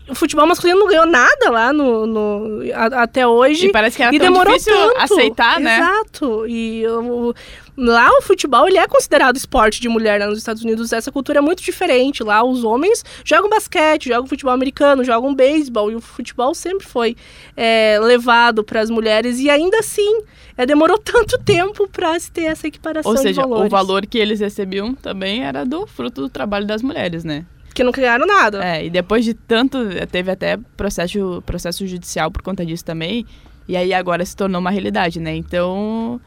O 0.09 0.15
futebol 0.15 0.45
masculino 0.47 0.79
não 0.79 0.87
ganhou 0.87 1.05
nada 1.05 1.49
lá 1.49 1.71
no, 1.71 2.05
no- 2.05 2.61
a- 2.73 3.03
até 3.03 3.25
hoje. 3.27 3.67
E 3.67 3.71
parece 3.71 3.95
que 3.97 4.03
era 4.03 4.13
E 4.15 4.19
tão 4.19 4.27
demorou 4.27 4.53
difícil 4.57 4.73
tanto. 4.75 4.97
aceitar, 5.13 5.59
né? 5.59 5.77
Exato. 5.77 6.47
E 6.47 6.85
o- 6.87 7.33
lá 7.81 8.09
o 8.17 8.21
futebol 8.21 8.67
ele 8.67 8.77
é 8.77 8.87
considerado 8.87 9.35
esporte 9.35 9.81
de 9.81 9.89
mulher 9.89 10.19
lá 10.19 10.27
nos 10.27 10.37
Estados 10.37 10.63
Unidos. 10.63 10.93
Essa 10.93 11.11
cultura 11.11 11.39
é 11.39 11.41
muito 11.41 11.63
diferente. 11.63 12.23
Lá 12.23 12.43
os 12.43 12.63
homens 12.63 13.03
jogam 13.25 13.49
basquete, 13.49 14.09
jogam 14.09 14.27
futebol 14.27 14.53
americano, 14.53 15.03
jogam 15.03 15.33
beisebol. 15.33 15.91
E 15.91 15.95
o 15.95 16.01
futebol 16.01 16.53
sempre 16.53 16.85
foi 16.85 17.15
é, 17.57 17.99
levado 18.01 18.63
para 18.63 18.81
as 18.81 18.89
mulheres. 18.89 19.39
E 19.39 19.49
ainda 19.49 19.79
assim, 19.79 20.21
é, 20.57 20.65
demorou 20.65 20.97
tanto 21.03 21.37
tempo 21.39 21.87
para 21.87 22.19
se 22.19 22.31
ter 22.31 22.43
essa 22.43 22.67
equiparação 22.67 23.11
Ou 23.11 23.17
seja, 23.17 23.45
o 23.45 23.67
valor 23.67 24.05
que 24.05 24.17
eles 24.17 24.39
recebiam 24.39 24.93
também 24.93 25.43
era 25.43 25.65
do 25.65 25.87
fruto 25.87 26.21
do 26.21 26.29
trabalho 26.29 26.65
das 26.65 26.81
mulheres, 26.81 27.23
né? 27.23 27.45
Que 27.73 27.83
não 27.83 27.91
ganharam 27.91 28.27
nada. 28.27 28.63
É, 28.63 28.85
e 28.85 28.89
depois 28.89 29.23
de 29.23 29.33
tanto, 29.33 29.77
teve 30.11 30.29
até 30.29 30.57
processo, 30.75 31.41
processo 31.45 31.87
judicial 31.87 32.29
por 32.29 32.41
conta 32.41 32.65
disso 32.65 32.83
também, 32.83 33.25
e 33.67 33.77
aí 33.77 33.93
agora 33.93 34.25
se 34.25 34.35
tornou 34.35 34.59
uma 34.59 34.69
realidade, 34.69 35.19
né? 35.19 35.33
Então, 35.33 36.19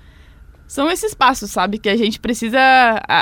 são 0.67 0.91
esses 0.91 1.15
passos, 1.15 1.51
sabe? 1.51 1.79
Que 1.79 1.89
a 1.89 1.97
gente 1.97 2.19
precisa 2.19 2.59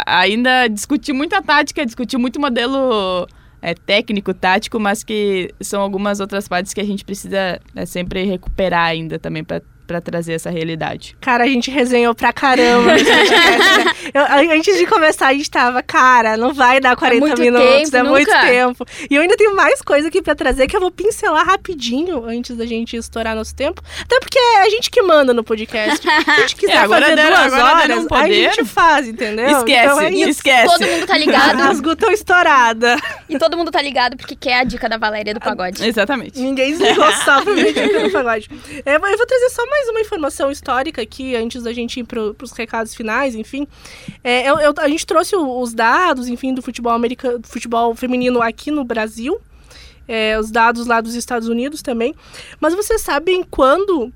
ainda 0.06 0.68
discutir 0.68 1.12
muita 1.12 1.42
tática, 1.42 1.84
discutir 1.84 2.16
muito 2.18 2.40
modelo 2.40 3.26
é, 3.60 3.74
técnico, 3.74 4.34
tático, 4.34 4.78
mas 4.80 5.04
que 5.04 5.54
são 5.60 5.80
algumas 5.80 6.20
outras 6.20 6.48
partes 6.48 6.74
que 6.74 6.80
a 6.80 6.84
gente 6.84 7.04
precisa 7.04 7.60
é, 7.74 7.86
sempre 7.86 8.24
recuperar 8.24 8.86
ainda 8.86 9.18
também 9.18 9.44
para 9.44 9.62
trazer 10.00 10.32
essa 10.34 10.50
realidade. 10.50 11.16
Cara, 11.20 11.44
a 11.44 11.46
gente 11.46 11.70
resenhou 11.70 12.14
pra 12.14 12.32
caramba 12.32 12.92
nesse 12.94 13.04
podcast, 13.04 13.84
né? 13.84 13.92
Eu- 14.14 14.52
antes 14.52 14.76
de 14.78 14.86
começar, 14.86 15.28
a 15.28 15.32
gente 15.32 15.50
tava, 15.50 15.82
cara, 15.82 16.36
não 16.36 16.52
vai 16.52 16.80
dar 16.80 16.96
40 16.96 17.20
muito 17.26 17.40
minutos, 17.40 17.90
tempo, 17.90 17.96
é 17.96 18.02
muito 18.02 18.30
tempo. 18.30 18.84
E 19.10 19.14
eu 19.14 19.22
ainda 19.22 19.36
tenho 19.36 19.54
mais 19.54 19.80
coisa 19.82 20.08
aqui 20.08 20.20
pra 20.22 20.34
trazer 20.34 20.66
que 20.66 20.76
eu 20.76 20.80
vou 20.80 20.90
pincelar 20.90 21.46
rapidinho 21.46 22.24
antes 22.24 22.56
da 22.56 22.66
gente 22.66 22.96
estourar 22.96 23.34
nosso 23.34 23.54
tempo. 23.54 23.82
Até 24.02 24.18
porque 24.20 24.38
é 24.38 24.62
a 24.62 24.70
gente 24.70 24.90
que 24.90 25.00
manda 25.02 25.32
no 25.32 25.42
podcast. 25.44 26.02
Se 26.02 26.30
a 26.30 26.40
gente 26.40 26.56
quiser 26.56 26.72
É, 26.74 26.78
agora 26.78 27.02
fazer 27.02 27.16
deram- 27.16 27.36
duas 27.36 27.52
agora 27.52 27.74
horas, 27.82 28.06
um 28.10 28.14
a 28.14 28.28
gente 28.28 28.64
faz, 28.64 29.08
entendeu? 29.08 29.46
esquece, 29.58 29.84
Então 29.86 30.00
é 30.00 30.10
isso. 30.10 30.28
esquece. 30.30 30.66
Todo 30.78 30.86
mundo 30.86 31.06
tá 31.06 31.16
ligado. 31.18 31.60
As 31.62 31.80
tão 31.98 32.10
estourada. 32.12 32.96
e 33.28 33.38
todo 33.38 33.56
mundo 33.56 33.70
tá 33.70 33.80
ligado 33.82 34.16
porque 34.16 34.34
quer 34.36 34.60
a 34.60 34.64
dica 34.64 34.88
da 34.88 34.96
Valéria 34.96 35.32
do 35.34 35.40
pagode. 35.40 35.86
Exatamente. 35.86 36.38
Ninguém 36.40 36.76
desligou 36.76 37.10
só 37.12 37.40
pra 37.42 37.54
dica 37.54 38.00
no 38.00 38.10
pagode. 38.10 38.48
É, 38.84 38.96
eu 38.96 39.00
vou 39.00 39.26
trazer 39.26 39.48
só 39.50 39.64
mais 39.66 39.81
uma 39.88 40.00
informação 40.00 40.50
histórica 40.50 41.02
aqui, 41.02 41.34
antes 41.36 41.62
da 41.62 41.72
gente 41.72 42.00
ir 42.00 42.04
pro, 42.04 42.34
pros 42.34 42.52
recados 42.52 42.94
finais, 42.94 43.34
enfim. 43.34 43.66
É, 44.22 44.48
eu- 44.48 44.58
eu- 44.60 44.74
a 44.78 44.88
gente 44.88 45.06
trouxe 45.06 45.34
os 45.36 45.74
dados, 45.74 46.28
enfim, 46.28 46.52
do 46.54 46.62
futebol 46.62 46.92
americano, 46.92 47.40
futebol 47.44 47.94
feminino 47.94 48.40
aqui 48.42 48.70
no 48.70 48.84
Brasil. 48.84 49.40
É, 50.08 50.38
os 50.38 50.50
dados 50.50 50.86
lá 50.86 51.00
dos 51.00 51.14
Estados 51.14 51.46
Unidos 51.48 51.80
também. 51.80 52.12
Mas 52.60 52.74
vocês 52.74 53.00
sabem 53.02 53.44
quando 53.44 54.12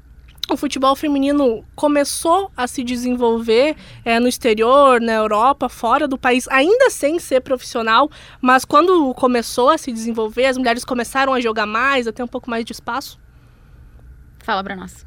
o 0.51 0.57
futebol 0.57 0.95
feminino 0.97 1.65
começou 1.77 2.51
a 2.57 2.67
se 2.67 2.83
desenvolver 2.83 3.77
é, 4.05 4.19
no 4.19 4.27
exterior, 4.29 5.01
na 5.01 5.13
Europa, 5.13 5.69
fora 5.69 6.07
do 6.09 6.19
país, 6.19 6.47
ainda 6.49 6.91
sem 6.91 7.19
ser 7.21 7.41
profissional, 7.41 8.11
mas 8.41 8.65
quando 8.65 9.15
começou 9.15 9.71
a 9.71 9.79
se 9.79 9.93
desenvolver, 9.93 10.47
as 10.47 10.57
mulheres 10.59 10.85
começaram 10.85 11.33
a 11.33 11.41
jogar 11.41 11.67
mais, 11.67 12.07
a 12.09 12.13
ter 12.13 12.23
um 12.23 12.29
pouco 12.29 12.51
mais 12.51 12.65
de 12.65 12.73
espaço. 12.73 13.19
Fala 14.45 14.63
pra 14.63 14.75
nós. 14.77 15.06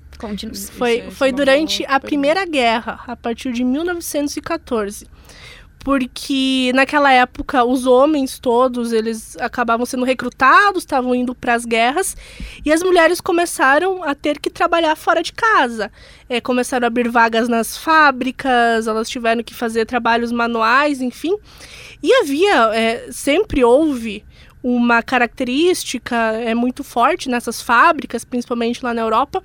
Isso 0.53 0.71
Foi, 0.71 0.99
é- 0.99 1.11
foi 1.11 1.31
durante 1.31 1.85
a 1.87 1.99
Primeira 1.99 2.45
Guerra, 2.45 2.99
a 3.07 3.15
partir 3.15 3.51
de 3.53 3.63
1914. 3.63 5.07
Porque 5.81 6.71
naquela 6.75 7.11
época 7.11 7.63
os 7.63 7.87
homens 7.87 8.37
todos, 8.37 8.91
eles 8.91 9.37
acabavam 9.37 9.85
sendo 9.85 10.03
recrutados, 10.03 10.83
estavam 10.83 11.15
indo 11.15 11.33
para 11.33 11.53
as 11.53 11.63
guerras, 11.63 12.17
e 12.65 12.71
as 12.71 12.83
mulheres 12.83 13.21
começaram 13.21 14.03
a 14.03 14.13
ter 14.13 14.39
que 14.39 14.49
trabalhar 14.49 14.95
fora 14.97 15.23
de 15.23 15.31
casa. 15.31 15.89
É, 16.27 16.41
começaram 16.41 16.85
a 16.85 16.87
abrir 16.87 17.07
vagas 17.07 17.47
nas 17.47 17.77
fábricas, 17.77 18.87
elas 18.87 19.09
tiveram 19.09 19.41
que 19.41 19.53
fazer 19.53 19.85
trabalhos 19.85 20.33
manuais, 20.33 20.99
enfim. 21.01 21.37
E 22.03 22.13
havia, 22.13 22.75
é, 22.75 23.07
sempre 23.09 23.63
houve 23.63 24.25
uma 24.61 25.01
característica 25.01 26.15
é 26.15 26.53
muito 26.53 26.83
forte 26.83 27.29
nessas 27.29 27.61
fábricas, 27.61 28.25
principalmente 28.25 28.83
lá 28.83 28.93
na 28.93 29.01
Europa, 29.01 29.41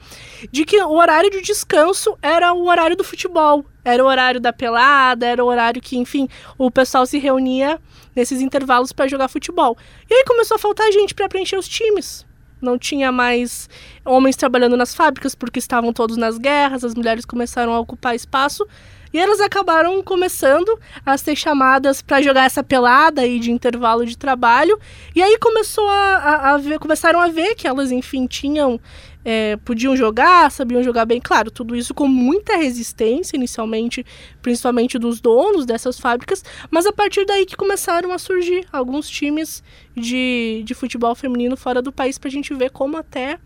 de 0.51 0.65
que 0.65 0.81
o 0.83 0.93
horário 0.93 1.31
de 1.31 1.41
descanso 1.41 2.19
era 2.21 2.53
o 2.53 2.67
horário 2.67 2.97
do 2.97 3.05
futebol, 3.05 3.65
era 3.85 4.03
o 4.03 4.07
horário 4.07 4.41
da 4.41 4.53
pelada, 4.53 5.27
era 5.27 5.45
o 5.45 5.47
horário 5.47 5.81
que, 5.81 5.97
enfim, 5.97 6.29
o 6.59 6.71
pessoal 6.71 7.07
se 7.07 7.19
reunia 7.19 7.81
nesses 8.15 8.41
intervalos 8.41 8.93
para 8.93 9.09
jogar 9.09 9.29
futebol. 9.29 9.77
E 10.11 10.15
aí 10.15 10.25
começou 10.25 10.57
a 10.57 10.59
faltar 10.59 10.91
gente 10.91 11.15
para 11.15 11.29
preencher 11.29 11.57
os 11.57 11.69
times. 11.69 12.27
Não 12.61 12.79
tinha 12.79 13.13
mais 13.13 13.69
homens 14.05 14.37
trabalhando 14.37 14.77
nas 14.77 14.95
fábricas 14.95 15.35
porque 15.35 15.59
estavam 15.59 15.93
todos 15.93 16.17
nas 16.17 16.39
guerras, 16.39 16.83
as 16.83 16.95
mulheres 16.95 17.25
começaram 17.25 17.73
a 17.73 17.79
ocupar 17.79 18.15
espaço 18.17 18.67
e 19.15 19.19
elas 19.19 19.41
acabaram 19.41 20.03
começando 20.03 20.79
a 21.07 21.17
ser 21.17 21.37
chamadas 21.37 22.03
para 22.03 22.21
jogar 22.21 22.45
essa 22.45 22.63
pelada 22.63 23.23
aí 23.23 23.39
de 23.39 23.51
intervalo 23.51 24.05
de 24.05 24.19
trabalho. 24.19 24.79
E 25.15 25.23
aí 25.23 25.39
começou 25.39 25.89
a, 25.89 26.17
a- 26.17 26.51
a 26.55 26.57
ver, 26.59 26.79
começaram 26.79 27.21
a 27.21 27.29
ver 27.29 27.55
que 27.55 27.67
elas, 27.67 27.91
enfim, 27.93 28.27
tinham. 28.27 28.79
é, 29.27 29.57
podiam 29.65 29.97
jogar, 29.97 30.51
sabiam 30.51 30.83
jogar 30.83 31.07
bem. 31.07 31.19
Claro, 31.19 31.51
tudo 31.51 31.75
isso 31.75 31.95
com 31.95 32.07
muita 32.07 32.57
resistência, 32.59 33.37
inicialmente, 33.37 34.05
principalmente 34.43 34.99
dos 34.99 35.19
donos 35.19 35.65
dessas 35.65 35.99
fábricas, 35.99 36.45
mas 36.71 36.85
a 36.85 36.93
partir 36.93 37.25
daí 37.25 37.47
que 37.47 37.57
começaram 37.57 38.13
a 38.13 38.19
surgir 38.19 38.67
alguns 38.71 39.09
times 39.09 39.63
de, 39.97 40.63
de 40.67 40.75
futebol 40.75 41.15
feminino 41.15 41.57
fora 41.57 41.81
do 41.81 41.91
país 41.91 42.19
pra 42.19 42.29
gente 42.29 42.53
ver 42.53 42.69
como 42.71 42.99
até 42.99 43.39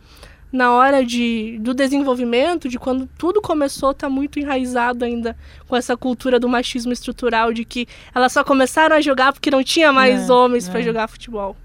na 0.50 0.72
hora 0.72 1.04
de, 1.04 1.58
do 1.60 1.74
desenvolvimento, 1.74 2.68
de 2.68 2.78
quando 2.78 3.08
tudo 3.18 3.40
começou, 3.40 3.92
tá 3.92 4.08
muito 4.08 4.38
enraizado 4.38 5.04
ainda 5.04 5.36
com 5.66 5.76
essa 5.76 5.96
cultura 5.96 6.40
do 6.40 6.48
machismo 6.48 6.92
estrutural, 6.92 7.52
de 7.52 7.64
que 7.64 7.86
elas 8.14 8.32
só 8.32 8.42
começaram 8.42 8.96
a 8.96 9.00
jogar 9.00 9.32
porque 9.32 9.50
não 9.50 9.62
tinha 9.62 9.92
mais 9.92 10.28
É, 10.28 10.32
homens 10.32 10.68
é. 10.68 10.70
para 10.70 10.80
jogar 10.80 11.08
futebol. 11.08 11.56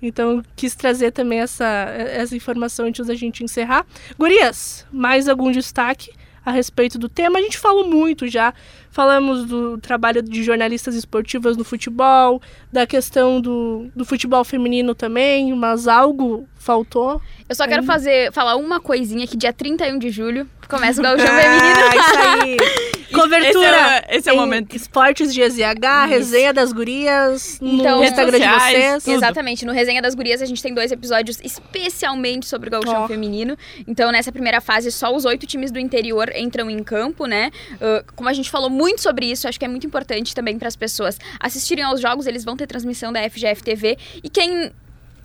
Então, 0.00 0.42
quis 0.56 0.74
trazer 0.74 1.12
também 1.12 1.38
essa, 1.38 1.64
essa 1.64 2.34
informação 2.34 2.86
antes 2.86 3.06
da 3.06 3.14
gente 3.14 3.44
encerrar. 3.44 3.86
Gurias, 4.18 4.84
mais 4.90 5.28
algum 5.28 5.52
destaque 5.52 6.10
a 6.44 6.50
respeito 6.50 6.98
do 6.98 7.08
tema? 7.08 7.38
A 7.38 7.42
gente 7.42 7.56
falou 7.56 7.86
muito 7.86 8.26
já. 8.26 8.52
Falamos 8.90 9.46
do 9.46 9.78
trabalho 9.78 10.20
de 10.20 10.42
jornalistas 10.42 10.96
esportivas 10.96 11.56
no 11.56 11.62
futebol, 11.62 12.42
da 12.72 12.84
questão 12.84 13.40
do, 13.40 13.90
do 13.94 14.04
futebol 14.04 14.44
feminino 14.44 14.92
também, 14.92 15.54
mas 15.54 15.86
algo 15.86 16.48
faltou. 16.62 17.20
Eu 17.48 17.54
só 17.54 17.66
quero 17.66 17.82
fazer, 17.82 18.32
falar 18.32 18.56
uma 18.56 18.80
coisinha 18.80 19.26
que 19.26 19.36
dia 19.36 19.52
31 19.52 19.98
de 19.98 20.10
julho 20.10 20.48
começa 20.68 21.00
o 21.00 21.02
Gauchão 21.02 21.26
Ah, 21.28 21.40
Feminino. 21.40 21.88
isso 22.00 22.40
aí. 22.42 22.92
Cobertura. 23.12 23.68
Esse 23.68 23.76
é, 23.76 24.16
esse 24.16 24.30
é 24.30 24.32
o 24.32 24.36
momento. 24.36 24.74
Esportes 24.74 25.34
de 25.34 25.42
EZH, 25.42 26.06
resenha 26.08 26.50
das 26.50 26.72
gurias, 26.72 27.58
Então, 27.60 27.98
no 27.98 28.04
Instagram 28.04 28.38
de 28.40 28.48
vocês. 28.48 29.04
tudo. 29.04 29.14
Exatamente, 29.16 29.66
no 29.66 29.72
Resenha 29.72 30.00
das 30.00 30.14
Gurias 30.14 30.40
a 30.40 30.46
gente 30.46 30.62
tem 30.62 30.72
dois 30.72 30.90
episódios 30.90 31.38
especialmente 31.44 32.46
sobre 32.46 32.68
o 32.68 32.72
gauchão 32.72 33.02
Ó. 33.02 33.08
feminino. 33.08 33.54
Então, 33.86 34.10
nessa 34.10 34.32
primeira 34.32 34.62
fase, 34.62 34.90
só 34.90 35.14
os 35.14 35.26
oito 35.26 35.46
times 35.46 35.70
do 35.70 35.78
interior 35.78 36.32
entram 36.34 36.70
em 36.70 36.82
campo, 36.82 37.26
né? 37.26 37.50
Ah, 37.82 38.02
como 38.16 38.30
a 38.30 38.32
gente 38.32 38.50
falou 38.50 38.70
muito 38.70 39.02
sobre 39.02 39.26
isso, 39.30 39.46
acho 39.46 39.58
que 39.58 39.64
é 39.66 39.68
muito 39.68 39.86
importante 39.86 40.34
também 40.34 40.58
para 40.58 40.68
as 40.68 40.76
pessoas 40.76 41.18
assistirem 41.38 41.84
aos 41.84 42.00
jogos, 42.00 42.26
eles 42.26 42.44
vão 42.46 42.56
ter 42.56 42.66
transmissão 42.66 43.12
da 43.12 43.20
FGF 43.28 43.62
TV. 43.62 43.98
E 44.24 44.30
quem 44.30 44.72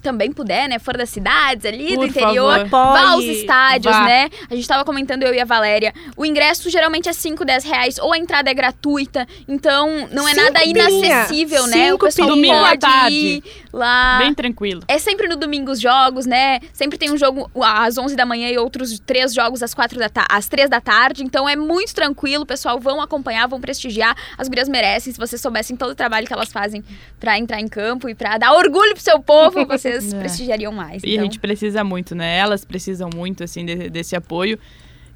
também 0.08 0.32
puder, 0.32 0.70
né, 0.70 0.80
for 0.80 0.96
das 0.96 1.10
cidades 1.10 1.66
ali 1.66 1.90
do 1.90 1.96
Por 1.96 2.08
interior, 2.08 2.70
favor. 2.70 2.94
vá 2.94 3.10
aos 3.10 3.26
estádios, 3.26 3.94
Vá. 3.94 4.06
né? 4.06 4.30
A 4.50 4.56
gente 4.56 4.66
tava 4.66 4.86
comentando, 4.86 5.24
eu 5.24 5.34
e 5.34 5.40
a 5.42 5.44
Valéria, 5.44 5.94
o 6.16 6.26
ingresso 6.26 6.70
geralmente 6.70 7.10
é 7.10 7.14
5, 7.14 7.44
10 7.44 7.64
reais, 7.66 7.98
ou 7.98 8.14
a 8.14 8.18
entrada 8.18 8.50
é 8.50 8.54
gratuita, 8.54 9.28
então 9.50 10.08
não 10.14 10.26
é 10.26 10.32
Cinco 10.34 10.44
nada 10.46 10.64
inacessível, 10.64 11.68
né? 11.68 11.88
O 11.88 11.92
Cinco 11.92 12.06
pessoal 12.06 12.30
pilinha. 12.30 12.54
Domingo 12.54 12.66
à 12.66 12.78
pode 12.78 13.14
ir 13.14 13.44
lá. 13.78 14.18
Bem 14.20 14.34
tranquilo. 14.34 14.82
É 14.88 14.98
sempre 15.00 15.28
no 15.28 15.36
domingo 15.36 15.72
os 15.72 15.80
jogos, 15.80 16.26
né? 16.26 16.60
Sempre 16.74 16.98
tem 16.98 17.12
um 17.12 17.18
jogo 17.18 17.50
às 17.64 17.98
11 17.98 18.16
da 18.16 18.26
manhã 18.26 18.50
e 18.50 18.58
outros 18.58 19.00
três 19.00 19.34
jogos 19.34 19.64
às 19.64 19.74
quatro 19.74 19.98
da 20.00 20.10
às 20.30 20.48
3 20.48 20.70
da 20.70 20.82
tarde. 20.82 21.24
Então 21.24 21.48
é 21.48 21.56
muito 21.56 21.94
tranquilo, 21.94 22.46
pessoal. 22.46 22.80
Vão 22.80 23.00
acompanhar, 23.02 23.48
vão 23.48 23.62
prestigiar. 23.62 24.16
As 24.38 24.48
gurias 24.48 24.68
merecem. 24.68 25.14
Se 25.14 25.20
vocês 25.20 25.42
soubessem 25.42 25.78
todo 25.78 25.92
o 25.92 25.96
trabalho 25.96 26.26
que 26.28 26.34
elas 26.34 26.52
fazem 26.52 26.84
pra 27.20 27.38
entrar 27.38 27.60
em 27.62 27.68
campo 27.68 28.10
e 28.10 28.16
pra 28.16 28.38
dar 28.38 28.54
orgulho 28.54 28.94
pro 28.94 29.02
seu 29.04 29.20
povo, 29.20 29.64
vocês 29.68 30.12
É. 30.14 30.20
prestigiariam 30.20 30.72
mais. 30.74 31.04
E 31.04 31.08
a 31.08 31.10
Então, 31.14 31.24
gente 31.26 31.40
precisa 31.40 31.84
muito, 31.84 32.16
né? 32.16 32.38
Elas 32.38 32.66
precisam 32.66 33.10
muito, 33.16 33.44
assim, 33.44 33.66
de- 33.66 33.90
desse 33.90 34.16
apoio. 34.16 34.58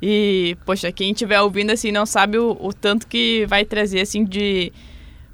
E, 0.02 0.58
poxa, 0.66 0.92
quem 0.92 1.12
estiver 1.12 1.40
ouvindo, 1.42 1.72
assim, 1.72 1.92
não 1.92 2.06
sabe 2.06 2.38
o, 2.38 2.58
o 2.60 2.74
tanto 2.74 3.08
que 3.08 3.46
vai 3.48 3.64
trazer, 3.66 4.02
assim, 4.02 4.24
de... 4.24 4.72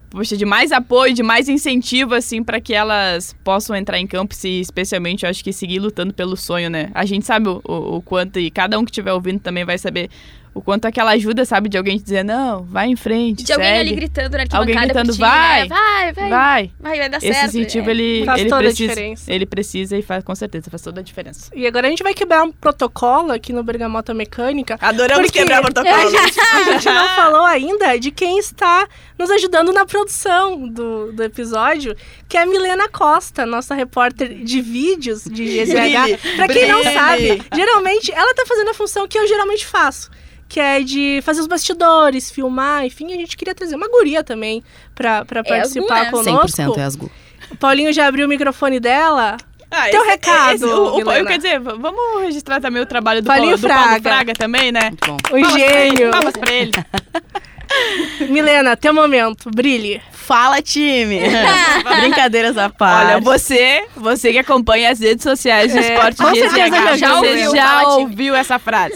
Poxa, 0.10 0.38
de 0.38 0.46
mais 0.46 0.72
apoio, 0.72 1.14
de 1.14 1.22
mais 1.22 1.50
incentivo, 1.50 2.14
assim, 2.14 2.42
para 2.42 2.62
que 2.62 2.74
elas 2.74 3.36
possam 3.44 3.76
entrar 3.76 4.00
em 4.00 4.08
campo 4.08 4.34
e, 4.46 4.62
especialmente, 4.62 5.26
eu 5.26 5.30
acho 5.30 5.44
que 5.44 5.52
seguir 5.52 5.80
lutando 5.80 6.14
pelo 6.14 6.38
sonho, 6.38 6.70
né? 6.70 6.90
A 6.94 7.04
gente 7.06 7.26
sabe 7.26 7.50
o, 7.50 7.62
o, 7.68 7.98
o 7.98 8.02
quanto, 8.02 8.40
e 8.40 8.50
cada 8.50 8.80
um 8.80 8.86
que 8.86 8.92
estiver 8.92 9.12
ouvindo 9.12 9.40
também 9.40 9.66
vai 9.66 9.78
saber 9.78 10.10
o 10.58 10.62
quanto 10.62 10.86
aquela 10.86 11.12
ajuda, 11.12 11.46
sabe? 11.46 11.70
De 11.70 11.78
alguém 11.78 11.98
te 11.98 12.04
dizer, 12.04 12.24
não, 12.24 12.64
vai 12.64 12.88
em 12.88 12.96
frente, 12.96 13.44
de 13.44 13.54
alguém 13.54 13.68
segue, 13.68 13.80
ali 13.82 13.96
gritando 13.96 14.32
na 14.32 14.38
arquibancada 14.44 14.58
Alguém 14.72 14.76
gritando, 14.88 15.14
ti, 15.14 15.20
vai, 15.20 15.62
né? 15.62 15.68
vai, 15.68 16.14
vai, 16.14 16.14
vai, 16.14 16.72
vai. 16.80 16.98
vai, 17.00 17.10
dar 17.10 17.18
Esse 17.18 17.28
certo. 17.34 17.48
incentivo, 17.50 17.88
É. 17.90 17.92
ele, 17.92 18.26
Faz 18.26 18.42
ele 18.42 18.50
toda 18.50 18.62
a 18.62 18.64
precisa. 18.66 18.90
diferença. 18.90 19.34
Ele 19.34 19.46
precisa 19.46 19.98
e 19.98 20.02
faz, 20.02 20.24
com 20.24 20.34
certeza, 20.36 20.70
faz 20.70 20.82
toda 20.82 21.00
a 21.00 21.04
diferença. 21.04 21.52
E 21.56 21.68
agora 21.68 21.88
a 21.88 21.90
gente 21.90 22.02
vai 22.04 22.14
quebrar 22.14 22.44
um 22.44 22.52
protocolo 22.52 23.32
aqui 23.32 23.54
no 23.54 23.64
Bergamota 23.64 24.14
Mecânica. 24.14 24.78
Adoramos 24.82 25.26
Porque 25.28 25.40
quebrar 25.40 25.62
protocolo. 25.62 25.88
A 26.08 26.10
gente, 26.10 26.40
a 26.40 26.64
gente 26.74 26.86
não 26.86 27.10
falou 27.10 27.46
ainda 27.46 27.98
de 28.00 28.12
quem 28.12 28.40
está 28.40 28.88
nos 29.20 29.30
ajudando 29.30 29.72
na 29.72 29.86
produção 29.86 30.68
do, 30.68 31.12
do 31.12 31.24
episódio, 31.24 31.96
que 32.28 32.38
é 32.38 32.42
a 32.42 32.46
Milena 32.46 32.88
Costa, 32.90 33.46
nossa 33.46 33.76
repórter 33.76 34.44
de 34.44 34.62
vídeos 34.62 35.24
de 35.24 35.44
GZH. 35.46 36.36
Pra 36.36 36.48
quem 36.48 36.68
não 36.68 36.84
sabe, 36.84 37.42
geralmente 37.54 38.12
ela 38.12 38.34
tá 38.34 38.44
fazendo 38.48 38.70
a 38.70 38.74
função 38.74 39.08
que 39.08 39.18
eu 39.18 39.28
geralmente 39.28 39.66
faço. 39.66 40.10
Que 40.50 40.60
é 40.60 40.82
de 40.82 41.20
fazer 41.24 41.42
os 41.42 41.48
bastidores, 41.48 42.32
filmar, 42.32 42.86
enfim, 42.86 43.12
a 43.14 43.18
gente 43.18 43.36
queria 43.36 43.54
trazer 43.54 43.76
uma 43.76 43.90
guria 43.90 44.24
também 44.24 44.64
pra, 44.96 45.26
pra 45.26 45.42
É 45.42 45.44
participar 45.44 46.06
né? 46.06 46.12
conosco. 46.12 46.48
100% 46.48 46.78
é. 47.10 47.54
O 47.54 47.58
Paulinho 47.58 47.92
já 47.94 48.08
abriu 48.08 48.26
o 48.26 48.30
microfone 48.30 48.80
dela. 48.80 49.38
Ah, 49.70 49.90
Teu 49.90 50.06
recado, 50.06 50.64
o- 50.66 50.94
o- 50.94 50.98
Milena. 51.00 51.20
eu 51.20 51.26
quer 51.26 51.36
dizer, 51.38 51.60
vamos 51.60 52.22
registrar 52.22 52.62
também 52.62 52.82
o 52.82 52.86
trabalho 52.86 53.22
do, 53.22 53.28
Paulinho 53.28 53.58
Paulo, 53.60 53.62
do 53.62 53.68
Paulo 53.68 53.84
Fraga. 54.02 54.10
Fraga 54.10 54.34
também, 54.34 54.72
né? 54.72 54.84
Muito 54.90 55.06
bom. 55.06 55.18
O 55.18 55.30
Palmas 55.42 55.52
pra 55.52 55.62
ele, 55.62 55.98
gênio. 55.98 56.12
Palmas 56.12 56.34
pra 56.38 56.52
ele. 56.54 56.72
Milena, 58.30 58.76
teu 58.76 58.94
momento, 58.94 59.50
brilhe. 59.54 60.02
Fala, 60.12 60.62
time! 60.62 61.20
Brincadeiras 62.02 62.58
à 62.58 62.70
parte. 62.70 63.12
Olha, 63.14 63.22
você, 63.22 63.86
você 63.96 64.32
que 64.34 64.40
acompanha 64.40 64.92
as 64.92 65.00
redes 65.00 65.24
sociais 65.24 65.72
do 65.72 65.78
É, 65.80 65.94
Esporte 65.94 66.18
com 66.18 66.36
certeza 66.36 66.70
GZH, 66.70 66.76
já 66.76 66.98
já, 66.98 67.16
ouviu. 67.16 67.56
já 67.56 67.68
Fala, 67.68 67.92
time. 67.96 68.02
ouviu 68.04 68.36
essa 68.36 68.60
frase. 68.60 68.96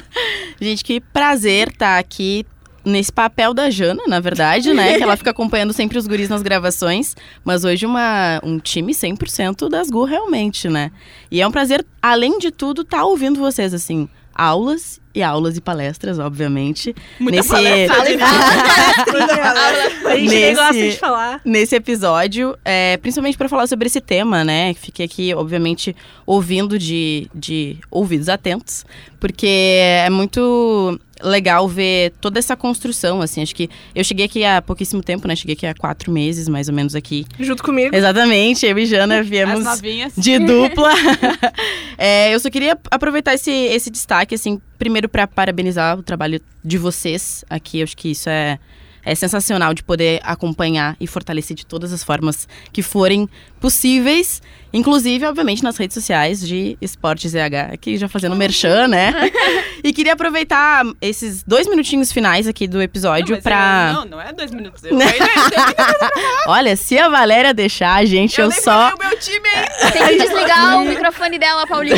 Gente, 0.60 0.82
que 0.82 1.00
prazer 1.00 1.68
estar 1.68 1.98
aqui 1.98 2.46
nesse 2.84 3.12
papel 3.12 3.54
da 3.54 3.70
Jana, 3.70 4.02
na 4.08 4.18
verdade, 4.18 4.72
né? 4.72 4.96
que 4.96 5.02
ela 5.02 5.16
fica 5.16 5.30
acompanhando 5.30 5.72
sempre 5.72 5.98
os 5.98 6.06
guris 6.06 6.28
nas 6.28 6.42
gravações. 6.42 7.14
Mas 7.44 7.64
hoje 7.64 7.84
uma, 7.86 8.40
um 8.42 8.58
time 8.58 8.92
100% 8.92 9.68
das 9.68 9.90
Gu, 9.90 10.04
realmente, 10.04 10.68
né? 10.68 10.90
E 11.30 11.40
é 11.40 11.46
um 11.46 11.52
prazer, 11.52 11.84
além 12.00 12.38
de 12.38 12.50
tudo, 12.50 12.82
estar 12.82 13.04
ouvindo 13.04 13.38
vocês, 13.38 13.72
assim, 13.74 14.08
aulas 14.34 15.00
e 15.14 15.22
aulas 15.22 15.56
e 15.56 15.60
palestras, 15.60 16.18
obviamente. 16.18 16.94
Muita 17.20 17.36
nesse, 17.38 17.48
palestra. 17.50 18.02
A 20.10 20.16
gente 20.16 20.28
Nesse- 20.30 20.54
gosta 20.54 20.72
de 20.74 20.92
falar. 20.98 21.40
nesse 21.44 21.74
episódio, 21.76 22.56
é, 22.64 22.96
principalmente 22.96 23.36
para 23.38 23.48
falar 23.48 23.66
sobre 23.66 23.86
esse 23.86 24.00
tema, 24.00 24.44
né? 24.44 24.74
Fiquei 24.74 25.06
aqui, 25.06 25.34
obviamente, 25.34 25.94
ouvindo 26.26 26.78
de, 26.78 27.28
de 27.34 27.76
ouvidos 27.90 28.28
atentos, 28.28 28.84
porque 29.20 29.46
é 29.46 30.10
muito 30.10 30.98
legal 31.22 31.68
ver 31.68 32.12
toda 32.20 32.38
essa 32.38 32.56
construção, 32.56 33.20
assim. 33.20 33.42
Acho 33.42 33.54
que 33.54 33.68
eu 33.94 34.04
cheguei 34.04 34.26
aqui 34.26 34.44
há 34.44 34.60
pouquíssimo 34.60 35.02
tempo, 35.02 35.26
né? 35.26 35.36
Cheguei 35.36 35.54
aqui 35.54 35.66
há 35.66 35.74
quatro 35.74 36.10
meses, 36.10 36.48
mais 36.48 36.68
ou 36.68 36.74
menos, 36.74 36.94
aqui. 36.94 37.26
Junto 37.38 37.62
comigo. 37.62 37.94
Exatamente, 37.94 38.66
eu 38.66 38.78
e 38.78 38.86
Jana 38.86 39.22
viemos 39.24 39.64
de 40.16 40.38
dupla. 40.40 40.92
É, 41.98 42.34
eu 42.34 42.40
só 42.40 42.50
queria 42.50 42.76
aproveitar 42.90 43.34
esse, 43.34 43.50
esse 43.50 43.88
destaque, 43.88 44.34
assim, 44.34 44.60
primeiro 44.76 45.08
para 45.08 45.26
parabenizar 45.26 45.96
o 45.96 46.02
trabalho 46.02 46.40
de 46.64 46.76
vocês 46.76 47.44
aqui. 47.48 47.78
Eu 47.78 47.84
acho 47.84 47.96
que 47.96 48.10
isso 48.10 48.28
é, 48.28 48.58
é 49.04 49.14
sensacional 49.14 49.72
de 49.72 49.84
poder 49.84 50.20
acompanhar 50.24 50.96
e 50.98 51.06
fortalecer 51.06 51.56
de 51.56 51.64
todas 51.64 51.92
as 51.92 52.02
formas 52.02 52.48
que 52.72 52.82
forem 52.82 53.28
possíveis. 53.60 54.42
Inclusive, 54.72 55.26
obviamente, 55.26 55.62
nas 55.62 55.76
redes 55.76 55.94
sociais 55.94 56.46
de 56.46 56.76
Esporte 56.80 57.28
ZH, 57.28 57.72
aqui 57.72 57.96
já 57.96 58.08
fazendo 58.08 58.34
merchan, 58.34 58.88
né? 58.88 59.12
e 59.84 59.92
queria 59.92 60.14
aproveitar 60.14 60.84
esses 61.00 61.42
dois 61.42 61.68
minutinhos 61.68 62.10
finais 62.10 62.46
aqui 62.48 62.66
do 62.66 62.80
episódio 62.80 63.34
mas 63.36 63.42
pra. 63.44 63.88
eu- 63.90 63.94
Não, 64.00 64.04
não 64.06 64.20
é 64.20 64.32
dois 64.32 64.50
minutos. 64.50 64.82
Eu, 64.84 64.96
eu 64.98 65.06
Olha, 66.46 66.74
se 66.76 66.98
a 66.98 67.08
Valéria 67.08 67.52
deixar 67.52 67.94
a 67.96 68.04
gente, 68.04 68.40
eu, 68.40 68.48
nem 68.48 68.60
só. 68.60 68.92
meu 68.98 69.18
time 69.18 69.48
aí. 69.48 69.92
Tem 69.92 70.06
que 70.06 70.18
desligar 70.24 70.80
o 70.80 70.84
microfone 70.84 71.38
dela, 71.38 71.66
Paulinho. 71.66 71.96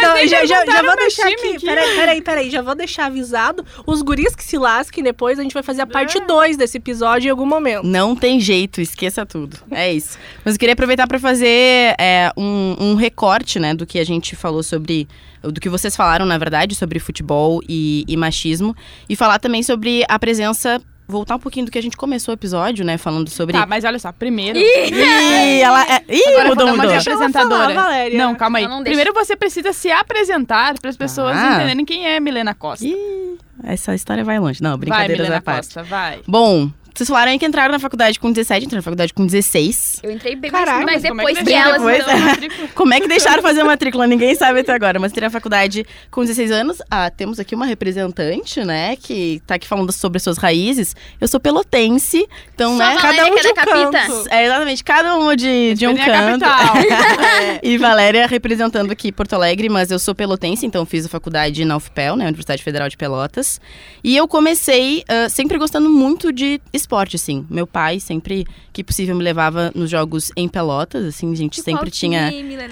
Não, 0.00 0.26
já, 0.26 0.46
já, 0.46 0.64
já 0.64 0.82
vou 0.82 0.96
deixar 0.96 1.28
time 1.28 1.34
aqui. 1.34 1.56
aqui. 1.56 1.66
Peraí, 1.66 1.96
peraí, 1.96 2.22
peraí. 2.22 2.50
Já 2.50 2.62
vou 2.62 2.74
deixar 2.74 3.06
avisado. 3.06 3.64
Os 3.86 4.00
guris 4.02 4.34
que 4.34 4.44
se 4.44 4.56
lasquem 4.56 5.04
depois, 5.04 5.38
a 5.38 5.42
gente 5.42 5.54
vai 5.54 5.62
fazer 5.62 5.82
a 5.82 5.86
parte 5.86 6.18
2 6.20 6.56
desse 6.56 6.78
episódio 6.78 7.28
em 7.28 7.30
algum 7.30 7.46
momento. 7.46 7.84
Não 7.84 8.16
tem 8.16 8.40
jeito, 8.40 8.80
esqueça 8.80 9.26
tudo. 9.26 9.58
É 9.70 9.92
isso. 9.92 10.18
Mas 10.44 10.54
eu 10.54 10.58
queria 10.58 10.72
aproveitar 10.72 11.06
para 11.06 11.18
fazer 11.18 11.41
é, 11.46 12.30
um, 12.36 12.76
um 12.78 12.94
recorte, 12.94 13.58
né, 13.58 13.74
do 13.74 13.84
que 13.86 13.98
a 13.98 14.04
gente 14.04 14.34
falou 14.36 14.62
sobre. 14.62 15.08
Do 15.42 15.60
que 15.60 15.68
vocês 15.68 15.96
falaram, 15.96 16.24
na 16.24 16.38
verdade, 16.38 16.74
sobre 16.74 16.98
futebol 17.00 17.60
e, 17.68 18.04
e 18.06 18.16
machismo. 18.16 18.76
E 19.08 19.16
falar 19.16 19.38
também 19.38 19.62
sobre 19.62 20.04
a 20.08 20.18
presença. 20.18 20.80
Voltar 21.08 21.34
um 21.34 21.38
pouquinho 21.40 21.66
do 21.66 21.72
que 21.72 21.78
a 21.78 21.82
gente 21.82 21.96
começou 21.96 22.32
o 22.32 22.36
episódio, 22.36 22.84
né? 22.84 22.96
Falando 22.96 23.28
sobre. 23.28 23.52
Tá, 23.52 23.66
mas 23.66 23.84
olha 23.84 23.98
só, 23.98 24.12
primeiro... 24.12 24.56
Ih, 24.58 25.60
ela 25.60 25.82
é. 25.84 26.02
Ih, 26.08 26.22
Agora 26.28 26.48
mudou, 26.48 26.68
mudou. 26.68 26.90
de 26.90 26.96
apresentadora. 26.96 27.74
falar, 27.74 27.82
Valéria. 27.84 28.16
Não, 28.16 28.34
calma 28.36 28.58
aí. 28.58 28.68
Não. 28.68 28.82
Primeiro 28.84 29.12
você 29.12 29.34
precisa 29.36 29.72
se 29.72 29.90
apresentar 29.90 30.78
para 30.78 30.88
as 30.88 30.96
pessoas 30.96 31.36
Ah. 31.36 31.56
entenderem 31.56 31.84
quem 31.84 32.06
é 32.06 32.20
Milena 32.20 32.54
Costa. 32.54 32.86
Ih, 32.86 33.36
essa 33.64 33.94
história 33.94 34.22
vai 34.24 34.38
longe. 34.38 34.62
Não, 34.62 34.70
vai, 34.70 34.78
brincadeiras 34.78 35.18
Milena 35.18 35.36
à 35.38 35.42
parte. 35.42 35.64
Costa, 35.64 35.82
vai. 35.82 36.20
Bom, 36.26 36.70
Vocês 36.94 37.08
falaram 37.08 37.32
aí 37.32 37.38
que 37.38 37.46
entraram 37.46 37.72
na 37.72 37.78
faculdade 37.78 38.18
com 38.20 38.30
17, 38.30 38.66
entraram 38.66 38.78
na 38.78 38.82
faculdade 38.82 39.14
com 39.14 39.24
16. 39.26 40.00
Eu 40.02 40.10
entrei 40.10 40.36
bem 40.36 40.50
Caraca, 40.50 40.84
mais, 40.84 41.02
mas 41.02 41.08
como 41.08 41.20
é 41.20 41.24
depois 41.24 41.46
que 41.46 41.52
elas. 41.54 41.72
depois? 41.74 42.02
então, 42.02 42.18
matrícula. 42.20 42.68
Como 42.74 42.94
é 42.94 43.00
que 43.00 43.08
deixaram 43.08 43.42
fazer 43.42 43.60
a 43.60 43.64
matrícula? 43.64 44.06
Ninguém 44.06 44.34
sabe 44.34 44.60
até 44.60 44.72
agora. 44.72 44.98
Mas 44.98 45.12
entrei 45.12 45.26
na 45.26 45.30
faculdade 45.30 45.86
com 46.10 46.22
16 46.22 46.50
anos. 46.50 46.82
Ah, 46.90 47.10
temos 47.10 47.38
aqui 47.38 47.54
uma 47.54 47.66
representante, 47.66 48.64
né? 48.64 48.96
Que 48.96 49.40
tá 49.46 49.54
aqui 49.54 49.66
falando 49.66 49.92
sobre 49.92 50.18
suas 50.18 50.38
raízes. 50.38 50.94
Eu 51.20 51.28
sou 51.28 51.38
pelotense. 51.40 52.26
Então, 52.54 52.76
Só 52.76 52.78
né? 52.78 52.96
Valéria, 52.96 53.02
cada 53.02 53.24
um 53.24 53.38
é 53.38 53.40
de 53.40 53.48
um 53.48 53.54
canto. 53.54 54.28
É, 54.30 54.44
exatamente, 54.44 54.84
cada 54.84 55.16
um 55.16 55.36
de, 55.36 55.74
de 55.74 55.86
um 55.86 55.96
canto. 55.96 56.40
capital. 56.40 56.74
E 57.62 57.78
Valéria 57.78 58.26
representando 58.26 58.90
aqui 58.90 59.12
Porto 59.12 59.34
Alegre, 59.34 59.68
mas 59.68 59.90
eu 59.90 59.98
sou 59.98 60.14
pelotense, 60.14 60.66
então 60.66 60.84
fiz 60.84 61.06
a 61.06 61.08
faculdade 61.08 61.64
na 61.64 61.76
UFPEL, 61.76 62.16
né, 62.16 62.24
Universidade 62.24 62.62
Federal 62.62 62.88
de 62.88 62.96
Pelotas. 62.96 63.60
E 64.02 64.16
eu 64.16 64.26
comecei 64.26 65.04
ah, 65.08 65.28
sempre 65.28 65.58
gostando 65.58 65.88
muito 65.88 66.32
de 66.32 66.60
esporte, 66.82 67.16
assim. 67.16 67.46
Meu 67.50 67.66
pai 67.66 67.98
sempre, 68.00 68.46
que 68.72 68.84
possível, 68.84 69.14
me 69.16 69.22
levava 69.24 69.72
nos 69.74 69.88
jogos 69.90 70.30
em 70.36 70.48
Pelotas, 70.48 71.04
assim, 71.06 71.32
a 71.32 71.36
gente 71.36 71.56
Que 71.56 71.62
sempre 71.62 71.86
qual 71.86 71.90
tinha... 71.90 72.30
time? 72.30 72.56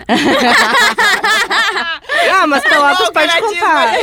Ah, 2.33 2.47
mas 2.47 2.63
Pelotas 2.63 3.11
pode 3.11 3.41
contar. 3.41 3.95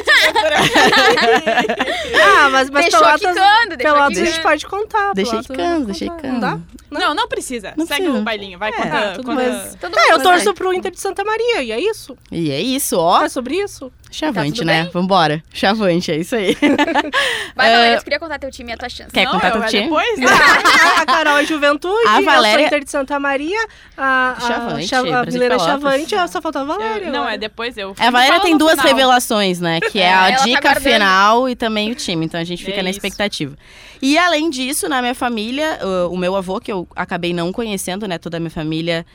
Ah, 2.40 2.50
mas, 2.50 2.70
mas 2.70 2.84
Deixou 2.86 3.00
Pelotas, 3.02 3.20
quicando, 3.36 3.78
Pelotas 3.78 4.18
a 4.18 4.26
gente 4.26 4.42
pode 4.42 4.66
contar. 4.66 5.14
Deixei 5.14 5.40
quicando, 5.40 5.86
deixei 5.86 6.08
contar. 6.08 6.22
quicando. 6.22 6.34
Não 6.34 6.40
dá? 6.40 6.60
Não, 6.90 7.14
não 7.14 7.28
precisa. 7.28 7.74
Não 7.76 7.86
Segue 7.86 8.02
precisa. 8.04 8.22
o 8.22 8.24
bailinho. 8.24 8.58
Vai, 8.60 8.70
É, 8.70 8.74
conta. 8.74 9.12
tudo 9.16 9.26
conta- 9.26 9.50
mais. 9.50 9.76
Todo 9.76 9.92
Tá, 9.92 10.02
eu 10.10 10.22
torço 10.24 10.46
vai. 10.46 10.54
pro 10.54 10.74
Inter 10.74 10.92
de 10.92 11.00
Santa 11.00 11.24
Maria, 11.24 11.62
e 11.64 11.72
é 11.72 11.80
isso. 11.80 12.18
E 12.32 12.52
é 12.52 12.62
isso, 12.62 12.98
ó. 12.98 13.24
É 13.24 13.30
sobre 13.30 13.56
isso. 13.56 13.92
Chavante, 14.12 14.54
tudo 14.60 14.66
né? 14.68 14.84
bem? 14.84 14.92
Vambora. 14.92 15.44
Chavante, 15.54 16.12
é 16.12 16.18
isso 16.18 16.36
aí. 16.36 16.56
Vai, 17.56 17.70
É. 17.70 17.74
Valéria, 17.76 17.98
tu 18.00 18.04
queria 18.04 18.20
contar 18.20 18.40
teu 18.40 18.50
time 18.52 18.72
e 18.72 18.74
a 18.74 18.78
tua 18.78 18.90
chance. 18.90 19.12
Quer 19.12 19.26
não, 19.26 19.34
contar 19.34 19.48
eu, 19.50 19.52
teu 19.54 19.64
é 19.64 19.68
time? 19.68 19.84
depois? 19.84 20.20
A 21.02 21.06
Carol 21.06 21.38
é 21.38 21.46
Juventude, 21.46 22.08
A 22.08 22.20
eu 22.20 22.26
Valéria- 22.26 22.58
sou 22.60 22.66
Inter 22.68 22.84
de 22.84 22.92
Santa 22.92 23.20
Maria, 23.20 23.68
a, 23.98 24.32
a, 24.38 24.40
Chavante, 24.40 24.88
Cha- 24.88 24.98
a 25.02 25.08
é 25.08 25.26
Pelotas. 25.26 25.62
Chavante, 25.64 26.16
ah, 26.16 26.28
só 26.28 26.42
falta 26.42 26.62
a 26.62 26.64
Valéria. 26.64 27.06
Eu- 27.06 27.12
não, 27.12 27.20
agora. 27.22 27.36
é 27.36 27.38
depois 27.38 27.78
eu. 27.78 27.94
A 28.00 28.10
Valéria 28.12 28.40
tem 28.42 28.58
duas 28.58 28.74
final. 28.76 28.88
revelações, 28.88 29.60
né? 29.60 29.80
Que 29.80 30.00
é 30.00 30.08
É, 30.08 30.14
a 30.14 30.38
tá 30.38 30.44
dica 30.44 30.62
guardando. 30.62 30.84
final 30.94 31.50
e 31.50 31.56
também 31.56 31.92
o 31.92 31.96
time. 31.96 32.26
Então 32.26 32.40
a 32.40 32.44
gente 32.44 32.64
fica 32.64 32.80
É 32.80 32.84
na 32.84 32.90
expectativa. 32.90 33.56
E 34.02 34.18
além 34.18 34.50
disso, 34.50 34.88
na 34.88 35.02
minha 35.02 35.16
família, 35.16 35.80
uh, 35.82 36.12
o 36.14 36.18
meu 36.18 36.36
avô, 36.36 36.60
que 36.60 36.72
eu 36.72 36.88
acabei 36.96 37.34
não 37.34 37.52
conhecendo, 37.52 38.08
né? 38.08 38.18
Toda 38.18 38.38
a 38.38 38.40
minha 38.40 38.52
família 38.52 39.06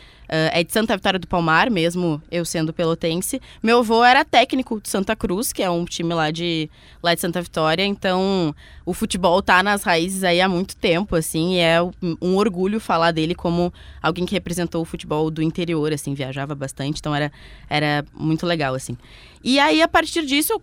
é 0.53 0.65
de 0.65 0.73
Santa 0.73 0.97
Vitória 0.97 1.19
do 1.19 1.27
Palmar, 1.27 1.71
mesmo 1.71 2.23
eu 2.31 2.45
sendo 2.45 2.73
pelotense. 2.73 3.41
Meu 3.63 3.81
avô 3.81 4.03
era 4.05 4.25
técnico 4.25 4.81
de 4.81 4.89
Santa 4.89 5.15
Cruz, 5.15 5.53
que 5.53 5.63
é 5.63 5.69
um 5.71 5.85
time 5.85 6.15
lá 6.15 6.31
de, 6.31 6.71
lá 7.03 7.15
de 7.15 7.21
Santa 7.21 7.43
Vitória. 7.43 7.85
Então 7.85 8.55
o 8.87 8.95
futebol 8.95 9.43
tá 9.43 9.63
nas 9.63 9.83
raízes 9.83 10.25
aí 10.25 10.41
há 10.41 10.49
muito 10.49 10.75
tempo, 10.77 11.15
assim. 11.17 11.55
E 11.57 11.59
é 11.59 11.83
um- 11.83 12.35
orgulho 12.37 12.81
falar 12.81 13.11
dele 13.11 13.35
como 13.35 13.73
alguém 14.03 14.25
que 14.25 14.33
representou 14.35 14.81
o 14.83 14.85
futebol 14.85 15.31
do 15.31 15.43
interior, 15.43 15.93
assim. 15.93 16.15
Viajava 16.15 16.55
bastante, 16.55 16.99
então 17.01 17.15
era, 17.15 17.31
era 17.69 18.05
muito 18.15 18.47
legal, 18.47 18.75
assim. 18.75 18.97
E 19.45 19.59
aí, 19.59 19.83
a 19.83 19.89
partir 19.89 20.25
disso, 20.25 20.61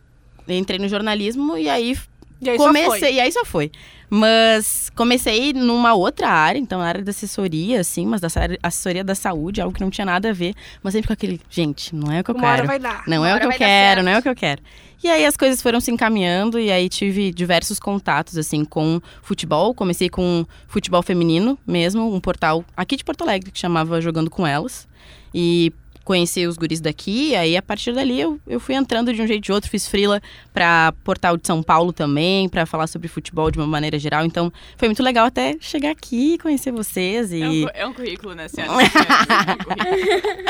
eu 0.48 0.58
entrei 0.58 0.80
no 0.80 0.88
jornalismo 0.88 1.58
e 1.58 1.70
aí 1.70 1.98
E 2.42 2.50
aí 2.50 2.58
comecei, 2.58 3.14
e 3.16 3.20
aí 3.20 3.32
só 3.32 3.44
foi. 3.46 3.70
Mas 4.10 4.90
comecei 4.96 5.54
numa 5.54 5.94
outra 5.94 6.30
área, 6.30 6.58
então 6.58 6.80
na 6.80 6.86
área 6.88 7.04
da 7.04 7.12
assessoria, 7.12 7.80
assim, 7.80 8.06
mas 8.06 8.20
da 8.20 8.28
assessoria 8.64 9.04
da 9.04 9.14
saúde, 9.14 9.62
algo 9.62 9.74
que 9.74 9.82
não 9.82 9.90
tinha 9.90 10.06
nada 10.06 10.30
a 10.30 10.34
ver, 10.34 10.56
mas 10.82 10.94
sempre 10.94 11.08
com 11.08 11.14
aquele, 11.14 11.40
gente, 11.50 11.96
não 11.96 12.12
é 12.12 12.22
o 12.22 12.24
que 12.24 12.32
eu 12.32 12.36
Uma 12.36 12.56
quero. 12.56 12.68
vai 12.68 12.80
dar. 12.80 13.04
Não 13.08 13.18
Uma 13.20 13.30
é 13.30 13.36
o 13.36 13.40
que 13.40 13.46
eu 13.46 13.52
quero, 13.52 14.04
não 14.04 14.12
é 14.12 14.18
o 14.18 14.22
que 14.22 14.30
eu 14.30 14.36
quero. 14.36 14.62
E 15.02 15.08
aí 15.08 15.26
as 15.26 15.38
coisas 15.38 15.62
foram 15.62 15.80
se 15.80 15.92
encaminhando 15.92 16.60
e 16.60 16.70
aí 16.72 16.90
tive 16.90 17.32
diversos 17.32 17.80
contatos 17.80 18.38
assim 18.38 18.66
com 18.66 19.00
futebol. 19.22 19.74
Comecei 19.74 20.10
com 20.10 20.46
futebol 20.68 21.02
feminino 21.02 21.58
mesmo, 21.66 22.14
um 22.14 22.20
portal 22.20 22.66
aqui 22.76 22.98
de 22.98 23.04
Porto 23.06 23.22
Alegre 23.22 23.50
que 23.50 23.58
chamava 23.60 24.02
Jogando 24.02 24.30
com 24.30 24.46
Elas. 24.46 24.88
E 25.34 25.72
conheci 26.10 26.48
os 26.48 26.58
guris 26.58 26.82
daqui, 26.82 27.36
aí 27.36 27.56
a 27.56 27.62
partir 27.62 27.94
dali 27.94 28.20
eu, 28.20 28.40
eu 28.48 28.60
fui 28.60 28.74
entrando 28.74 29.14
de 29.14 29.22
um 29.22 29.28
jeito 29.28 29.42
ou 29.42 29.44
de 29.44 29.52
outro, 29.52 29.70
fiz 29.70 29.88
frila 29.88 30.20
para 30.52 30.92
portal 31.04 31.38
de 31.38 31.46
São 31.46 31.62
Paulo 31.62 31.94
também, 31.94 32.50
para 32.50 32.66
falar 32.66 32.88
sobre 32.88 33.08
futebol 33.08 33.52
de 33.52 33.60
uma 33.60 33.68
maneira 33.68 34.00
geral. 34.00 34.26
Então, 34.26 34.52
foi 34.76 34.88
muito 34.88 35.04
legal 35.04 35.28
até 35.28 35.56
chegar 35.60 35.92
aqui, 35.92 36.40
conhecer 36.40 36.72
vocês 36.72 37.32
e 37.32 37.44
É 37.44 37.48
um, 37.48 37.68
é 37.76 37.86
um 37.86 37.94
currículo, 37.94 38.34
né, 38.34 38.48
senhora? 38.48 38.72
É 38.82 39.52
um 39.52 39.58
currículo. 39.58 40.40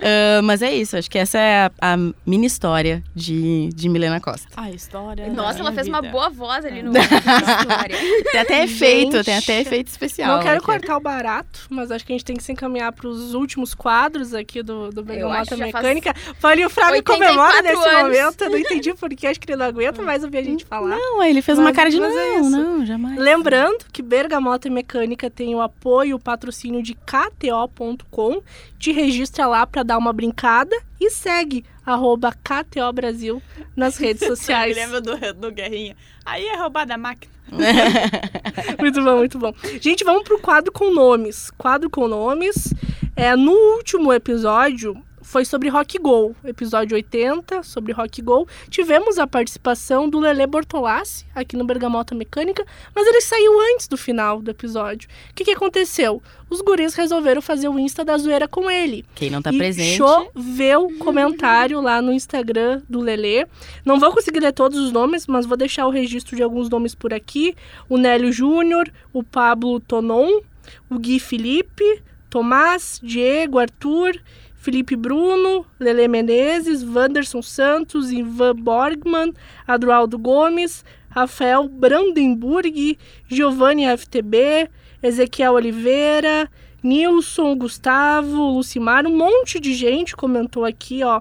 Ah, 0.00 0.42
mas 0.42 0.62
é 0.62 0.74
isso, 0.74 0.96
acho 0.96 1.10
que 1.10 1.18
essa 1.18 1.38
é 1.38 1.66
a, 1.66 1.70
a 1.80 1.96
mini 2.26 2.46
história 2.46 3.02
de, 3.14 3.68
de 3.74 3.88
Milena 3.88 4.20
Costa. 4.20 4.48
A 4.56 4.70
história. 4.70 5.26
da 5.26 5.32
Nossa, 5.32 5.60
ela 5.60 5.72
fez 5.72 5.86
uma 5.88 6.00
vida. 6.00 6.12
boa 6.12 6.28
voz 6.30 6.64
ali 6.64 6.82
no. 6.82 6.92
História. 6.96 7.96
Tem 8.30 8.40
até 8.40 8.66
Gente. 8.66 8.74
efeito, 8.74 9.24
tem 9.24 9.36
até 9.36 9.60
efeito 9.60 9.88
especial. 9.88 10.36
Não 10.36 10.42
quero 10.42 10.58
aqui. 10.58 10.66
cortar 10.66 10.96
o 10.96 11.00
barato, 11.00 11.66
mas 11.70 11.90
acho 11.90 12.04
que 12.04 12.12
a 12.12 12.14
gente 12.14 12.24
tem 12.24 12.36
que 12.36 12.42
se 12.42 12.52
encaminhar 12.52 12.92
para 12.92 13.08
os 13.08 13.34
últimos 13.34 13.74
quadros 13.74 14.34
aqui 14.34 14.62
do, 14.62 14.87
do 14.90 15.00
acho 15.00 15.06
Bergamota 15.08 15.42
que 15.44 15.50
já 15.50 15.56
faz 15.70 15.74
Mecânica. 15.74 16.14
Fale 16.38 16.62
o 16.64 16.68
84 16.68 17.02
comemora 17.04 17.62
nesse 17.62 17.88
anos. 17.88 18.02
momento. 18.02 18.42
Eu 18.44 18.50
não 18.50 18.58
entendi 18.58 18.94
porque 18.94 19.26
acho 19.26 19.40
que 19.40 19.50
ele 19.50 19.58
não 19.58 19.66
aguenta 19.66 20.02
mais 20.02 20.24
ouvir 20.24 20.38
a 20.38 20.42
gente 20.42 20.64
falar. 20.64 20.96
Não, 20.96 21.22
ele 21.22 21.40
fez 21.42 21.58
uma 21.58 21.66
Mas- 21.66 21.76
cara 21.76 21.90
de 21.90 21.96
é 21.96 22.00
não, 22.00 22.40
isso. 22.40 22.50
não, 22.50 22.86
jamais. 22.86 23.16
Lembrando 23.18 23.84
que 23.92 24.02
Bergamota 24.02 24.68
Mecânica 24.70 25.28
tem 25.30 25.54
o 25.54 25.60
apoio 25.60 26.10
e 26.10 26.14
o 26.14 26.18
patrocínio 26.18 26.82
de 26.82 26.94
KTO.com. 26.94 28.42
Te 28.78 28.92
registra 28.92 29.46
lá 29.46 29.66
para 29.66 29.82
dar 29.82 29.98
uma 29.98 30.12
brincada 30.12 30.74
e 31.00 31.10
segue 31.10 31.64
arroba 31.84 32.32
KTO 32.32 32.92
Brasil 32.92 33.42
nas 33.74 33.96
redes 33.96 34.24
sociais. 34.28 34.76
lembro 34.76 35.00
do, 35.00 35.16
do 35.34 35.50
Guerrinha. 35.50 35.96
Aí 36.24 36.46
é 36.46 36.56
roubada 36.56 36.94
a 36.94 36.98
máquina. 36.98 37.32
Muito 38.78 39.02
bom, 39.02 39.16
muito 39.16 39.38
bom. 39.38 39.54
Gente, 39.80 40.04
vamos 40.04 40.22
pro 40.22 40.38
quadro 40.38 40.70
com 40.70 40.92
nomes. 40.92 41.50
Quadro 41.56 41.88
com 41.88 42.06
nomes. 42.06 42.72
É, 43.18 43.34
no 43.34 43.50
último 43.50 44.12
episódio 44.12 44.96
foi 45.22 45.44
sobre 45.44 45.68
Rock 45.68 45.98
Go, 45.98 46.36
episódio 46.44 46.94
80, 46.94 47.64
sobre 47.64 47.92
Rock 47.92 48.22
Go. 48.22 48.46
Tivemos 48.70 49.18
a 49.18 49.26
participação 49.26 50.08
do 50.08 50.20
Lele 50.20 50.46
Bortolassi 50.46 51.26
aqui 51.34 51.56
no 51.56 51.64
Bergamota 51.64 52.14
Mecânica, 52.14 52.64
mas 52.94 53.08
ele 53.08 53.20
saiu 53.20 53.60
antes 53.72 53.88
do 53.88 53.96
final 53.96 54.40
do 54.40 54.52
episódio. 54.52 55.08
O 55.32 55.34
que, 55.34 55.42
que 55.42 55.50
aconteceu? 55.50 56.22
Os 56.48 56.60
guris 56.60 56.94
resolveram 56.94 57.42
fazer 57.42 57.68
o 57.68 57.76
Insta 57.76 58.04
da 58.04 58.16
zoeira 58.16 58.46
com 58.46 58.70
ele. 58.70 59.04
Quem 59.16 59.30
não 59.30 59.42
tá 59.42 59.52
e 59.52 59.58
presente. 59.58 59.96
choveu 59.96 60.88
comentário 61.00 61.80
lá 61.80 62.00
no 62.00 62.12
Instagram 62.12 62.82
do 62.88 63.00
Lelê. 63.00 63.48
Não 63.84 63.98
vou 63.98 64.12
conseguir 64.12 64.38
ler 64.38 64.52
todos 64.52 64.78
os 64.78 64.92
nomes, 64.92 65.26
mas 65.26 65.44
vou 65.44 65.56
deixar 65.56 65.88
o 65.88 65.90
registro 65.90 66.36
de 66.36 66.42
alguns 66.44 66.70
nomes 66.70 66.94
por 66.94 67.12
aqui. 67.12 67.56
O 67.88 67.98
Nélio 67.98 68.30
Júnior, 68.30 68.88
o 69.12 69.24
Pablo 69.24 69.80
Tonon, 69.80 70.40
o 70.88 71.00
Gui 71.00 71.18
Felipe, 71.18 72.00
Tomás, 72.30 73.00
Diego, 73.02 73.58
Arthur, 73.58 74.20
Felipe 74.54 74.96
Bruno, 74.96 75.64
Lele 75.78 76.08
Menezes, 76.08 76.82
Wanderson 76.82 77.40
Santos, 77.40 78.10
Ivan 78.10 78.54
Borgman, 78.54 79.32
Adroaldo 79.66 80.18
Gomes, 80.18 80.84
Rafael 81.08 81.68
Brandenburg, 81.68 82.98
Giovanni 83.28 83.84
FTB, 83.96 84.68
Ezequiel 85.02 85.54
Oliveira, 85.54 86.50
Nilson, 86.82 87.56
Gustavo, 87.56 88.50
Lucimar, 88.50 89.06
um 89.06 89.16
monte 89.16 89.58
de 89.58 89.72
gente 89.74 90.14
comentou 90.14 90.64
aqui, 90.64 91.02
ó, 91.02 91.20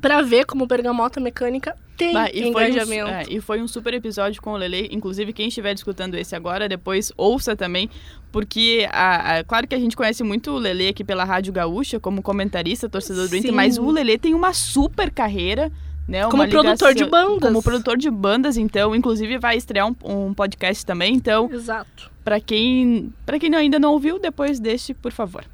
pra 0.00 0.22
ver 0.22 0.46
como 0.46 0.66
Bergamota 0.66 1.20
Mecânica 1.20 1.76
tem 1.96 2.12
Bah, 2.14 2.28
e, 2.32 2.52
foi 2.52 2.64
um, 2.64 2.68
engajamento. 2.68 3.08
é, 3.10 3.24
e 3.28 3.40
foi 3.40 3.62
um 3.62 3.68
super 3.68 3.94
episódio 3.94 4.40
com 4.42 4.52
o 4.52 4.56
Lele. 4.56 4.88
Inclusive, 4.90 5.32
quem 5.32 5.48
estiver 5.48 5.74
escutando 5.74 6.14
esse 6.14 6.34
agora, 6.34 6.68
depois 6.68 7.12
ouça 7.16 7.54
também. 7.56 7.88
Porque, 8.30 8.88
a, 8.90 9.38
a- 9.38 9.44
claro 9.44 9.66
que 9.66 9.74
a 9.74 9.78
gente 9.78 9.96
conhece 9.96 10.22
muito 10.24 10.50
o 10.50 10.58
Lele 10.58 10.88
aqui 10.88 11.04
pela 11.04 11.24
Rádio 11.24 11.52
Gaúcha, 11.52 12.00
como 12.00 12.22
comentarista, 12.22 12.88
torcedor 12.88 13.28
do 13.28 13.36
Inter, 13.36 13.52
mas 13.52 13.76
o 13.78 13.90
Lele 13.90 14.18
tem 14.18 14.34
uma 14.34 14.52
super 14.52 15.10
carreira. 15.10 15.70
Né, 16.08 16.26
Como 16.28 16.46
produtor 16.48 16.94
de 16.94 17.04
bandas. 17.04 17.38
Como 17.48 17.62
produtor 17.62 17.96
de 17.96 18.10
bandas, 18.10 18.56
então, 18.56 18.92
inclusive 18.94 19.38
vai 19.38 19.56
estrear 19.56 19.86
um, 19.86 19.94
um 20.04 20.34
podcast 20.34 20.84
também. 20.84 21.14
Então, 21.14 21.48
Exato. 21.52 22.10
pra 22.24 22.40
quem, 22.40 23.12
pra 23.24 23.38
quem 23.38 23.54
ainda 23.54 23.78
não 23.78 23.92
ouviu, 23.92 24.18
depois 24.18 24.58
deixe, 24.58 24.94
por 24.94 25.12
favor. 25.12 25.44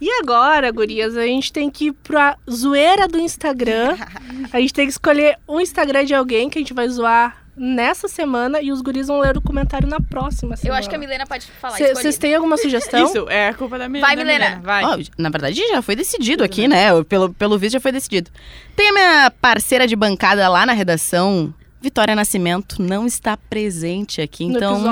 E 0.00 0.10
agora, 0.20 0.70
gurias, 0.70 1.16
a 1.16 1.24
gente 1.26 1.52
tem 1.52 1.70
que 1.70 1.86
ir 1.86 1.92
pra 1.92 2.36
zoeira 2.50 3.08
do 3.08 3.18
Instagram. 3.18 3.96
A 4.52 4.60
gente 4.60 4.72
tem 4.72 4.86
que 4.86 4.92
escolher 4.92 5.38
um 5.48 5.60
Instagram 5.60 6.04
de 6.04 6.14
alguém 6.14 6.48
que 6.48 6.58
a 6.58 6.60
gente 6.60 6.72
vai 6.72 6.88
zoar 6.88 7.44
nessa 7.56 8.06
semana 8.06 8.60
e 8.60 8.70
os 8.70 8.80
guris 8.82 9.08
vão 9.08 9.18
ler 9.18 9.36
o 9.36 9.40
comentário 9.40 9.88
na 9.88 9.98
próxima 9.98 10.52
Eu 10.54 10.56
semana. 10.58 10.78
acho 10.78 10.88
que 10.88 10.94
a 10.94 10.98
Milena 10.98 11.26
pode 11.26 11.46
falar. 11.46 11.76
Vocês 11.76 12.18
têm 12.18 12.34
alguma 12.34 12.56
sugestão? 12.56 13.04
Isso, 13.06 13.26
é 13.28 13.48
a 13.48 13.54
culpa 13.54 13.78
da 13.78 13.88
minha 13.88 14.04
Vai, 14.04 14.14
Milena. 14.14 14.60
Vai. 14.62 14.84
Ó, 14.84 14.98
na 15.18 15.30
verdade, 15.30 15.66
já 15.68 15.80
foi 15.82 15.96
decidido 15.96 16.44
aqui, 16.44 16.68
né? 16.68 17.02
Pelo, 17.04 17.32
pelo 17.32 17.58
visto, 17.58 17.72
já 17.72 17.80
foi 17.80 17.92
decidido. 17.92 18.30
Tem 18.76 18.90
a 18.90 18.92
minha 18.92 19.30
parceira 19.40 19.86
de 19.86 19.96
bancada 19.96 20.48
lá 20.48 20.64
na 20.66 20.72
redação, 20.74 21.52
Vitória 21.80 22.14
Nascimento, 22.16 22.82
não 22.82 23.06
está 23.06 23.36
presente 23.36 24.20
aqui. 24.20 24.44
Então, 24.44 24.82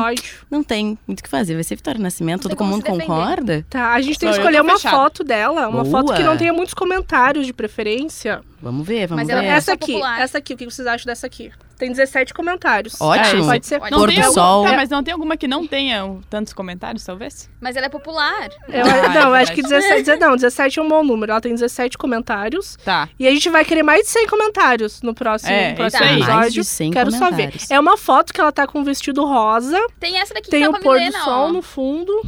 não 0.50 0.62
tem 0.62 0.98
muito 1.06 1.20
o 1.20 1.22
que 1.22 1.28
fazer. 1.28 1.54
Vai 1.54 1.64
ser 1.64 1.76
Vitória 1.76 2.00
Nascimento, 2.00 2.48
todo 2.48 2.64
mundo 2.64 2.84
concorda? 2.84 3.66
Tá, 3.68 3.92
a 3.94 4.00
gente 4.00 4.18
tem 4.18 4.30
que 4.30 4.36
escolher 4.36 4.60
uma 4.60 4.74
fechado. 4.74 4.96
foto 4.96 5.24
dela, 5.24 5.68
uma 5.68 5.82
Boa. 5.84 6.02
foto 6.02 6.14
que 6.14 6.22
não 6.22 6.36
tenha 6.36 6.52
muitos 6.52 6.74
comentários 6.74 7.46
de 7.46 7.52
preferência. 7.52 8.42
Vamos 8.60 8.86
ver, 8.86 9.06
vamos 9.08 9.22
Mas 9.22 9.26
ver. 9.26 9.32
ela 9.32 9.44
é 9.44 9.56
essa 9.56 9.72
aqui, 9.72 9.92
popular. 9.92 10.20
essa 10.20 10.38
aqui, 10.38 10.54
o 10.54 10.56
que 10.56 10.64
vocês 10.64 10.86
acham 10.86 11.06
dessa 11.06 11.26
aqui? 11.26 11.50
Tem 11.76 11.90
17 11.90 12.32
comentários. 12.32 13.00
Ótimo. 13.00 13.46
Pode 13.46 13.66
ser. 13.66 13.80
Não 13.80 13.98
Pôr 13.98 14.08
tem 14.08 14.16
do 14.20 14.22
algum- 14.26 14.34
sol. 14.34 14.64
Tá, 14.64 14.72
mas 14.74 14.88
não 14.90 15.02
tem 15.02 15.12
alguma 15.12 15.36
que 15.36 15.48
não 15.48 15.66
tenha 15.66 16.08
tantos 16.30 16.52
comentários, 16.52 17.04
talvez? 17.04 17.50
Mas 17.60 17.76
ela 17.76 17.86
é 17.86 17.88
popular. 17.88 18.48
Eu- 18.68 18.84
Ah, 18.86 19.08
não, 19.14 19.34
é 19.36 19.42
acho 19.42 19.52
que 19.52 19.62
verdade. 19.62 19.86
17, 20.02 20.20
não, 20.24 20.36
17 20.36 20.78
é 20.78 20.82
um 20.82 20.88
bom 20.88 21.02
número. 21.02 21.32
Ela 21.32 21.40
tem 21.40 21.52
17 21.52 21.98
comentários. 21.98 22.76
Tá. 22.84 23.08
E 23.18 23.26
a 23.26 23.30
gente 23.30 23.48
vai 23.50 23.64
querer 23.64 23.82
mais 23.82 24.02
de 24.04 24.08
100 24.10 24.26
comentários 24.28 25.02
no 25.02 25.14
próximo, 25.14 25.50
É, 25.52 25.70
no 25.70 25.76
próximo 25.76 26.04
aí. 26.04 26.10
episódio. 26.12 26.34
Mais 26.36 26.52
de 26.54 26.64
100 26.64 26.90
Quero 26.92 27.10
só 27.10 27.30
ver. 27.30 27.52
É 27.68 27.78
uma 27.80 27.96
foto 27.96 28.32
que 28.32 28.40
ela 28.40 28.52
tá 28.52 28.66
com 28.66 28.78
um 28.80 28.84
vestido 28.84 29.24
rosa, 29.24 29.78
Tem 29.98 30.18
essa 30.18 30.32
daqui 30.34 30.50
tem 30.50 30.62
que 30.62 30.68
o 30.68 30.72
tá 30.72 30.78
com 30.78 30.80
a 30.80 30.90
pôr 30.90 30.98
do 30.98 31.04
Milena, 31.04 31.24
sol 31.24 31.48
ó. 31.48 31.52
no 31.52 31.60
fundo. 31.62 32.22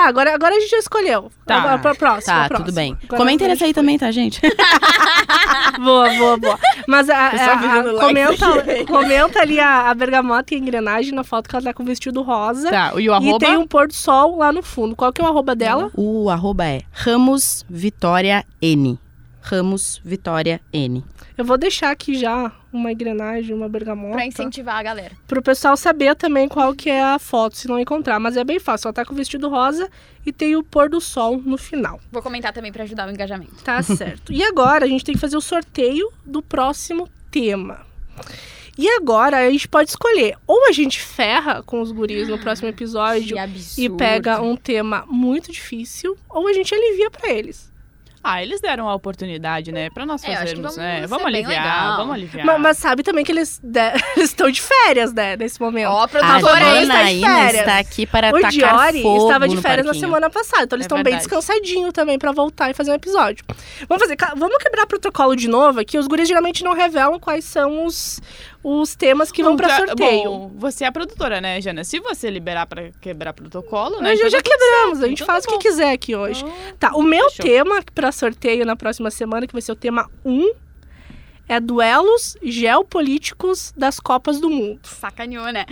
Ah, 0.00 0.06
agora, 0.06 0.32
agora 0.34 0.54
a 0.54 0.60
gente 0.60 0.70
já 0.70 0.78
escolheu. 0.78 1.30
Tá. 1.44 1.60
Pra, 1.60 1.78
pra 1.78 1.94
próxima, 1.94 2.34
Tá, 2.34 2.46
próxima. 2.48 2.66
tudo 2.66 2.74
bem. 2.74 2.96
Agora 3.04 3.16
Comentem 3.18 3.46
a 3.46 3.50
nessa 3.50 3.64
aí 3.64 3.68
gente 3.68 3.74
também, 3.74 3.98
tá, 3.98 4.10
gente? 4.12 4.40
Boa, 5.82 6.08
boa, 6.14 6.36
boa. 6.36 6.58
Mas 6.86 7.08
a, 7.08 7.16
a- 7.16 7.30
a- 7.30 7.82
like 7.82 8.00
comenta, 8.00 8.46
comenta 8.86 9.40
ali 9.40 9.60
a, 9.60 9.90
a 9.90 9.94
bergamota 9.94 10.54
e 10.54 10.56
a 10.56 10.60
engrenagem 10.60 11.12
na 11.12 11.22
foto 11.24 11.48
que 11.48 11.54
ela 11.56 11.64
tá 11.64 11.74
com 11.74 11.82
o 11.82 11.86
vestido 11.86 12.22
rosa. 12.22 12.70
Tá, 12.70 12.92
e 12.94 12.96
o 12.96 13.00
E 13.00 13.08
arroba? 13.10 13.38
tem 13.38 13.56
um 13.56 13.66
pôr 13.66 13.86
do 13.88 13.94
sol 13.94 14.36
lá 14.38 14.52
no 14.52 14.62
fundo. 14.62 14.96
Qual 14.96 15.12
que 15.12 15.20
é 15.20 15.24
o 15.24 15.28
arroba 15.28 15.54
dela? 15.54 15.90
O 15.96 16.28
arroba 16.30 16.64
é 16.66 16.82
Ramos 16.92 17.64
Vitória 17.68 18.44
N. 18.62 18.98
Ramos 19.40 20.00
Vitória 20.04 20.60
N. 20.72 21.04
Eu 21.38 21.44
vou 21.44 21.56
deixar 21.56 21.92
aqui 21.92 22.18
já 22.18 22.50
uma 22.72 22.90
engrenagem, 22.90 23.54
uma 23.54 23.68
bergamota. 23.68 24.14
Pra 24.14 24.26
incentivar 24.26 24.74
a 24.74 24.82
galera. 24.82 25.16
Pro 25.28 25.40
pessoal 25.40 25.76
saber 25.76 26.16
também 26.16 26.48
qual 26.48 26.74
que 26.74 26.90
é 26.90 27.00
a 27.00 27.16
foto, 27.16 27.56
se 27.56 27.68
não 27.68 27.78
encontrar. 27.78 28.18
Mas 28.18 28.36
é 28.36 28.42
bem 28.42 28.58
fácil. 28.58 28.88
Ela 28.88 28.92
tá 28.92 29.04
com 29.04 29.12
o 29.12 29.16
vestido 29.16 29.48
rosa 29.48 29.88
e 30.26 30.32
tem 30.32 30.56
o 30.56 30.64
pôr 30.64 30.90
do 30.90 31.00
sol 31.00 31.38
no 31.38 31.56
final. 31.56 32.00
Vou 32.10 32.20
comentar 32.20 32.52
também 32.52 32.72
pra 32.72 32.82
ajudar 32.82 33.06
o 33.06 33.12
engajamento. 33.12 33.54
Tá 33.62 33.80
certo. 33.84 34.32
E 34.32 34.42
agora 34.42 34.84
a 34.84 34.88
gente 34.88 35.04
tem 35.04 35.14
que 35.14 35.20
fazer 35.20 35.36
o 35.36 35.40
sorteio 35.40 36.12
do 36.26 36.42
próximo 36.42 37.08
tema. 37.30 37.86
E 38.76 38.88
agora 38.90 39.38
a 39.38 39.50
gente 39.50 39.68
pode 39.68 39.90
escolher. 39.90 40.36
Ou 40.46 40.66
a 40.68 40.72
gente 40.72 41.00
ferra 41.00 41.62
com 41.62 41.80
os 41.80 41.92
guris 41.92 42.26
no 42.28 42.38
próximo 42.38 42.68
episódio 42.68 43.34
Que 43.36 43.38
absurdo. 43.38 43.94
e 43.94 43.96
pega 43.96 44.40
um 44.40 44.56
tema 44.56 45.04
muito 45.08 45.52
difícil, 45.52 46.16
ou 46.28 46.48
a 46.48 46.52
gente 46.52 46.74
alivia 46.74 47.10
pra 47.10 47.30
eles. 47.30 47.67
Ah, 48.30 48.42
eles 48.42 48.60
deram 48.60 48.88
a 48.88 48.94
oportunidade, 48.94 49.72
né? 49.72 49.88
Pra 49.90 50.04
nós 50.04 50.22
É, 50.24 50.34
fazermos, 50.36 50.60
vamos 50.60 50.76
né? 50.76 51.06
Vamos 51.06 51.24
bem 51.24 51.34
aliviar, 51.44 51.96
vamos 51.96 52.14
aliviar. 52.14 52.44
Ma- 52.46 52.58
Mas, 52.58 52.76
sabe 52.78 53.02
também 53.02 53.24
que 53.24 53.32
eles 53.32 53.58
de- 53.62 53.80
eles 54.16 54.30
estão 54.30 54.50
de 54.50 54.60
férias, 54.60 55.12
né, 55.12 55.36
nesse 55.36 55.60
momento. 55.60 55.88
Ó, 55.88 56.02
A 56.02 56.04
está 56.04 56.36
de 56.36 56.42
Janaína 56.86 57.28
férias. 57.36 57.54
está 57.60 57.78
aqui 57.78 58.06
para 58.06 58.28
O 58.28 58.32
tacar 58.34 58.50
Diori 58.50 59.02
fogo 59.02 59.26
estava 59.26 59.48
de 59.48 59.56
férias 59.56 59.86
na 59.86 59.94
semana 59.94 60.28
passada, 60.30 60.64
então 60.64 60.76
eles 60.76 60.84
É 60.84 60.86
estão 60.86 60.96
bem 60.98 61.04
verdade. 61.14 61.22
descansadinhos 61.28 61.92
também 61.92 62.18
pra 62.18 62.32
voltar 62.32 62.70
e 62.70 62.74
fazer 62.74 62.90
um 62.90 62.94
episódio. 62.94 63.44
Vamos 63.88 64.02
fazer, 64.02 64.16
vamos 64.36 64.58
quebrar 64.58 64.86
protocolo 64.86 65.34
de 65.34 65.48
novo 65.48 65.80
aqui. 65.80 65.96
Os 65.98 66.06
guris 66.06 66.28
geralmente 66.28 66.62
não 66.62 66.74
revelam 66.74 67.18
quais 67.18 67.44
são 67.44 67.84
os, 67.86 68.20
os 68.62 68.94
temas 68.96 69.30
que 69.30 69.42
vão 69.42 69.56
Tá, 69.56 69.76
sorteio. 69.76 70.24
Bom, 70.30 70.50
você 70.56 70.84
é 70.84 70.86
a 70.88 70.92
produtora, 70.92 71.40
né, 71.40 71.60
Jana? 71.60 71.84
Se 71.84 72.00
você 72.00 72.28
liberar 72.30 72.66
pra 72.66 72.90
quebrar 73.00 73.32
protocolo, 73.32 74.00
né? 74.00 74.10
Nós 74.10 74.18
já, 74.20 74.26
então 74.26 74.30
já 74.30 74.42
tá 74.42 74.50
quebramos, 74.50 74.98
certo. 74.98 75.04
a 75.04 75.08
gente 75.08 75.22
Então 75.22 75.26
faz 75.34 75.44
tá 75.44 75.50
o 75.54 75.58
que 75.58 75.68
quiser 75.68 75.92
aqui 75.92 76.14
hoje. 76.16 76.44
Então, 76.44 76.90
Tá, 76.90 76.96
o 76.96 77.02
meu 77.02 77.28
Fechou. 77.30 77.44
tema 77.46 77.82
pra 77.94 78.10
sorteio 78.12 78.64
na 78.66 78.76
próxima 78.76 79.10
semana, 79.10 79.46
que 79.46 79.52
vai 79.52 79.62
ser 79.62 79.72
o 79.72 79.76
tema 79.76 80.10
1, 80.24 80.50
é 81.48 81.58
duelos 81.58 82.36
geopolíticos 82.42 83.72
das 83.76 83.98
Copas 83.98 84.38
do 84.40 84.50
Mundo. 84.50 84.80
Sacaneou, 84.84 85.50
né? 85.52 85.64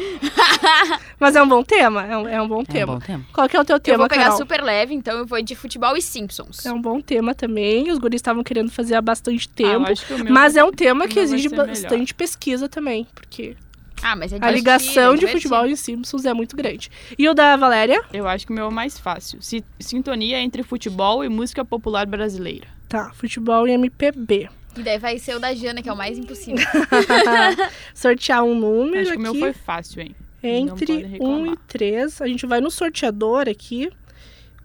Mas 1.20 1.36
é 1.36 1.42
um 1.42 1.48
bom 1.48 1.62
tema, 1.62 2.04
é 2.06 2.16
um, 2.16 2.28
é 2.28 2.42
um 2.42 2.48
bom 2.48 2.58
É 2.58 2.60
um 2.60 2.64
tema. 2.64 2.92
bom 2.94 2.98
tema. 3.00 3.24
Qual 3.32 3.48
que 3.48 3.56
é 3.56 3.60
o 3.60 3.64
teu 3.64 3.78
tema, 3.78 3.94
eu 3.94 3.98
vou 4.00 4.08
pegar 4.08 4.24
Carol? 4.24 4.38
super 4.38 4.62
leve, 4.62 4.94
então 4.94 5.18
eu 5.18 5.26
vou 5.26 5.40
de 5.42 5.54
futebol 5.54 5.96
e 5.96 6.02
Simpsons. 6.02 6.64
É 6.66 6.72
um 6.72 6.80
bom 6.80 7.00
tema 7.00 7.34
também. 7.34 7.90
Os 7.90 7.98
guris 7.98 8.18
estavam 8.18 8.42
querendo 8.42 8.70
fazer 8.70 8.94
há 8.94 9.00
bastante 9.02 9.48
ah, 9.50 9.56
tempo. 9.56 9.90
acho 9.90 10.06
que 10.06 10.14
o 10.14 10.24
meu 10.24 10.32
mas 10.32 10.56
é 10.56 10.64
um 10.64 10.72
tema 10.72 11.06
que 11.06 11.18
exige 11.18 11.48
ser 11.48 11.50
melhor. 11.50 11.66
bastante 11.68 12.14
pesquisa 12.14 12.68
também, 12.68 13.06
porque 13.14 13.56
Ah, 14.02 14.16
mas 14.16 14.32
é 14.32 14.38
a 14.40 14.50
ligação 14.50 15.14
de 15.14 15.20
divertido. 15.20 15.42
futebol 15.50 15.66
e 15.66 15.76
Simpsons 15.76 16.24
é 16.24 16.32
muito 16.34 16.56
grande. 16.56 16.90
E 17.18 17.28
o 17.28 17.34
da 17.34 17.56
Valéria? 17.56 18.02
Eu 18.12 18.26
acho 18.28 18.46
que 18.46 18.52
o 18.52 18.54
meu 18.54 18.64
é 18.64 18.68
o 18.68 18.72
mais 18.72 18.98
fácil. 18.98 19.40
Si- 19.42 19.64
sintonia 19.80 20.40
entre 20.40 20.62
futebol 20.62 21.24
e 21.24 21.28
música 21.28 21.64
popular 21.64 22.06
brasileira. 22.06 22.66
Tá, 22.88 23.10
futebol 23.14 23.66
e 23.66 23.72
MPB. 23.72 24.48
E 24.76 24.82
daí 24.82 24.98
vai 24.98 25.18
ser 25.18 25.36
o 25.36 25.38
da 25.40 25.54
Jana, 25.54 25.80
que 25.82 25.88
é 25.88 25.92
o 25.92 25.96
mais 25.96 26.18
impossível. 26.18 26.64
Sortear 27.94 28.42
um 28.44 28.54
número 28.54 29.00
acho 29.02 29.12
que 29.12 29.16
o 29.16 29.20
meu 29.20 29.30
aqui 29.32 29.40
foi 29.40 29.52
fácil, 29.52 30.02
hein? 30.02 30.14
Entre 30.42 30.86
podem 30.86 31.04
1 31.06 31.08
reclamar. 31.08 31.54
e 31.54 31.56
3. 31.68 32.20
A 32.22 32.26
gente 32.28 32.46
vai 32.46 32.60
no 32.60 32.70
sorteador 32.70 33.48
aqui, 33.48 33.90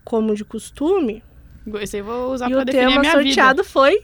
como 0.03 0.35
de 0.35 0.43
costume. 0.45 1.23
Esse 1.79 1.97
eu 1.99 2.03
vou 2.05 2.33
usar 2.33 2.49
e 2.49 2.53
pra 2.53 2.61
o 2.61 2.65
definir 2.65 2.83
a 2.85 2.89
tema 2.89 3.01
minha 3.01 3.13
sorteado 3.13 3.63
foi 3.63 4.03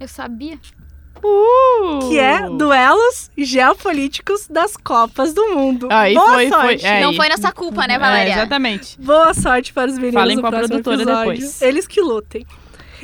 Eu 0.00 0.08
sabia. 0.08 0.56
vida. 0.56 0.78
Uh! 1.20 2.08
que 2.08 2.16
é 2.16 2.48
duelos 2.48 3.28
geopolíticos 3.36 4.46
das 4.48 4.76
Copas 4.76 5.34
do 5.34 5.48
Mundo. 5.48 5.88
Aí 5.90 6.14
Boa 6.14 6.34
foi- 6.34 6.48
foi- 6.48 6.60
sorte. 6.78 6.86
é. 6.86 7.00
Não 7.00 7.10
aí. 7.10 7.16
foi 7.16 7.28
nossa 7.28 7.50
culpa, 7.50 7.86
né, 7.88 7.94
É, 7.94 7.98
Valéria? 7.98 8.32
exatamente. 8.34 9.00
Boa 9.00 9.34
sorte 9.34 9.72
para 9.72 9.90
os 9.90 9.96
meninos 9.96 10.14
Falem 10.14 10.40
com 10.40 10.46
a 10.46 10.52
produtora 10.52 10.96
episódio. 11.02 11.32
depois. 11.32 11.60
Eles 11.62 11.88
que 11.88 12.00
lutem. 12.00 12.46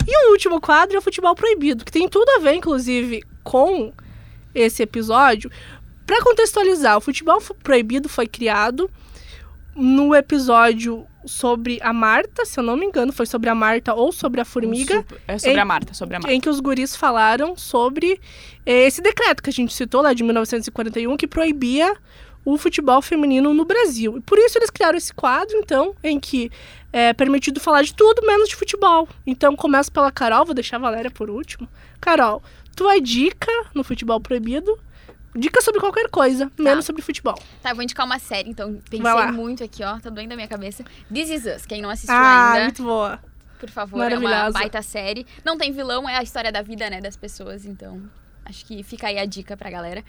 E 0.06 0.26
o 0.28 0.32
último 0.32 0.60
quadro 0.60 0.96
é 0.96 0.98
o 0.98 1.02
futebol 1.02 1.34
proibido, 1.34 1.84
que 1.84 1.92
tem 1.92 2.08
tudo 2.08 2.28
a 2.30 2.38
ver, 2.40 2.54
inclusive, 2.54 3.22
com 3.42 3.92
esse 4.54 4.82
episódio. 4.82 5.50
Para 6.06 6.22
contextualizar, 6.22 6.96
o 6.96 7.00
futebol 7.00 7.40
fu- 7.40 7.54
proibido 7.54 8.08
foi 8.08 8.26
criado 8.26 8.90
no 9.74 10.14
episódio 10.14 11.06
sobre 11.26 11.78
a 11.82 11.92
Marta, 11.92 12.44
se 12.44 12.60
eu 12.60 12.64
não 12.64 12.76
me 12.76 12.84
engano, 12.86 13.12
foi 13.12 13.24
sobre 13.26 13.48
a 13.48 13.54
Marta 13.54 13.94
ou 13.94 14.12
sobre 14.12 14.40
a 14.40 14.44
Formiga, 14.44 14.96
Super- 14.98 15.20
É 15.26 15.38
sobre 15.38 15.56
Em- 15.56 15.60
a 15.60 15.64
Marta, 15.64 15.94
sobre 15.94 16.16
a 16.16 16.18
Marta. 16.20 16.34
em 16.34 16.40
que 16.40 16.48
os 16.50 16.60
guris 16.60 16.94
falaram 16.94 17.56
sobre 17.56 18.20
eh, 18.66 18.86
esse 18.86 19.00
decreto 19.00 19.42
que 19.42 19.48
a 19.50 19.52
gente 19.52 19.72
citou 19.74 20.02
lá 20.02 20.12
de 20.12 20.22
1941, 20.22 21.16
que 21.16 21.26
proibia 21.26 21.96
o 22.44 22.56
futebol 22.58 23.00
feminino 23.00 23.54
no 23.54 23.64
Brasil. 23.64 24.18
E 24.18 24.20
por 24.20 24.38
isso 24.38 24.58
eles 24.58 24.70
criaram 24.70 24.98
esse 24.98 25.14
quadro, 25.14 25.56
então, 25.58 25.94
em 26.02 26.20
que 26.20 26.50
é 26.92 27.12
permitido 27.12 27.58
falar 27.60 27.82
de 27.82 27.94
tudo 27.94 28.24
menos 28.26 28.48
de 28.48 28.54
futebol. 28.56 29.08
Então, 29.26 29.56
começo 29.56 29.90
pela 29.90 30.12
Carol, 30.12 30.44
vou 30.44 30.54
deixar 30.54 30.76
a 30.76 30.80
Valéria 30.80 31.10
por 31.10 31.30
último. 31.30 31.68
Carol, 32.00 32.42
tua 32.76 33.00
dica 33.00 33.50
no 33.74 33.82
futebol 33.82 34.20
proibido, 34.20 34.78
dica 35.34 35.60
sobre 35.62 35.80
qualquer 35.80 36.08
coisa, 36.10 36.50
menos 36.58 36.84
sobre 36.84 37.02
futebol. 37.02 37.34
Tá, 37.62 37.72
vou 37.72 37.82
indicar 37.82 38.04
uma 38.06 38.18
série, 38.18 38.50
então 38.50 38.78
pensei 38.88 39.26
muito 39.32 39.64
aqui, 39.64 39.82
ó. 39.82 39.98
Tá 39.98 40.10
doendo 40.10 40.32
a 40.34 40.36
minha 40.36 40.48
cabeça. 40.48 40.84
This 41.12 41.30
Is 41.30 41.46
Us. 41.46 41.66
Quem 41.66 41.80
não 41.82 41.90
assistiu 41.90 42.14
Ah, 42.14 42.52
ainda, 42.52 42.64
muito 42.64 42.82
boa. 42.84 43.18
por 43.58 43.70
favor, 43.70 44.12
é 44.12 44.18
uma 44.18 44.50
baita 44.50 44.82
série. 44.82 45.26
Não 45.44 45.56
tem 45.56 45.72
vilão, 45.72 46.08
é 46.08 46.16
a 46.16 46.22
história 46.22 46.52
da 46.52 46.62
vida, 46.62 46.88
né, 46.90 47.00
das 47.00 47.16
pessoas. 47.16 47.64
Então, 47.64 48.02
acho 48.44 48.64
que 48.66 48.82
fica 48.82 49.08
aí 49.08 49.18
a 49.18 49.24
dica 49.24 49.56
pra 49.56 49.70
galera. 49.70 50.04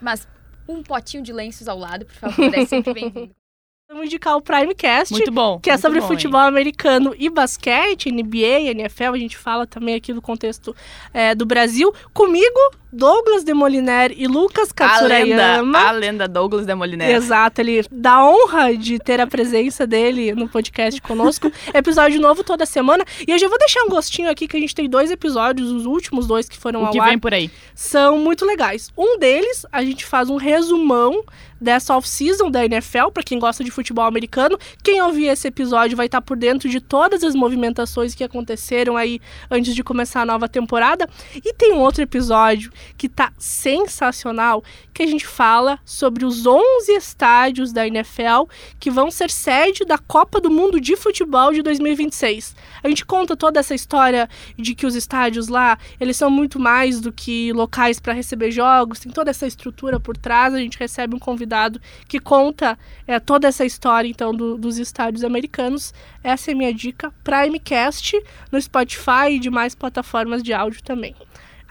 Mas 0.00 0.26
um 0.68 0.82
potinho 0.82 1.22
de 1.22 1.32
lenços 1.32 1.68
ao 1.68 1.78
lado, 1.78 2.06
por 2.06 2.14
favor, 2.14 2.54
é 2.54 2.64
sempre 2.64 2.92
bem-vindo. 2.94 3.34
Vamos 3.88 4.06
indicar 4.06 4.36
o 4.36 4.40
Primecast. 4.40 5.12
Muito 5.12 5.32
bom. 5.32 5.58
que 5.58 5.68
é 5.68 5.72
muito 5.72 5.82
sobre 5.82 5.98
bom, 5.98 6.06
hein? 6.06 6.12
futebol 6.12 6.40
americano 6.40 7.12
e 7.18 7.28
basquete, 7.28 8.12
NBA, 8.12 8.70
NFL, 8.70 9.14
a 9.14 9.18
gente 9.18 9.36
fala 9.36 9.66
também 9.66 9.96
aqui 9.96 10.12
do 10.12 10.22
contexto 10.22 10.76
é, 11.12 11.34
do 11.34 11.44
Brasil. 11.44 11.92
Comigo, 12.14 12.60
Douglas 12.92 13.44
Demoliner 13.44 14.12
e 14.16 14.26
Lucas 14.26 14.70
A 14.76 15.00
lenda, 15.02 15.08
Katsurayama. 15.08 15.78
a 15.78 15.90
lenda 15.92 16.26
Douglas 16.28 16.66
de 16.66 16.74
Molinero. 16.74 17.12
Exato, 17.12 17.60
ele 17.60 17.84
dá 17.90 18.24
honra 18.24 18.76
de 18.76 18.98
ter 18.98 19.20
a 19.20 19.26
presença 19.26 19.86
dele 19.86 20.34
no 20.34 20.48
podcast 20.48 21.00
conosco. 21.00 21.50
Episódio 21.72 22.20
novo 22.20 22.42
toda 22.42 22.66
semana. 22.66 23.04
E 23.26 23.30
eu 23.30 23.38
já 23.38 23.48
vou 23.48 23.58
deixar 23.58 23.82
um 23.84 23.88
gostinho 23.88 24.28
aqui 24.28 24.48
que 24.48 24.56
a 24.56 24.60
gente 24.60 24.74
tem 24.74 24.88
dois 24.88 25.10
episódios, 25.10 25.70
os 25.70 25.86
últimos 25.86 26.26
dois 26.26 26.48
que 26.48 26.58
foram 26.58 26.82
O 26.82 26.86
ao 26.86 26.92
que 26.92 26.98
ar 26.98 27.08
vem 27.08 27.18
por 27.18 27.32
aí. 27.32 27.50
são 27.74 28.18
muito 28.18 28.44
legais. 28.44 28.90
Um 28.98 29.18
deles, 29.18 29.64
a 29.70 29.84
gente 29.84 30.04
faz 30.04 30.28
um 30.28 30.36
resumão 30.36 31.22
dessa 31.60 31.94
off-season 31.94 32.50
da 32.50 32.64
NFL, 32.64 33.08
para 33.12 33.22
quem 33.22 33.38
gosta 33.38 33.62
de 33.62 33.70
futebol 33.70 34.06
americano. 34.06 34.58
Quem 34.82 35.02
ouvir 35.02 35.26
esse 35.26 35.46
episódio 35.46 35.94
vai 35.94 36.06
estar 36.06 36.22
por 36.22 36.34
dentro 36.36 36.68
de 36.70 36.80
todas 36.80 37.22
as 37.22 37.34
movimentações 37.34 38.14
que 38.14 38.24
aconteceram 38.24 38.96
aí 38.96 39.20
antes 39.50 39.74
de 39.74 39.84
começar 39.84 40.22
a 40.22 40.26
nova 40.26 40.48
temporada. 40.48 41.06
E 41.36 41.52
tem 41.52 41.74
um 41.74 41.78
outro 41.78 42.02
episódio 42.02 42.72
que 42.96 43.08
tá 43.08 43.32
sensacional, 43.38 44.62
que 44.92 45.02
a 45.02 45.06
gente 45.06 45.26
fala 45.26 45.78
sobre 45.84 46.24
os 46.24 46.46
11 46.46 46.92
estádios 46.92 47.72
da 47.72 47.86
NFL 47.86 48.44
que 48.78 48.90
vão 48.90 49.10
ser 49.10 49.30
sede 49.30 49.84
da 49.84 49.98
Copa 49.98 50.40
do 50.40 50.50
Mundo 50.50 50.80
de 50.80 50.96
Futebol 50.96 51.52
de 51.52 51.62
2026. 51.62 52.54
A 52.82 52.88
gente 52.88 53.04
conta 53.04 53.36
toda 53.36 53.60
essa 53.60 53.74
história 53.74 54.28
de 54.56 54.74
que 54.74 54.86
os 54.86 54.94
estádios 54.94 55.48
lá, 55.48 55.78
eles 56.00 56.16
são 56.16 56.30
muito 56.30 56.58
mais 56.58 57.00
do 57.00 57.12
que 57.12 57.52
locais 57.52 57.98
para 58.00 58.12
receber 58.12 58.50
jogos, 58.50 59.00
tem 59.00 59.12
toda 59.12 59.30
essa 59.30 59.46
estrutura 59.46 59.98
por 59.98 60.16
trás. 60.16 60.54
A 60.54 60.58
gente 60.58 60.78
recebe 60.78 61.14
um 61.14 61.18
convidado 61.18 61.80
que 62.08 62.18
conta 62.18 62.78
é, 63.06 63.18
toda 63.20 63.48
essa 63.48 63.64
história, 63.64 64.08
então, 64.08 64.34
do- 64.34 64.56
dos 64.56 64.78
estádios 64.78 65.24
americanos. 65.24 65.92
Essa 66.22 66.50
é 66.50 66.54
minha 66.54 66.72
dica. 66.74 67.12
Primecast 67.24 68.20
no 68.52 68.60
Spotify 68.60 69.30
e 69.30 69.38
demais 69.38 69.74
plataformas 69.74 70.42
de 70.42 70.52
áudio 70.52 70.82
também. 70.82 71.14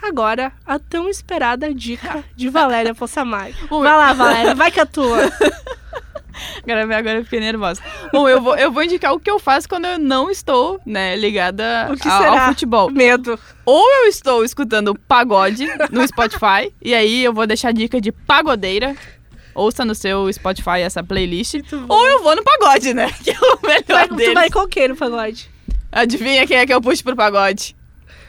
Agora, 0.01 0.51
a 0.65 0.79
tão 0.79 1.09
esperada 1.09 1.73
dica 1.73 2.23
de 2.35 2.47
Valéria 2.49 2.95
Possamay. 2.95 3.53
Vai 3.69 3.81
lá, 3.81 4.13
Valéria, 4.13 4.55
vai 4.55 4.71
que 4.71 4.79
é 4.79 4.85
tua. 4.85 5.17
Agora, 6.63 6.83
agora 6.97 7.17
eu 7.17 7.23
fiquei 7.23 7.39
nervosa. 7.39 7.81
Bom, 8.13 8.27
eu 8.27 8.41
vou, 8.41 8.55
eu 8.55 8.71
vou 8.71 8.83
indicar 8.83 9.13
o 9.13 9.19
que 9.19 9.29
eu 9.29 9.39
faço 9.39 9.67
quando 9.67 9.85
eu 9.85 9.99
não 9.99 10.31
estou, 10.31 10.79
né, 10.85 11.15
ligada 11.15 11.89
O 11.91 11.97
que 11.97 12.07
ao, 12.07 12.23
ao 12.23 12.47
futebol. 12.47 12.89
Medo. 12.89 13.37
Ou 13.65 13.91
eu 13.95 14.05
estou 14.05 14.43
escutando 14.43 14.95
pagode 15.07 15.67
no 15.91 16.07
Spotify, 16.07 16.73
e 16.81 16.93
aí 16.93 17.23
eu 17.23 17.33
vou 17.33 17.45
deixar 17.45 17.73
dica 17.73 17.99
de 17.99 18.11
pagodeira. 18.11 18.95
Ouça 19.53 19.83
no 19.83 19.93
seu 19.93 20.31
Spotify 20.31 20.79
essa 20.81 21.03
playlist. 21.03 21.55
Ou 21.89 22.07
eu 22.07 22.23
vou 22.23 22.35
no 22.35 22.43
pagode, 22.43 22.93
né? 22.93 23.11
Que 23.23 23.31
é 23.31 23.37
o 23.37 23.59
melhor 23.61 23.83
Vai, 23.87 24.07
tu 24.07 24.15
deles. 24.15 24.33
vai 24.33 24.49
com 24.49 24.65
quem 24.67 24.87
no 24.87 24.95
pagode? 24.95 25.49
Adivinha 25.91 26.47
quem 26.47 26.57
é 26.57 26.65
que 26.65 26.73
eu 26.73 26.81
puxo 26.81 27.03
pro 27.03 27.15
pagode? 27.15 27.75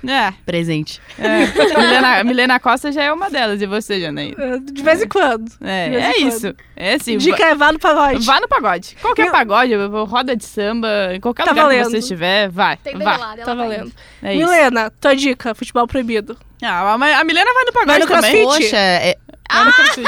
É, 0.06 0.32
Presente. 0.46 1.00
é. 1.18 1.46
Milena, 1.78 2.24
Milena 2.24 2.60
Costa 2.60 2.90
já 2.90 3.02
é 3.02 3.12
uma 3.12 3.28
delas. 3.30 3.60
E 3.60 3.66
você, 3.66 4.00
Janaína? 4.00 4.58
De 4.60 4.82
vez 4.82 5.02
em 5.02 5.08
quando. 5.08 5.52
É, 5.60 5.94
é 5.94 6.12
em 6.20 6.28
isso. 6.28 6.54
É 6.76 6.94
assim. 6.94 7.18
Dica 7.18 7.44
é 7.44 7.54
vá 7.54 7.70
no 7.72 7.78
pagode. 7.78 8.24
Vá 8.24 8.40
no 8.40 8.48
pagode. 8.48 8.96
Qualquer 9.00 9.30
pagode, 9.30 9.74
roda 10.06 10.34
de 10.34 10.44
samba, 10.44 10.88
em 11.14 11.20
qualquer 11.20 11.44
Tá 11.44 11.50
lugar 11.50 11.62
valendo. 11.64 11.84
que 11.84 11.90
você 11.90 11.98
estiver, 11.98 12.48
vai. 12.48 12.76
Tem 12.78 12.94
ela 13.00 13.36
Tá 13.36 13.54
valendo. 13.54 13.92
É. 14.22 14.34
Milena, 14.34 14.90
tua 15.00 15.14
dica, 15.14 15.54
futebol 15.54 15.86
proibido. 15.86 16.36
Ah, 16.62 16.96
mas 16.98 17.18
a 17.18 17.24
Milena 17.24 17.52
vai 17.54 17.64
no 17.64 17.72
pagode 17.72 17.86
Vai 17.86 17.98
no 18.00 18.06
também. 18.06 18.42
crossfit? 18.42 18.62
Poxa, 18.64 18.76
é- 18.76 19.16
Vai 19.52 19.64
no 19.64 19.72
crossfit. 19.72 20.06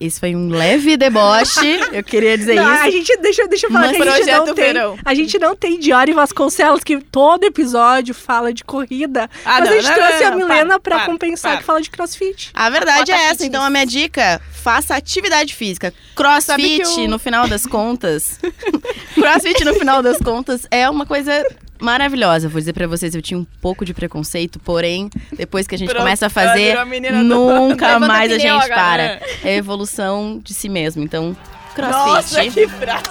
esse 0.00 0.20
foi 0.20 0.34
um 0.36 0.48
leve 0.50 0.96
deboche. 0.96 1.80
Eu 1.92 2.04
queria 2.04 2.38
dizer 2.38 2.54
Não, 2.54 2.72
isso. 2.74 2.82
a 2.84 2.90
gente, 2.90 3.16
deixa, 3.18 3.46
deixa 3.48 3.66
eu 3.66 3.70
falar 3.72 3.86
Mas- 3.88 3.96
que 3.96 4.02
a 4.02 4.16
gente 4.16 4.30
não 4.30 4.44
tem. 4.54 4.54
Verão. 4.54 4.98
A 5.04 5.14
gente 5.14 5.38
não 5.38 5.56
tem 5.56 5.78
Diori 5.80 6.12
Vasconcelos, 6.12 6.84
que 6.84 6.98
todo 7.00 7.44
episódio 7.44 8.14
fala 8.14 8.52
de 8.52 8.62
corrida. 8.64 9.28
Ah, 9.44 9.58
mas 9.60 9.64
não, 9.64 9.70
a 9.70 9.80
gente 9.80 9.88
não, 9.88 9.94
trouxe 9.94 10.20
não, 10.20 10.26
a 10.26 10.30
não, 10.30 10.38
Milena 10.38 10.80
para, 10.80 11.06
compensar 11.06 11.52
para. 11.52 11.60
que 11.60 11.66
fala 11.66 11.80
de 11.80 11.90
crossfit. 11.90 12.50
A 12.54 12.70
verdade 12.70 13.10
Bota 13.10 13.12
é 13.12 13.14
essa, 13.24 13.28
fitness. 13.30 13.48
então 13.48 13.62
a 13.64 13.70
minha 13.70 13.86
dica, 13.86 14.40
faça 14.52 14.94
atividade 14.94 15.54
física. 15.54 15.92
Crossfit, 16.14 16.82
o- 17.00 17.08
no 17.08 17.18
final 17.18 17.48
das 17.48 17.66
contas. 17.66 18.38
crossfit, 19.14 19.64
no 19.64 19.74
final 19.74 20.02
das 20.02 20.18
contas, 20.18 20.66
é 20.70 20.88
uma 20.88 21.04
coisa 21.06 21.44
maravilhosa. 21.80 22.48
Vou 22.48 22.60
dizer 22.60 22.72
pra 22.72 22.86
vocês, 22.86 23.14
eu 23.14 23.22
tinha 23.22 23.38
um 23.38 23.46
pouco 23.60 23.84
de 23.84 23.94
preconceito, 23.94 24.58
porém, 24.58 25.10
depois 25.32 25.66
que 25.66 25.74
a 25.74 25.78
gente 25.78 25.88
Pronto, 25.88 26.02
começa 26.02 26.26
a 26.26 26.30
fazer, 26.30 26.76
a 26.76 26.84
nunca 27.22 27.98
mais 28.00 28.32
a 28.32 28.38
gente 28.38 28.68
para. 28.68 28.96
né? 29.02 29.20
É 29.44 29.50
a 29.50 29.56
evolução 29.56 30.40
de 30.42 30.54
si 30.54 30.68
mesmo. 30.68 31.02
Então, 31.02 31.36
Nossa, 31.76 32.40
crossfit. 32.40 32.54
que 32.54 32.66
braço. 32.66 33.04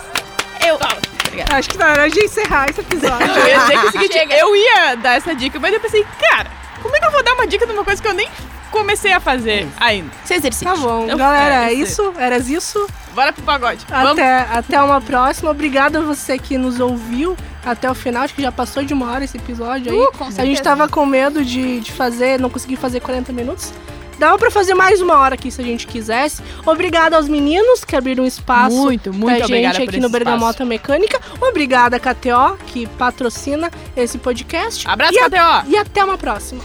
Eu. 0.65 0.77
Acho 1.55 1.69
que 1.69 1.77
tá 1.77 1.85
na 1.85 1.91
hora 1.91 2.09
de 2.09 2.19
encerrar 2.19 2.67
esse 2.69 2.81
episódio. 2.81 3.27
Eu 3.27 3.47
ia 3.47 3.59
dizer 3.59 3.71
que 3.73 3.85
é 3.85 3.89
o 3.89 3.91
seguinte, 3.91 4.17
eu 4.31 4.55
ia 4.55 4.95
dar 4.95 5.17
essa 5.17 5.35
dica, 5.35 5.59
mas 5.59 5.71
eu 5.73 5.79
pensei, 5.79 6.03
cara, 6.19 6.49
como 6.81 6.95
é 6.95 6.99
que 6.99 7.05
eu 7.05 7.11
vou 7.11 7.23
dar 7.23 7.33
uma 7.33 7.45
dica 7.45 7.65
de 7.65 7.73
uma 7.73 7.83
coisa 7.83 8.01
que 8.01 8.07
eu 8.07 8.13
nem 8.13 8.27
comecei 8.77 9.11
a 9.13 9.19
fazer 9.19 9.67
ainda? 9.79 10.09
Seu 10.25 10.37
exercício. 10.37 10.67
Tá 10.67 10.75
bom, 10.75 11.07
Eu- 11.07 11.17
galera, 11.17 11.65
é, 11.65 11.69
é 11.69 11.73
isso. 11.73 12.01
isso? 12.01 12.13
Era 12.19 12.37
isso? 12.37 12.87
Bora 13.13 13.33
pro 13.33 13.43
pagode. 13.43 13.85
Vamos. 13.89 14.11
Até, 14.11 14.39
até 14.51 14.81
uma 14.81 15.01
próxima. 15.01 15.49
Obrigada 15.51 15.99
a 15.99 16.01
você 16.01 16.37
que 16.37 16.57
nos 16.57 16.79
ouviu 16.79 17.35
até 17.65 17.89
o 17.89 17.95
final. 17.95 18.23
Acho 18.23 18.35
que 18.35 18.41
já 18.41 18.51
passou 18.51 18.83
de 18.83 18.93
uma 18.93 19.11
hora 19.11 19.23
esse 19.23 19.37
episódio 19.37 19.91
aí. 19.91 19.97
Uh, 19.97 20.11
a 20.37 20.45
gente 20.45 20.61
tava 20.61 20.87
com 20.87 21.05
medo 21.05 21.43
de, 21.43 21.79
de 21.79 21.91
fazer, 21.91 22.39
não 22.39 22.49
conseguir 22.49 22.75
fazer 22.75 22.99
40 22.99 23.33
minutos. 23.33 23.73
Dava 24.19 24.35
pra 24.37 24.49
fazer 24.49 24.73
mais 24.73 24.99
uma 24.99 25.15
hora 25.17 25.35
aqui 25.35 25.51
se 25.51 25.61
a 25.61 25.63
gente 25.63 25.85
quisesse. 25.85 26.41
Obrigada 26.65 27.15
aos 27.17 27.27
meninos 27.27 27.83
que 27.83 27.95
abriram 27.95 28.25
espaço 28.25 28.75
Muito, 28.75 29.13
muito 29.13 29.37
pra 29.37 29.47
gente 29.47 29.81
aqui 29.81 29.97
no 29.99 30.05
esse 30.07 30.11
Bergamota 30.11 30.65
Mecânica. 30.65 31.19
Obrigada, 31.39 31.99
KTO, 31.99 32.57
que 32.67 32.87
patrocina 32.87 33.69
esse 33.95 34.17
podcast. 34.17 34.87
Abraço, 34.87 35.13
e, 35.13 35.19
a- 35.19 35.29
KTO. 35.29 35.69
e 35.71 35.77
até 35.77 36.03
uma 36.03 36.17
próxima. 36.17 36.63